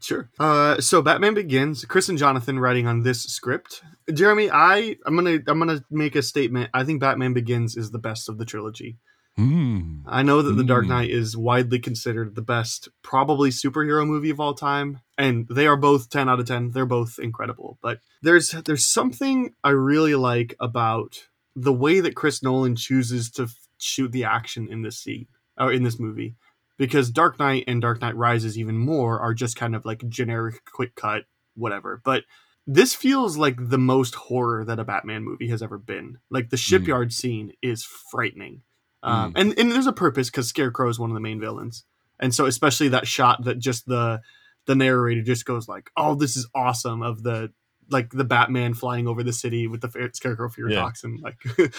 Sure. 0.00 0.30
Uh, 0.38 0.80
so 0.80 1.02
Batman 1.02 1.34
Begins. 1.34 1.84
Chris 1.84 2.08
and 2.08 2.18
Jonathan 2.18 2.58
writing 2.60 2.86
on 2.86 3.02
this 3.02 3.22
script. 3.24 3.82
Jeremy, 4.12 4.48
I 4.50 4.96
I'm 5.04 5.16
gonna 5.16 5.38
I'm 5.46 5.58
gonna 5.58 5.84
make 5.90 6.14
a 6.14 6.22
statement. 6.22 6.70
I 6.72 6.84
think 6.84 7.00
Batman 7.00 7.32
Begins 7.32 7.76
is 7.76 7.90
the 7.90 7.98
best 7.98 8.28
of 8.28 8.38
the 8.38 8.44
trilogy. 8.44 8.98
Hmm. 9.40 10.00
I 10.06 10.22
know 10.22 10.42
that 10.42 10.52
The 10.52 10.64
Dark 10.64 10.84
Mm. 10.84 10.88
Knight 10.88 11.10
is 11.10 11.36
widely 11.36 11.78
considered 11.78 12.34
the 12.34 12.42
best, 12.42 12.88
probably 13.02 13.50
superhero 13.50 14.06
movie 14.06 14.30
of 14.30 14.38
all 14.40 14.52
time, 14.54 15.00
and 15.16 15.46
they 15.48 15.66
are 15.66 15.76
both 15.76 16.10
ten 16.10 16.28
out 16.28 16.40
of 16.40 16.46
ten. 16.46 16.72
They're 16.72 16.84
both 16.84 17.18
incredible. 17.18 17.78
But 17.80 18.00
there's 18.22 18.50
there's 18.50 18.84
something 18.84 19.54
I 19.64 19.70
really 19.70 20.14
like 20.14 20.54
about 20.60 21.28
the 21.56 21.72
way 21.72 22.00
that 22.00 22.14
Chris 22.16 22.42
Nolan 22.42 22.76
chooses 22.76 23.30
to 23.32 23.44
f- 23.44 23.54
shoot 23.78 24.12
the 24.12 24.24
action 24.24 24.68
in 24.70 24.82
this 24.82 24.98
scene 24.98 25.26
or 25.58 25.72
in 25.72 25.84
this 25.84 25.98
movie, 25.98 26.36
because 26.76 27.10
Dark 27.10 27.38
Knight 27.38 27.64
and 27.66 27.80
Dark 27.80 28.00
Knight 28.02 28.16
Rises 28.16 28.58
even 28.58 28.76
more 28.76 29.20
are 29.20 29.32
just 29.32 29.56
kind 29.56 29.74
of 29.74 29.84
like 29.86 30.06
generic, 30.08 30.64
quick 30.70 30.94
cut, 30.96 31.24
whatever. 31.54 32.00
But 32.04 32.24
this 32.66 32.94
feels 32.94 33.36
like 33.38 33.56
the 33.58 33.78
most 33.78 34.14
horror 34.14 34.64
that 34.66 34.78
a 34.78 34.84
Batman 34.84 35.24
movie 35.24 35.48
has 35.48 35.62
ever 35.62 35.78
been. 35.78 36.18
Like 36.30 36.50
the 36.50 36.56
shipyard 36.58 37.12
scene 37.12 37.52
is 37.62 37.84
frightening. 37.84 38.62
Um, 39.02 39.32
and, 39.36 39.58
and 39.58 39.72
there's 39.72 39.86
a 39.86 39.92
purpose 39.92 40.28
because 40.30 40.48
Scarecrow 40.48 40.88
is 40.88 40.98
one 40.98 41.10
of 41.10 41.14
the 41.14 41.20
main 41.20 41.40
villains. 41.40 41.84
And 42.18 42.34
so 42.34 42.46
especially 42.46 42.88
that 42.88 43.06
shot 43.06 43.44
that 43.44 43.58
just 43.58 43.86
the 43.86 44.20
the 44.66 44.74
narrator 44.74 45.22
just 45.22 45.46
goes 45.46 45.66
like, 45.68 45.90
"Oh, 45.96 46.14
this 46.14 46.36
is 46.36 46.46
awesome!" 46.54 47.02
Of 47.02 47.22
the 47.22 47.50
like 47.88 48.10
the 48.10 48.24
Batman 48.24 48.74
flying 48.74 49.08
over 49.08 49.22
the 49.22 49.32
city 49.32 49.66
with 49.66 49.80
the 49.80 50.10
Scarecrow 50.12 50.50
fear 50.50 50.68
Yeah. 50.68 50.80
toxin, 50.80 51.18
like. 51.22 51.38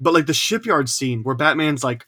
but 0.00 0.14
like 0.14 0.26
the 0.26 0.34
shipyard 0.34 0.88
scene 0.88 1.22
where 1.22 1.34
Batman's 1.34 1.84
like, 1.84 2.06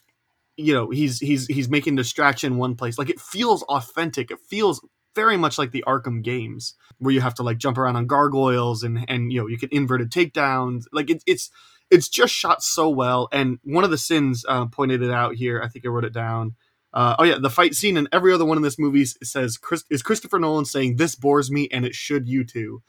you 0.56 0.72
know, 0.74 0.90
he's 0.90 1.18
he's 1.18 1.46
he's 1.46 1.68
making 1.68 1.96
distraction 1.96 2.52
in 2.52 2.58
one 2.58 2.76
place. 2.76 2.98
Like 2.98 3.10
it 3.10 3.20
feels 3.20 3.62
authentic. 3.64 4.30
It 4.30 4.38
feels 4.48 4.86
very 5.14 5.36
much 5.36 5.58
like 5.58 5.72
the 5.72 5.84
Arkham 5.86 6.22
games 6.22 6.74
where 6.98 7.12
you 7.12 7.20
have 7.20 7.34
to 7.34 7.42
like 7.42 7.58
jump 7.58 7.78
around 7.78 7.96
on 7.96 8.06
gargoyles 8.06 8.82
and 8.82 9.04
and 9.08 9.32
you 9.32 9.40
know 9.40 9.48
you 9.48 9.58
can 9.58 9.70
inverted 9.72 10.10
takedowns. 10.10 10.84
Like 10.92 11.10
it, 11.10 11.22
it's 11.26 11.50
it's 11.90 12.08
just 12.08 12.32
shot 12.32 12.62
so 12.62 12.88
well. 12.88 13.28
And 13.32 13.58
one 13.64 13.84
of 13.84 13.90
the 13.90 13.98
sins 13.98 14.44
uh, 14.48 14.66
pointed 14.66 15.02
it 15.02 15.10
out 15.10 15.34
here. 15.34 15.60
I 15.62 15.68
think 15.68 15.84
I 15.84 15.88
wrote 15.88 16.04
it 16.04 16.12
down. 16.12 16.54
Uh, 16.92 17.14
oh 17.18 17.24
yeah, 17.24 17.38
the 17.40 17.50
fight 17.50 17.74
scene 17.74 17.96
and 17.96 18.08
every 18.10 18.32
other 18.32 18.44
one 18.44 18.56
in 18.56 18.62
this 18.62 18.78
movie 18.78 19.04
says 19.04 19.56
Chris, 19.56 19.84
is 19.90 20.02
Christopher 20.02 20.40
Nolan 20.40 20.64
saying 20.64 20.96
this 20.96 21.14
bores 21.14 21.50
me 21.50 21.68
and 21.70 21.84
it 21.84 21.94
should 21.94 22.28
you 22.28 22.42
too, 22.42 22.82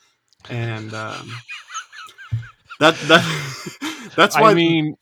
and 0.50 0.92
um, 0.96 1.32
that 2.80 2.96
that 3.08 4.12
that's 4.16 4.36
why 4.36 4.52
I 4.52 4.54
mean, 4.56 4.96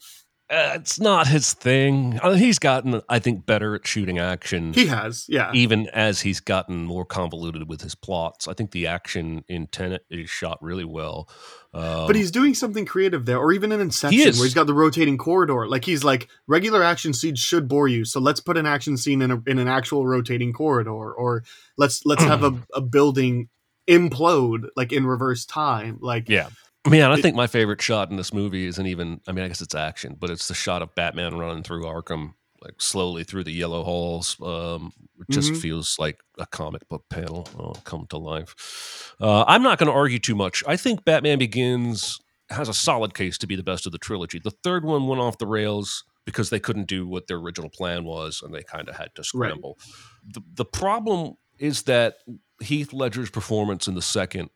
uh, 0.50 0.72
it's 0.76 1.00
not 1.00 1.28
his 1.28 1.54
thing. 1.54 2.20
Uh, 2.24 2.34
he's 2.34 2.58
gotten, 2.58 3.02
I 3.08 3.20
think, 3.20 3.46
better 3.46 3.76
at 3.76 3.86
shooting 3.86 4.18
action. 4.18 4.74
he 4.74 4.88
has 4.88 5.26
yeah 5.30 5.52
even 5.54 5.88
as 5.90 6.22
he's 6.22 6.40
gotten 6.40 6.86
more 6.86 7.06
convoluted 7.06 7.70
with 7.70 7.82
his 7.82 7.94
plots. 7.94 8.48
I 8.48 8.54
think 8.54 8.72
the 8.72 8.88
action 8.88 9.44
in 9.48 9.68
Tenet 9.68 10.06
is 10.10 10.30
shot 10.30 10.58
really 10.62 10.86
well. 10.86 11.30
Um, 11.72 12.08
but 12.08 12.16
he's 12.16 12.32
doing 12.32 12.56
something 12.56 12.86
creative 12.86 13.26
there, 13.26 13.38
or 13.38 13.52
even 13.52 13.72
in 13.72 13.80
Inception, 13.80 14.20
He 14.20 14.26
where 14.26 14.46
he's 14.46 14.56
got 14.56 14.66
the 14.66 14.74
rotating 14.74 15.20
corridor. 15.20 15.68
Like 15.68 15.86
he's 15.86 16.04
like 16.04 16.28
regular 16.48 16.82
action 16.82 17.14
scenes 17.14 17.40
should 17.40 17.68
bore 17.68 17.88
you, 17.88 18.06
so 18.06 18.20
let's 18.20 18.40
put 18.40 18.58
an 18.58 18.66
action 18.66 18.98
scene 18.98 19.22
in 19.22 19.30
a, 19.30 19.42
in 19.46 19.60
an 19.60 19.68
actual 19.68 20.08
rotating 20.08 20.52
corridor, 20.52 21.14
or 21.14 21.44
let's 21.78 22.06
let's 22.06 22.24
have 22.24 22.44
a, 22.44 22.56
a 22.74 22.82
building 22.82 23.50
implode 23.88 24.70
like 24.76 24.92
in 24.92 25.06
reverse 25.06 25.46
time. 25.46 26.00
Like 26.02 26.28
yeah. 26.28 26.50
Man, 26.88 27.12
I 27.12 27.22
think 27.22 27.36
my 27.36 27.48
favorite 27.48 27.82
shot 27.82 28.10
in 28.10 28.16
this 28.16 28.34
movie 28.34 28.66
isn't 28.66 28.86
even, 28.86 29.20
I 29.28 29.34
mean, 29.34 29.44
I 29.44 29.48
guess 29.50 29.62
it's 29.62 29.76
action, 29.76 30.16
but 30.18 30.30
it's 30.30 30.48
the 30.48 30.54
shot 30.54 30.82
of 30.82 30.96
Batman 30.96 31.38
running 31.38 31.62
through 31.64 31.84
Arkham, 31.84 32.34
like 32.64 32.82
slowly 32.82 33.24
through 33.26 33.44
the 33.44 33.52
yellow 33.52 33.84
halls. 33.84 34.38
Um, 34.42 34.94
it 35.20 35.30
just 35.30 35.52
Mhm. 35.52 35.62
feels 35.62 35.98
like 36.00 36.20
a 36.38 36.46
comic 36.46 36.88
book 36.88 37.04
panel 37.10 37.48
uh, 37.60 37.80
come 37.82 38.08
to 38.12 38.18
life. 38.18 39.14
Uh, 39.20 39.44
I'm 39.46 39.62
not 39.62 39.78
going 39.78 39.88
to 39.90 39.94
argue 39.94 40.20
too 40.20 40.36
much. 40.36 40.64
I 40.68 40.78
think 40.78 41.04
Batman 41.04 41.40
Begins 41.40 42.18
has 42.50 42.70
a 42.70 42.74
solid 42.74 43.14
case 43.14 43.38
to 43.40 43.48
be 43.48 43.58
the 43.58 43.64
best 43.64 43.86
of 43.86 43.92
the 43.92 43.98
trilogy. 43.98 44.40
The 44.40 44.52
third 44.64 44.86
one 44.86 45.08
went 45.08 45.22
off 45.22 45.38
the 45.38 45.46
rails 45.48 46.04
because 46.26 46.50
they 46.50 46.60
couldn't 46.60 46.88
do 46.88 47.06
what 47.08 47.28
their 47.28 47.38
original 47.38 47.70
plan 47.70 48.06
was 48.06 48.42
and 48.42 48.54
they 48.54 48.64
kind 48.64 48.88
of 48.88 48.96
had 48.96 49.14
to 49.16 49.24
scramble. 49.24 49.78
The, 50.26 50.42
the 50.54 50.66
problem 50.66 51.34
is 51.60 51.84
that 51.84 52.16
Heath 52.62 52.94
Ledger's 52.94 53.30
performance 53.30 53.88
in 53.88 53.96
the 53.96 54.02
second 54.02 54.50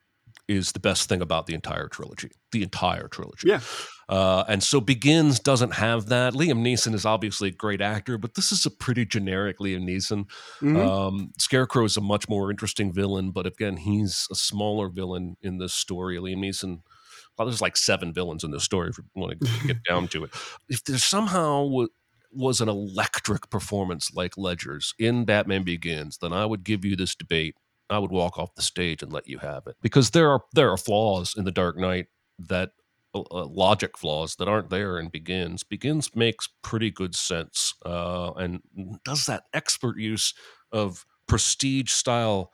is 0.47 0.73
the 0.73 0.79
best 0.79 1.07
thing 1.07 1.21
about 1.21 1.45
the 1.47 1.53
entire 1.53 1.87
trilogy. 1.87 2.31
The 2.51 2.63
entire 2.63 3.07
trilogy. 3.07 3.47
Yeah. 3.47 3.61
Uh, 4.09 4.43
and 4.49 4.61
so 4.61 4.81
Begins 4.81 5.39
doesn't 5.39 5.71
have 5.75 6.07
that. 6.07 6.33
Liam 6.33 6.59
Neeson 6.61 6.93
is 6.93 7.05
obviously 7.05 7.49
a 7.49 7.53
great 7.53 7.79
actor, 7.81 8.17
but 8.17 8.35
this 8.35 8.51
is 8.51 8.65
a 8.65 8.69
pretty 8.71 9.05
generic 9.05 9.59
Liam 9.59 9.85
Neeson. 9.87 10.25
mhm. 10.61 10.77
Um, 10.77 11.31
Scarecrow 11.37 11.85
is 11.85 11.95
a 11.95 12.01
much 12.01 12.27
more 12.27 12.51
interesting 12.51 12.91
villain, 12.91 13.31
but 13.31 13.45
again, 13.47 13.77
he's 13.77 14.27
a 14.31 14.35
smaller 14.35 14.89
villain 14.89 15.37
in 15.41 15.57
this 15.59 15.73
story. 15.73 16.17
Liam 16.17 16.39
Neeson, 16.39 16.81
well, 17.37 17.47
there's 17.47 17.61
like 17.61 17.77
seven 17.77 18.13
villains 18.13 18.43
in 18.43 18.51
this 18.51 18.63
story 18.65 18.89
if 18.89 18.97
you 18.97 19.05
want 19.15 19.39
to 19.39 19.47
get 19.67 19.83
down 19.85 20.09
to 20.09 20.25
it. 20.25 20.31
If 20.67 20.83
there 20.83 20.97
somehow 20.97 21.63
wa- 21.63 21.87
was 22.33 22.59
an 22.59 22.67
electric 22.67 23.49
performance 23.49 24.13
like 24.13 24.37
Ledger's 24.37 24.93
in 24.99 25.23
Batman 25.23 25.63
Begins, 25.63 26.17
then 26.17 26.33
I 26.33 26.45
would 26.45 26.63
give 26.65 26.83
you 26.83 26.95
this 26.97 27.15
debate. 27.15 27.55
I 27.93 27.99
would 27.99 28.11
walk 28.11 28.37
off 28.37 28.55
the 28.55 28.61
stage 28.61 29.01
and 29.01 29.11
let 29.11 29.27
you 29.27 29.39
have 29.39 29.67
it 29.67 29.75
because 29.81 30.11
there 30.11 30.29
are 30.31 30.41
there 30.53 30.71
are 30.71 30.77
flaws 30.77 31.33
in 31.37 31.45
the 31.45 31.51
Dark 31.51 31.77
Knight 31.77 32.07
that 32.39 32.71
uh, 33.15 33.21
uh, 33.31 33.45
logic 33.45 33.97
flaws 33.97 34.35
that 34.35 34.47
aren't 34.47 34.69
there 34.69 34.99
in 34.99 35.09
Begins. 35.09 35.63
Begins 35.63 36.15
makes 36.15 36.49
pretty 36.61 36.91
good 36.91 37.15
sense 37.15 37.73
uh, 37.85 38.31
and 38.33 38.61
does 39.05 39.25
that 39.25 39.43
expert 39.53 39.97
use 39.97 40.33
of 40.71 41.05
prestige 41.27 41.91
style 41.91 42.51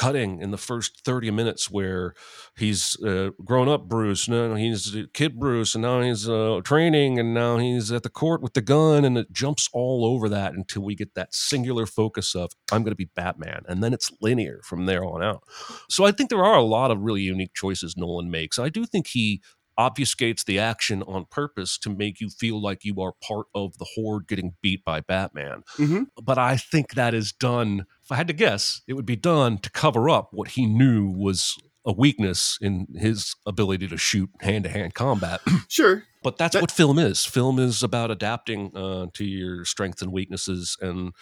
cutting 0.00 0.40
in 0.40 0.50
the 0.50 0.56
first 0.56 1.02
30 1.04 1.30
minutes 1.30 1.70
where 1.70 2.14
he's 2.56 2.96
uh, 3.04 3.28
grown 3.44 3.68
up 3.68 3.86
Bruce, 3.86 4.28
now 4.28 4.54
he's 4.54 4.96
kid 5.12 5.38
Bruce, 5.38 5.74
and 5.74 5.82
now 5.82 6.00
he's 6.00 6.26
uh, 6.26 6.62
training, 6.64 7.18
and 7.18 7.34
now 7.34 7.58
he's 7.58 7.92
at 7.92 8.02
the 8.02 8.08
court 8.08 8.40
with 8.40 8.54
the 8.54 8.62
gun, 8.62 9.04
and 9.04 9.18
it 9.18 9.30
jumps 9.30 9.68
all 9.74 10.06
over 10.06 10.26
that 10.30 10.54
until 10.54 10.80
we 10.82 10.94
get 10.94 11.14
that 11.16 11.34
singular 11.34 11.84
focus 11.84 12.34
of 12.34 12.50
I'm 12.72 12.82
going 12.82 12.92
to 12.92 12.96
be 12.96 13.10
Batman, 13.14 13.62
and 13.68 13.82
then 13.82 13.92
it's 13.92 14.10
linear 14.22 14.60
from 14.64 14.86
there 14.86 15.04
on 15.04 15.22
out. 15.22 15.42
So 15.90 16.06
I 16.06 16.12
think 16.12 16.30
there 16.30 16.44
are 16.44 16.56
a 16.56 16.62
lot 16.62 16.90
of 16.90 17.00
really 17.00 17.20
unique 17.20 17.52
choices 17.52 17.94
Nolan 17.94 18.30
makes. 18.30 18.58
I 18.58 18.70
do 18.70 18.86
think 18.86 19.08
he 19.08 19.42
obfuscates 19.78 20.44
the 20.44 20.58
action 20.58 21.02
on 21.04 21.24
purpose 21.30 21.78
to 21.78 21.88
make 21.88 22.20
you 22.20 22.28
feel 22.28 22.60
like 22.60 22.84
you 22.84 23.00
are 23.00 23.14
part 23.22 23.46
of 23.54 23.78
the 23.78 23.86
horde 23.94 24.26
getting 24.28 24.52
beat 24.60 24.84
by 24.84 25.00
Batman. 25.00 25.62
Mhm. 25.78 26.06
But 26.22 26.36
I 26.38 26.58
think 26.58 26.94
that 26.94 27.14
is 27.14 27.32
done, 27.32 27.86
I 28.12 28.16
had 28.16 28.28
to 28.28 28.32
guess, 28.32 28.82
it 28.86 28.94
would 28.94 29.06
be 29.06 29.16
done 29.16 29.58
to 29.58 29.70
cover 29.70 30.08
up 30.10 30.28
what 30.32 30.48
he 30.48 30.66
knew 30.66 31.08
was 31.10 31.56
a 31.86 31.92
weakness 31.92 32.58
in 32.60 32.86
his 32.94 33.34
ability 33.46 33.88
to 33.88 33.96
shoot 33.96 34.28
hand 34.40 34.64
to 34.64 34.70
hand 34.70 34.94
combat. 34.94 35.40
Sure. 35.68 36.02
But 36.22 36.36
that's 36.36 36.52
That- 36.54 36.62
what 36.62 36.70
film 36.70 36.98
is. 36.98 37.24
Film 37.24 37.58
is 37.58 37.82
about 37.82 38.10
adapting 38.10 38.76
uh, 38.76 39.06
to 39.14 39.24
your 39.24 39.64
strengths 39.64 40.02
and 40.02 40.12
weaknesses. 40.12 40.76
And, 40.80 41.12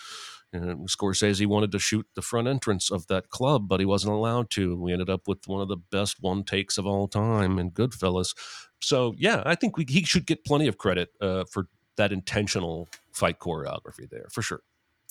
and 0.52 0.88
Scorsese 0.88 1.46
wanted 1.46 1.70
to 1.72 1.78
shoot 1.78 2.06
the 2.16 2.22
front 2.22 2.48
entrance 2.48 2.90
of 2.90 3.06
that 3.06 3.28
club, 3.28 3.68
but 3.68 3.78
he 3.78 3.86
wasn't 3.86 4.14
allowed 4.14 4.50
to. 4.50 4.74
We 4.80 4.92
ended 4.92 5.10
up 5.10 5.28
with 5.28 5.46
one 5.46 5.60
of 5.60 5.68
the 5.68 5.76
best 5.76 6.16
one 6.20 6.42
takes 6.42 6.78
of 6.78 6.86
all 6.86 7.06
time 7.06 7.58
in 7.60 7.70
Goodfellas. 7.70 8.34
So, 8.80 9.14
yeah, 9.16 9.42
I 9.46 9.54
think 9.54 9.76
we, 9.76 9.84
he 9.88 10.02
should 10.02 10.26
get 10.26 10.44
plenty 10.44 10.66
of 10.66 10.78
credit 10.78 11.10
uh, 11.20 11.44
for 11.44 11.68
that 11.96 12.10
intentional 12.10 12.88
fight 13.12 13.38
choreography 13.38 14.08
there, 14.10 14.26
for 14.32 14.42
sure. 14.42 14.62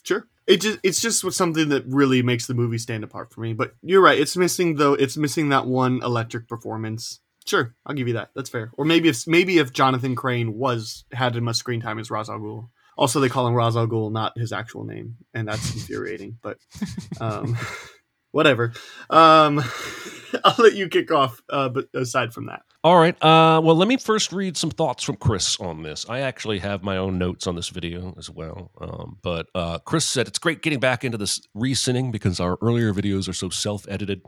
Sure. 0.08 0.26
It 0.48 0.62
just 0.62 0.80
it's 0.84 1.02
just 1.02 1.30
something 1.34 1.68
that 1.70 1.84
really 1.86 2.22
makes 2.22 2.48
the 2.48 2.54
movie 2.54 2.78
stand 2.78 3.04
apart 3.04 3.34
for 3.34 3.42
me. 3.42 3.52
But 3.52 3.74
you're 3.82 4.02
right. 4.02 4.18
It's 4.18 4.38
missing 4.38 4.76
though. 4.76 4.94
It's 4.94 5.18
missing 5.18 5.50
that 5.50 5.68
one 5.68 6.02
electric 6.02 6.48
performance. 6.48 7.20
Sure, 7.46 7.76
I'll 7.86 7.94
give 7.94 8.08
you 8.08 8.14
that. 8.14 8.30
That's 8.34 8.50
fair. 8.50 8.72
Or 8.78 8.86
maybe 8.86 9.10
if 9.10 9.28
maybe 9.28 9.58
if 9.58 9.74
Jonathan 9.74 10.16
Crane 10.16 10.54
was 10.54 11.04
had 11.12 11.36
as 11.36 11.42
much 11.42 11.58
screen 11.58 11.82
time 11.82 12.00
as 12.00 12.10
Ra's 12.10 12.30
al 12.30 12.40
Ghul. 12.40 12.70
Also, 12.98 13.20
they 13.20 13.28
call 13.28 13.48
him 13.48 13.54
Ra's 13.54 13.76
al 13.76 13.86
Ghul, 13.86 14.10
not 14.10 14.38
his 14.38 14.54
actual 14.54 14.86
name, 14.86 15.18
and 15.34 15.50
that's 15.50 15.74
infuriating. 15.74 16.38
But 16.42 16.58
um, 17.20 17.58
whatever. 18.32 18.72
Um, 19.10 19.62
I'll 20.46 20.56
let 20.58 20.76
you 20.76 20.88
kick 20.88 21.12
off. 21.12 21.42
Uh, 21.50 21.68
but 21.68 21.90
aside 21.94 22.34
from 22.34 22.46
that, 22.46 22.62
All 22.88 22.98
right. 22.98 23.22
Uh, 23.22 23.60
well, 23.62 23.76
let 23.76 23.90
me 23.90 23.98
first 23.98 24.32
read 24.32 24.56
some 24.56 24.70
thoughts 24.70 25.04
from 25.04 25.18
Chris 25.18 25.60
on 25.60 25.84
this. 25.84 26.06
I 26.08 26.22
actually 26.22 26.60
have 26.60 26.84
my 26.84 26.96
own 26.96 27.18
notes 27.18 27.46
on 27.46 27.54
this 27.58 27.68
video 27.68 28.16
as 28.18 28.30
well. 28.30 28.72
Um, 28.80 29.18
but 29.22 29.48
uh, 29.54 29.80
Chris 29.80 30.06
said 30.06 30.26
it's 30.26 30.40
great 30.40 30.62
getting 30.62 30.80
back 30.80 31.04
into 31.04 31.18
this 31.18 31.42
re-sinning 31.54 32.14
because 32.14 32.40
our 32.40 32.58
earlier 32.62 32.94
videos 32.94 33.28
are 33.28 33.34
so 33.34 33.50
self-edited 33.50 34.22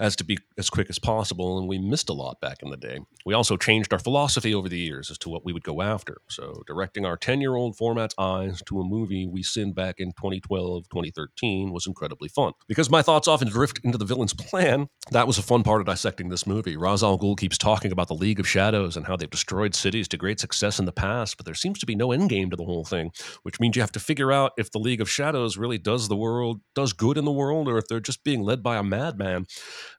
as 0.00 0.16
to 0.16 0.24
be 0.24 0.38
as 0.56 0.70
quick 0.70 0.88
as 0.88 0.98
possible, 0.98 1.58
and 1.58 1.68
we 1.68 1.78
missed 1.78 2.08
a 2.08 2.14
lot 2.14 2.40
back 2.40 2.62
in 2.62 2.70
the 2.70 2.76
day. 2.78 3.00
We 3.26 3.34
also 3.34 3.58
changed 3.58 3.92
our 3.92 3.98
philosophy 3.98 4.54
over 4.54 4.68
the 4.68 4.78
years 4.78 5.10
as 5.10 5.18
to 5.18 5.28
what 5.28 5.44
we 5.44 5.52
would 5.52 5.62
go 5.62 5.82
after. 5.82 6.22
So, 6.30 6.62
directing 6.66 7.04
our 7.04 7.18
10-year-old 7.18 7.76
format's 7.76 8.14
eyes 8.16 8.62
to 8.64 8.80
a 8.80 8.84
movie 8.84 9.26
we 9.26 9.42
sinned 9.42 9.74
back 9.74 9.96
in 9.98 10.12
2012, 10.12 10.84
2013 10.88 11.70
was 11.70 11.86
incredibly 11.86 12.30
fun. 12.30 12.54
Because 12.66 12.88
my 12.88 13.02
thoughts 13.02 13.28
often 13.28 13.48
drift 13.48 13.80
into 13.84 13.98
the 13.98 14.06
villain's 14.06 14.32
plan, 14.50 14.88
that 15.10 15.26
was 15.26 15.36
a 15.36 15.42
fun 15.42 15.62
part 15.62 15.82
of 15.82 15.86
dissecting 15.86 16.30
this 16.30 16.46
movie. 16.46 16.78
Ra's 16.78 17.02
al 17.02 17.18
Ghul 17.18 17.36
keeps 17.36 17.58
talking 17.58 17.89
about 17.92 18.08
the 18.08 18.14
League 18.14 18.40
of 18.40 18.48
Shadows 18.48 18.96
and 18.96 19.06
how 19.06 19.16
they've 19.16 19.28
destroyed 19.28 19.74
cities 19.74 20.08
to 20.08 20.16
great 20.16 20.40
success 20.40 20.78
in 20.78 20.84
the 20.84 20.92
past, 20.92 21.36
but 21.36 21.46
there 21.46 21.54
seems 21.54 21.78
to 21.78 21.86
be 21.86 21.94
no 21.94 22.12
end 22.12 22.30
game 22.30 22.50
to 22.50 22.56
the 22.56 22.64
whole 22.64 22.84
thing, 22.84 23.10
which 23.42 23.60
means 23.60 23.76
you 23.76 23.82
have 23.82 23.92
to 23.92 24.00
figure 24.00 24.32
out 24.32 24.52
if 24.56 24.70
the 24.70 24.78
League 24.78 25.00
of 25.00 25.10
Shadows 25.10 25.56
really 25.56 25.78
does 25.78 26.08
the 26.08 26.16
world, 26.16 26.60
does 26.74 26.92
good 26.92 27.18
in 27.18 27.24
the 27.24 27.32
world, 27.32 27.68
or 27.68 27.78
if 27.78 27.88
they're 27.88 28.00
just 28.00 28.24
being 28.24 28.42
led 28.42 28.62
by 28.62 28.76
a 28.76 28.82
madman. 28.82 29.46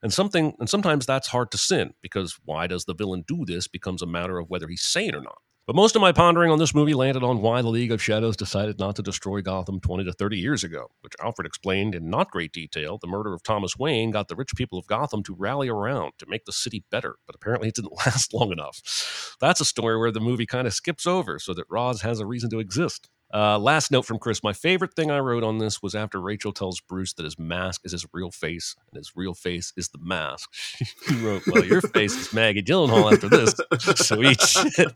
And 0.02 0.12
something, 0.12 0.54
and 0.58 0.68
sometimes 0.68 1.06
that's 1.06 1.28
hard 1.28 1.50
to 1.52 1.58
sin 1.58 1.94
because 2.02 2.38
why 2.44 2.66
does 2.66 2.84
the 2.84 2.94
villain 2.94 3.24
do 3.26 3.44
this 3.46 3.68
becomes 3.68 4.02
a 4.02 4.06
matter 4.06 4.38
of 4.38 4.50
whether 4.50 4.68
he's 4.68 4.82
sane 4.82 5.14
or 5.14 5.20
not. 5.20 5.38
But 5.64 5.76
most 5.76 5.94
of 5.94 6.02
my 6.02 6.10
pondering 6.10 6.50
on 6.50 6.58
this 6.58 6.74
movie 6.74 6.92
landed 6.92 7.22
on 7.22 7.40
why 7.40 7.62
the 7.62 7.68
League 7.68 7.92
of 7.92 8.02
Shadows 8.02 8.36
decided 8.36 8.80
not 8.80 8.96
to 8.96 9.02
destroy 9.02 9.42
Gotham 9.42 9.78
20 9.78 10.02
to 10.02 10.12
30 10.12 10.36
years 10.36 10.64
ago, 10.64 10.88
which 11.02 11.12
Alfred 11.22 11.46
explained 11.46 11.94
in 11.94 12.10
not 12.10 12.32
great 12.32 12.50
detail. 12.50 12.98
The 12.98 13.06
murder 13.06 13.32
of 13.32 13.44
Thomas 13.44 13.78
Wayne 13.78 14.10
got 14.10 14.26
the 14.26 14.34
rich 14.34 14.50
people 14.56 14.76
of 14.76 14.88
Gotham 14.88 15.22
to 15.22 15.36
rally 15.38 15.68
around 15.68 16.14
to 16.18 16.26
make 16.26 16.46
the 16.46 16.52
city 16.52 16.84
better, 16.90 17.14
but 17.26 17.36
apparently 17.36 17.68
it 17.68 17.76
didn't 17.76 17.92
last 18.06 18.34
long 18.34 18.50
enough. 18.50 19.36
That's 19.40 19.60
a 19.60 19.64
story 19.64 19.96
where 19.96 20.10
the 20.10 20.18
movie 20.18 20.46
kind 20.46 20.66
of 20.66 20.74
skips 20.74 21.06
over 21.06 21.38
so 21.38 21.54
that 21.54 21.66
Ra's 21.70 22.02
has 22.02 22.18
a 22.18 22.26
reason 22.26 22.50
to 22.50 22.58
exist. 22.58 23.08
Uh, 23.32 23.58
last 23.58 23.90
note 23.90 24.02
from 24.04 24.18
Chris. 24.18 24.42
My 24.42 24.52
favorite 24.52 24.94
thing 24.94 25.10
I 25.10 25.18
wrote 25.18 25.42
on 25.42 25.58
this 25.58 25.82
was 25.82 25.94
after 25.94 26.20
Rachel 26.20 26.52
tells 26.52 26.80
Bruce 26.80 27.14
that 27.14 27.24
his 27.24 27.38
mask 27.38 27.80
is 27.84 27.92
his 27.92 28.06
real 28.12 28.30
face 28.30 28.76
and 28.90 28.98
his 28.98 29.12
real 29.16 29.32
face 29.34 29.72
is 29.76 29.88
the 29.88 29.98
mask. 30.02 30.50
he 31.08 31.14
wrote, 31.16 31.42
Well, 31.46 31.64
your 31.64 31.80
face 31.80 32.14
is 32.14 32.32
Maggie 32.34 32.62
Gyllenhaal 32.62 33.12
after 33.12 33.28
this, 33.28 33.54
so 34.06 34.22
eat 34.22 34.40
shit. 34.40 34.92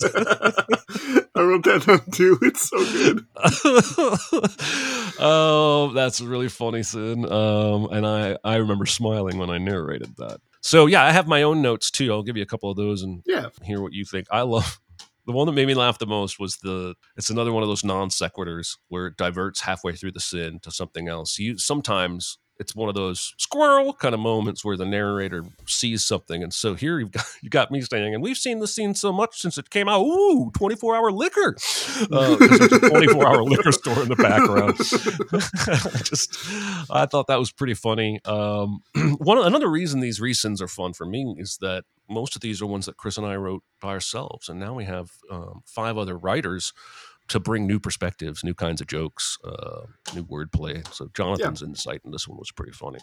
I 1.34 1.41
wrote 1.43 1.64
that 1.64 1.84
down 1.87 2.11
too. 2.12 2.39
It's 2.43 2.68
so 2.68 2.78
good. 2.78 3.26
oh, 5.20 5.93
that's 5.95 6.20
really 6.20 6.49
funny, 6.49 6.82
Sin. 6.82 7.30
Um, 7.30 7.89
and 7.91 8.07
I, 8.07 8.39
I 8.45 8.57
remember 8.57 8.87
smiling 8.87 9.39
when 9.39 9.51
I 9.51 9.59
narrated 9.59 10.16
that. 10.18 10.41
So 10.61 10.87
yeah, 10.87 11.05
I 11.05 11.12
have 11.12 11.26
my 11.28 11.43
own 11.43 11.62
notes 11.62 11.91
too. 11.91 12.12
I'll 12.12 12.22
give 12.22 12.37
you 12.37 12.43
a 12.43 12.47
couple 12.47 12.70
of 12.70 12.76
those 12.76 13.03
and 13.03 13.22
Yeah. 13.26 13.49
hear 13.64 13.80
what 13.80 13.93
you 13.93 14.05
think. 14.05 14.26
I 14.30 14.43
love 14.43 14.78
the 15.26 15.32
one 15.32 15.46
that 15.46 15.52
made 15.52 15.66
me 15.66 15.74
laugh 15.74 15.98
the 15.98 16.06
most 16.06 16.38
was 16.38 16.56
the 16.58 16.94
it's 17.16 17.30
another 17.30 17.52
one 17.52 17.62
of 17.62 17.68
those 17.68 17.84
non 17.84 18.08
sequiturs 18.10 18.76
where 18.88 19.06
it 19.08 19.16
diverts 19.16 19.60
halfway 19.60 19.92
through 19.92 20.12
the 20.12 20.20
sin 20.20 20.60
to 20.62 20.70
something 20.70 21.08
else. 21.08 21.38
You 21.38 21.58
sometimes 21.58 22.38
it's 22.59 22.74
one 22.74 22.88
of 22.88 22.94
those 22.94 23.34
squirrel 23.36 23.92
kind 23.92 24.14
of 24.14 24.20
moments 24.20 24.64
where 24.64 24.76
the 24.76 24.86
narrator 24.86 25.44
sees 25.66 26.04
something. 26.04 26.42
And 26.42 26.52
so 26.52 26.74
here 26.74 26.98
you've 26.98 27.12
got 27.12 27.26
you 27.42 27.50
got 27.50 27.70
me 27.70 27.80
saying, 27.82 28.14
and 28.14 28.22
we've 28.22 28.36
seen 28.36 28.61
this 28.61 28.74
scene 28.74 28.94
so 28.94 29.12
much 29.12 29.40
since 29.40 29.59
it 29.59 29.70
came 29.70 29.88
out. 29.88 30.02
Ooh, 30.02 30.50
24 30.57 30.96
hour 30.96 31.12
liquor. 31.12 31.57
Uh, 32.11 32.36
there's 32.36 32.72
a 32.72 32.90
24 32.90 33.26
hour 33.26 33.42
liquor 33.44 33.72
store 33.72 34.02
in 34.02 34.09
the 34.09 34.16
background. 34.16 34.74
I 35.94 36.02
just 36.02 36.90
I 36.90 37.07
thought 37.07 37.26
that 37.28 37.38
was 37.38 37.52
pretty 37.52 37.74
funny. 37.74 38.20
Um, 38.24 38.80
one 39.18 39.38
another 39.38 39.68
reason 39.68 40.00
these 40.00 40.20
resins 40.20 40.62
are 40.62 40.68
fun 40.68 40.92
for 40.92 41.07
me 41.07 41.36
is 41.38 41.59
that 41.61 41.84
most 42.09 42.36
of 42.36 42.42
these 42.42 42.62
are 42.62 42.66
ones 42.66 42.86
that 42.86 42.96
Chris 42.96 43.16
and 43.16 43.26
I 43.26 43.36
wrote 43.36 43.62
by 43.80 43.88
ourselves, 43.88 44.48
and 44.48 44.61
now 44.61 44.74
we 44.74 44.84
have 44.84 45.11
um, 45.30 45.62
five 45.66 45.98
other 45.98 46.16
writers 46.16 46.72
to 47.28 47.40
bring 47.40 47.66
new 47.66 47.80
perspectives, 47.80 48.44
new 48.44 48.54
kinds 48.54 48.80
of 48.80 48.86
jokes, 48.86 49.38
uh, 49.44 49.82
new 50.14 50.24
wordplay. 50.24 50.86
So 50.92 51.08
Jonathan's 51.14 51.62
insight 51.62 52.00
in 52.04 52.10
this 52.12 52.28
one 52.28 52.38
was 52.38 52.52
pretty 52.52 52.72
funny. 52.72 52.98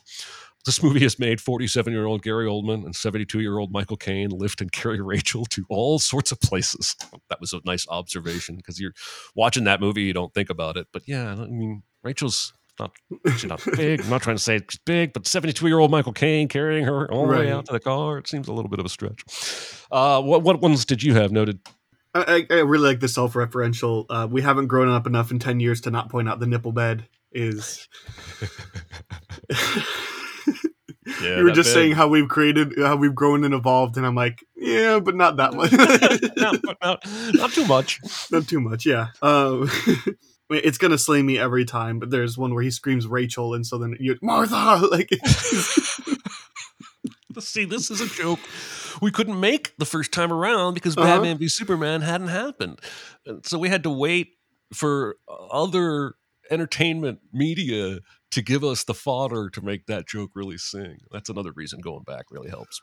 This 0.66 0.82
movie 0.82 1.02
has 1.02 1.20
made 1.20 1.42
47 1.42 1.92
year 1.92 2.06
old 2.06 2.22
Gary 2.24 2.46
Oldman 2.48 2.86
and 2.86 2.96
72 2.96 3.40
year 3.42 3.58
old 3.58 3.72
Michael 3.72 3.98
Caine 3.98 4.30
lift 4.30 4.62
and 4.62 4.72
carry 4.72 5.02
Rachel 5.02 5.46
to 5.46 5.66
all 5.70 6.00
sorts 6.00 6.32
of 6.32 6.40
places. 6.40 6.96
That 7.30 7.42
was 7.42 7.54
a 7.54 7.62
nice 7.66 7.86
observation 7.90 8.56
because 8.56 8.80
you're 8.80 8.94
watching 9.36 9.66
that 9.66 9.82
movie, 9.82 10.04
you 10.04 10.14
don't 10.14 10.34
think 10.34 10.50
about 10.50 10.78
it. 10.78 10.88
But 10.94 11.04
yeah, 11.06 11.32
I 11.34 11.46
mean, 11.48 11.84
Rachel's 12.02 12.54
not 12.80 12.92
she's 13.38 13.46
not 13.46 13.64
big. 13.76 14.02
I'm 14.02 14.10
not 14.10 14.22
trying 14.22 14.38
to 14.38 14.42
say 14.42 14.60
she's 14.70 14.80
big, 14.86 15.14
but 15.14 15.28
72 15.28 15.68
year 15.68 15.80
old 15.80 15.92
Michael 15.92 16.14
Caine 16.14 16.48
carrying 16.48 16.86
her 16.86 17.12
all 17.12 17.28
the 17.28 17.34
way 17.34 17.52
out 17.52 17.66
to 17.66 17.74
the 17.74 17.80
car. 17.80 18.18
It 18.18 18.28
seems 18.28 18.48
a 18.48 18.54
little 18.54 18.70
bit 18.70 18.80
of 18.80 18.86
a 18.86 18.90
stretch. 18.90 19.24
Uh, 19.92 20.22
what 20.22 20.44
what 20.44 20.62
ones 20.62 20.86
did 20.86 21.04
you 21.04 21.14
have 21.16 21.32
noted? 21.32 21.60
I, 22.16 22.46
I 22.50 22.54
really 22.60 22.88
like 22.90 23.00
the 23.00 23.08
self-referential. 23.08 24.06
Uh, 24.10 24.28
we 24.30 24.42
haven't 24.42 24.68
grown 24.68 24.90
up 24.90 25.08
enough 25.08 25.32
in 25.32 25.40
ten 25.40 25.60
years 25.60 25.82
to 25.82 25.92
not 25.92 26.10
point 26.10 26.30
out 26.30 26.40
the 26.40 26.48
nipple 26.48 26.72
bed 26.72 27.08
is. 27.32 27.88
Yeah, 31.22 31.38
you 31.38 31.44
were 31.44 31.52
just 31.52 31.70
bed. 31.70 31.74
saying 31.74 31.92
how 31.94 32.08
we've 32.08 32.30
created, 32.30 32.74
how 32.78 32.96
we've 32.96 33.14
grown 33.14 33.44
and 33.44 33.54
evolved, 33.54 33.98
and 33.98 34.06
I'm 34.06 34.16
like, 34.16 34.44
yeah, 34.56 35.00
but 35.00 35.16
not 35.16 35.36
that 35.38 35.54
much. 35.56 35.72
not, 36.38 36.78
not, 36.82 37.06
not 37.34 37.52
too 37.52 37.66
much. 37.66 38.00
not 38.32 38.48
too 38.48 38.62
much, 38.62 38.86
yeah. 38.86 39.08
Um, 39.22 39.70
it's 40.50 40.78
gonna 40.78 40.98
slay 40.98 41.22
me 41.22 41.38
every 41.38 41.66
time. 41.66 42.00
But 42.00 42.10
there's 42.10 42.38
one 42.38 42.54
where 42.54 42.64
he 42.64 42.72
screams 42.72 43.06
Rachel, 43.06 43.54
and 43.54 43.66
so 43.66 43.78
then 43.78 43.98
you 44.00 44.18
Martha, 44.22 44.56
like, 44.92 45.10
See, 47.40 47.66
this 47.66 47.90
is 47.92 48.02
a 48.02 48.08
joke 48.08 48.40
we 49.02 49.12
couldn't 49.12 49.40
make 49.40 49.76
the 49.78 49.86
first 49.86 50.12
time 50.12 50.32
around 50.32 50.74
because 50.76 50.98
Uh-huh. 50.98 51.08
Batman 51.08 51.38
v 51.38 51.48
Superman 51.48 52.02
hadn't 52.02 52.28
happened. 52.30 52.80
And 53.26 53.46
So 53.46 53.58
we 53.58 53.70
had 53.70 53.84
to 53.84 53.90
wait 53.90 54.30
for 54.74 55.18
other 55.52 56.16
entertainment 56.50 57.20
media 57.32 58.00
to 58.32 58.42
give 58.42 58.64
us 58.64 58.84
the 58.84 58.94
fodder 58.94 59.50
to 59.50 59.62
make 59.62 59.86
that 59.88 60.08
joke 60.08 60.32
really 60.36 60.58
sing. 60.58 60.98
That's 61.12 61.30
another 61.30 61.52
reason 61.56 61.80
going 61.80 62.04
back 62.04 62.26
really 62.32 62.50
helps. 62.50 62.82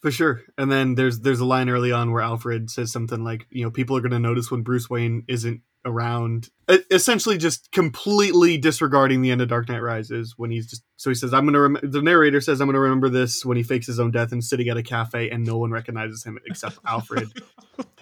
For 0.00 0.10
sure. 0.10 0.42
And 0.58 0.70
then 0.70 0.96
there's 0.96 1.20
there's 1.20 1.40
a 1.40 1.44
line 1.44 1.68
early 1.68 1.92
on 1.92 2.12
where 2.12 2.22
Alfred 2.22 2.70
says 2.70 2.90
something 2.92 3.22
like, 3.22 3.46
you 3.50 3.62
know, 3.64 3.70
people 3.70 3.96
are 3.96 4.00
going 4.00 4.12
to 4.12 4.18
notice 4.18 4.50
when 4.50 4.62
Bruce 4.62 4.90
Wayne 4.90 5.24
isn't 5.28 5.62
around. 5.84 6.48
Essentially 6.90 7.36
just 7.38 7.70
completely 7.72 8.56
disregarding 8.56 9.20
the 9.20 9.30
end 9.30 9.40
of 9.42 9.48
Dark 9.48 9.68
Knight 9.68 9.82
Rises 9.82 10.34
when 10.36 10.50
he's 10.50 10.66
just 10.66 10.82
so 10.96 11.10
he 11.10 11.14
says 11.14 11.34
I'm 11.34 11.52
to 11.52 11.60
rem-, 11.60 11.78
the 11.82 12.00
narrator 12.00 12.40
says 12.40 12.60
I'm 12.60 12.72
to 12.72 12.78
remember 12.78 13.08
this 13.08 13.44
when 13.44 13.56
he 13.56 13.62
fakes 13.62 13.86
his 13.86 14.00
own 14.00 14.10
death 14.10 14.32
and 14.32 14.42
sitting 14.42 14.68
at 14.68 14.76
a 14.76 14.82
cafe 14.82 15.28
and 15.28 15.44
no 15.44 15.58
one 15.58 15.70
recognizes 15.70 16.24
him 16.24 16.38
except 16.46 16.78
Alfred. 16.86 17.30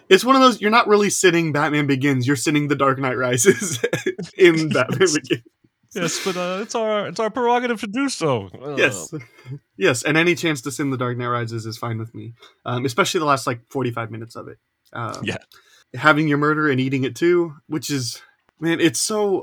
It's 0.09 0.25
one 0.25 0.37
of 0.37 0.43
those 0.43 0.61
you're 0.61 0.71
not 0.71 0.89
really 0.89 1.11
sitting 1.11 1.53
Batman 1.53 1.87
Begins, 1.87 2.27
you're 2.27 2.37
sitting 2.37 2.69
The 2.69 2.77
Dark 2.77 2.99
Knight 2.99 3.17
Rises 3.17 3.81
in 4.39 4.69
Batman 4.73 5.09
Begins. 5.15 5.43
yes, 5.95 6.25
but 6.25 6.37
uh, 6.37 6.59
it's 6.63 6.75
our 6.77 7.09
it's 7.09 7.19
our 7.19 7.31
prerogative 7.31 7.81
to 7.81 7.87
do 7.89 8.09
so. 8.09 8.49
Uh, 8.63 8.77
yes, 8.77 9.13
yes, 9.77 10.03
and 10.05 10.17
any 10.17 10.35
chance 10.37 10.61
to 10.61 10.71
sin 10.71 10.91
the 10.91 10.97
Dark 10.99 11.17
Knight 11.17 11.27
Rises 11.29 11.67
is 11.67 11.77
fine 11.79 11.99
with 11.99 12.15
me, 12.15 12.35
um, 12.65 12.85
especially 12.85 13.19
the 13.19 13.25
last 13.27 13.47
like 13.49 13.63
forty 13.71 13.91
five 13.91 14.11
minutes 14.13 14.37
of 14.37 14.47
it. 14.49 14.59
Um, 14.93 15.21
Yeah. 15.25 15.39
Having 15.95 16.29
your 16.29 16.39
murder 16.39 16.69
and 16.69 16.81
eating 16.81 17.05
it 17.05 17.17
too, 17.17 17.55
which 17.67 17.91
is 17.91 18.23
man, 18.61 18.81
it's 18.81 19.01
so 19.01 19.43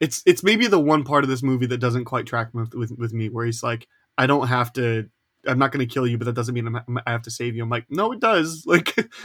it's 0.00 0.22
it's 0.26 0.42
maybe 0.42 0.66
the 0.66 0.80
one 0.80 1.04
part 1.04 1.24
of 1.24 1.30
this 1.30 1.42
movie 1.42 1.66
that 1.66 1.78
doesn't 1.78 2.04
quite 2.04 2.26
track 2.26 2.48
with 2.52 2.74
with, 2.74 2.92
with 2.92 3.12
me, 3.12 3.28
where 3.28 3.46
he's 3.46 3.62
like, 3.62 3.86
I 4.18 4.26
don't 4.26 4.48
have 4.48 4.72
to. 4.74 5.08
I'm 5.46 5.58
not 5.58 5.72
going 5.72 5.86
to 5.86 5.92
kill 5.92 6.06
you, 6.06 6.16
but 6.16 6.24
that 6.24 6.34
doesn't 6.34 6.54
mean 6.54 6.66
I'm, 6.66 6.98
I 7.06 7.10
have 7.10 7.22
to 7.22 7.30
save 7.30 7.54
you. 7.54 7.62
I'm 7.62 7.68
like, 7.68 7.84
no, 7.90 8.12
it 8.12 8.20
does. 8.20 8.64
Like, 8.74 8.94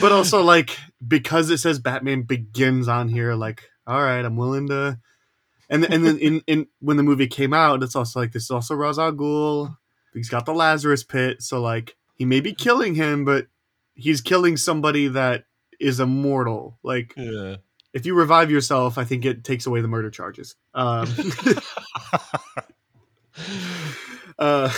but 0.00 0.12
also 0.12 0.42
like 0.42 0.76
because 1.06 1.48
it 1.48 1.58
says 1.58 1.78
Batman 1.78 2.22
begins 2.22 2.88
on 2.88 3.08
here, 3.08 3.34
like, 3.34 3.70
all 3.86 4.02
right, 4.02 4.24
I'm 4.24 4.36
willing 4.36 4.68
to. 4.68 4.98
And 5.70 5.84
and 5.84 6.04
then 6.04 6.18
in, 6.18 6.42
in 6.46 6.66
when 6.80 6.98
the 6.98 7.02
movie 7.02 7.26
came 7.26 7.54
out, 7.54 7.82
it's 7.82 7.96
also 7.96 8.20
like 8.20 8.32
this 8.32 8.44
is 8.44 8.50
also 8.50 8.74
Ra's 8.74 8.98
al 8.98 9.12
Ghul. 9.12 9.76
He's 10.12 10.28
got 10.28 10.44
the 10.44 10.52
Lazarus 10.52 11.04
Pit, 11.04 11.40
so 11.40 11.62
like 11.62 11.96
he 12.14 12.26
may 12.26 12.40
be 12.40 12.52
killing 12.52 12.94
him, 12.94 13.24
but 13.24 13.46
he's 13.94 14.20
killing 14.20 14.56
somebody 14.56 15.08
that 15.08 15.44
is 15.80 16.00
immortal. 16.00 16.78
Like 16.82 17.14
yeah. 17.16 17.56
if 17.92 18.06
you 18.06 18.14
revive 18.14 18.50
yourself, 18.50 18.98
I 18.98 19.04
think 19.04 19.24
it 19.24 19.44
takes 19.44 19.66
away 19.66 19.80
the 19.80 19.88
murder 19.88 20.10
charges. 20.10 20.56
Um, 20.74 21.08
uh, 24.38 24.72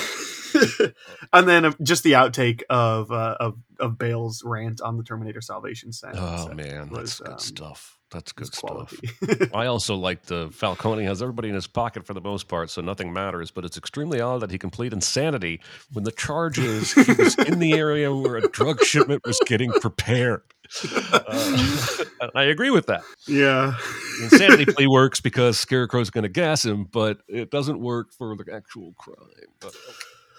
and 1.32 1.48
then 1.48 1.64
uh, 1.64 1.72
just 1.82 2.02
the 2.04 2.12
outtake 2.12 2.62
of 2.70 3.10
uh, 3.10 3.36
of 3.40 3.58
of 3.78 3.98
Bale's 3.98 4.42
rant 4.44 4.80
on 4.80 4.96
the 4.96 5.02
Terminator 5.02 5.40
Salvation 5.40 5.92
sentence. 5.92 6.20
Oh 6.22 6.52
man, 6.54 6.90
was, 6.90 7.18
that's 7.18 7.18
good 7.18 7.32
um, 7.32 7.38
stuff. 7.38 7.98
That's 8.14 8.32
good 8.32 8.54
stuff. 8.54 8.94
I 9.54 9.66
also 9.66 9.96
like 9.96 10.22
the 10.22 10.48
Falcone 10.52 11.04
has 11.04 11.20
everybody 11.20 11.48
in 11.48 11.54
his 11.56 11.66
pocket 11.66 12.06
for 12.06 12.14
the 12.14 12.20
most 12.20 12.46
part, 12.48 12.70
so 12.70 12.80
nothing 12.80 13.12
matters. 13.12 13.50
But 13.50 13.64
it's 13.64 13.76
extremely 13.76 14.20
odd 14.20 14.40
that 14.40 14.52
he 14.52 14.58
can 14.58 14.70
plead 14.70 14.92
insanity 14.92 15.60
when 15.92 16.04
the 16.04 16.12
charge 16.12 16.58
is 16.58 16.92
he 16.92 17.12
was 17.12 17.36
in 17.38 17.58
the 17.58 17.72
area 17.74 18.14
where 18.14 18.36
a 18.36 18.48
drug 18.48 18.82
shipment 18.84 19.22
was 19.26 19.38
getting 19.46 19.72
prepared. 19.72 20.42
Uh, 21.02 22.04
I 22.34 22.44
agree 22.44 22.70
with 22.70 22.86
that. 22.86 23.02
yeah, 23.26 23.74
The 24.18 24.24
insanity 24.24 24.64
plea 24.66 24.86
works 24.86 25.20
because 25.20 25.58
Scarecrow's 25.58 26.10
going 26.10 26.22
to 26.22 26.28
gas 26.28 26.64
him, 26.64 26.84
but 26.84 27.18
it 27.28 27.50
doesn't 27.50 27.80
work 27.80 28.12
for 28.12 28.36
the 28.36 28.44
actual 28.54 28.94
crime. 28.96 29.16
But 29.60 29.68
okay, 29.68 29.74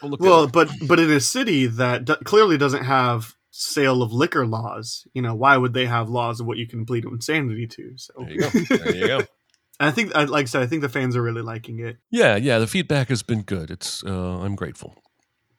we'll 0.01 0.17
well, 0.19 0.47
but 0.47 0.69
but 0.88 0.99
in 0.99 1.11
a 1.11 1.19
city 1.19 1.67
that 1.67 2.05
d- 2.05 2.15
clearly 2.23 2.57
doesn't 2.57 2.86
have 2.86 3.36
sale 3.58 4.01
of 4.01 4.12
liquor 4.12 4.45
laws, 4.45 5.08
you 5.14 5.22
know, 5.22 5.34
why 5.34 5.56
would 5.56 5.74
they 5.74 5.86
have 5.86 6.10
laws 6.10 6.41
of 6.41 6.45
what 6.45 6.58
you 6.58 6.68
can 6.68 6.86
plead 6.86 7.06
insanity 7.06 7.66
to? 7.68 7.93
So 7.95 8.14
there 8.18 8.32
you 8.32 8.39
go. 8.41 8.49
There 8.49 8.95
you 8.95 9.08
go. 9.08 9.22
I 9.80 9.91
think, 9.91 10.14
I- 10.16 10.26
like 10.26 10.43
I 10.43 10.45
said, 10.45 10.62
I 10.62 10.68
think 10.68 10.82
the 10.82 10.89
fans 10.89 11.16
are 11.16 11.22
really 11.22 11.41
liking 11.41 11.80
it. 11.80 11.97
Yeah, 12.12 12.36
yeah. 12.36 12.60
The 12.60 12.68
feedback 12.68 13.08
has 13.10 13.24
been 13.24 13.41
good. 13.43 13.72
It's 13.72 14.03
uh, 14.03 14.39
I'm 14.39 14.56
grateful. 14.56 14.95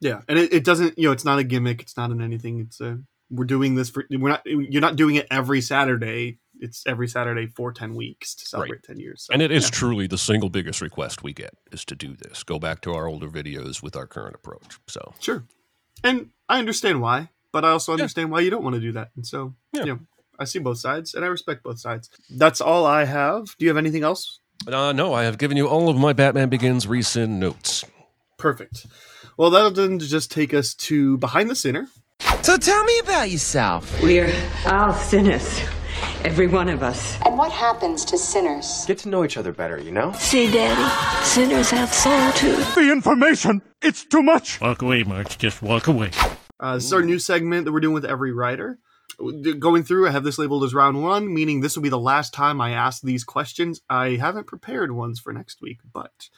Yeah, 0.00 0.20
and 0.28 0.38
it, 0.38 0.52
it 0.52 0.64
doesn't, 0.64 0.98
you 0.98 1.04
know, 1.08 1.12
it's 1.12 1.24
not 1.24 1.38
a 1.38 1.44
gimmick. 1.44 1.80
It's 1.80 1.96
not 1.96 2.10
an 2.10 2.20
anything. 2.20 2.60
It's 2.60 2.80
a 2.82 2.98
we're 3.30 3.44
doing 3.46 3.74
this 3.76 3.88
for 3.90 4.04
we're 4.10 4.28
not. 4.28 4.42
You're 4.44 4.82
not 4.82 4.96
doing 4.96 5.14
it 5.16 5.26
every 5.30 5.62
Saturday. 5.62 6.38
It's 6.60 6.86
every 6.86 7.08
Saturday 7.08 7.46
for 7.46 7.72
ten 7.72 7.94
weeks 7.94 8.34
to 8.34 8.46
celebrate 8.46 8.82
ten 8.82 8.98
years. 9.00 9.24
So, 9.24 9.32
And 9.32 9.40
it 9.42 9.50
is 9.50 9.64
yeah. 9.64 9.70
truly 9.70 10.06
the 10.06 10.18
single 10.18 10.50
biggest 10.50 10.80
request 10.82 11.22
we 11.22 11.32
get 11.32 11.54
is 11.72 11.84
to 11.86 11.94
do 11.94 12.14
this. 12.14 12.42
Go 12.42 12.58
back 12.58 12.82
to 12.82 12.92
our 12.92 13.06
older 13.06 13.28
videos 13.28 13.82
with 13.82 13.96
our 13.96 14.06
current 14.06 14.34
approach. 14.34 14.78
So 14.86 15.14
sure, 15.18 15.44
and 16.04 16.28
I 16.48 16.58
understand 16.58 17.00
why, 17.00 17.30
but 17.56 17.64
I 17.64 17.70
also 17.70 17.92
understand 17.92 18.30
why 18.30 18.40
you 18.40 18.50
don't 18.50 18.62
want 18.62 18.74
to 18.74 18.80
do 18.82 18.92
that. 18.92 19.08
And 19.16 19.26
so, 19.26 19.54
Yeah. 19.72 19.80
you 19.80 19.86
know, 19.92 19.98
I 20.38 20.44
see 20.44 20.58
both 20.58 20.76
sides, 20.76 21.14
and 21.14 21.24
I 21.24 21.28
respect 21.28 21.62
both 21.62 21.78
sides. 21.80 22.10
That's 22.28 22.60
all 22.60 22.84
I 22.84 23.06
have. 23.06 23.44
Do 23.58 23.64
you 23.64 23.70
have 23.70 23.78
anything 23.78 24.02
else? 24.02 24.40
uh, 24.68 24.92
no, 24.92 25.14
I 25.14 25.22
have 25.24 25.38
given 25.38 25.56
you 25.56 25.66
all 25.66 25.88
of 25.88 25.96
my 25.96 26.12
Batman 26.12 26.50
Begins 26.50 26.86
rescind 26.86 27.40
notes. 27.40 27.82
Perfect. 28.36 28.86
Well, 29.38 29.48
that'll 29.48 29.70
then 29.70 29.98
just 29.98 30.30
take 30.30 30.52
us 30.52 30.74
to 30.88 31.16
behind 31.16 31.48
the 31.48 31.54
center. 31.56 31.88
So 32.42 32.58
tell 32.58 32.84
me 32.84 32.98
about 32.98 33.30
yourself. 33.30 33.82
We're 34.02 34.30
all 34.66 34.92
sinners. 34.92 35.48
Every 36.24 36.46
one 36.48 36.68
of 36.68 36.82
us. 36.82 37.16
And 37.24 37.38
what 37.38 37.50
happens 37.52 38.04
to 38.06 38.18
sinners? 38.18 38.84
Get 38.86 38.98
to 39.04 39.08
know 39.08 39.24
each 39.24 39.38
other 39.38 39.52
better, 39.52 39.78
you 39.78 39.92
know? 39.92 40.12
See, 40.12 40.50
Daddy, 40.50 41.24
sinners 41.24 41.70
have 41.70 41.92
soul 41.92 42.32
too. 42.32 42.56
The 42.74 42.92
information! 42.92 43.62
It's 43.80 44.04
too 44.04 44.22
much! 44.22 44.60
Walk 44.60 44.82
away, 44.82 45.04
Marge. 45.04 45.38
Just 45.38 45.62
walk 45.62 45.86
away. 45.86 46.10
Uh, 46.58 46.74
this 46.74 46.84
is 46.84 46.92
our 46.92 47.02
new 47.02 47.18
segment 47.18 47.64
that 47.64 47.72
we're 47.72 47.80
doing 47.80 47.94
with 47.94 48.04
every 48.04 48.32
writer. 48.32 48.78
Going 49.58 49.82
through, 49.82 50.08
I 50.08 50.10
have 50.10 50.24
this 50.24 50.38
labeled 50.38 50.64
as 50.64 50.74
round 50.74 51.02
one, 51.02 51.32
meaning 51.32 51.60
this 51.60 51.74
will 51.76 51.82
be 51.82 51.88
the 51.88 51.98
last 51.98 52.34
time 52.34 52.60
I 52.60 52.70
ask 52.72 53.02
these 53.02 53.24
questions. 53.24 53.80
I 53.88 54.10
haven't 54.16 54.46
prepared 54.46 54.92
ones 54.92 55.20
for 55.20 55.32
next 55.32 55.62
week, 55.62 55.78
but 55.92 56.28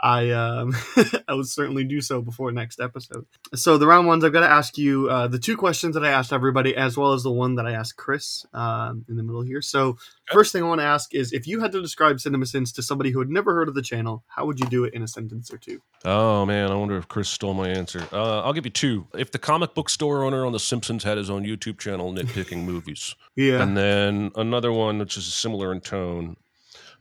I 0.00 0.30
um, 0.30 0.74
I 1.28 1.34
will 1.34 1.44
certainly 1.44 1.84
do 1.84 2.00
so 2.00 2.22
before 2.22 2.52
next 2.52 2.80
episode. 2.80 3.26
So 3.54 3.78
the 3.78 3.86
round 3.86 4.06
ones, 4.06 4.24
I've 4.24 4.32
got 4.32 4.40
to 4.40 4.50
ask 4.50 4.78
you 4.78 5.08
uh, 5.10 5.26
the 5.28 5.38
two 5.38 5.56
questions 5.56 5.94
that 5.94 6.04
I 6.04 6.10
asked 6.10 6.32
everybody, 6.32 6.76
as 6.76 6.96
well 6.96 7.12
as 7.14 7.22
the 7.22 7.32
one 7.32 7.56
that 7.56 7.66
I 7.66 7.72
asked 7.72 7.96
Chris 7.96 8.46
um, 8.54 9.04
in 9.08 9.16
the 9.16 9.22
middle 9.22 9.42
here. 9.42 9.60
So 9.62 9.96
first 10.32 10.52
thing 10.52 10.62
I 10.62 10.66
want 10.66 10.80
to 10.80 10.86
ask 10.86 11.14
is, 11.14 11.32
if 11.32 11.46
you 11.46 11.60
had 11.60 11.72
to 11.72 11.82
describe 11.82 12.16
CinemaSins 12.18 12.74
to 12.76 12.82
somebody 12.82 13.10
who 13.10 13.18
had 13.18 13.28
never 13.28 13.54
heard 13.54 13.68
of 13.68 13.74
the 13.74 13.82
channel, 13.82 14.22
how 14.28 14.46
would 14.46 14.60
you 14.60 14.66
do 14.66 14.84
it 14.84 14.94
in 14.94 15.02
a 15.02 15.08
sentence 15.08 15.52
or 15.52 15.58
two? 15.58 15.80
Oh 16.04 16.46
man, 16.46 16.70
I 16.70 16.74
wonder 16.76 16.96
if 16.96 17.08
Chris 17.08 17.28
stole 17.28 17.54
my 17.54 17.68
answer. 17.68 18.06
Uh, 18.12 18.42
I'll 18.42 18.52
give 18.52 18.64
you 18.66 18.70
two. 18.70 19.06
If 19.16 19.32
the 19.32 19.38
comic 19.38 19.74
book 19.74 19.88
store 19.90 20.22
owner 20.24 20.46
on 20.46 20.52
The 20.52 20.60
Simpsons 20.60 21.02
had 21.04 21.18
his 21.18 21.28
own 21.30 21.44
YouTube 21.44 21.78
channel 21.78 22.12
nitpicking 22.12 22.64
movies, 22.64 23.16
Yeah. 23.34 23.62
and 23.62 23.76
then 23.76 24.30
another 24.36 24.72
one 24.72 24.98
which 24.98 25.16
is 25.16 25.24
similar 25.32 25.72
in 25.72 25.80
tone. 25.80 26.36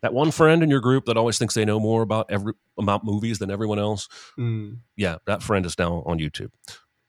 That 0.02 0.14
one 0.14 0.32
friend 0.32 0.62
in 0.64 0.70
your 0.70 0.80
group 0.80 1.06
that 1.06 1.18
always 1.18 1.38
thinks 1.38 1.54
they 1.56 1.66
know 1.66 1.80
more 1.80 2.02
about 2.02 2.28
every 2.30 2.54
about 2.78 3.04
movies 3.04 3.40
than 3.40 3.50
everyone 3.50 3.80
else. 3.80 4.08
Mm. 4.38 4.78
Yeah, 4.96 5.18
that 5.26 5.42
friend 5.42 5.66
is 5.66 5.78
now 5.80 6.04
on 6.06 6.20
YouTube. 6.20 6.52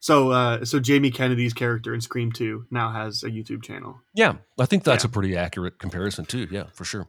So, 0.01 0.31
uh, 0.31 0.63
so 0.65 0.79
Jamie 0.79 1.11
Kennedy's 1.11 1.53
character 1.53 1.93
in 1.93 2.01
Scream 2.01 2.31
Two 2.31 2.65
now 2.71 2.91
has 2.91 3.23
a 3.23 3.29
YouTube 3.29 3.63
channel. 3.63 3.99
Yeah, 4.13 4.37
I 4.57 4.65
think 4.65 4.83
that's 4.83 5.03
Yeah. 5.03 5.09
a 5.09 5.11
pretty 5.11 5.35
accurate 5.37 5.77
comparison 5.77 6.25
too. 6.25 6.47
Yeah, 6.49 6.65
for 6.73 6.85
sure. 6.85 7.07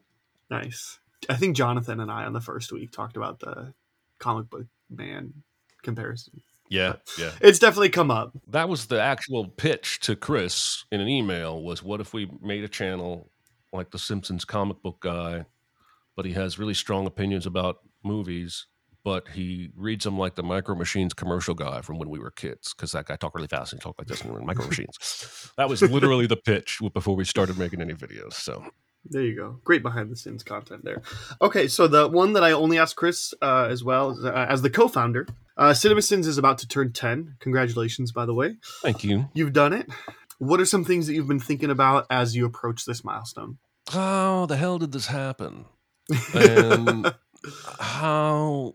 Nice. 0.51 0.99
I 1.28 1.37
think 1.37 1.57
Jonathan 1.57 2.01
and 2.01 2.11
I 2.11 2.24
on 2.24 2.33
the 2.33 2.41
first 2.41 2.72
week 2.72 2.91
talked 2.93 3.16
about 3.16 3.41
the 3.41 3.72
comic 4.18 4.51
book 4.51 4.66
man 4.91 5.33
comparison. 5.83 6.43
Yeah, 6.68 6.95
yeah. 7.18 7.33
It's 7.41 7.59
definitely 7.59 7.89
come 7.91 8.11
up. 8.11 8.33
That 8.49 8.68
was 8.68 8.87
the 8.87 9.01
actual 9.01 9.49
pitch 9.49 10.01
to 10.01 10.14
Chris 10.14 10.85
in 10.93 11.01
an 11.01 11.09
email 11.09 11.62
was 11.62 11.83
what 11.83 12.01
if 12.01 12.12
we 12.12 12.31
made 12.43 12.64
a 12.64 12.68
channel 12.68 13.31
like 13.72 13.91
the 13.91 13.99
Simpsons 13.99 14.45
comic 14.45 14.83
book 14.83 14.99
guy, 15.01 15.47
but 16.21 16.27
he 16.27 16.35
has 16.35 16.59
really 16.59 16.75
strong 16.75 17.07
opinions 17.07 17.47
about 17.47 17.79
movies, 18.05 18.66
but 19.03 19.27
he 19.29 19.71
reads 19.75 20.05
them 20.05 20.18
like 20.18 20.35
the 20.35 20.43
Micro 20.43 20.75
Machines 20.75 21.14
commercial 21.14 21.55
guy 21.55 21.81
from 21.81 21.99
when 21.99 22.11
we 22.11 22.18
were 22.18 22.31
kids, 22.31 22.75
because 22.75 22.93
that 22.93 23.07
guy 23.07 23.16
talked 23.16 23.35
really 23.35 23.49
fast 23.49 23.73
and 23.73 23.81
he 23.81 23.83
talked 23.83 23.99
like 23.99 24.07
this 24.07 24.21
and 24.21 24.29
we 24.29 24.35
were 24.35 24.41
in 24.41 24.47
Micro 24.47 24.66
Machines. 24.66 25.51
That 25.57 25.71
was 25.71 25.81
literally 25.81 26.27
the 26.27 26.37
pitch 26.37 26.79
before 26.93 27.16
we 27.16 27.25
started 27.25 27.57
making 27.57 27.81
any 27.81 27.95
videos. 27.95 28.35
So 28.35 28.66
There 29.07 29.23
you 29.23 29.35
go. 29.35 29.61
Great 29.64 29.83
behind 29.83 30.11
the 30.11 30.16
scenes 30.16 30.43
content 30.43 30.85
there. 30.85 31.01
Okay, 31.41 31.68
so 31.68 31.89
the 31.89 32.07
one 32.07 32.35
that 32.35 32.45
I 32.45 32.53
only 32.53 32.79
asked 32.79 32.97
Chris 32.97 33.33
uh, 33.41 33.68
as 33.71 33.83
well 33.83 34.14
uh, 34.23 34.31
as 34.47 34.61
the 34.61 34.68
co-founder, 34.68 35.27
uh, 35.57 35.71
CinemaSins 35.71 36.27
is 36.27 36.37
about 36.37 36.59
to 36.59 36.68
turn 36.68 36.93
ten. 36.93 37.37
Congratulations, 37.41 38.12
by 38.12 38.27
the 38.27 38.35
way. 38.35 38.57
thank 38.83 39.03
you. 39.05 39.31
You've 39.33 39.55
done 39.55 39.73
it. 39.73 39.89
What 40.37 40.61
are 40.61 40.66
some 40.66 40.85
things 40.85 41.07
that 41.07 41.14
you've 41.14 41.29
been 41.29 41.41
thinking 41.41 41.71
about 41.71 42.05
as 42.11 42.37
you 42.37 42.45
approach 42.45 42.85
this 42.85 43.03
milestone? 43.03 43.57
How 43.89 44.45
the 44.45 44.59
hell 44.59 44.79
did 44.79 44.93
this 44.93 45.07
happen? 45.07 45.64
And 46.34 47.14
how 47.80 48.74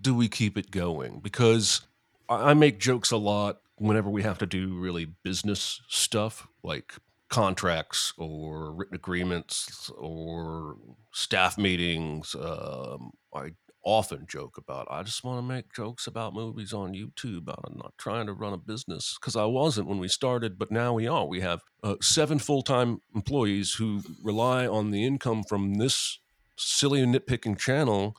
do 0.00 0.14
we 0.14 0.28
keep 0.28 0.56
it 0.58 0.70
going? 0.70 1.20
Because 1.20 1.82
I 2.28 2.54
make 2.54 2.78
jokes 2.78 3.10
a 3.10 3.16
lot 3.16 3.60
whenever 3.76 4.08
we 4.08 4.22
have 4.22 4.38
to 4.38 4.46
do 4.46 4.74
really 4.78 5.06
business 5.22 5.80
stuff 5.88 6.48
like 6.62 6.94
contracts 7.28 8.12
or 8.16 8.72
written 8.72 8.94
agreements 8.94 9.90
or 9.96 10.76
staff 11.12 11.58
meetings. 11.58 12.34
Um, 12.34 13.12
I 13.34 13.52
often 13.86 14.26
joke 14.28 14.58
about 14.58 14.88
I 14.90 15.04
just 15.04 15.22
want 15.22 15.38
to 15.38 15.42
make 15.42 15.72
jokes 15.72 16.08
about 16.08 16.34
movies 16.34 16.72
on 16.72 16.92
YouTube. 16.92 17.48
I'm 17.48 17.78
not 17.78 17.94
trying 17.96 18.26
to 18.26 18.32
run 18.32 18.52
a 18.52 18.58
business 18.58 19.16
because 19.20 19.36
I 19.36 19.44
wasn't 19.44 19.88
when 19.88 19.98
we 19.98 20.08
started, 20.08 20.58
but 20.58 20.72
now 20.72 20.92
we 20.92 21.06
are. 21.06 21.24
We 21.24 21.40
have 21.40 21.62
uh, 21.84 21.94
seven 22.02 22.38
full 22.38 22.62
time 22.62 23.00
employees 23.14 23.74
who 23.74 24.02
rely 24.22 24.66
on 24.66 24.90
the 24.90 25.04
income 25.04 25.44
from 25.44 25.74
this 25.74 26.18
silly 26.56 27.04
nitpicking 27.04 27.58
channel 27.58 28.16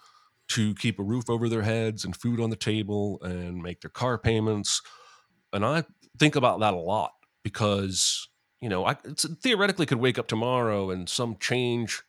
to 0.49 0.73
keep 0.75 0.99
a 0.99 1.03
roof 1.03 1.29
over 1.29 1.49
their 1.49 1.63
heads 1.63 2.05
and 2.05 2.15
food 2.15 2.39
on 2.39 2.49
the 2.49 2.55
table 2.55 3.19
and 3.21 3.61
make 3.61 3.81
their 3.81 3.89
car 3.89 4.17
payments. 4.17 4.81
And 5.51 5.65
I 5.65 5.83
think 6.17 6.35
about 6.35 6.59
that 6.61 6.73
a 6.73 6.77
lot 6.77 7.11
because, 7.43 8.29
you 8.61 8.69
know, 8.69 8.85
I 8.85 8.95
theoretically 9.43 9.85
could 9.85 9.99
wake 9.99 10.17
up 10.17 10.27
tomorrow 10.27 10.89
and 10.89 11.09
some 11.09 11.37
change 11.39 12.01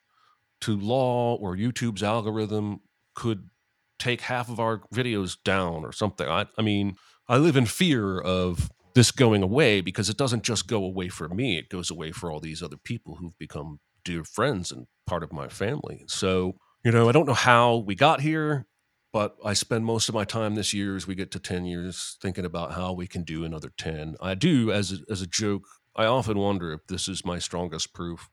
to 0.61 0.79
law 0.79 1.35
or 1.37 1.57
YouTube's 1.57 2.03
algorithm 2.03 2.81
could 3.15 3.51
take 3.99 4.21
half 4.23 4.49
of 4.49 4.61
our 4.61 4.83
videos 4.95 5.37
down 5.45 5.85
or 5.85 5.93
something. 5.93 6.29
I, 6.29 6.47
I 6.57 6.63
mean, 6.63 6.97
I 7.29 7.39
live 7.39 7.57
in 7.57 7.67
fear 7.67 8.19
of 8.21 8.71
this 8.95 9.11
going 9.11 9.43
away 9.43 9.81
because 9.81 10.09
it 10.09 10.17
doesn't 10.17 10.43
just 10.43 10.67
go 10.67 10.85
away 10.85 11.09
for 11.09 11.29
me, 11.29 11.59
it 11.59 11.69
goes 11.69 11.91
away 11.91 12.13
for 12.13 12.31
all 12.31 12.41
these 12.41 12.63
other 12.63 12.77
people 12.77 13.17
who've 13.17 13.37
become 13.39 13.81
dear 14.05 14.25
friends 14.25 14.73
and 14.73 14.87
part 15.07 15.23
of 15.23 15.33
my 15.33 15.49
family. 15.49 16.05
So, 16.07 16.57
you 16.85 16.93
know, 16.93 17.09
I 17.09 17.13
don't 17.13 17.27
know 17.27 17.35
how 17.35 17.77
we 17.77 17.95
got 17.95 18.21
here, 18.21 18.67
but 19.13 19.37
I 19.45 19.55
spend 19.55 19.85
most 19.85 20.09
of 20.09 20.15
my 20.15 20.25
time 20.25 20.55
this 20.55 20.75
year 20.75 20.97
as 20.97 21.07
we 21.07 21.15
get 21.15 21.31
to 21.33 21.39
10 21.39 21.65
years 21.65 22.17
thinking 22.21 22.45
about 22.45 22.73
how 22.73 22.93
we 22.93 23.07
can 23.07 23.23
do 23.23 23.45
another 23.45 23.73
10. 23.77 24.17
I 24.21 24.35
do, 24.35 24.71
as 24.71 24.93
a, 24.93 24.99
as 25.11 25.23
a 25.23 25.27
joke, 25.27 25.65
I 25.97 26.05
often 26.05 26.39
wonder 26.39 26.73
if 26.73 26.87
this 26.87 27.09
is 27.09 27.25
my 27.25 27.39
strongest 27.39 27.93
proof 27.93 28.31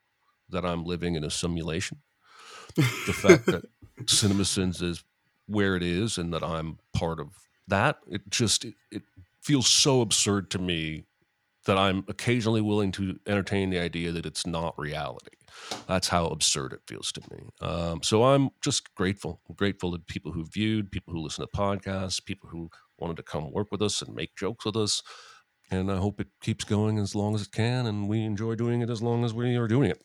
that 0.50 0.66
I'm 0.66 0.84
living 0.84 1.16
in 1.16 1.24
a 1.24 1.32
simulation. 1.32 2.00
the 2.76 3.14
fact 3.14 3.46
that 3.48 3.64
CinemaSins 4.04 4.84
is 4.84 5.04
where 5.48 5.76
it 5.76 5.84
is 5.84 6.18
and 6.18 6.34
that 6.34 6.44
I'm 6.44 6.80
part 6.94 7.20
of 7.20 7.30
that, 7.68 8.00
it 8.08 8.30
just, 8.30 8.66
it, 8.66 8.76
it 8.92 9.04
feels 9.42 9.68
so 9.68 10.02
absurd 10.02 10.52
to 10.52 10.60
me 10.60 11.06
that 11.66 11.78
I'm 11.78 12.04
occasionally 12.08 12.62
willing 12.62 12.92
to 12.94 13.20
entertain 13.28 13.70
the 13.70 13.80
idea 13.80 14.12
that 14.12 14.26
it's 14.26 14.46
not 14.46 14.78
reality. 14.78 15.36
That's 15.88 16.08
how 16.08 16.28
absurd 16.28 16.74
it 16.74 16.82
feels 16.88 17.12
to 17.14 17.22
me. 17.32 17.50
Um, 17.62 18.04
so 18.04 18.24
I'm 18.24 18.50
just 18.62 18.94
grateful. 18.96 19.42
I'm 19.50 19.56
grateful 19.56 19.92
to 19.92 20.00
people 20.00 20.32
who 20.32 20.46
viewed, 20.46 20.92
people 20.92 21.14
who 21.14 21.22
listen 21.22 21.46
to 21.46 21.58
podcasts, 21.58 22.24
people 22.24 22.50
who 22.50 22.70
wanted 22.98 23.18
to 23.18 23.24
come 23.24 23.52
work 23.52 23.68
with 23.72 23.82
us 23.82 24.02
and 24.02 24.16
make 24.16 24.36
jokes 24.36 24.66
with 24.66 24.76
us. 24.76 25.02
And 25.72 25.92
I 25.92 25.98
hope 25.98 26.20
it 26.22 26.28
keeps 26.42 26.64
going 26.64 27.00
as 27.00 27.16
long 27.16 27.34
as 27.34 27.42
it 27.42 27.52
can, 27.52 27.88
and 27.88 28.08
we 28.08 28.24
enjoy 28.24 28.54
doing 28.54 28.82
it 28.82 28.90
as 28.90 29.02
long 29.02 29.26
as 29.26 29.34
we 29.34 29.56
are 29.56 29.68
doing 29.68 29.90
it. 29.90 30.04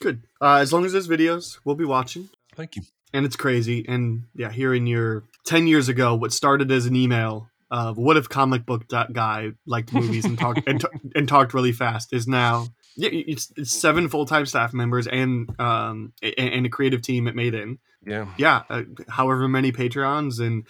Good. 0.00 0.22
Uh, 0.40 0.56
as 0.56 0.72
long 0.72 0.84
as 0.84 0.92
there's 0.92 1.08
videos, 1.08 1.58
we'll 1.64 1.74
be 1.74 1.84
watching. 1.84 2.28
Thank 2.54 2.76
you. 2.76 2.82
And 3.12 3.26
it's 3.26 3.34
crazy. 3.34 3.84
And 3.88 4.24
yeah, 4.34 4.52
hearing 4.52 4.86
your 4.86 5.24
10 5.44 5.66
years 5.66 5.88
ago, 5.88 6.14
what 6.14 6.32
started 6.32 6.70
as 6.70 6.86
an 6.86 6.94
email 6.94 7.48
of 7.76 7.98
what 7.98 8.16
if 8.16 8.28
comic 8.28 8.64
book 8.64 8.88
guy 8.88 9.50
liked 9.66 9.92
movies 9.92 10.24
and 10.24 10.38
talked 10.38 10.66
and, 10.66 10.80
t- 10.80 10.86
and 11.14 11.28
talked 11.28 11.52
really 11.52 11.72
fast 11.72 12.12
is 12.12 12.26
now 12.26 12.66
yeah, 12.96 13.10
it's, 13.12 13.52
it's 13.56 13.78
seven 13.78 14.08
full 14.08 14.24
time 14.24 14.46
staff 14.46 14.72
members 14.72 15.06
and 15.06 15.48
um 15.60 16.12
and, 16.22 16.64
a 16.64 16.68
creative 16.70 17.02
team 17.02 17.28
at 17.28 17.34
Made 17.34 17.54
In. 17.54 17.78
Yeah, 18.06 18.26
yeah. 18.38 18.62
Uh, 18.70 18.82
however 19.08 19.48
many 19.48 19.72
Patreons 19.72 20.40
and 20.40 20.66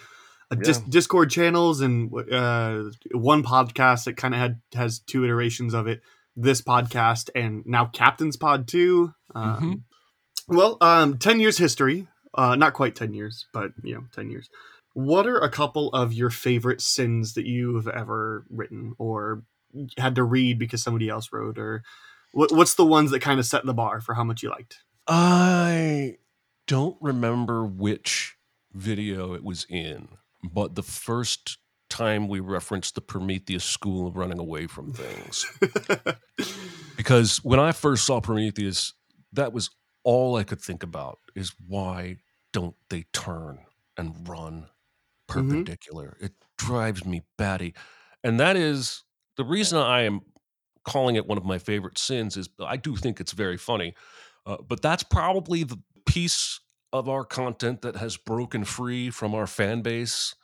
uh, 0.51 0.57
dis- 0.57 0.79
Discord 0.79 1.31
channels 1.31 1.81
and 1.81 2.11
uh, 2.33 2.85
one 3.13 3.43
podcast 3.43 4.05
that 4.05 4.17
kind 4.17 4.35
of 4.35 4.41
had 4.41 4.61
has 4.75 4.99
two 4.99 5.25
iterations 5.25 5.75
of 5.75 5.87
it. 5.87 6.01
This 6.35 6.61
podcast 6.61 7.31
and 7.35 7.65
now 7.67 7.87
Captain's 7.87 8.37
Pod 8.37 8.69
too. 8.69 9.13
Um, 9.35 9.55
mm-hmm. 9.55 10.57
Well, 10.57 10.77
um, 10.81 11.19
ten 11.19 11.41
years 11.41 11.59
history. 11.59 12.09
Uh, 12.35 12.57
not 12.57 12.75
quite 12.75 12.95
ten 12.95 13.15
years, 13.15 13.47
but 13.53 13.71
you 13.83 13.95
know, 13.95 14.05
ten 14.15 14.31
years. 14.31 14.49
What 14.97 15.27
are 15.27 15.39
a 15.39 15.51
couple 15.51 15.91
of 15.91 16.15
your 16.15 16.31
favorite 16.31 16.81
sins 16.81 17.35
that 17.35 17.45
you've 17.45 17.87
ever 17.87 18.47
written 18.49 18.95
or 18.97 19.43
had 19.99 20.15
to 20.15 20.25
read 20.25 20.59
because 20.59 20.83
somebody 20.83 21.11
else 21.11 21.29
wrote, 21.31 21.59
or 21.59 21.83
what, 22.33 22.51
what's 22.51 22.73
the 22.77 22.87
ones 22.87 23.11
that 23.11 23.21
kind 23.21 23.39
of 23.39 23.45
set 23.45 23.67
the 23.67 23.75
bar 23.75 24.01
for 24.01 24.15
how 24.15 24.25
much 24.25 24.43
you 24.43 24.49
liked? 24.49 24.79
I 25.07 26.17
don't 26.67 26.97
remember 27.03 27.67
which 27.67 28.37
video 28.73 29.35
it 29.35 29.45
was 29.45 29.67
in, 29.69 30.09
but 30.43 30.77
the 30.77 30.83
first 30.83 31.59
time 31.91 32.27
we 32.27 32.41
referenced 32.41 32.95
the 32.95 33.03
Prometheus 33.03 33.65
school 33.65 34.07
of 34.07 34.17
running 34.17 34.39
away 34.39 34.67
from 34.67 34.95
things. 34.95 35.45
because 36.97 37.45
when 37.45 37.61
I 37.61 37.73
first 37.73 38.07
saw 38.07 38.23
Prometheus, 38.23 38.95
that 39.35 39.53
was 39.53 39.69
all 40.05 40.37
I 40.37 40.45
could 40.45 40.63
think 40.63 40.83
about 40.83 41.19
is 41.35 41.53
why 41.69 42.17
don't 42.55 42.77
they 42.89 43.05
turn 43.13 43.59
and 43.99 44.27
run. 44.27 44.69
Perpendicular? 45.27 46.17
Mm-hmm. 46.17 46.27
It 46.27 46.33
drives 46.59 47.05
me 47.05 47.23
batty. 47.39 47.75
And 48.25 48.41
that 48.41 48.57
is 48.57 49.05
the 49.37 49.45
reason 49.45 49.79
I 49.79 50.03
am 50.03 50.21
calling 50.85 51.17
it 51.17 51.27
one 51.27 51.39
of 51.39 51.45
my 51.45 51.59
favorite 51.59 51.99
sins 51.99 52.37
is 52.37 52.49
I 52.65 52.77
do 52.77 52.97
think 52.97 53.21
it's 53.21 53.33
very 53.33 53.57
funny. 53.57 53.95
Uh, 54.47 54.57
but 54.67 54.81
that's 54.81 55.03
probably 55.03 55.65
the 55.65 55.79
piece 56.07 56.61
of 56.93 57.09
our 57.09 57.25
content 57.25 57.83
that 57.83 57.97
has 57.97 58.17
broken 58.17 58.65
free 58.65 59.11
from 59.11 59.35
our 59.35 59.47
fan 59.47 59.83
base. 59.83 60.35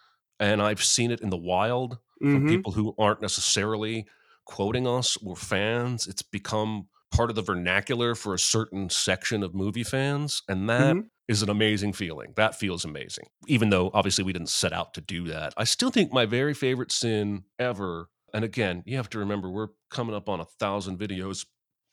And 0.40 0.60
I've 0.60 0.82
seen 0.82 1.10
it 1.10 1.20
in 1.20 1.30
the 1.30 1.36
wild 1.36 1.98
mm-hmm. 2.22 2.34
from 2.34 2.48
people 2.48 2.72
who 2.72 2.94
aren't 2.98 3.22
necessarily 3.22 4.06
quoting 4.44 4.86
us 4.86 5.16
or 5.24 5.36
fans. 5.36 6.06
It's 6.06 6.22
become 6.22 6.88
part 7.12 7.30
of 7.30 7.36
the 7.36 7.42
vernacular 7.42 8.14
for 8.14 8.34
a 8.34 8.38
certain 8.38 8.90
section 8.90 9.42
of 9.42 9.54
movie 9.54 9.84
fans. 9.84 10.42
And 10.48 10.68
that 10.68 10.96
mm-hmm. 10.96 11.06
Is 11.32 11.42
an 11.42 11.50
amazing 11.50 11.92
feeling. 11.92 12.32
That 12.36 12.54
feels 12.54 12.84
amazing. 12.84 13.24
Even 13.48 13.70
though 13.70 13.90
obviously 13.94 14.24
we 14.24 14.32
didn't 14.32 14.50
set 14.50 14.72
out 14.72 14.94
to 14.94 15.00
do 15.00 15.28
that. 15.28 15.54
I 15.56 15.64
still 15.64 15.90
think 15.90 16.12
my 16.12 16.26
very 16.26 16.54
favorite 16.54 16.92
sin 16.92 17.44
ever 17.58 18.08
and 18.32 18.44
again, 18.44 18.82
you 18.86 18.96
have 18.96 19.10
to 19.10 19.18
remember 19.18 19.50
we're 19.50 19.68
coming 19.90 20.14
up 20.14 20.28
on 20.28 20.40
a 20.40 20.44
thousand 20.44 20.98
videos, 20.98 21.46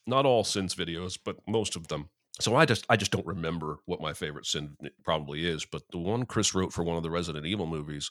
not 0.08 0.26
all 0.26 0.44
sins 0.44 0.74
videos, 0.74 1.18
but 1.24 1.38
most 1.48 1.76
of 1.76 1.88
them. 1.88 2.10
So 2.40 2.56
I 2.56 2.66
just 2.66 2.86
I 2.90 2.96
just 2.96 3.12
don't 3.12 3.26
remember 3.26 3.80
what 3.86 4.02
my 4.02 4.14
favorite 4.14 4.46
sin 4.46 4.78
probably 5.04 5.46
is, 5.46 5.66
but 5.66 5.84
the 5.92 5.98
one 5.98 6.26
Chris 6.26 6.56
wrote 6.56 6.72
for 6.72 6.84
one 6.84 6.96
of 6.96 7.04
the 7.04 7.10
Resident 7.10 7.46
Evil 7.46 7.68
movies, 7.68 8.10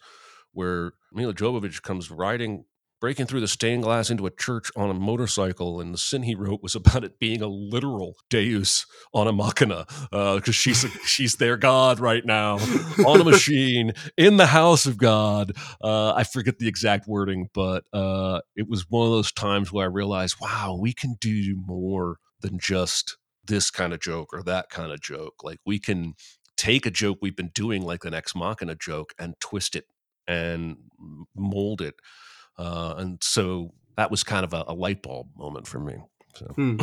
where 0.53 0.93
Milla 1.13 1.33
Jovovich 1.33 1.81
comes 1.83 2.11
riding 2.11 2.65
breaking 3.01 3.27
through 3.27 3.41
the 3.41 3.49
stained 3.49 3.83
glass 3.83 4.11
into 4.11 4.27
a 4.27 4.31
church 4.31 4.71
on 4.77 4.91
a 4.91 4.95
motorcycle. 4.95 5.81
And 5.81 5.95
the 5.95 5.99
sin 5.99 6.23
he 6.23 6.35
wrote 6.35 6.63
was 6.63 6.75
about 6.75 7.05
it 7.05 7.19
being 7.19 7.43
a 7.43 7.47
literal 7.47 8.17
Deus 8.29 8.87
on 9.13 9.29
a 9.29 9.33
machina, 9.33 9.87
because 10.11 10.49
uh, 10.49 10.53
she's 10.53 10.85
a, 10.85 10.89
she's 11.07 11.35
their 11.37 11.57
god 11.57 12.01
right 12.01 12.25
now 12.25 12.59
on 13.07 13.21
a 13.21 13.25
machine 13.31 13.93
in 14.17 14.37
the 14.37 14.47
house 14.47 14.87
of 14.87 14.99
God. 14.99 15.53
Uh, 15.83 16.13
I 16.15 16.25
forget 16.25 16.59
the 16.59 16.69
exact 16.69 17.07
wording, 17.07 17.49
but 17.55 17.85
uh, 17.93 18.41
it 18.57 18.69
was 18.69 18.89
one 18.89 19.07
of 19.07 19.13
those 19.13 19.33
times 19.33 19.73
where 19.73 19.85
I 19.85 19.89
realized, 19.89 20.37
wow, 20.41 20.77
we 20.81 20.93
can 20.93 21.17
do 21.21 21.57
more 21.67 22.17
than 22.41 22.59
just 22.59 23.17
this 23.45 23.71
kind 23.71 23.93
of 23.93 24.01
joke 24.01 24.29
or 24.33 24.43
that 24.43 24.69
kind 24.71 24.93
of 24.93 25.01
joke. 25.01 25.43
Like 25.43 25.59
we 25.65 25.79
can 25.79 26.15
take 26.57 26.87
a 26.87 26.91
joke 26.91 27.19
we've 27.23 27.37
been 27.37 27.51
doing, 27.55 27.83
like 27.83 28.05
an 28.05 28.15
ex 28.15 28.35
machina 28.35 28.75
joke, 28.75 29.15
and 29.19 29.35
twist 29.41 29.75
it 29.75 29.85
and 30.27 30.77
mold 31.35 31.81
it 31.81 31.95
uh, 32.59 32.95
and 32.99 33.23
so 33.23 33.73
that 33.97 34.11
was 34.11 34.23
kind 34.25 34.45
of 34.45 34.53
a, 34.53 34.65
a 34.69 34.75
light 34.75 35.03
bulb 35.03 35.29
moment 35.37 35.67
for 35.67 35.79
me. 35.79 35.97
So. 36.35 36.47
Hmm. 36.47 36.79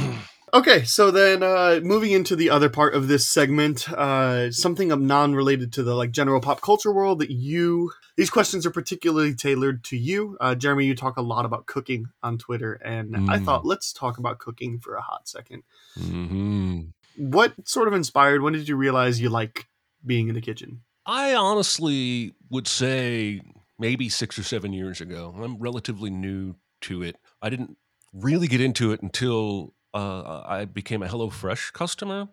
Okay, 0.53 0.83
so 0.83 1.11
then 1.11 1.43
uh, 1.43 1.81
moving 1.83 2.11
into 2.11 2.35
the 2.35 2.49
other 2.49 2.69
part 2.69 2.93
of 2.93 3.09
this 3.09 3.27
segment, 3.27 3.91
uh, 3.91 4.51
something 4.51 4.91
of 4.91 5.01
non-related 5.01 5.73
to 5.73 5.83
the 5.83 5.95
like 5.95 6.11
general 6.11 6.39
pop 6.39 6.61
culture 6.61 6.93
world 6.93 7.19
that 7.19 7.29
you 7.29 7.91
these 8.15 8.29
questions 8.29 8.65
are 8.65 8.71
particularly 8.71 9.35
tailored 9.35 9.83
to 9.85 9.97
you, 9.97 10.37
uh, 10.39 10.55
Jeremy. 10.55 10.85
You 10.85 10.95
talk 10.95 11.17
a 11.17 11.21
lot 11.21 11.45
about 11.45 11.65
cooking 11.65 12.07
on 12.23 12.37
Twitter, 12.37 12.73
and 12.73 13.13
mm. 13.13 13.29
I 13.29 13.39
thought 13.39 13.65
let's 13.65 13.91
talk 13.91 14.17
about 14.17 14.39
cooking 14.39 14.79
for 14.79 14.95
a 14.95 15.01
hot 15.01 15.25
2nd 15.25 15.63
mm-hmm. 15.99 16.81
What 17.17 17.53
sort 17.67 17.89
of 17.89 17.93
inspired? 17.93 18.41
When 18.41 18.53
did 18.53 18.69
you 18.69 18.77
realize 18.77 19.19
you 19.19 19.29
like 19.29 19.67
being 20.05 20.29
in 20.29 20.35
the 20.35 20.41
kitchen? 20.41 20.83
I 21.05 21.33
honestly 21.35 22.33
would 22.49 22.67
say 22.67 23.41
maybe 23.77 24.09
six 24.09 24.37
or 24.39 24.43
seven 24.43 24.73
years 24.73 25.01
ago. 25.01 25.33
I'm 25.41 25.57
relatively 25.57 26.09
new 26.09 26.55
to 26.81 27.03
it. 27.03 27.17
I 27.41 27.49
didn't 27.49 27.77
really 28.13 28.47
get 28.47 28.61
into 28.61 28.91
it 28.91 29.01
until 29.01 29.73
uh, 29.93 30.43
I 30.45 30.65
became 30.65 31.03
a 31.03 31.07
HelloFresh 31.07 31.73
customer, 31.73 32.29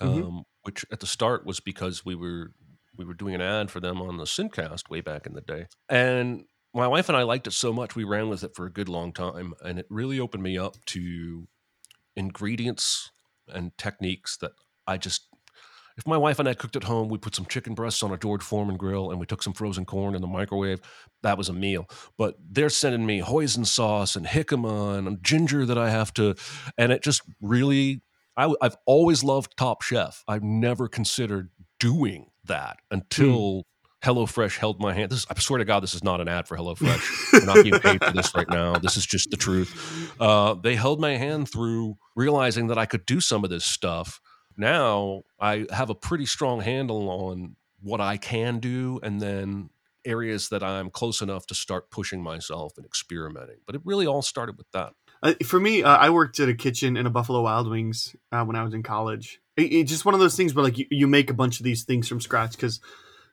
mm-hmm. 0.00 0.22
um, 0.22 0.44
which 0.62 0.84
at 0.92 1.00
the 1.00 1.06
start 1.06 1.46
was 1.46 1.60
because 1.60 2.04
we 2.04 2.14
were 2.14 2.52
we 2.96 3.04
were 3.04 3.14
doing 3.14 3.34
an 3.34 3.40
ad 3.40 3.70
for 3.70 3.80
them 3.80 4.00
on 4.00 4.18
the 4.18 4.24
Sincast 4.24 4.88
way 4.88 5.00
back 5.00 5.26
in 5.26 5.34
the 5.34 5.40
day, 5.40 5.66
and 5.88 6.44
my 6.72 6.88
wife 6.88 7.08
and 7.08 7.16
I 7.16 7.22
liked 7.22 7.46
it 7.46 7.52
so 7.52 7.72
much 7.72 7.96
we 7.96 8.04
ran 8.04 8.28
with 8.28 8.42
it 8.44 8.54
for 8.54 8.66
a 8.66 8.72
good 8.72 8.88
long 8.88 9.12
time, 9.12 9.54
and 9.62 9.78
it 9.78 9.86
really 9.88 10.18
opened 10.20 10.42
me 10.42 10.58
up 10.58 10.76
to 10.86 11.48
ingredients 12.16 13.10
and 13.48 13.76
techniques 13.78 14.36
that 14.38 14.52
I 14.86 14.96
just 14.96 15.28
if 15.96 16.06
my 16.06 16.16
wife 16.16 16.38
and 16.38 16.48
I 16.48 16.54
cooked 16.54 16.76
at 16.76 16.84
home, 16.84 17.08
we 17.08 17.18
put 17.18 17.34
some 17.34 17.46
chicken 17.46 17.74
breasts 17.74 18.02
on 18.02 18.12
a 18.12 18.16
George 18.16 18.42
Foreman 18.42 18.76
grill 18.76 19.10
and 19.10 19.20
we 19.20 19.26
took 19.26 19.42
some 19.42 19.52
frozen 19.52 19.84
corn 19.84 20.14
in 20.14 20.20
the 20.20 20.26
microwave. 20.26 20.80
That 21.22 21.38
was 21.38 21.48
a 21.48 21.52
meal. 21.52 21.88
But 22.18 22.36
they're 22.50 22.68
sending 22.68 23.06
me 23.06 23.20
hoisin 23.20 23.64
sauce 23.66 24.16
and 24.16 24.26
jicama 24.26 24.98
and 24.98 25.22
ginger 25.22 25.64
that 25.66 25.78
I 25.78 25.90
have 25.90 26.12
to, 26.14 26.34
and 26.76 26.92
it 26.92 27.02
just 27.02 27.22
really. 27.40 28.02
I, 28.36 28.52
have 28.62 28.76
always 28.84 29.22
loved 29.22 29.56
Top 29.56 29.82
Chef. 29.82 30.24
I've 30.26 30.42
never 30.42 30.88
considered 30.88 31.50
doing 31.78 32.30
that 32.44 32.78
until. 32.90 33.60
Mm. 33.60 33.62
HelloFresh 34.02 34.58
held 34.58 34.82
my 34.82 34.92
hand. 34.92 35.10
This, 35.10 35.24
I 35.30 35.40
swear 35.40 35.60
to 35.60 35.64
God, 35.64 35.82
this 35.82 35.94
is 35.94 36.04
not 36.04 36.20
an 36.20 36.28
ad 36.28 36.46
for 36.46 36.58
HelloFresh. 36.58 37.32
We're 37.32 37.46
not 37.46 37.62
being 37.62 37.80
paid 37.80 38.04
for 38.04 38.12
this 38.12 38.34
right 38.34 38.46
now. 38.50 38.76
This 38.76 38.98
is 38.98 39.06
just 39.06 39.30
the 39.30 39.38
truth. 39.38 40.12
Uh, 40.20 40.52
they 40.52 40.76
held 40.76 41.00
my 41.00 41.16
hand 41.16 41.50
through 41.50 41.96
realizing 42.14 42.66
that 42.66 42.76
I 42.76 42.84
could 42.84 43.06
do 43.06 43.22
some 43.22 43.44
of 43.44 43.48
this 43.48 43.64
stuff 43.64 44.20
now 44.56 45.22
I 45.38 45.66
have 45.70 45.90
a 45.90 45.94
pretty 45.94 46.26
strong 46.26 46.60
handle 46.60 47.08
on 47.08 47.56
what 47.80 48.00
I 48.00 48.16
can 48.16 48.58
do 48.60 49.00
and 49.02 49.20
then 49.20 49.70
areas 50.04 50.48
that 50.50 50.62
I'm 50.62 50.90
close 50.90 51.20
enough 51.20 51.46
to 51.46 51.54
start 51.54 51.90
pushing 51.90 52.22
myself 52.22 52.74
and 52.76 52.84
experimenting. 52.84 53.56
But 53.66 53.74
it 53.74 53.82
really 53.84 54.06
all 54.06 54.22
started 54.22 54.56
with 54.56 54.70
that. 54.72 54.92
Uh, 55.22 55.34
for 55.44 55.58
me, 55.58 55.82
uh, 55.82 55.96
I 55.96 56.10
worked 56.10 56.38
at 56.40 56.48
a 56.48 56.54
kitchen 56.54 56.96
in 56.96 57.06
a 57.06 57.10
Buffalo 57.10 57.42
Wild 57.42 57.68
Wings 57.68 58.14
uh, 58.30 58.44
when 58.44 58.56
I 58.56 58.62
was 58.62 58.74
in 58.74 58.82
college. 58.82 59.40
It, 59.56 59.72
it's 59.72 59.90
just 59.90 60.04
one 60.04 60.14
of 60.14 60.20
those 60.20 60.36
things 60.36 60.54
where 60.54 60.64
like 60.64 60.78
you, 60.78 60.86
you 60.90 61.06
make 61.06 61.30
a 61.30 61.34
bunch 61.34 61.60
of 61.60 61.64
these 61.64 61.84
things 61.84 62.08
from 62.08 62.20
scratch 62.20 62.52
because 62.52 62.80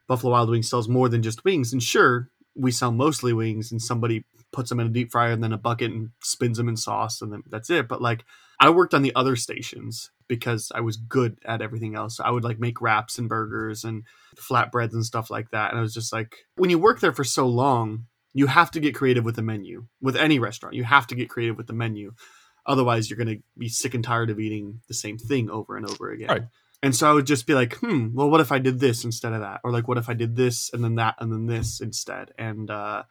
Buffalo 0.08 0.32
Wild 0.32 0.48
Wings 0.50 0.70
sells 0.70 0.88
more 0.88 1.08
than 1.08 1.22
just 1.22 1.44
wings. 1.44 1.72
And 1.72 1.82
sure, 1.82 2.30
we 2.54 2.70
sell 2.70 2.92
mostly 2.92 3.32
wings, 3.32 3.70
and 3.70 3.80
somebody 3.80 4.24
puts 4.52 4.68
them 4.68 4.80
in 4.80 4.86
a 4.86 4.90
deep 4.90 5.10
fryer 5.10 5.32
and 5.32 5.42
then 5.42 5.52
a 5.52 5.58
bucket 5.58 5.90
and 5.90 6.10
spins 6.22 6.58
them 6.58 6.68
in 6.68 6.76
sauce 6.76 7.22
and 7.22 7.32
then 7.32 7.42
that's 7.48 7.70
it. 7.70 7.88
But 7.88 8.02
like 8.02 8.24
I 8.62 8.70
worked 8.70 8.94
on 8.94 9.02
the 9.02 9.12
other 9.16 9.34
stations 9.34 10.12
because 10.28 10.70
I 10.72 10.82
was 10.82 10.96
good 10.96 11.36
at 11.44 11.60
everything 11.60 11.96
else. 11.96 12.20
I 12.20 12.30
would 12.30 12.44
like 12.44 12.60
make 12.60 12.80
wraps 12.80 13.18
and 13.18 13.28
burgers 13.28 13.82
and 13.82 14.04
flatbreads 14.36 14.92
and 14.92 15.04
stuff 15.04 15.30
like 15.30 15.50
that. 15.50 15.70
And 15.70 15.78
I 15.80 15.82
was 15.82 15.92
just 15.92 16.12
like, 16.12 16.36
when 16.54 16.70
you 16.70 16.78
work 16.78 17.00
there 17.00 17.12
for 17.12 17.24
so 17.24 17.48
long, 17.48 18.04
you 18.32 18.46
have 18.46 18.70
to 18.70 18.80
get 18.80 18.94
creative 18.94 19.24
with 19.24 19.34
the 19.34 19.42
menu. 19.42 19.86
With 20.00 20.14
any 20.14 20.38
restaurant, 20.38 20.76
you 20.76 20.84
have 20.84 21.08
to 21.08 21.16
get 21.16 21.28
creative 21.28 21.56
with 21.56 21.66
the 21.66 21.72
menu. 21.72 22.12
Otherwise, 22.64 23.10
you're 23.10 23.16
going 23.16 23.36
to 23.36 23.42
be 23.58 23.68
sick 23.68 23.94
and 23.94 24.04
tired 24.04 24.30
of 24.30 24.38
eating 24.38 24.80
the 24.86 24.94
same 24.94 25.18
thing 25.18 25.50
over 25.50 25.76
and 25.76 25.84
over 25.84 26.12
again. 26.12 26.28
Right. 26.28 26.42
And 26.84 26.94
so 26.94 27.10
I 27.10 27.14
would 27.14 27.26
just 27.26 27.48
be 27.48 27.54
like, 27.54 27.74
hmm, 27.78 28.14
well, 28.14 28.30
what 28.30 28.40
if 28.40 28.52
I 28.52 28.60
did 28.60 28.78
this 28.78 29.04
instead 29.04 29.32
of 29.32 29.40
that? 29.40 29.60
Or 29.64 29.72
like, 29.72 29.88
what 29.88 29.98
if 29.98 30.08
I 30.08 30.14
did 30.14 30.36
this 30.36 30.72
and 30.72 30.84
then 30.84 30.94
that 30.94 31.16
and 31.18 31.32
then 31.32 31.46
this 31.46 31.80
instead? 31.80 32.30
And 32.38 32.70
uh, 32.70 33.02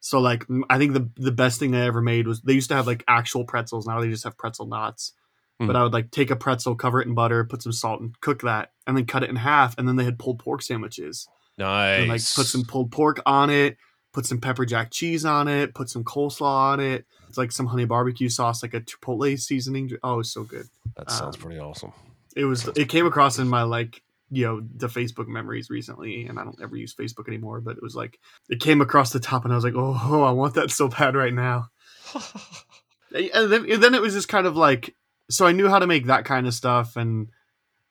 so, 0.00 0.18
like, 0.18 0.44
I 0.68 0.78
think 0.78 0.94
the 0.94 1.10
the 1.16 1.32
best 1.32 1.60
thing 1.60 1.74
I 1.74 1.86
ever 1.86 2.00
made 2.00 2.26
was 2.26 2.40
they 2.40 2.54
used 2.54 2.70
to 2.70 2.74
have 2.74 2.86
like 2.86 3.04
actual 3.06 3.44
pretzels. 3.44 3.86
Now 3.86 4.00
they 4.00 4.08
just 4.08 4.24
have 4.24 4.36
pretzel 4.38 4.66
knots. 4.66 5.12
But 5.58 5.68
Mm. 5.68 5.76
I 5.76 5.82
would 5.82 5.92
like 5.92 6.10
take 6.10 6.30
a 6.30 6.36
pretzel, 6.36 6.74
cover 6.74 7.02
it 7.02 7.06
in 7.06 7.14
butter, 7.14 7.44
put 7.44 7.62
some 7.62 7.72
salt, 7.72 8.00
and 8.00 8.18
cook 8.22 8.40
that, 8.42 8.72
and 8.86 8.96
then 8.96 9.04
cut 9.04 9.22
it 9.22 9.28
in 9.28 9.36
half. 9.36 9.76
And 9.76 9.86
then 9.86 9.96
they 9.96 10.04
had 10.04 10.18
pulled 10.18 10.38
pork 10.38 10.62
sandwiches. 10.62 11.28
Nice. 11.58 12.00
And 12.00 12.08
like 12.08 12.22
put 12.34 12.46
some 12.46 12.64
pulled 12.64 12.90
pork 12.90 13.20
on 13.26 13.50
it, 13.50 13.76
put 14.14 14.24
some 14.24 14.40
pepper 14.40 14.64
jack 14.64 14.90
cheese 14.90 15.26
on 15.26 15.48
it, 15.48 15.74
put 15.74 15.90
some 15.90 16.02
coleslaw 16.02 16.72
on 16.72 16.80
it. 16.80 17.04
It's 17.28 17.36
like 17.36 17.52
some 17.52 17.66
honey 17.66 17.84
barbecue 17.84 18.30
sauce, 18.30 18.62
like 18.62 18.72
a 18.72 18.80
chipotle 18.80 19.38
seasoning. 19.38 19.90
Oh, 20.02 20.20
it's 20.20 20.32
so 20.32 20.44
good. 20.44 20.66
That 20.96 21.10
sounds 21.10 21.36
um, 21.36 21.42
pretty 21.42 21.60
awesome. 21.60 21.92
It 22.34 22.46
was. 22.46 22.66
It 22.68 22.88
came 22.88 23.04
across 23.04 23.38
in 23.38 23.46
my 23.46 23.64
like 23.64 24.02
you 24.30 24.46
know 24.46 24.60
the 24.76 24.86
Facebook 24.88 25.26
memories 25.28 25.70
recently, 25.70 26.26
and 26.26 26.38
I 26.38 26.44
don't 26.44 26.60
ever 26.62 26.76
use 26.76 26.94
Facebook 26.94 27.28
anymore. 27.28 27.60
But 27.60 27.76
it 27.76 27.82
was 27.82 27.94
like 27.94 28.18
it 28.48 28.60
came 28.60 28.80
across 28.80 29.12
the 29.12 29.20
top, 29.20 29.44
and 29.44 29.52
I 29.52 29.56
was 29.56 29.64
like, 29.64 29.74
oh, 29.76 30.22
I 30.24 30.30
want 30.32 30.54
that 30.54 30.70
so 30.70 30.88
bad 30.88 31.14
right 31.16 31.34
now. 31.34 31.68
and 33.14 33.50
then, 33.52 33.70
and 33.70 33.82
then 33.82 33.94
it 33.94 34.02
was 34.02 34.14
just 34.14 34.28
kind 34.28 34.46
of 34.46 34.56
like 34.56 34.94
so 35.28 35.46
I 35.46 35.52
knew 35.52 35.68
how 35.68 35.78
to 35.78 35.86
make 35.86 36.06
that 36.06 36.24
kind 36.24 36.46
of 36.46 36.54
stuff, 36.54 36.96
and 36.96 37.28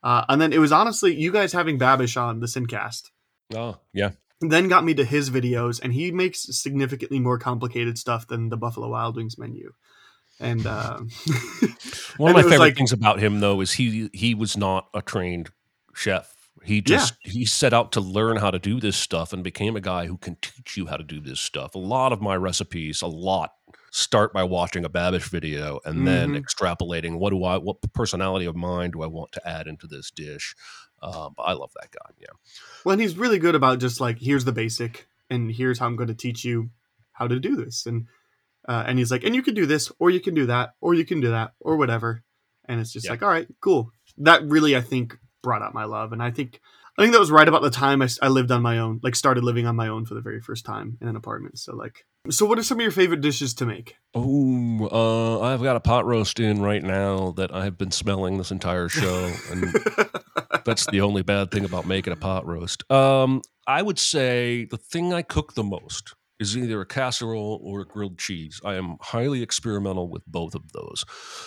uh, 0.04 0.26
and 0.30 0.42
then 0.42 0.54
it 0.54 0.60
was 0.60 0.72
honestly 0.72 1.14
you 1.16 1.32
guys 1.32 1.54
having 1.54 1.78
Babish 1.80 2.20
on 2.20 2.40
the 2.40 2.48
Sincast 2.48 3.10
Oh, 3.56 3.78
yeah. 3.94 4.12
then 4.42 4.68
got 4.68 4.86
me 4.86 4.94
to 4.94 5.04
his 5.04 5.30
videos 5.30 5.82
and 5.82 5.92
he 5.92 6.12
makes 6.12 6.44
significantly 6.58 7.20
more 7.20 7.40
complicated 7.40 7.98
stuff 7.98 8.28
than 8.28 8.50
the 8.50 8.58
buffalo 8.58 8.88
wild 8.90 9.16
wings 9.18 9.38
menu 9.40 9.74
and 10.40 10.66
uh, 10.68 11.00
One 12.18 12.32
of 12.32 12.36
my 12.36 12.44
favorite 12.44 12.60
like- 12.60 12.76
things 12.76 12.94
about 12.94 13.20
him, 13.20 13.40
though, 13.40 13.60
is 13.62 13.74
he 13.74 14.10
he 14.14 14.34
was 14.36 14.56
not 14.56 14.88
a 14.94 15.02
trained 15.02 15.50
chef. 16.00 16.36
He 16.64 16.82
just 16.82 17.14
he 17.22 17.46
set 17.46 17.74
out 17.74 17.94
to 17.94 18.02
learn 18.02 18.36
how 18.38 18.52
to 18.52 18.60
do 18.60 18.80
this 18.82 18.98
stuff 18.98 19.32
and 19.32 19.44
became 19.44 19.76
a 19.78 19.82
guy 19.82 20.08
who 20.08 20.18
can 20.18 20.36
teach 20.42 20.76
you 20.76 20.88
how 20.88 20.98
to 20.98 21.04
do 21.04 21.22
this 21.22 21.40
stuff. 21.40 21.74
A 21.76 21.80
lot 21.80 22.12
of 22.12 22.22
my 22.22 22.36
recipes, 22.36 23.02
a 23.02 23.08
lot, 23.08 23.52
start 23.92 24.34
by 24.34 24.44
watching 24.44 24.84
a 24.84 24.90
Babish 24.90 25.30
video 25.30 25.80
and 25.86 26.06
then 26.06 26.34
Mhm. 26.34 26.44
extrapolating 26.44 27.18
what 27.18 27.30
do 27.30 27.44
I 27.46 27.58
what 27.58 27.78
personality 27.94 28.46
of 28.46 28.56
mine 28.58 28.92
do 28.92 29.02
I 29.02 29.08
want 29.08 29.32
to 29.34 29.48
add 29.48 29.68
into 29.68 29.88
this 29.88 30.12
dish. 30.12 30.54
But 31.02 31.32
I 31.40 31.54
love 31.54 31.72
that 31.80 31.92
guy. 31.92 32.14
Yeah. 32.20 32.28
well 32.84 32.94
and 32.94 33.02
he's 33.02 33.16
really 33.18 33.40
good 33.40 33.56
about 33.56 33.80
just 33.80 34.02
like 34.02 34.20
here's 34.20 34.44
the 34.44 34.52
basic 34.52 35.08
and 35.30 35.50
here's 35.52 35.80
how 35.80 35.86
i'm 35.86 35.96
going 35.96 36.08
to 36.10 36.14
teach 36.16 36.44
you 36.44 36.70
how 37.14 37.26
to 37.28 37.40
do 37.40 37.56
this 37.56 37.86
and 37.86 38.08
uh, 38.68 38.84
and 38.86 38.98
he's 39.00 39.12
like 39.12 39.24
and 39.24 39.34
you 39.36 39.42
can 39.42 39.54
do 39.54 39.66
this 39.66 39.92
or 40.00 40.10
you 40.10 40.20
can 40.20 40.34
do 40.36 40.46
that 40.48 40.74
or 40.82 40.94
you 40.94 41.06
can 41.06 41.22
do 41.22 41.30
that 41.30 41.54
or 41.62 41.78
whatever 41.78 42.24
and 42.66 42.82
it's 42.82 42.92
just 42.92 43.06
Yeah. 43.06 43.12
like 43.12 43.24
all 43.24 43.30
right 43.30 43.48
cool 43.62 43.92
that 44.18 44.44
really 44.44 44.76
i 44.76 44.82
think 44.82 45.18
brought 45.42 45.62
out 45.62 45.74
my 45.74 45.86
love 45.86 46.12
and 46.12 46.22
i 46.22 46.32
think 46.32 46.60
i 46.98 47.02
think 47.02 47.14
that 47.14 47.20
was 47.20 47.32
right 47.32 47.48
about 47.48 47.62
the 47.62 47.70
time 47.70 48.02
I, 48.02 48.10
I 48.22 48.28
lived 48.28 48.52
on 48.52 48.62
my 48.62 48.78
own 48.80 49.00
like 49.04 49.16
started 49.16 49.44
living 49.44 49.66
on 49.66 49.76
my 49.76 49.88
own 49.88 50.06
for 50.06 50.14
the 50.14 50.22
very 50.22 50.42
first 50.42 50.66
time 50.66 50.98
in 51.02 51.08
an 51.08 51.16
apartment 51.16 51.60
so 51.60 51.76
like 51.76 52.06
so 52.30 52.46
what 52.46 52.60
are 52.60 52.64
some 52.64 52.78
of 52.78 52.82
your 52.82 52.92
favorite 52.92 53.22
dishes 53.22 53.54
to 53.56 53.66
make 53.66 53.96
Oh, 54.16 54.90
uh, 54.92 55.42
I've 55.42 55.62
got 55.62 55.76
a 55.76 55.80
pot 55.80 56.04
roast 56.04 56.40
in 56.40 56.62
right 56.62 56.82
now 56.82 57.32
that 57.38 57.54
I 57.54 57.64
have 57.64 57.78
been 57.78 57.92
smelling 57.92 58.38
this 58.40 58.50
entire 58.50 58.90
show, 58.90 59.32
and 59.52 59.72
that's 60.66 60.88
the 60.88 61.02
only 61.02 61.22
bad 61.22 61.52
thing 61.52 61.64
about 61.64 61.86
making 61.86 62.14
a 62.14 62.16
pot 62.16 62.48
roast. 62.48 62.90
Um, 62.92 63.44
I 63.68 63.84
would 63.84 64.00
say 64.00 64.66
the 64.66 64.78
thing 64.78 65.14
I 65.14 65.22
cook 65.22 65.54
the 65.54 65.64
most 65.64 66.16
is 66.40 66.58
either 66.58 66.82
a 66.82 66.88
casserole 66.88 67.60
or 67.64 67.82
a 67.82 67.86
grilled 67.86 68.18
cheese. 68.18 68.60
I 68.66 68.76
am 68.76 68.98
highly 69.00 69.44
experimental 69.44 70.10
with 70.10 70.26
both 70.26 70.56
of 70.56 70.72
those. 70.72 71.06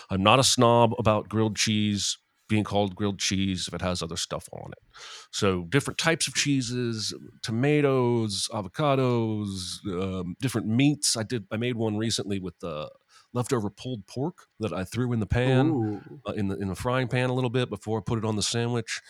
I'm 0.09 0.23
not 0.23 0.39
a 0.39 0.45
snob 0.45 0.93
about 0.99 1.29
grilled 1.29 1.57
cheese 1.57 2.19
being 2.53 2.65
called 2.65 2.95
grilled 2.95 3.19
cheese 3.19 3.67
if 3.67 3.73
it 3.73 3.81
has 3.81 4.03
other 4.03 4.19
stuff 4.19 4.47
on 4.53 4.73
it. 4.73 4.85
So 5.31 5.63
different 5.71 5.97
types 5.97 6.29
of 6.29 6.35
cheeses, 6.35 7.15
tomatoes, 7.43 8.47
avocados, 8.53 9.79
um, 9.87 10.37
different 10.39 10.67
meats. 10.67 11.17
I 11.17 11.23
did. 11.23 11.47
I 11.51 11.57
made 11.57 11.77
one 11.77 11.97
recently 11.97 12.39
with 12.39 12.59
the 12.61 12.91
leftover 13.33 13.71
pulled 13.71 14.07
pork 14.07 14.49
that 14.61 14.75
I 14.75 14.85
threw 14.85 15.15
in 15.15 15.21
the 15.21 15.27
pan 15.27 16.03
uh, 16.29 16.33
in 16.33 16.49
the 16.49 16.57
in 16.59 16.69
the 16.69 16.75
frying 16.75 17.09
pan 17.09 17.31
a 17.31 17.33
little 17.33 17.49
bit 17.49 17.71
before 17.71 18.01
I 18.01 18.03
put 18.05 18.19
it 18.19 18.25
on 18.27 18.37
the 18.37 18.43
sandwich. 18.43 19.01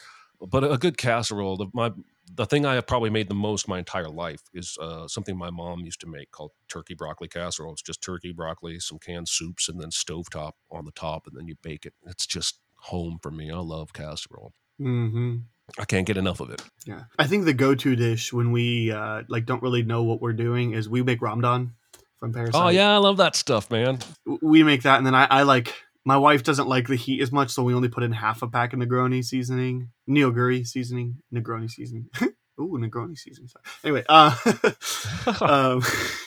But 0.41 0.63
a, 0.63 0.73
a 0.73 0.79
good 0.79 0.97
casserole. 0.97 1.57
The, 1.57 1.67
my 1.75 1.91
the 2.35 2.47
thing 2.47 2.65
I 2.65 2.75
have 2.75 2.87
probably 2.87 3.11
made 3.11 3.29
the 3.29 3.35
most 3.35 3.67
my 3.67 3.81
entire 3.81 4.09
life 4.09 4.43
is 4.55 4.79
uh, 4.81 5.09
something 5.09 5.37
my 5.37 5.51
mom 5.51 5.81
used 5.81 6.01
to 6.03 6.07
make 6.07 6.31
called 6.31 6.53
turkey 6.69 6.95
broccoli 6.95 7.29
casserole. 7.29 7.73
It's 7.73 7.83
just 7.83 8.03
turkey, 8.03 8.33
broccoli, 8.33 8.79
some 8.79 9.01
canned 9.01 9.29
soups, 9.29 9.69
and 9.69 9.81
then 9.81 9.91
stovetop 9.91 10.53
on 10.71 10.85
the 10.85 10.93
top, 10.93 11.27
and 11.27 11.37
then 11.37 11.49
you 11.49 11.57
bake 11.61 11.87
it. 11.87 11.95
It's 12.07 12.27
just 12.27 12.61
home 12.83 13.19
for 13.23 13.31
me. 13.31 13.51
I 13.51 13.59
love 13.59 13.93
casserole. 13.93 14.53
mm-hmm 14.81 15.39
I 15.79 15.85
can't 15.85 16.07
get 16.07 16.17
enough 16.17 16.41
of 16.41 16.51
it. 16.51 16.63
Yeah, 16.87 17.05
I 17.19 17.27
think 17.27 17.45
the 17.45 17.55
go-to 17.55 17.97
dish 17.97 18.33
when 18.33 18.53
we 18.53 18.91
uh, 18.91 19.23
like 19.29 19.47
don't 19.47 19.63
really 19.63 19.83
know 19.83 20.03
what 20.03 20.21
we're 20.21 20.33
doing 20.33 20.73
is 20.73 20.89
we 20.89 21.03
make 21.03 21.23
ram-don 21.23 21.75
from 22.21 22.33
Parasite. 22.33 22.63
Oh 22.63 22.69
yeah, 22.69 22.93
I 22.93 22.99
love 22.99 23.17
that 23.19 23.37
stuff, 23.37 23.71
man. 23.71 23.99
We 24.43 24.63
make 24.63 24.83
that, 24.83 24.99
and 24.99 25.07
then 25.07 25.15
I, 25.15 25.27
I 25.31 25.43
like 25.43 25.75
my 26.05 26.17
wife 26.17 26.43
doesn't 26.43 26.69
like 26.69 26.89
the 26.89 26.97
heat 26.97 27.23
as 27.23 27.33
much, 27.33 27.51
so 27.51 27.63
we 27.63 27.75
only 27.75 27.89
put 27.89 28.03
in 28.03 28.13
half 28.13 28.43
a 28.43 28.49
pack 28.49 28.73
of 28.73 28.81
Negroni 28.81 29.25
seasoning, 29.25 29.91
Neoguri 30.09 30.67
seasoning, 30.67 31.19
Negroni 31.33 31.71
seasoning. 31.71 32.09
Ooh, 32.63 32.79
Negroni 32.79 33.19
seasoning. 33.19 33.49
Sorry. 33.49 33.63
Anyway, 33.85 34.05
uh, 34.09 34.37
um, 35.41 35.83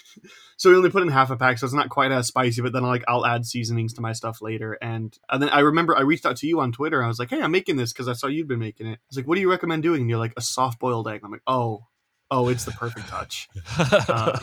so 0.57 0.69
we 0.69 0.75
only 0.75 0.89
put 0.89 1.03
in 1.03 1.09
half 1.09 1.31
a 1.31 1.37
pack, 1.37 1.57
so 1.57 1.65
it's 1.65 1.73
not 1.73 1.89
quite 1.89 2.11
as 2.11 2.27
spicy. 2.27 2.61
But 2.61 2.73
then 2.73 2.83
like 2.83 3.03
I'll 3.07 3.25
add 3.25 3.45
seasonings 3.45 3.93
to 3.93 4.01
my 4.01 4.13
stuff 4.13 4.41
later, 4.41 4.73
and 4.81 5.17
and 5.29 5.41
then 5.41 5.49
I 5.49 5.59
remember 5.61 5.97
I 5.97 6.01
reached 6.01 6.25
out 6.25 6.37
to 6.37 6.47
you 6.47 6.59
on 6.59 6.71
Twitter. 6.71 7.03
I 7.03 7.07
was 7.07 7.19
like, 7.19 7.29
hey, 7.29 7.41
I'm 7.41 7.51
making 7.51 7.77
this 7.77 7.93
because 7.93 8.07
I 8.07 8.13
saw 8.13 8.27
you'd 8.27 8.47
been 8.47 8.59
making 8.59 8.87
it. 8.87 8.93
I 8.95 9.07
was 9.09 9.17
like, 9.17 9.27
what 9.27 9.35
do 9.35 9.41
you 9.41 9.49
recommend 9.49 9.83
doing? 9.83 10.01
And 10.01 10.09
you're 10.09 10.19
like, 10.19 10.33
a 10.37 10.41
soft 10.41 10.79
boiled 10.79 11.07
egg. 11.07 11.21
I'm 11.23 11.31
like, 11.31 11.41
oh, 11.47 11.85
oh, 12.31 12.49
it's 12.49 12.65
the 12.65 12.71
perfect 12.71 13.07
touch. 13.07 13.49
Uh, 13.79 14.39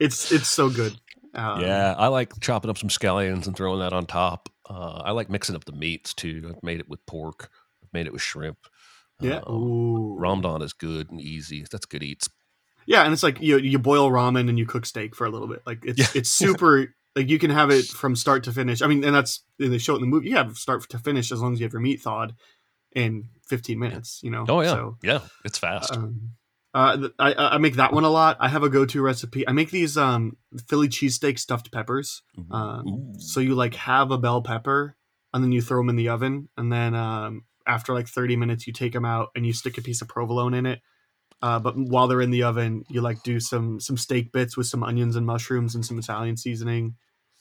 It's 0.00 0.32
it's 0.32 0.48
so 0.48 0.68
good. 0.70 0.98
Um, 1.34 1.60
yeah, 1.60 1.94
I 1.98 2.08
like 2.08 2.32
chopping 2.40 2.70
up 2.70 2.78
some 2.78 2.88
scallions 2.88 3.46
and 3.46 3.56
throwing 3.56 3.80
that 3.80 3.92
on 3.92 4.06
top. 4.06 4.48
Uh, 4.68 5.02
I 5.04 5.10
like 5.10 5.28
mixing 5.28 5.56
up 5.56 5.64
the 5.64 5.72
meats 5.72 6.14
too. 6.14 6.52
I've 6.54 6.62
made 6.62 6.80
it 6.80 6.88
with 6.88 7.04
pork. 7.06 7.50
I've 7.82 7.92
made 7.92 8.06
it 8.06 8.12
with 8.12 8.22
shrimp. 8.22 8.58
Yeah. 9.20 9.40
Um, 9.46 9.54
Ooh. 9.54 10.16
Ram-don 10.18 10.62
is 10.62 10.72
good 10.72 11.10
and 11.10 11.20
easy. 11.20 11.64
That's 11.70 11.86
good 11.86 12.02
eats. 12.02 12.28
Yeah, 12.86 13.04
and 13.04 13.12
it's 13.12 13.22
like 13.22 13.40
you 13.40 13.58
you 13.58 13.78
boil 13.78 14.10
ramen 14.10 14.48
and 14.48 14.58
you 14.58 14.66
cook 14.66 14.84
steak 14.84 15.14
for 15.14 15.26
a 15.26 15.30
little 15.30 15.48
bit. 15.48 15.62
Like 15.66 15.84
it's 15.84 15.98
Yeah. 15.98 16.06
it's 16.20 16.28
super 16.44 16.94
like 17.16 17.28
you 17.30 17.38
can 17.38 17.50
have 17.50 17.70
it 17.70 17.86
from 18.00 18.14
start 18.16 18.44
to 18.44 18.52
finish. 18.52 18.82
I 18.82 18.86
mean, 18.86 19.04
and 19.04 19.14
that's 19.14 19.42
they 19.58 19.78
show 19.78 19.94
it 19.94 19.96
in 19.96 20.02
the 20.02 20.06
movie. 20.08 20.28
You 20.30 20.36
have 20.36 20.56
start 20.58 20.88
to 20.90 20.98
finish 20.98 21.32
as 21.32 21.40
long 21.40 21.54
as 21.54 21.60
you 21.60 21.64
have 21.64 21.72
your 21.72 21.80
meat 21.80 22.02
thawed 22.02 22.34
in 22.92 23.28
15 23.48 23.78
minutes. 23.78 24.20
You 24.22 24.30
know. 24.30 24.44
Oh 24.48 24.60
yeah, 24.60 24.70
So, 24.72 24.98
yeah, 25.02 25.20
it's 25.44 25.58
fast. 25.58 25.94
um, 25.96 26.32
uh, 26.74 27.08
I 27.20 27.34
I 27.54 27.58
make 27.58 27.76
that 27.76 27.92
one 27.92 28.04
a 28.04 28.10
lot. 28.10 28.36
I 28.40 28.48
have 28.48 28.64
a 28.64 28.68
go 28.68 28.84
to 28.84 29.00
recipe. 29.00 29.46
I 29.48 29.52
make 29.52 29.70
these 29.70 29.96
um 29.96 30.36
Philly 30.68 30.88
cheesesteak 30.88 31.38
stuffed 31.38 31.70
peppers. 31.72 32.22
Um, 32.50 33.12
so 33.18 33.40
you 33.40 33.54
like 33.54 33.74
have 33.76 34.10
a 34.10 34.18
bell 34.18 34.42
pepper 34.42 34.96
and 35.32 35.42
then 35.42 35.52
you 35.52 35.62
throw 35.62 35.78
them 35.80 35.88
in 35.88 35.96
the 35.96 36.08
oven 36.10 36.48
and 36.56 36.70
then 36.72 36.94
um, 36.94 37.44
after 37.66 37.92
like 37.94 38.08
30 38.08 38.36
minutes 38.36 38.66
you 38.66 38.72
take 38.72 38.92
them 38.92 39.04
out 39.04 39.28
and 39.34 39.46
you 39.46 39.52
stick 39.52 39.78
a 39.78 39.82
piece 39.82 40.02
of 40.02 40.08
provolone 40.08 40.54
in 40.54 40.66
it 40.66 40.80
uh, 41.42 41.58
but 41.58 41.76
while 41.76 42.06
they're 42.08 42.20
in 42.20 42.30
the 42.30 42.42
oven 42.42 42.84
you 42.88 43.00
like 43.00 43.22
do 43.22 43.40
some 43.40 43.80
some 43.80 43.96
steak 43.96 44.32
bits 44.32 44.56
with 44.56 44.66
some 44.66 44.82
onions 44.82 45.16
and 45.16 45.26
mushrooms 45.26 45.74
and 45.74 45.84
some 45.84 45.98
italian 45.98 46.36
seasoning 46.36 46.94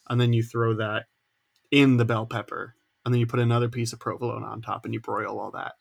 and 0.10 0.20
then 0.20 0.34
you 0.34 0.44
throw 0.44 0.74
that 0.76 1.06
in 1.72 1.98
the 1.98 2.06
bell 2.06 2.26
pepper 2.26 2.76
and 3.06 3.14
then 3.14 3.20
you 3.20 3.26
put 3.28 3.40
another 3.40 3.68
piece 3.70 3.94
of 3.94 4.00
provolone 4.00 4.44
on 4.44 4.62
top 4.62 4.86
and 4.86 4.94
you 4.94 5.00
broil 5.00 5.40
all 5.40 5.52
that 5.52 5.74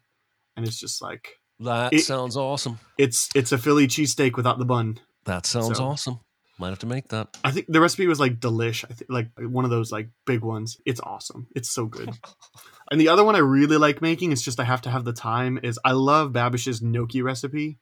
and 0.56 0.66
it's 0.66 0.78
just 0.78 1.00
like 1.02 1.36
that 1.60 1.92
it- 1.92 2.00
sounds 2.00 2.36
awesome. 2.36 2.78
it's 2.98 3.28
it's 3.34 3.52
a 3.52 3.58
philly 3.58 3.86
cheesesteak 3.86 4.36
without 4.36 4.58
the 4.58 4.64
bun 4.64 4.98
That 5.24 5.46
sounds 5.46 5.78
so- 5.78 5.84
awesome. 5.84 6.20
Might 6.62 6.68
have 6.68 6.78
to 6.78 6.86
make 6.86 7.08
that. 7.08 7.36
I 7.42 7.50
think 7.50 7.66
the 7.68 7.80
recipe 7.80 8.06
was 8.06 8.20
like 8.20 8.38
delish. 8.38 8.84
I 8.88 8.94
think 8.94 9.10
like 9.10 9.30
one 9.36 9.64
of 9.64 9.72
those 9.72 9.90
like 9.90 10.10
big 10.26 10.42
ones. 10.42 10.80
It's 10.86 11.00
awesome. 11.00 11.48
It's 11.56 11.68
so 11.68 11.86
good. 11.86 12.10
and 12.92 13.00
the 13.00 13.08
other 13.08 13.24
one 13.24 13.34
I 13.34 13.40
really 13.40 13.78
like 13.78 14.00
making, 14.00 14.30
it's 14.30 14.42
just 14.42 14.60
I 14.60 14.64
have 14.64 14.80
to 14.82 14.90
have 14.90 15.04
the 15.04 15.12
time, 15.12 15.58
is 15.64 15.76
I 15.84 15.90
love 15.90 16.30
Babish's 16.32 16.80
gnocchi 16.80 17.20
recipe. 17.20 17.78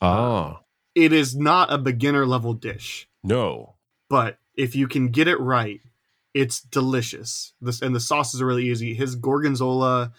Ah, 0.00 0.62
It 0.94 1.12
is 1.12 1.36
not 1.36 1.70
a 1.70 1.76
beginner 1.76 2.24
level 2.24 2.54
dish, 2.54 3.10
no. 3.22 3.74
but 4.08 4.38
if 4.54 4.74
you 4.74 4.88
can 4.88 5.08
get 5.08 5.28
it 5.28 5.38
right, 5.38 5.82
it's 6.32 6.62
delicious. 6.62 7.52
This 7.60 7.82
and 7.82 7.94
the 7.94 8.00
sauces 8.00 8.40
are 8.40 8.46
really 8.46 8.70
easy. 8.70 8.94
His 8.94 9.16
gorgonzola 9.16 10.14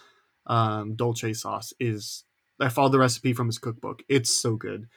um, 0.45 0.94
dolce 0.95 1.34
sauce 1.34 1.73
is 1.80 2.23
I 2.60 2.69
followed 2.69 2.91
the 2.91 2.99
recipe 2.99 3.34
from 3.34 3.48
his 3.48 3.57
cookbook. 3.57 4.03
It's 4.07 4.30
so 4.30 4.56
good. 4.57 4.90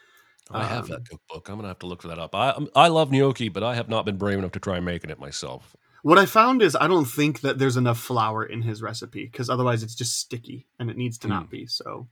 I 0.51 0.65
have 0.65 0.85
Um, 0.85 0.91
that 0.91 1.09
cookbook. 1.09 1.49
I'm 1.49 1.57
gonna 1.57 1.69
have 1.69 1.79
to 1.81 1.87
look 1.87 2.03
for 2.03 2.09
that 2.09 2.19
up. 2.19 2.35
I 2.35 2.51
I'm- 2.51 2.69
love 2.93 3.11
gnocchi, 3.12 3.49
but 3.49 3.62
I 3.62 3.75
have 3.75 3.89
not 3.89 4.05
been 4.05 4.16
brave 4.16 4.39
enough 4.39 4.53
to 4.53 4.61
try 4.61 4.81
making 4.81 5.11
it 5.11 5.19
myself. 5.19 5.77
What 6.03 6.16
I 6.19 6.27
found 6.27 6.62
is 6.62 6.77
I 6.77 6.87
don't 6.87 7.05
think 7.07 7.41
that 7.41 7.59
there's 7.59 7.77
enough 7.77 7.99
flour 7.99 8.45
in 8.45 8.62
his 8.62 8.81
recipe 8.83 9.25
because 9.27 9.51
otherwise 9.51 9.83
it's 9.83 9.95
just 9.95 10.19
sticky 10.19 10.66
and 10.79 10.91
it 10.91 10.97
needs 10.97 11.19
to 11.19 11.29
not 11.29 11.51
be. 11.51 11.66
So 11.66 12.09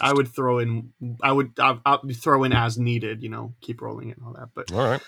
I 0.00 0.12
would 0.12 0.28
throw 0.28 0.58
in, 0.58 0.92
I 1.22 1.30
would 1.30 1.52
I, 1.60 1.78
I 1.84 1.98
would 2.02 2.16
throw 2.16 2.42
in 2.44 2.52
as 2.52 2.78
needed, 2.78 3.22
you 3.22 3.28
know, 3.28 3.54
keep 3.60 3.80
rolling 3.82 4.08
it 4.10 4.16
and 4.16 4.26
all 4.26 4.32
that. 4.32 4.48
But 4.54 4.72
All 4.72 4.78
right. 4.84 5.02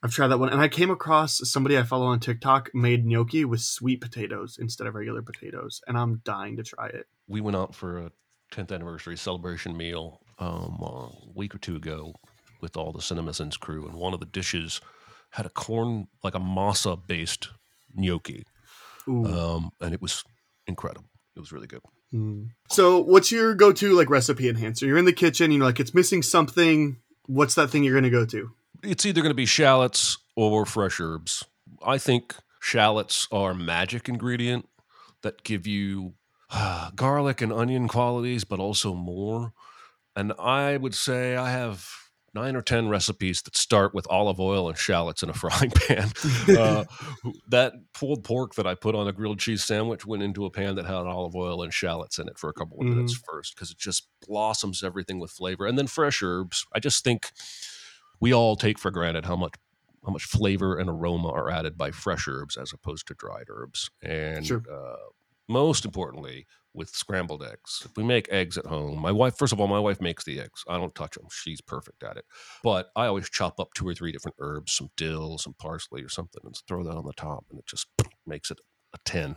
I've 0.00 0.12
tried 0.12 0.28
that 0.28 0.38
one, 0.38 0.50
and 0.50 0.60
I 0.60 0.68
came 0.68 0.90
across 0.90 1.40
somebody 1.50 1.76
I 1.76 1.82
follow 1.82 2.06
on 2.06 2.20
TikTok 2.20 2.70
made 2.72 3.04
gnocchi 3.04 3.44
with 3.44 3.60
sweet 3.62 4.00
potatoes 4.00 4.56
instead 4.60 4.86
of 4.86 4.94
regular 4.94 5.22
potatoes, 5.22 5.80
and 5.88 5.98
I'm 5.98 6.20
dying 6.24 6.56
to 6.58 6.62
try 6.62 6.86
it. 6.86 7.06
we 7.26 7.40
went 7.40 7.56
out 7.56 7.74
for 7.74 7.98
a 8.06 8.12
10th 8.52 8.70
anniversary 8.72 9.16
celebration 9.16 9.76
meal 9.76 10.20
um, 10.38 10.78
a 10.80 11.10
week 11.34 11.54
or 11.54 11.58
two 11.58 11.76
ago 11.76 12.14
with 12.60 12.76
all 12.76 12.92
the 12.92 13.00
CinemaSins 13.00 13.58
crew, 13.58 13.86
and 13.86 13.94
one 13.94 14.14
of 14.14 14.20
the 14.20 14.26
dishes 14.26 14.80
had 15.30 15.46
a 15.46 15.50
corn, 15.50 16.08
like 16.24 16.34
a 16.34 16.40
masa 16.40 16.98
based 17.06 17.48
gnocchi, 17.94 18.44
um, 19.06 19.70
and 19.80 19.94
it 19.94 20.02
was 20.02 20.24
incredible. 20.66 21.08
It 21.36 21.40
was 21.40 21.52
really 21.52 21.66
good. 21.66 21.80
So, 22.70 23.00
what's 23.00 23.30
your 23.30 23.54
go-to 23.54 23.92
like 23.92 24.08
recipe 24.10 24.48
enhancer? 24.48 24.86
You're 24.86 24.98
in 24.98 25.04
the 25.04 25.12
kitchen, 25.12 25.52
you 25.52 25.58
know, 25.58 25.66
like 25.66 25.78
it's 25.78 25.94
missing 25.94 26.22
something. 26.22 26.96
What's 27.26 27.54
that 27.56 27.68
thing 27.68 27.84
you're 27.84 27.94
gonna 27.94 28.10
go 28.10 28.24
to? 28.26 28.50
It's 28.82 29.04
either 29.04 29.20
going 29.20 29.30
to 29.30 29.34
be 29.34 29.46
shallots 29.46 30.18
or 30.36 30.64
fresh 30.64 31.00
herbs. 31.00 31.44
I 31.84 31.98
think 31.98 32.34
shallots 32.60 33.26
are 33.32 33.52
magic 33.54 34.08
ingredient 34.08 34.68
that 35.22 35.42
give 35.42 35.66
you 35.66 36.14
ah, 36.50 36.92
garlic 36.94 37.40
and 37.40 37.52
onion 37.52 37.88
qualities, 37.88 38.44
but 38.44 38.60
also 38.60 38.94
more. 38.94 39.52
And 40.18 40.32
I 40.38 40.76
would 40.76 40.94
say 40.96 41.36
I 41.36 41.50
have 41.50 41.88
nine 42.34 42.56
or 42.56 42.60
10 42.62 42.88
recipes 42.88 43.40
that 43.42 43.56
start 43.56 43.94
with 43.94 44.04
olive 44.10 44.40
oil 44.40 44.68
and 44.68 44.76
shallots 44.76 45.22
in 45.22 45.30
a 45.30 45.32
frying 45.44 45.70
pan. 45.70 46.10
uh, 46.58 46.84
that 47.50 47.72
pulled 47.94 48.24
pork 48.24 48.56
that 48.56 48.66
I 48.66 48.74
put 48.74 48.96
on 48.96 49.06
a 49.06 49.12
grilled 49.12 49.38
cheese 49.38 49.64
sandwich 49.64 50.04
went 50.04 50.24
into 50.24 50.44
a 50.44 50.50
pan 50.50 50.74
that 50.74 50.86
had 50.86 50.94
olive 51.06 51.36
oil 51.36 51.62
and 51.62 51.72
shallots 51.72 52.18
in 52.18 52.28
it 52.28 52.36
for 52.36 52.50
a 52.50 52.52
couple 52.52 52.80
of 52.80 52.86
minutes 52.86 53.14
first 53.14 53.54
because 53.54 53.70
it 53.70 53.78
just 53.78 54.08
blossoms 54.26 54.82
everything 54.82 55.20
with 55.20 55.30
flavor. 55.30 55.66
And 55.66 55.78
then 55.78 55.86
fresh 55.86 56.20
herbs. 56.20 56.66
I 56.74 56.80
just 56.80 57.04
think 57.04 57.30
we 58.20 58.34
all 58.34 58.56
take 58.56 58.78
for 58.80 58.90
granted 58.90 59.24
how 59.24 59.36
much 59.36 59.54
how 60.04 60.12
much 60.12 60.24
flavor 60.24 60.78
and 60.78 60.88
aroma 60.88 61.28
are 61.28 61.50
added 61.50 61.76
by 61.76 61.90
fresh 61.92 62.26
herbs 62.26 62.56
as 62.56 62.72
opposed 62.72 63.06
to 63.06 63.14
dried 63.14 63.46
herbs. 63.50 63.88
And 64.02 64.46
Sure. 64.46 64.62
uh, 64.72 64.96
most 65.48 65.84
importantly, 65.84 66.46
with 66.74 66.90
scrambled 66.90 67.42
eggs, 67.42 67.82
if 67.84 67.90
we 67.96 68.04
make 68.04 68.28
eggs 68.30 68.56
at 68.58 68.66
home, 68.66 68.98
my 69.00 69.10
wife, 69.12 69.36
first 69.36 69.52
of 69.52 69.60
all, 69.60 69.66
my 69.68 69.78
wife 69.78 70.00
makes 70.00 70.24
the 70.24 70.38
eggs. 70.40 70.62
I 70.68 70.76
don't 70.76 70.94
touch 70.94 71.14
them. 71.16 71.26
She's 71.30 71.60
perfect 71.60 72.02
at 72.02 72.16
it. 72.16 72.24
But 72.62 72.90
I 72.94 73.06
always 73.06 73.28
chop 73.30 73.58
up 73.58 73.68
two 73.74 73.88
or 73.88 73.94
three 73.94 74.12
different 74.12 74.36
herbs, 74.38 74.72
some 74.72 74.90
dill, 74.96 75.38
some 75.38 75.54
parsley 75.58 76.02
or 76.02 76.08
something, 76.08 76.42
and 76.44 76.54
throw 76.68 76.84
that 76.84 76.94
on 76.96 77.04
the 77.06 77.12
top, 77.14 77.44
and 77.50 77.58
it 77.58 77.66
just 77.66 77.86
makes 78.26 78.50
it 78.50 78.58
a 78.94 78.98
10. 79.04 79.36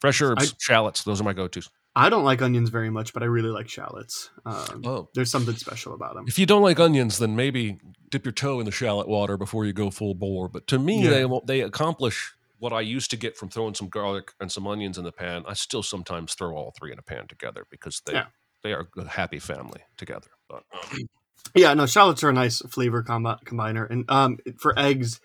Fresh 0.00 0.20
herbs, 0.22 0.52
I- 0.52 0.56
shallots, 0.60 1.02
those 1.04 1.20
are 1.20 1.24
my 1.24 1.32
go 1.32 1.48
tos. 1.48 1.68
I 1.96 2.10
don't 2.10 2.22
like 2.22 2.42
onions 2.42 2.68
very 2.68 2.90
much, 2.90 3.12
but 3.12 3.24
I 3.24 3.26
really 3.26 3.48
like 3.50 3.68
shallots. 3.68 4.30
Um, 4.46 4.82
Oh. 4.84 5.08
There's 5.16 5.32
something 5.32 5.56
special 5.56 5.94
about 5.94 6.14
them. 6.14 6.26
If 6.28 6.38
you 6.38 6.46
don't 6.46 6.62
like 6.62 6.78
onions, 6.78 7.18
then 7.18 7.34
maybe 7.34 7.78
dip 8.10 8.24
your 8.24 8.30
toe 8.30 8.60
in 8.60 8.66
the 8.66 8.70
shallot 8.70 9.08
water 9.08 9.36
before 9.36 9.64
you 9.64 9.72
go 9.72 9.90
full 9.90 10.14
bore. 10.14 10.48
But 10.48 10.68
to 10.68 10.78
me, 10.78 11.02
Yeah. 11.02 11.10
they, 11.26 11.40
they 11.46 11.60
accomplish 11.62 12.34
what 12.58 12.72
I 12.72 12.80
used 12.80 13.10
to 13.10 13.16
get 13.16 13.36
from 13.36 13.48
throwing 13.48 13.74
some 13.74 13.88
garlic 13.88 14.32
and 14.40 14.50
some 14.50 14.66
onions 14.66 14.98
in 14.98 15.04
the 15.04 15.12
pan. 15.12 15.44
I 15.46 15.54
still 15.54 15.82
sometimes 15.82 16.34
throw 16.34 16.56
all 16.56 16.72
three 16.78 16.92
in 16.92 16.98
a 16.98 17.02
pan 17.02 17.26
together 17.28 17.64
because 17.70 18.02
they 18.06 18.14
Yeah. 18.14 18.26
they 18.62 18.72
are 18.72 18.88
a 18.96 19.04
happy 19.08 19.38
family 19.38 19.80
together. 19.96 20.28
But 20.48 20.64
um, 20.72 20.98
Yeah, 21.54 21.72
no, 21.74 21.86
shallots 21.86 22.22
are 22.24 22.30
a 22.30 22.32
nice 22.32 22.58
flavor 22.62 23.02
combi- 23.02 23.42
combiner. 23.44 23.88
And 23.88 24.04
um, 24.10 24.38
for 24.60 24.78
eggs, 24.78 25.20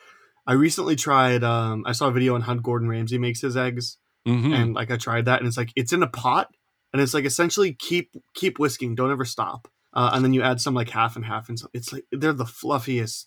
I 0.46 0.54
recently 0.54 0.96
tried. 0.96 1.44
Um, 1.44 1.84
I 1.86 1.92
saw 1.92 2.08
a 2.08 2.12
video 2.12 2.36
on 2.36 2.42
how 2.42 2.54
Gordon 2.56 2.88
Ramsay 2.88 3.18
makes 3.18 3.42
his 3.42 3.58
eggs, 3.58 3.98
mhm. 4.28 4.54
and 4.56 4.74
like 4.76 4.92
I 4.92 4.98
tried 4.98 5.26
that, 5.26 5.40
and 5.40 5.48
it's 5.48 5.58
like 5.58 5.72
it's 5.76 5.92
in 5.92 6.04
a 6.04 6.08
pot, 6.08 6.50
and 6.94 7.02
it's 7.02 7.14
like 7.14 7.26
essentially 7.26 7.74
keep 7.74 8.12
keep 8.36 8.60
whisking, 8.60 8.94
don't 8.96 9.12
ever 9.12 9.26
stop, 9.26 9.68
uh, 9.94 10.12
and 10.14 10.24
then 10.24 10.34
you 10.34 10.44
add 10.44 10.62
some 10.62 10.74
like 10.76 10.90
half 10.90 11.16
and 11.16 11.26
half, 11.26 11.50
and 11.50 11.60
so 11.60 11.68
it's 11.74 11.92
like 11.92 12.04
they're 12.12 12.32
the 12.34 12.46
fluffiest, 12.46 13.26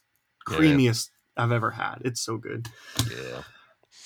Yeah. 0.48 0.56
creamiest 0.56 1.10
I've 1.36 1.52
ever 1.52 1.72
had. 1.72 1.96
It's 2.04 2.20
so 2.22 2.36
good. 2.38 2.68
yeah, 3.10 3.42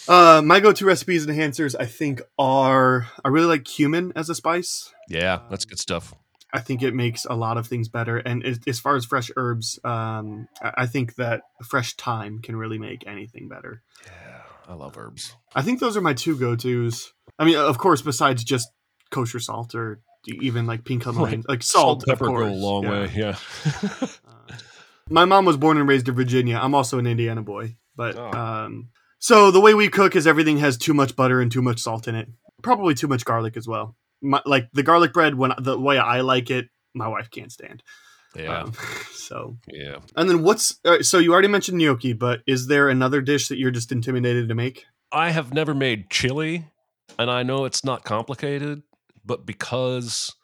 Uh, 0.09 0.43
my 0.45 0.61
go-to 0.61 0.85
recipes 0.87 1.27
and 1.27 1.37
enhancers, 1.37 1.75
I 1.79 1.87
think, 1.87 2.23
are 2.39 3.09
I 3.25 3.29
really 3.29 3.47
like 3.47 3.65
cumin 3.65 4.13
as 4.17 4.29
a 4.31 4.35
spice. 4.35 4.93
yeah, 5.09 5.41
that's 5.51 5.65
good 5.65 5.79
stuff. 5.79 6.15
I 6.53 6.59
think 6.61 6.83
it 6.83 6.95
makes 6.95 7.25
a 7.27 7.35
lot 7.35 7.59
of 7.59 7.69
things 7.69 7.89
better. 7.89 8.17
And 8.17 8.45
as, 8.45 8.59
as 8.67 8.81
far 8.81 8.97
as 8.97 9.05
fresh 9.05 9.31
herbs, 9.37 9.79
um, 9.85 10.49
I 10.61 10.87
think 10.87 11.15
that 11.15 11.43
fresh 11.63 11.95
thyme 11.95 12.41
can 12.43 12.57
really 12.57 12.79
make 12.79 13.07
anything 13.07 13.47
better. 13.49 13.83
Yeah, 14.05 14.41
I 14.69 14.75
love 14.75 14.97
herbs. 14.99 15.37
I 15.55 15.63
think 15.63 15.79
those 15.79 15.97
are 15.97 16.01
my 16.01 16.15
two 16.15 16.37
go 16.37 16.57
tos. 16.57 17.13
I 17.39 17.45
mean, 17.45 17.57
of 17.57 17.79
course, 17.79 18.03
besides 18.03 18.43
just 18.43 18.69
kosher 19.11 19.39
salt 19.39 19.77
or 19.77 20.01
even 20.27 20.67
like 20.67 20.85
pink 20.85 21.05
Himalayan, 21.05 21.45
like 21.49 21.63
salt, 21.63 22.05
pepper 22.05 22.27
of 22.27 22.35
go 22.35 22.45
a 22.45 22.51
long 22.53 22.83
yeah. 22.85 22.91
way. 22.91 23.13
Yeah, 23.15 24.07
My 25.09 25.25
mom 25.25 25.45
was 25.45 25.57
born 25.57 25.77
and 25.77 25.89
raised 25.89 26.09
in 26.09 26.15
Virginia. 26.15 26.59
I'm 26.63 26.75
also 26.75 26.99
an 26.99 27.07
Indiana 27.07 27.43
boy, 27.43 27.77
but 27.97 28.17
Oh. 28.17 28.31
um, 28.33 28.89
so 29.21 29.51
the 29.51 29.61
way 29.61 29.75
we 29.75 29.89
cook 29.89 30.17
is 30.17 30.27
everything 30.27 30.59
has 30.59 30.79
too 30.79 30.95
much 30.95 31.15
butter 31.15 31.41
and 31.43 31.53
too 31.53 31.61
much 31.61 31.79
salt 31.79 32.09
in 32.09 32.15
it. 32.15 32.29
Probably 32.63 32.95
too 32.95 33.07
much 33.07 33.25
garlic 33.25 33.57
as 33.57 33.69
well. 33.69 33.95
My, 34.23 34.41
like 34.47 34.69
the 34.73 34.83
garlic 34.83 35.13
bread, 35.13 35.35
when 35.35 35.53
the 35.59 35.79
way 35.79 35.99
I 35.99 36.23
like 36.23 36.51
it, 36.51 36.69
my 36.95 37.07
wife 37.07 37.31
can't 37.31 37.53
stand. 37.53 37.83
yeah, 38.35 38.63
Um, 38.63 38.73
so 39.13 39.59
yeah. 39.69 39.99
And 40.17 40.29
then 40.29 40.43
what's 40.43 40.81
right, 40.87 41.05
so 41.05 41.19
you 41.19 41.33
already 41.33 41.49
mentioned 41.49 41.79
gnocchi, 41.79 42.15
but 42.15 42.41
is 42.47 42.67
there 42.67 42.89
another 42.89 43.21
dish 43.21 43.49
that 43.49 43.59
you're 43.59 43.71
just 43.71 43.93
intimidated 43.93 44.49
to 44.49 44.55
make? 44.55 44.87
I 45.13 45.31
have 45.31 45.53
never 45.53 45.75
made 45.75 46.09
chili, 46.09 46.65
and 47.19 47.31
I 47.31 47.43
know 47.43 47.67
it's 47.67 47.85
not 47.85 48.05
complicated, 48.05 48.83
but 49.25 49.45
because 49.45 50.35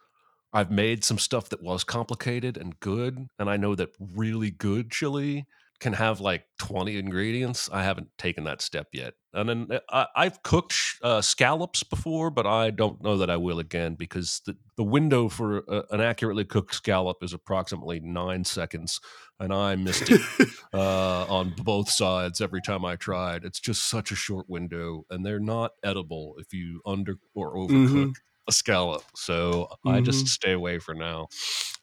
I've 0.52 0.70
made 0.70 1.02
some 1.02 1.18
stuff 1.18 1.48
that 1.48 1.62
was 1.62 1.82
complicated 1.82 2.58
and 2.58 2.78
good, 2.80 3.28
and 3.38 3.48
I 3.48 3.56
know 3.56 3.74
that 3.74 3.90
really 3.98 4.50
good 4.50 4.90
chili 4.90 5.46
can 5.80 5.92
have 5.92 6.20
like 6.20 6.44
20 6.58 6.96
ingredients, 6.98 7.68
I 7.72 7.82
haven't 7.82 8.08
taken 8.18 8.44
that 8.44 8.62
step 8.62 8.88
yet. 8.92 9.14
And 9.32 9.48
then 9.48 9.68
uh, 9.70 9.80
I, 9.90 10.24
I've 10.24 10.42
cooked 10.42 10.74
uh, 11.02 11.20
scallops 11.20 11.82
before, 11.82 12.30
but 12.30 12.46
I 12.46 12.70
don't 12.70 13.02
know 13.02 13.18
that 13.18 13.28
I 13.30 13.36
will 13.36 13.58
again 13.58 13.94
because 13.94 14.40
the, 14.46 14.56
the 14.76 14.84
window 14.84 15.28
for 15.28 15.58
a, 15.68 15.84
an 15.90 16.00
accurately 16.00 16.44
cooked 16.44 16.74
scallop 16.74 17.18
is 17.22 17.32
approximately 17.32 18.00
nine 18.00 18.44
seconds, 18.44 19.00
and 19.38 19.52
I 19.52 19.76
missed 19.76 20.10
it 20.10 20.20
uh, 20.72 21.26
on 21.26 21.54
both 21.62 21.90
sides 21.90 22.40
every 22.40 22.62
time 22.62 22.84
I 22.84 22.96
tried. 22.96 23.44
It's 23.44 23.60
just 23.60 23.88
such 23.88 24.10
a 24.10 24.16
short 24.16 24.48
window, 24.48 25.04
and 25.10 25.24
they're 25.24 25.38
not 25.38 25.72
edible 25.84 26.36
if 26.38 26.52
you 26.52 26.80
under 26.86 27.16
or 27.34 27.56
overcook 27.56 27.68
Mhm. 27.70 28.14
A 28.48 28.52
scallop. 28.52 29.02
So 29.14 29.68
I 29.84 30.00
just 30.00 30.26
Mhm. 30.26 30.28
stay 30.28 30.52
away 30.52 30.78
for 30.78 30.94
now. 30.94 31.28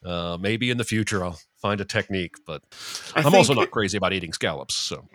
Uh, 0.04 0.36
maybe 0.40 0.70
in 0.70 0.76
the 0.78 0.84
future 0.84 1.24
I'll 1.24 1.38
find 1.60 1.80
a 1.80 1.84
technique, 1.84 2.34
but 2.46 2.62
I 3.16 3.22
I'm 3.22 3.34
also 3.34 3.54
not 3.54 3.70
crazy 3.70 3.96
about 3.96 4.12
eating 4.12 4.32
scallops. 4.32 4.74
So 4.74 5.06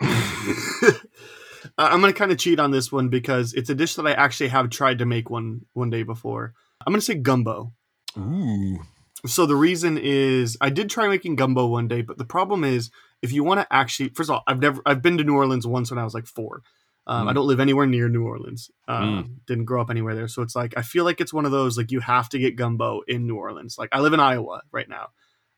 I'm 1.78 2.00
gonna 2.00 2.12
kind 2.12 2.32
of 2.32 2.38
cheat 2.38 2.58
on 2.58 2.70
this 2.70 2.90
one 2.90 3.08
because 3.08 3.52
it's 3.54 3.70
a 3.70 3.74
dish 3.74 3.94
that 3.96 4.06
I 4.06 4.12
actually 4.12 4.48
have 4.48 4.70
tried 4.70 4.98
to 4.98 5.06
make 5.06 5.30
one 5.30 5.62
one 5.74 5.90
day 5.90 6.02
before. 6.02 6.54
I'm 6.86 6.92
gonna 6.92 7.00
say 7.02 7.14
gumbo. 7.14 7.72
ooh, 8.18 8.78
So 9.26 9.46
the 9.46 9.56
reason 9.56 9.98
is 9.98 10.56
I 10.60 10.70
did 10.70 10.88
try 10.90 11.08
making 11.08 11.36
gumbo 11.36 11.66
one 11.66 11.88
day, 11.88 12.02
but 12.02 12.18
the 12.18 12.24
problem 12.24 12.64
is 12.64 12.90
if 13.22 13.32
you 13.32 13.44
want 13.44 13.60
to 13.60 13.66
actually, 13.70 14.08
first 14.10 14.30
of 14.30 14.36
all, 14.36 14.42
I've 14.46 14.60
never 14.60 14.80
I've 14.86 15.02
been 15.02 15.18
to 15.18 15.24
New 15.24 15.34
Orleans 15.36 15.66
once 15.66 15.90
when 15.90 15.98
I 15.98 16.04
was 16.04 16.14
like 16.14 16.26
four. 16.26 16.62
Um, 17.10 17.26
I 17.26 17.32
Mm. 17.32 17.34
don't 17.34 17.46
live 17.48 17.58
anywhere 17.60 17.86
near 17.86 18.08
New 18.08 18.22
Orleans. 18.24 18.70
Um, 18.86 19.40
Didn't 19.46 19.64
grow 19.64 19.80
up 19.82 19.90
anywhere 19.90 20.14
there, 20.14 20.28
so 20.28 20.42
it's 20.42 20.54
like 20.54 20.74
I 20.76 20.82
feel 20.82 21.04
like 21.04 21.20
it's 21.20 21.32
one 21.32 21.44
of 21.44 21.50
those 21.50 21.76
like 21.76 21.90
you 21.90 21.98
have 22.00 22.28
to 22.30 22.38
get 22.38 22.54
gumbo 22.56 23.00
in 23.08 23.26
New 23.26 23.34
Orleans. 23.36 23.76
Like 23.78 23.88
I 23.92 23.98
live 24.00 24.12
in 24.12 24.20
Iowa 24.20 24.62
right 24.70 24.88
now. 24.88 25.08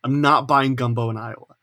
I'm 0.03 0.21
not 0.23 0.49
buying 0.49 0.75
gumbo 0.77 1.11
in 1.11 1.17
Iowa. 1.19 1.55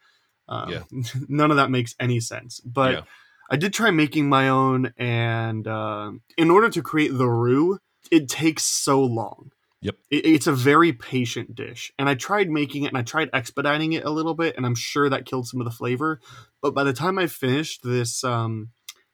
Um, 0.47 0.69
Yeah. 0.69 0.83
none 1.27 1.49
of 1.51 1.57
that 1.57 1.71
makes 1.71 1.95
any 1.99 2.19
sense. 2.19 2.59
But 2.59 2.91
Yeah. 2.93 3.01
I 3.49 3.55
did 3.55 3.73
try 3.73 3.89
making 3.89 4.29
my 4.29 4.49
own, 4.49 4.93
and 4.97 5.67
um 5.67 6.21
in 6.37 6.51
order 6.51 6.69
to 6.69 6.81
create 6.83 7.17
the 7.17 7.27
roux, 7.27 7.79
it 8.11 8.29
takes 8.29 8.63
so 8.63 9.03
long. 9.03 9.51
Yep. 9.81 9.95
It, 10.11 10.25
it's 10.25 10.45
a 10.47 10.53
very 10.53 10.93
patient 10.93 11.55
dish, 11.55 11.91
and 11.97 12.07
I 12.07 12.13
tried 12.13 12.49
making 12.51 12.83
it, 12.83 12.89
and 12.89 12.97
I 12.97 13.01
tried 13.01 13.29
expediting 13.33 13.93
it 13.93 14.03
a 14.05 14.11
little 14.11 14.35
bit, 14.35 14.55
and 14.55 14.65
I'm 14.67 14.75
sure 14.75 15.09
that 15.09 15.25
killed 15.25 15.47
some 15.47 15.61
of 15.61 15.65
the 15.65 15.71
flavor. 15.71 16.19
But 16.61 16.75
by 16.75 16.83
the 16.83 16.93
time 16.93 17.17
I 17.17 17.25
finished 17.27 17.81
this, 17.83 18.23
um, 18.23 18.69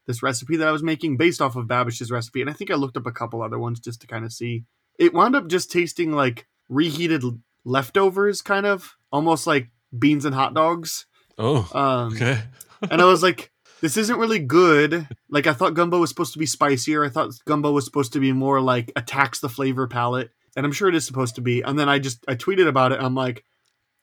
this 0.07 0.23
recipe 0.23 0.57
that 0.57 0.67
I 0.67 0.71
was 0.71 0.83
making, 0.83 1.17
based 1.17 1.41
off 1.41 1.55
of 1.55 1.67
Babish's 1.67 2.11
recipe, 2.11 2.41
and 2.41 2.49
I 2.49 2.53
think 2.53 2.71
I 2.71 2.75
looked 2.75 2.97
up 2.97 3.05
a 3.07 3.11
couple 3.11 3.41
other 3.41 3.59
ones 3.59 3.79
just 3.79 4.01
to 4.01 4.07
kind 4.07 4.25
of 4.25 4.33
see, 4.33 4.65
it 4.99 5.13
wound 5.13 5.35
up 5.35 5.47
just 5.47 5.71
tasting 5.71 6.11
like 6.11 6.47
reheated 6.69 7.23
leftovers, 7.63 8.41
kind 8.41 8.65
of 8.65 8.95
almost 9.11 9.47
like 9.47 9.69
beans 9.97 10.25
and 10.25 10.35
hot 10.35 10.53
dogs. 10.53 11.05
oh, 11.37 11.69
Um, 11.73 12.13
okay, 12.13 12.41
and 12.91 13.01
I 13.01 13.05
was 13.05 13.23
like, 13.23 13.51
this 13.81 13.97
isn't 13.97 14.19
really 14.19 14.39
good. 14.39 15.07
Like 15.29 15.47
I 15.47 15.53
thought 15.53 15.73
gumbo 15.73 15.99
was 15.99 16.09
supposed 16.09 16.33
to 16.33 16.39
be 16.39 16.45
spicier. 16.45 17.03
I 17.03 17.09
thought 17.09 17.33
gumbo 17.45 17.71
was 17.71 17.85
supposed 17.85 18.13
to 18.13 18.19
be 18.19 18.31
more 18.31 18.61
like 18.61 18.91
attacks 18.95 19.39
the 19.39 19.49
flavor 19.49 19.87
palette, 19.87 20.31
and 20.55 20.65
I'm 20.65 20.71
sure 20.71 20.87
it 20.87 20.95
is 20.95 21.05
supposed 21.05 21.35
to 21.35 21.41
be. 21.41 21.61
And 21.61 21.77
then 21.77 21.89
I 21.89 21.99
just 21.99 22.23
I 22.27 22.35
tweeted 22.35 22.67
about 22.67 22.91
it. 22.91 22.99
I'm 23.01 23.15
like, 23.15 23.43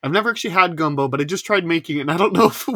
I've 0.02 0.10
never 0.12 0.30
actually 0.30 0.50
had 0.50 0.76
gumbo, 0.76 1.06
but 1.08 1.20
I 1.20 1.24
just 1.24 1.46
tried 1.46 1.64
making 1.64 1.98
it, 1.98 2.00
and 2.02 2.10
I 2.10 2.16
don't 2.16 2.32
know 2.32 2.46
if 2.48 2.68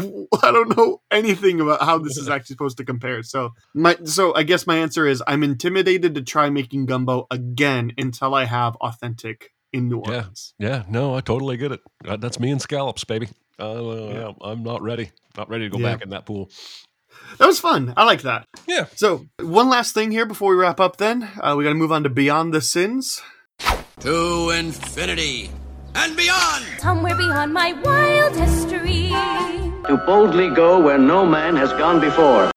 I 0.43 0.53
don't 0.53 0.77
know 0.77 1.01
anything 1.11 1.61
about 1.61 1.82
how 1.82 1.98
this 1.98 2.16
is 2.16 2.28
actually 2.28 2.55
supposed 2.55 2.77
to 2.78 2.85
compare. 2.85 3.23
So 3.23 3.51
my 3.74 3.97
so 4.05 4.35
I 4.35 4.43
guess 4.44 4.66
my 4.66 4.77
answer 4.78 5.07
is 5.07 5.23
I'm 5.27 5.43
intimidated 5.43 6.15
to 6.15 6.23
try 6.23 6.51
making 6.51 6.86
gumbo 6.86 7.27
again 7.31 7.93
until 7.98 8.35
I 8.35 8.44
have 8.44 8.77
authentic 8.77 9.53
in 9.73 9.89
New 9.89 10.03
Yeah. 10.07 10.11
Orleans. 10.15 10.55
Yeah, 10.59 10.85
no, 10.89 11.15
I 11.16 11.20
totally 11.20 11.57
get 11.57 11.73
it. 11.73 11.81
Uh, 12.07 12.16
That's 12.16 12.39
me 12.39 12.51
and 12.51 12.62
scallops, 12.62 13.05
baby. 13.05 13.28
Uh, 13.59 14.09
yeah, 14.12 14.32
I'm 14.43 14.62
not 14.62 14.82
ready. 14.82 15.11
Not 15.36 15.48
ready 15.51 15.65
to 15.65 15.70
go 15.70 15.78
Yeah. 15.78 15.93
back 15.94 16.03
in 16.03 16.11
that 16.11 16.27
pool. 16.27 16.51
That 17.39 17.47
was 17.47 17.59
fun. 17.59 17.93
I 17.97 18.05
like 18.05 18.23
that. 18.23 18.47
Yeah. 18.69 18.86
So 18.94 19.27
one 19.40 19.69
last 19.69 19.94
thing 19.94 20.11
here 20.12 20.27
before 20.27 20.51
we 20.51 20.57
wrap 20.57 20.78
up. 20.81 20.98
Then 20.98 21.23
uh, 21.40 21.55
we 21.57 21.65
got 21.65 21.70
to 21.70 21.74
move 21.74 21.90
on 21.90 22.03
to 22.05 22.11
Beyond 22.11 22.53
the 22.55 22.61
Sins. 22.61 23.20
To 24.01 24.51
infinity 24.51 25.51
and 25.97 26.16
beyond. 26.16 26.64
Somewhere 26.78 27.16
beyond 27.16 27.52
my 27.52 27.73
wild 27.73 28.36
history. 28.36 29.09
To 29.89 29.97
boldly 30.05 30.51
go 30.51 30.81
where 30.81 30.98
no 30.98 31.24
man 31.24 31.56
has 31.56 31.73
gone 31.73 32.01
before. 32.01 32.51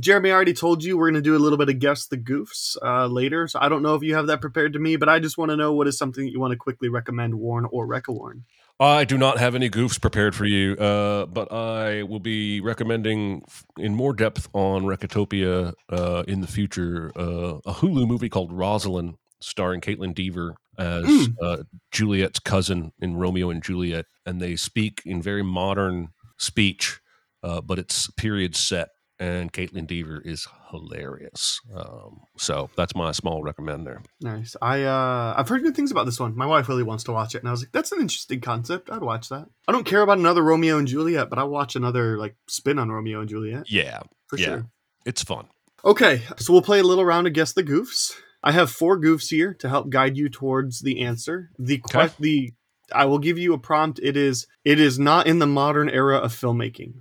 Jeremy, 0.00 0.30
I 0.30 0.34
already 0.34 0.52
told 0.52 0.82
you 0.82 0.98
we're 0.98 1.10
going 1.10 1.22
to 1.22 1.22
do 1.22 1.36
a 1.36 1.38
little 1.38 1.58
bit 1.58 1.68
of 1.68 1.78
guess 1.78 2.06
the 2.06 2.16
goofs 2.16 2.76
uh, 2.82 3.06
later, 3.06 3.46
so 3.46 3.60
I 3.62 3.68
don't 3.68 3.82
know 3.82 3.94
if 3.94 4.02
you 4.02 4.16
have 4.16 4.26
that 4.26 4.40
prepared 4.40 4.72
to 4.72 4.80
me, 4.80 4.96
but 4.96 5.08
I 5.08 5.20
just 5.20 5.38
want 5.38 5.52
to 5.52 5.56
know 5.56 5.72
what 5.72 5.86
is 5.86 5.96
something 5.96 6.24
that 6.24 6.32
you 6.32 6.40
want 6.40 6.50
to 6.50 6.56
quickly 6.56 6.88
recommend, 6.88 7.36
Warren 7.36 7.66
or 7.70 7.86
Recca 7.86 8.08
Warren. 8.08 8.44
I 8.80 9.04
do 9.04 9.16
not 9.16 9.38
have 9.38 9.54
any 9.54 9.70
goofs 9.70 10.00
prepared 10.00 10.34
for 10.34 10.44
you, 10.44 10.74
uh, 10.74 11.26
but 11.26 11.52
I 11.52 12.02
will 12.02 12.18
be 12.18 12.60
recommending 12.60 13.44
in 13.78 13.94
more 13.94 14.12
depth 14.12 14.48
on 14.52 14.82
Recotopia 14.82 15.72
uh, 15.88 16.24
in 16.26 16.40
the 16.40 16.48
future 16.48 17.12
uh, 17.16 17.60
a 17.64 17.74
Hulu 17.74 18.08
movie 18.08 18.28
called 18.28 18.52
Rosaline, 18.52 19.16
starring 19.40 19.80
Kaitlyn 19.80 20.14
Dever 20.14 20.56
as 20.78 21.04
Mm. 21.04 21.34
uh, 21.42 21.56
Juliet's 21.90 22.38
cousin 22.38 22.92
in 23.00 23.16
Romeo 23.16 23.50
and 23.50 23.62
Juliet, 23.62 24.06
and 24.24 24.40
they 24.40 24.56
speak 24.56 25.02
in 25.04 25.22
very 25.22 25.42
modern 25.42 26.08
speech, 26.38 27.00
uh, 27.42 27.60
but 27.60 27.78
it's 27.78 28.10
period 28.12 28.54
set, 28.56 28.88
and 29.18 29.52
Kaitlyn 29.52 29.86
Dever 29.86 30.20
is 30.24 30.46
hilarious. 30.70 31.60
Um, 31.74 32.20
so 32.36 32.68
that's 32.76 32.94
my 32.94 33.12
small 33.12 33.42
recommend 33.42 33.86
there. 33.86 34.02
Nice. 34.20 34.56
I 34.60 34.82
uh, 34.82 35.34
I've 35.36 35.48
heard 35.48 35.62
good 35.62 35.74
things 35.76 35.90
about 35.90 36.04
this 36.04 36.20
one. 36.20 36.36
My 36.36 36.46
wife 36.46 36.68
really 36.68 36.82
wants 36.82 37.04
to 37.04 37.12
watch 37.12 37.34
it, 37.34 37.38
and 37.38 37.48
I 37.48 37.50
was 37.52 37.62
like, 37.62 37.72
"That's 37.72 37.92
an 37.92 38.00
interesting 38.00 38.40
concept. 38.40 38.90
I'd 38.90 39.00
watch 39.02 39.28
that." 39.30 39.48
I 39.68 39.72
don't 39.72 39.86
care 39.86 40.02
about 40.02 40.18
another 40.18 40.42
Romeo 40.42 40.76
and 40.78 40.86
Juliet, 40.88 41.30
but 41.30 41.38
I'll 41.38 41.48
watch 41.48 41.76
another 41.76 42.18
like 42.18 42.36
spin 42.48 42.78
on 42.78 42.90
Romeo 42.90 43.20
and 43.20 43.28
Juliet 43.28 43.70
Yeah, 43.70 44.00
for 44.26 44.38
yeah, 44.38 44.44
sure. 44.46 44.66
it's 45.06 45.22
fun. 45.22 45.46
Okay, 45.84 46.22
so 46.36 46.52
we'll 46.52 46.62
play 46.62 46.80
a 46.80 46.82
little 46.82 47.04
round 47.04 47.26
of 47.26 47.32
guess 47.32 47.52
the 47.52 47.62
goofs. 47.62 48.12
I 48.46 48.52
have 48.52 48.70
four 48.70 48.98
goofs 49.00 49.28
here 49.30 49.52
to 49.54 49.68
help 49.68 49.90
guide 49.90 50.16
you 50.16 50.28
towards 50.28 50.80
the 50.80 51.00
answer. 51.02 51.50
The 51.58 51.78
que- 51.78 52.00
Okay. 52.00 52.14
the 52.20 52.52
I 52.94 53.04
will 53.06 53.18
give 53.18 53.36
you 53.38 53.52
a 53.52 53.58
prompt. 53.58 53.98
It 54.02 54.16
is 54.16 54.46
it 54.64 54.78
is 54.78 54.98
not 54.98 55.26
in 55.26 55.40
the 55.40 55.46
modern 55.46 55.88
era 55.90 56.16
of 56.18 56.32
filmmaking 56.32 56.92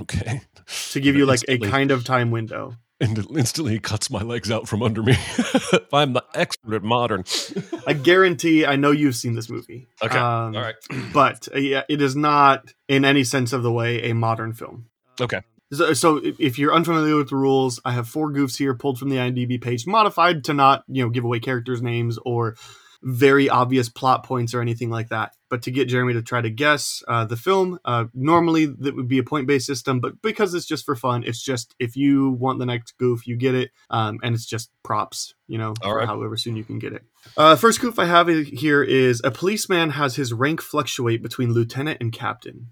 Okay. 0.00 0.42
to 0.90 1.00
give 1.00 1.16
you 1.16 1.24
like 1.26 1.40
a 1.48 1.56
kind 1.58 1.90
of 1.90 2.04
time 2.04 2.30
window. 2.30 2.76
and 3.00 3.18
it 3.18 3.26
instantly 3.36 3.80
cuts 3.80 4.10
my 4.10 4.20
legs 4.22 4.50
out 4.50 4.68
from 4.68 4.82
under 4.82 5.02
me. 5.02 5.12
If 5.72 5.92
I'm 5.94 6.12
the 6.12 6.24
expert 6.34 6.74
at 6.74 6.82
modern. 6.82 7.24
I 7.86 7.94
guarantee 7.94 8.64
I 8.66 8.76
know 8.76 8.90
you've 8.92 9.16
seen 9.16 9.34
this 9.34 9.48
movie. 9.50 9.88
Okay. 10.02 10.16
Um, 10.18 10.54
All 10.56 10.62
right. 10.62 10.74
but 11.12 11.48
uh, 11.54 11.58
yeah, 11.58 11.82
it 11.88 12.00
is 12.02 12.14
not 12.14 12.72
in 12.88 13.04
any 13.04 13.24
sense 13.24 13.52
of 13.52 13.62
the 13.62 13.72
way 13.72 14.10
a 14.10 14.14
modern 14.14 14.52
film. 14.52 14.86
Okay. 15.20 15.40
So, 15.72 15.92
so 15.94 16.20
if- 16.38 16.58
you're 16.58 16.74
unfamiliar 16.74 17.16
with 17.16 17.30
the 17.30 17.36
rules, 17.36 17.80
I 17.84 17.92
have 17.92 18.08
four 18.08 18.30
goofs 18.30 18.56
here 18.58 18.74
pulled 18.74 18.98
from 18.98 19.08
the 19.08 19.16
IMDb 19.16 19.60
page, 19.60 19.86
modified 19.86 20.44
to 20.44 20.54
not, 20.54 20.84
you 20.86 21.02
know, 21.02 21.10
give 21.10 21.24
away 21.24 21.40
characters' 21.40 21.82
names 21.82 22.18
or 22.24 22.56
very 23.02 23.48
obvious 23.48 23.88
plot 23.88 24.24
points 24.24 24.54
or 24.54 24.60
anything 24.60 24.90
like 24.90 25.08
that. 25.08 25.34
But 25.48 25.62
to 25.62 25.70
get 25.70 25.88
Jeremy 25.88 26.12
to 26.14 26.22
try 26.22 26.40
to 26.40 26.50
guess 26.50 27.02
uh, 27.08 27.24
the 27.24 27.36
film, 27.36 27.78
uh, 27.84 28.04
normally 28.14 28.66
that 28.66 28.94
would 28.94 29.08
be 29.08 29.18
a 29.18 29.24
point-based 29.24 29.66
system, 29.66 30.00
but 30.00 30.22
because 30.22 30.54
it's 30.54 30.66
just 30.66 30.84
for 30.84 30.94
fun, 30.94 31.24
it's 31.24 31.42
just 31.42 31.74
if 31.78 31.96
you 31.96 32.30
want 32.30 32.58
the 32.58 32.66
next 32.66 32.96
goof, 32.98 33.26
you 33.26 33.36
get 33.36 33.54
it, 33.54 33.70
um, 33.90 34.20
and 34.22 34.34
it's 34.34 34.46
just 34.46 34.70
props, 34.82 35.34
you 35.48 35.58
know, 35.58 35.74
right. 35.84 36.06
however 36.06 36.36
soon 36.36 36.54
you 36.54 36.64
can 36.64 36.78
get 36.78 36.92
it. 36.92 37.02
Uh, 37.36 37.56
first 37.56 37.80
goof 37.80 37.98
I 37.98 38.06
have 38.06 38.28
here 38.28 38.82
is 38.82 39.20
a 39.24 39.30
policeman 39.30 39.90
has 39.90 40.16
his 40.16 40.32
rank 40.32 40.60
fluctuate 40.60 41.22
between 41.22 41.52
lieutenant 41.52 41.98
and 42.00 42.12
captain. 42.12 42.68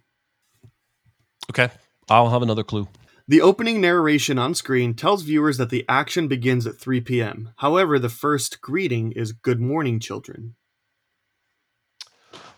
Okay. 1.50 1.70
I'll 2.10 2.30
have 2.30 2.42
another 2.42 2.64
clue. 2.64 2.88
The 3.28 3.40
opening 3.40 3.80
narration 3.80 4.36
on 4.36 4.56
screen 4.56 4.94
tells 4.94 5.22
viewers 5.22 5.56
that 5.58 5.70
the 5.70 5.84
action 5.88 6.26
begins 6.26 6.66
at 6.66 6.76
3 6.76 7.00
p.m. 7.02 7.52
However, 7.58 8.00
the 8.00 8.08
first 8.08 8.60
greeting 8.60 9.12
is 9.12 9.30
Good 9.30 9.60
morning, 9.60 10.00
children. 10.00 10.56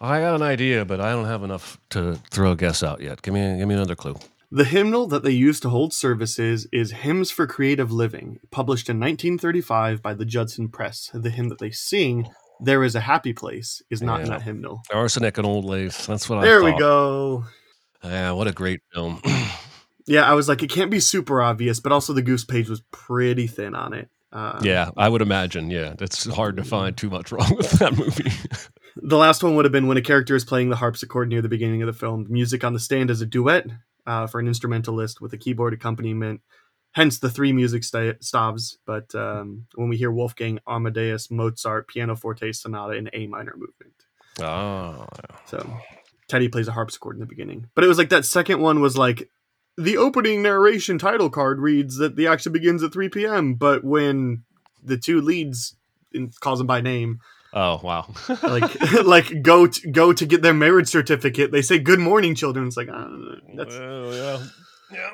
I 0.00 0.20
got 0.20 0.34
an 0.34 0.42
idea, 0.42 0.86
but 0.86 1.00
I 1.00 1.12
don't 1.12 1.26
have 1.26 1.42
enough 1.42 1.78
to 1.90 2.14
throw 2.30 2.52
a 2.52 2.56
guess 2.56 2.82
out 2.82 3.02
yet. 3.02 3.20
Give 3.20 3.34
me 3.34 3.58
give 3.58 3.68
me 3.68 3.74
another 3.74 3.94
clue. 3.94 4.16
The 4.50 4.64
hymnal 4.64 5.06
that 5.08 5.22
they 5.22 5.30
use 5.30 5.60
to 5.60 5.68
hold 5.68 5.92
services 5.92 6.66
is 6.72 6.90
Hymns 6.92 7.30
for 7.30 7.46
Creative 7.46 7.92
Living, 7.92 8.38
published 8.50 8.88
in 8.88 8.98
1935 8.98 10.02
by 10.02 10.14
the 10.14 10.24
Judson 10.24 10.68
Press. 10.68 11.10
The 11.14 11.30
hymn 11.30 11.48
that 11.48 11.58
they 11.58 11.70
sing, 11.70 12.28
There 12.60 12.84
is 12.84 12.94
a 12.94 13.00
Happy 13.00 13.32
Place, 13.32 13.82
is 13.90 14.02
not 14.02 14.20
in 14.22 14.28
that 14.28 14.42
hymnal. 14.42 14.82
Arsenic 14.92 15.38
and 15.38 15.46
old 15.46 15.64
lace. 15.64 16.06
That's 16.06 16.28
what 16.28 16.38
I 16.38 16.42
There 16.42 16.62
we 16.62 16.76
go. 16.76 17.44
Yeah, 18.02 18.32
what 18.32 18.48
a 18.48 18.52
great 18.52 18.80
film. 18.92 19.20
Yeah, 20.04 20.28
I 20.28 20.34
was 20.34 20.48
like, 20.48 20.64
it 20.64 20.68
can't 20.68 20.90
be 20.90 20.98
super 20.98 21.40
obvious, 21.40 21.78
but 21.78 21.92
also 21.92 22.12
the 22.12 22.22
Goose 22.22 22.44
page 22.44 22.68
was 22.68 22.82
pretty 22.90 23.46
thin 23.46 23.76
on 23.76 23.92
it. 23.92 24.10
Uh, 24.32 24.58
yeah, 24.60 24.90
I 24.96 25.08
would 25.08 25.22
imagine. 25.22 25.70
Yeah, 25.70 25.94
it's 26.00 26.24
hard 26.24 26.56
to 26.56 26.64
find 26.64 26.96
too 26.96 27.08
much 27.08 27.30
wrong 27.30 27.54
with 27.56 27.70
that 27.78 27.96
movie. 27.96 28.30
The 28.96 29.16
last 29.16 29.42
one 29.42 29.56
would 29.56 29.64
have 29.64 29.72
been 29.72 29.86
when 29.86 29.96
a 29.96 30.02
character 30.02 30.36
is 30.36 30.44
playing 30.44 30.68
the 30.68 30.76
harpsichord 30.76 31.28
near 31.28 31.40
the 31.40 31.48
beginning 31.48 31.80
of 31.80 31.86
the 31.86 31.94
film. 31.94 32.26
Music 32.28 32.62
on 32.62 32.74
the 32.74 32.78
stand 32.78 33.10
is 33.10 33.22
a 33.22 33.26
duet 33.26 33.66
uh, 34.06 34.26
for 34.26 34.38
an 34.38 34.46
instrumentalist 34.46 35.18
with 35.18 35.32
a 35.32 35.38
keyboard 35.38 35.72
accompaniment, 35.72 36.42
hence 36.90 37.18
the 37.18 37.30
three 37.30 37.54
music 37.54 37.84
sta- 37.84 38.18
stavs. 38.20 38.76
But 38.84 39.14
um, 39.14 39.66
when 39.76 39.88
we 39.88 39.96
hear 39.96 40.10
Wolfgang 40.10 40.58
Amadeus 40.68 41.30
Mozart 41.30 41.88
pianoforte 41.88 42.52
sonata 42.52 42.92
in 42.92 43.08
A 43.14 43.26
minor 43.28 43.54
movement, 43.56 43.94
oh, 44.42 45.06
so 45.46 45.78
Teddy 46.28 46.48
plays 46.48 46.68
a 46.68 46.72
harpsichord 46.72 47.16
in 47.16 47.20
the 47.20 47.26
beginning. 47.26 47.68
But 47.74 47.84
it 47.84 47.88
was 47.88 47.98
like 47.98 48.10
that 48.10 48.24
second 48.24 48.60
one 48.60 48.80
was 48.80 48.96
like 48.96 49.28
the 49.76 49.96
opening 49.96 50.42
narration 50.42 50.98
title 50.98 51.30
card 51.30 51.60
reads 51.60 51.96
that 51.96 52.16
the 52.16 52.26
action 52.26 52.52
begins 52.52 52.82
at 52.82 52.92
3 52.92 53.08
p.m. 53.08 53.54
But 53.54 53.84
when 53.84 54.44
the 54.82 54.96
two 54.96 55.20
leads 55.20 55.76
in, 56.12 56.30
calls 56.40 56.58
them 56.58 56.66
by 56.66 56.80
name 56.80 57.20
oh, 57.52 57.80
wow. 57.82 58.12
like 58.42 58.80
like 59.04 59.42
go 59.42 59.66
to, 59.66 59.90
go 59.90 60.12
to 60.12 60.26
get 60.26 60.42
their 60.42 60.54
marriage 60.54 60.88
certificate. 60.88 61.52
They 61.52 61.62
say 61.62 61.78
good 61.78 61.98
morning, 61.98 62.34
children. 62.34 62.66
It's 62.66 62.76
like 62.76 62.88
uh, 62.88 63.08
that's. 63.54 63.76
Well, 63.76 64.14
yeah. 64.14 64.46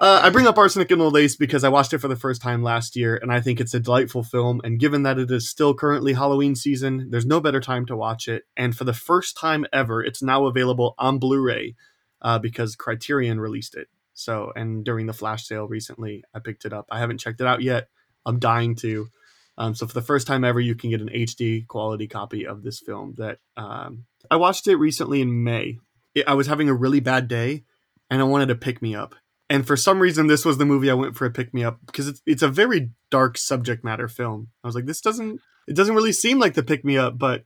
Uh, 0.00 0.20
I 0.22 0.30
bring 0.30 0.46
up 0.46 0.59
Arsenic 0.59 0.90
and 0.90 1.02
Old 1.02 1.14
Lace 1.14 1.36
because 1.36 1.64
I 1.64 1.68
watched 1.68 1.92
it 1.92 1.98
for 1.98 2.09
the 2.09 2.16
first 2.16 2.40
time 2.42 2.62
last 2.62 2.96
year, 2.96 3.16
and 3.16 3.32
I 3.32 3.40
think 3.40 3.60
it's 3.60 3.74
a 3.74 3.80
delightful 3.80 4.22
film. 4.22 4.60
And 4.64 4.78
given 4.78 5.02
that 5.02 5.18
it 5.18 5.30
is 5.30 5.48
still 5.48 5.74
currently 5.74 6.12
Halloween 6.12 6.55
season, 6.55 7.09
there's 7.10 7.26
no 7.26 7.40
better 7.40 7.60
time 7.60 7.86
to 7.86 7.96
watch 7.96 8.28
it. 8.28 8.44
And 8.56 8.76
for 8.76 8.84
the 8.84 8.92
first 8.92 9.36
time 9.36 9.66
ever, 9.72 10.02
it's 10.02 10.22
now 10.22 10.46
available 10.46 10.94
on 10.98 11.18
Blu-ray 11.18 11.74
uh, 12.22 12.38
because 12.38 12.76
Criterion 12.76 13.40
released 13.40 13.74
it. 13.74 13.88
So, 14.14 14.52
and 14.56 14.84
during 14.84 15.06
the 15.06 15.12
flash 15.12 15.46
sale 15.46 15.68
recently, 15.68 16.24
I 16.34 16.40
picked 16.40 16.64
it 16.64 16.72
up. 16.72 16.86
I 16.90 16.98
haven't 16.98 17.18
checked 17.18 17.40
it 17.40 17.46
out 17.46 17.62
yet. 17.62 17.88
I'm 18.26 18.40
dying 18.40 18.74
to. 18.76 19.09
Um, 19.56 19.74
so 19.74 19.86
for 19.86 19.94
the 19.94 20.02
first 20.02 20.26
time 20.26 20.44
ever, 20.44 20.60
you 20.60 20.74
can 20.74 20.90
get 20.90 21.00
an 21.00 21.09
HD 21.09 21.66
quality 21.66 22.06
copy 22.06 22.46
of 22.46 22.62
this 22.62 22.80
film. 22.80 23.14
That 23.18 23.38
um, 23.56 24.06
I 24.30 24.36
watched 24.36 24.66
it 24.66 24.76
recently 24.76 25.20
in 25.20 25.44
May. 25.44 25.78
It, 26.14 26.28
I 26.28 26.34
was 26.34 26.46
having 26.46 26.68
a 26.68 26.74
really 26.74 27.00
bad 27.00 27.28
day, 27.28 27.64
and 28.10 28.20
I 28.20 28.24
wanted 28.24 28.46
to 28.46 28.55
pick 28.55 28.82
me 28.82 28.94
up. 28.94 29.14
And 29.50 29.66
for 29.66 29.76
some 29.76 29.98
reason, 30.00 30.26
this 30.26 30.44
was 30.44 30.58
the 30.58 30.66
movie 30.66 30.90
I 30.90 30.94
went 30.94 31.16
for 31.16 31.24
a 31.24 31.30
pick 31.30 31.54
me 31.54 31.64
up 31.64 31.78
because 31.86 32.06
it's 32.08 32.22
it's 32.26 32.42
a 32.42 32.48
very 32.48 32.90
dark 33.10 33.38
subject 33.38 33.82
matter 33.82 34.08
film. 34.08 34.48
I 34.62 34.68
was 34.68 34.74
like, 34.74 34.86
this 34.86 35.00
doesn't 35.00 35.40
it 35.66 35.74
doesn't 35.74 35.94
really 35.94 36.12
seem 36.12 36.38
like 36.38 36.54
the 36.54 36.62
pick 36.62 36.84
me 36.84 36.98
up, 36.98 37.18
but 37.18 37.44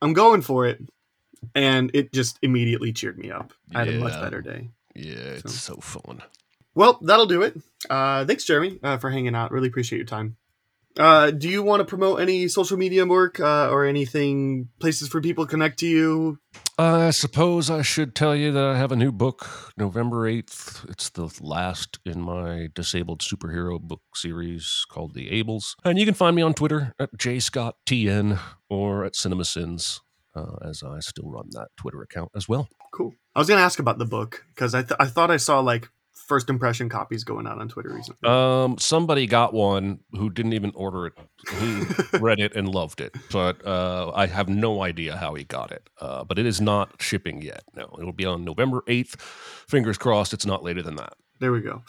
I'm 0.00 0.12
going 0.12 0.42
for 0.42 0.66
it, 0.66 0.80
and 1.54 1.90
it 1.94 2.12
just 2.12 2.38
immediately 2.42 2.92
cheered 2.92 3.18
me 3.18 3.30
up. 3.30 3.52
I 3.74 3.80
had 3.80 3.88
a 3.88 3.98
much 3.98 4.12
better 4.20 4.40
day. 4.40 4.70
Yeah, 4.94 5.14
it's 5.14 5.54
so 5.54 5.76
fun. 5.76 6.22
Well, 6.74 6.98
that'll 7.02 7.26
do 7.26 7.42
it. 7.42 7.56
Uh, 7.88 8.24
thanks, 8.24 8.44
Jeremy, 8.44 8.78
uh, 8.82 8.98
for 8.98 9.10
hanging 9.10 9.34
out. 9.34 9.50
Really 9.52 9.68
appreciate 9.68 9.98
your 9.98 10.06
time. 10.06 10.36
Uh, 10.96 11.30
do 11.32 11.48
you 11.48 11.62
want 11.62 11.80
to 11.80 11.84
promote 11.84 12.20
any 12.20 12.46
social 12.46 12.76
media 12.76 13.04
work 13.04 13.40
uh, 13.40 13.68
or 13.70 13.84
anything, 13.84 14.68
places 14.78 15.08
for 15.08 15.20
people 15.20 15.44
to 15.44 15.50
connect 15.50 15.78
to 15.80 15.86
you? 15.86 16.38
I 16.78 17.10
suppose 17.10 17.68
I 17.70 17.82
should 17.82 18.14
tell 18.14 18.34
you 18.34 18.52
that 18.52 18.64
I 18.64 18.76
have 18.76 18.92
a 18.92 18.96
new 18.96 19.10
book, 19.10 19.72
November 19.76 20.28
8th. 20.30 20.88
It's 20.88 21.10
the 21.10 21.28
last 21.40 21.98
in 22.04 22.20
my 22.20 22.68
disabled 22.74 23.20
superhero 23.20 23.80
book 23.80 24.02
series 24.14 24.84
called 24.88 25.14
The 25.14 25.30
Ables. 25.30 25.74
And 25.84 25.98
you 25.98 26.04
can 26.04 26.14
find 26.14 26.36
me 26.36 26.42
on 26.42 26.54
Twitter 26.54 26.92
at 26.98 27.12
jscotttn 27.16 28.38
or 28.68 29.04
at 29.04 29.14
CinemaSins, 29.14 30.00
uh, 30.34 30.56
as 30.62 30.82
I 30.82 31.00
still 31.00 31.28
run 31.28 31.48
that 31.52 31.68
Twitter 31.76 32.02
account 32.02 32.30
as 32.36 32.48
well. 32.48 32.68
Cool. 32.92 33.14
I 33.34 33.40
was 33.40 33.48
going 33.48 33.58
to 33.58 33.64
ask 33.64 33.80
about 33.80 33.98
the 33.98 34.04
book 34.04 34.44
because 34.54 34.74
I, 34.74 34.82
th- 34.82 34.98
I 35.00 35.06
thought 35.06 35.30
I 35.30 35.38
saw 35.38 35.58
like 35.58 35.88
first 36.26 36.50
impression 36.50 36.88
copies 36.88 37.24
going 37.24 37.46
out 37.46 37.58
on 37.58 37.68
Twitter 37.68 37.92
recently? 37.92 38.28
Um, 38.28 38.76
somebody 38.78 39.26
got 39.26 39.54
one 39.54 40.00
who 40.12 40.30
didn't 40.30 40.52
even 40.54 40.72
order 40.74 41.06
it. 41.06 41.12
He 41.58 41.84
read 42.18 42.40
it 42.40 42.54
and 42.54 42.68
loved 42.68 43.00
it, 43.00 43.14
but 43.30 43.64
uh, 43.66 44.12
I 44.14 44.26
have 44.26 44.48
no 44.48 44.82
idea 44.82 45.16
how 45.16 45.34
he 45.34 45.44
got 45.44 45.70
it. 45.72 45.88
Uh, 46.00 46.24
but 46.24 46.38
it 46.38 46.46
is 46.46 46.60
not 46.60 47.00
shipping 47.00 47.42
yet. 47.42 47.62
No, 47.74 47.88
it'll 47.98 48.12
be 48.12 48.26
on 48.26 48.44
November 48.44 48.82
eighth. 48.88 49.20
Fingers 49.68 49.98
crossed, 49.98 50.32
it's 50.32 50.46
not 50.46 50.62
later 50.62 50.82
than 50.82 50.96
that. 50.96 51.14
There 51.40 51.52
we 51.52 51.60
go. 51.60 51.82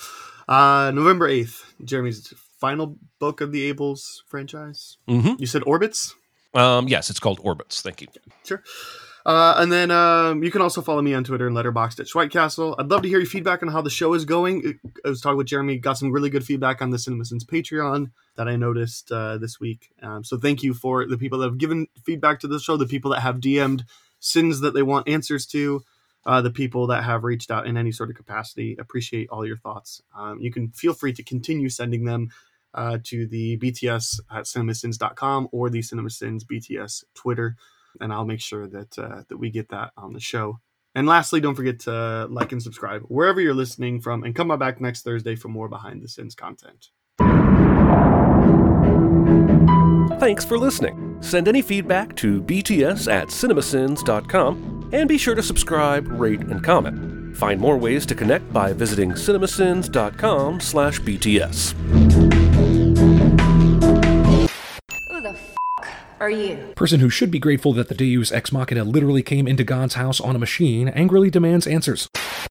Uh, 0.47 0.91
November 0.93 1.27
eighth, 1.27 1.73
Jeremy's 1.83 2.33
final 2.59 2.97
book 3.19 3.41
of 3.41 3.51
the 3.51 3.71
Ables 3.73 4.01
franchise. 4.27 4.97
Mm-hmm. 5.07 5.33
You 5.39 5.47
said 5.47 5.63
Orbits. 5.65 6.15
Um, 6.53 6.87
yes, 6.87 7.09
it's 7.09 7.19
called 7.19 7.39
Orbits. 7.43 7.81
Thank 7.81 8.01
you. 8.01 8.07
Sure. 8.43 8.63
Uh, 9.25 9.55
and 9.57 9.71
then 9.71 9.89
um, 9.89 10.43
you 10.43 10.51
can 10.51 10.61
also 10.61 10.81
follow 10.81 11.01
me 11.01 11.13
on 11.15 11.23
Twitter 11.23 11.47
and 11.47 11.55
Letterboxd 11.55 11.99
at 11.99 12.05
Schweitcastle. 12.05 12.75
I'd 12.77 12.91
love 12.91 13.01
to 13.01 13.07
hear 13.07 13.17
your 13.17 13.25
feedback 13.25 13.63
on 13.63 13.69
how 13.69 13.81
the 13.81 13.89
show 13.89 14.13
is 14.13 14.23
going. 14.23 14.79
I 15.03 15.09
was 15.09 15.19
talking 15.19 15.37
with 15.37 15.47
Jeremy, 15.47 15.79
got 15.79 15.97
some 15.97 16.11
really 16.11 16.29
good 16.29 16.45
feedback 16.45 16.79
on 16.79 16.91
the 16.91 16.97
CinemaSins 16.97 17.43
Patreon 17.43 18.11
that 18.35 18.47
I 18.47 18.55
noticed 18.55 19.11
uh, 19.11 19.39
this 19.39 19.59
week. 19.59 19.89
Um, 20.03 20.23
so 20.23 20.37
thank 20.37 20.61
you 20.61 20.75
for 20.75 21.07
the 21.07 21.17
people 21.17 21.39
that 21.39 21.45
have 21.45 21.57
given 21.57 21.87
feedback 22.03 22.39
to 22.41 22.47
the 22.47 22.59
show, 22.59 22.77
the 22.77 22.85
people 22.85 23.11
that 23.11 23.21
have 23.21 23.37
DM'd 23.37 23.85
sins 24.19 24.59
that 24.59 24.75
they 24.75 24.83
want 24.83 25.07
answers 25.07 25.47
to, 25.47 25.83
uh, 26.27 26.41
the 26.41 26.51
people 26.51 26.85
that 26.87 27.03
have 27.03 27.23
reached 27.23 27.49
out 27.49 27.65
in 27.65 27.77
any 27.77 27.91
sort 27.91 28.11
of 28.11 28.15
capacity. 28.15 28.75
Appreciate 28.77 29.29
all 29.29 29.45
your 29.45 29.57
thoughts. 29.57 30.03
Um, 30.15 30.39
you 30.39 30.51
can 30.51 30.69
feel 30.69 30.93
free 30.93 31.13
to 31.13 31.23
continue 31.23 31.69
sending 31.69 32.05
them 32.05 32.29
uh, 32.75 32.99
to 33.05 33.25
the 33.25 33.57
BTS 33.57 34.19
at 34.31 34.43
cinemasins.com 34.43 35.47
or 35.51 35.71
the 35.71 35.79
CinemaSins 35.79 36.43
BTS 36.43 37.05
Twitter 37.15 37.55
and 38.01 38.13
I'll 38.13 38.25
make 38.25 38.41
sure 38.41 38.67
that 38.67 38.97
uh, 38.97 39.23
that 39.29 39.37
we 39.37 39.49
get 39.49 39.69
that 39.69 39.91
on 39.97 40.13
the 40.13 40.19
show. 40.19 40.59
And 40.93 41.07
lastly, 41.07 41.41
don't 41.41 41.55
forget 41.55 41.79
to 41.81 42.27
like 42.29 42.51
and 42.53 42.63
subscribe 42.63 43.03
wherever 43.03 43.41
you're 43.41 43.53
listening 43.53 43.99
from, 43.99 44.23
and 44.23 44.33
come 44.33 44.57
back 44.57 44.79
next 44.79 45.03
Thursday 45.03 45.35
for 45.35 45.49
more 45.49 45.67
behind 45.67 46.01
the 46.01 46.07
sins 46.07 46.35
content. 46.35 46.89
Thanks 50.19 50.45
for 50.45 50.57
listening. 50.57 51.17
Send 51.19 51.47
any 51.47 51.61
feedback 51.61 52.15
to 52.17 52.41
bts 52.41 53.11
at 53.11 53.27
cinemasins.com 53.27 54.89
and 54.93 55.09
be 55.09 55.17
sure 55.17 55.35
to 55.35 55.43
subscribe, 55.43 56.07
rate, 56.07 56.41
and 56.41 56.63
comment. 56.63 57.35
Find 57.35 57.59
more 57.59 57.77
ways 57.77 58.05
to 58.05 58.15
connect 58.15 58.51
by 58.53 58.71
visiting 58.71 59.11
cinemasins.com 59.11 60.61
slash 60.61 61.01
bts. 61.01 62.04
Are 66.25 66.29
you? 66.31 66.73
Person 66.75 66.99
who 66.99 67.09
should 67.09 67.29
be 67.29 67.37
grateful 67.37 67.71
that 67.73 67.87
the 67.87 67.93
Deus 67.93 68.31
Ex 68.31 68.51
Machina 68.51 68.83
literally 68.83 69.21
came 69.21 69.47
into 69.47 69.63
God's 69.63 69.93
house 69.93 70.19
on 70.19 70.35
a 70.35 70.39
machine 70.39 70.89
angrily 70.89 71.29
demands 71.29 71.67
answers. 71.67 72.09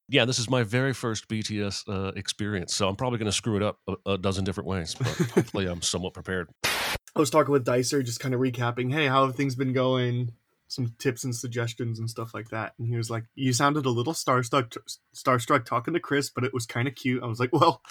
Yeah, 0.08 0.24
this 0.24 0.38
is 0.38 0.48
my 0.48 0.62
very 0.62 0.92
first 0.92 1.26
BTS 1.26 1.88
uh, 1.88 2.12
experience, 2.14 2.72
so 2.72 2.88
I'm 2.88 2.94
probably 2.94 3.18
going 3.18 3.30
to 3.30 3.36
screw 3.36 3.56
it 3.56 3.64
up 3.64 3.80
a, 3.88 4.12
a, 4.12 4.18
dozen 4.18 4.44
different 4.44 4.68
ways, 4.68 4.94
but 4.94 5.08
hopefully 5.08 5.66
I'm 5.66 5.82
somewhat 5.82 6.14
prepared. 6.14 6.50
I 6.64 7.18
was 7.18 7.30
talking 7.30 7.50
with 7.50 7.64
Dicer, 7.64 8.04
just 8.04 8.20
kind 8.20 8.32
of 8.32 8.40
recapping, 8.40 8.92
hey, 8.92 9.08
how 9.08 9.26
have 9.26 9.34
things 9.34 9.56
been 9.56 9.72
going? 9.72 10.30
Some 10.68 10.94
tips 10.98 11.24
and 11.24 11.34
suggestions 11.36 11.98
and 11.98 12.08
stuff 12.10 12.32
like 12.34 12.48
that. 12.48 12.72
And 12.78 12.88
he 12.88 12.96
was 12.96 13.10
like, 13.10 13.24
"You 13.34 13.52
sounded 13.52 13.86
a 13.86 13.90
little 13.90 14.12
starstruck, 14.14 14.76
starstruck 15.14 15.64
talking 15.66 15.94
to 15.94 16.00
Chris, 16.00 16.30
but 16.30 16.42
it 16.44 16.54
was 16.54 16.66
kind 16.66 16.88
of 16.88 16.94
cute." 16.94 17.22
I 17.22 17.26
was 17.26 17.38
like, 17.38 17.50
"Well, 17.52 17.82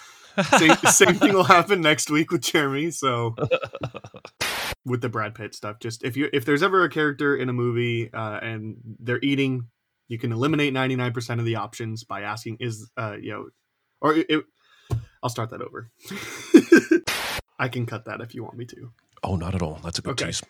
same, 0.58 0.76
same 0.90 1.14
thing 1.14 1.32
will 1.34 1.44
happen 1.44 1.80
next 1.80 2.10
week 2.10 2.30
with 2.30 2.42
Jeremy." 2.42 2.90
So, 2.90 3.36
with 4.84 5.00
the 5.00 5.08
Brad 5.08 5.34
Pitt 5.34 5.54
stuff, 5.54 5.78
just 5.80 6.02
if 6.04 6.16
you 6.16 6.28
if 6.32 6.44
there's 6.44 6.62
ever 6.62 6.84
a 6.84 6.90
character 6.90 7.36
in 7.36 7.48
a 7.48 7.52
movie 7.52 8.12
uh, 8.12 8.38
and 8.42 8.76
they're 9.00 9.20
eating, 9.22 9.68
you 10.08 10.18
can 10.18 10.32
eliminate 10.32 10.74
99% 10.74 11.38
of 11.38 11.44
the 11.44 11.56
options 11.56 12.04
by 12.04 12.22
asking, 12.22 12.58
"Is 12.60 12.90
uh, 12.96 13.16
you 13.20 13.30
know," 13.32 13.48
or 14.00 14.14
it, 14.14 14.26
it 14.28 14.44
I'll 15.22 15.30
start 15.30 15.50
that 15.50 15.62
over. 15.62 15.90
I 17.58 17.68
can 17.68 17.86
cut 17.86 18.06
that 18.06 18.20
if 18.20 18.34
you 18.34 18.42
want 18.42 18.56
me 18.58 18.66
to. 18.66 18.90
Oh, 19.22 19.36
not 19.36 19.54
at 19.54 19.62
all. 19.62 19.78
That's 19.82 19.98
a 20.00 20.02
good 20.02 20.20
Okay. 20.20 20.26
tease. 20.26 20.42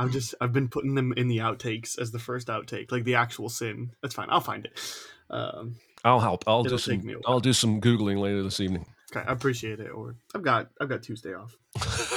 I'm 0.00 0.10
just 0.10 0.34
I've 0.40 0.54
been 0.54 0.68
putting 0.68 0.94
them 0.94 1.12
in 1.14 1.28
the 1.28 1.38
outtakes 1.38 1.98
as 1.98 2.10
the 2.10 2.18
first 2.18 2.48
outtake, 2.48 2.90
like 2.90 3.04
the 3.04 3.16
actual 3.16 3.50
sin. 3.50 3.90
That's 4.00 4.14
fine. 4.14 4.28
I'll 4.30 4.40
find 4.40 4.64
it. 4.64 4.80
Um, 5.28 5.76
I'll 6.02 6.20
help. 6.20 6.44
I'll 6.46 6.62
do 6.62 6.78
some. 6.78 7.04
me. 7.04 7.16
I'll 7.26 7.40
do 7.40 7.52
some 7.52 7.82
googling 7.82 8.18
later 8.18 8.42
this 8.42 8.60
evening. 8.60 8.86
okay, 9.14 9.28
I 9.28 9.32
appreciate 9.32 9.78
it. 9.78 9.90
Or 9.90 10.16
I've 10.34 10.42
got 10.42 10.70
I've 10.80 10.88
got 10.88 11.02
Tuesday 11.02 11.34
off. 11.34 11.54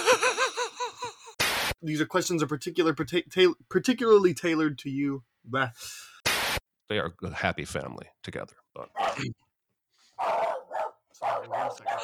These 1.82 2.00
are 2.00 2.06
questions 2.06 2.42
are 2.42 2.48
particular 2.48 2.94
ta- 2.94 3.54
particularly 3.70 4.34
tailored 4.34 4.80
to 4.80 4.90
you. 4.90 5.24
They 6.88 7.00
are 7.00 7.14
a 7.22 7.32
happy 7.32 7.66
family 7.66 8.08
together. 8.24 8.54
But 8.74 8.90
Sorry, 11.12 11.48
one 11.50 11.70
second. 11.76 12.00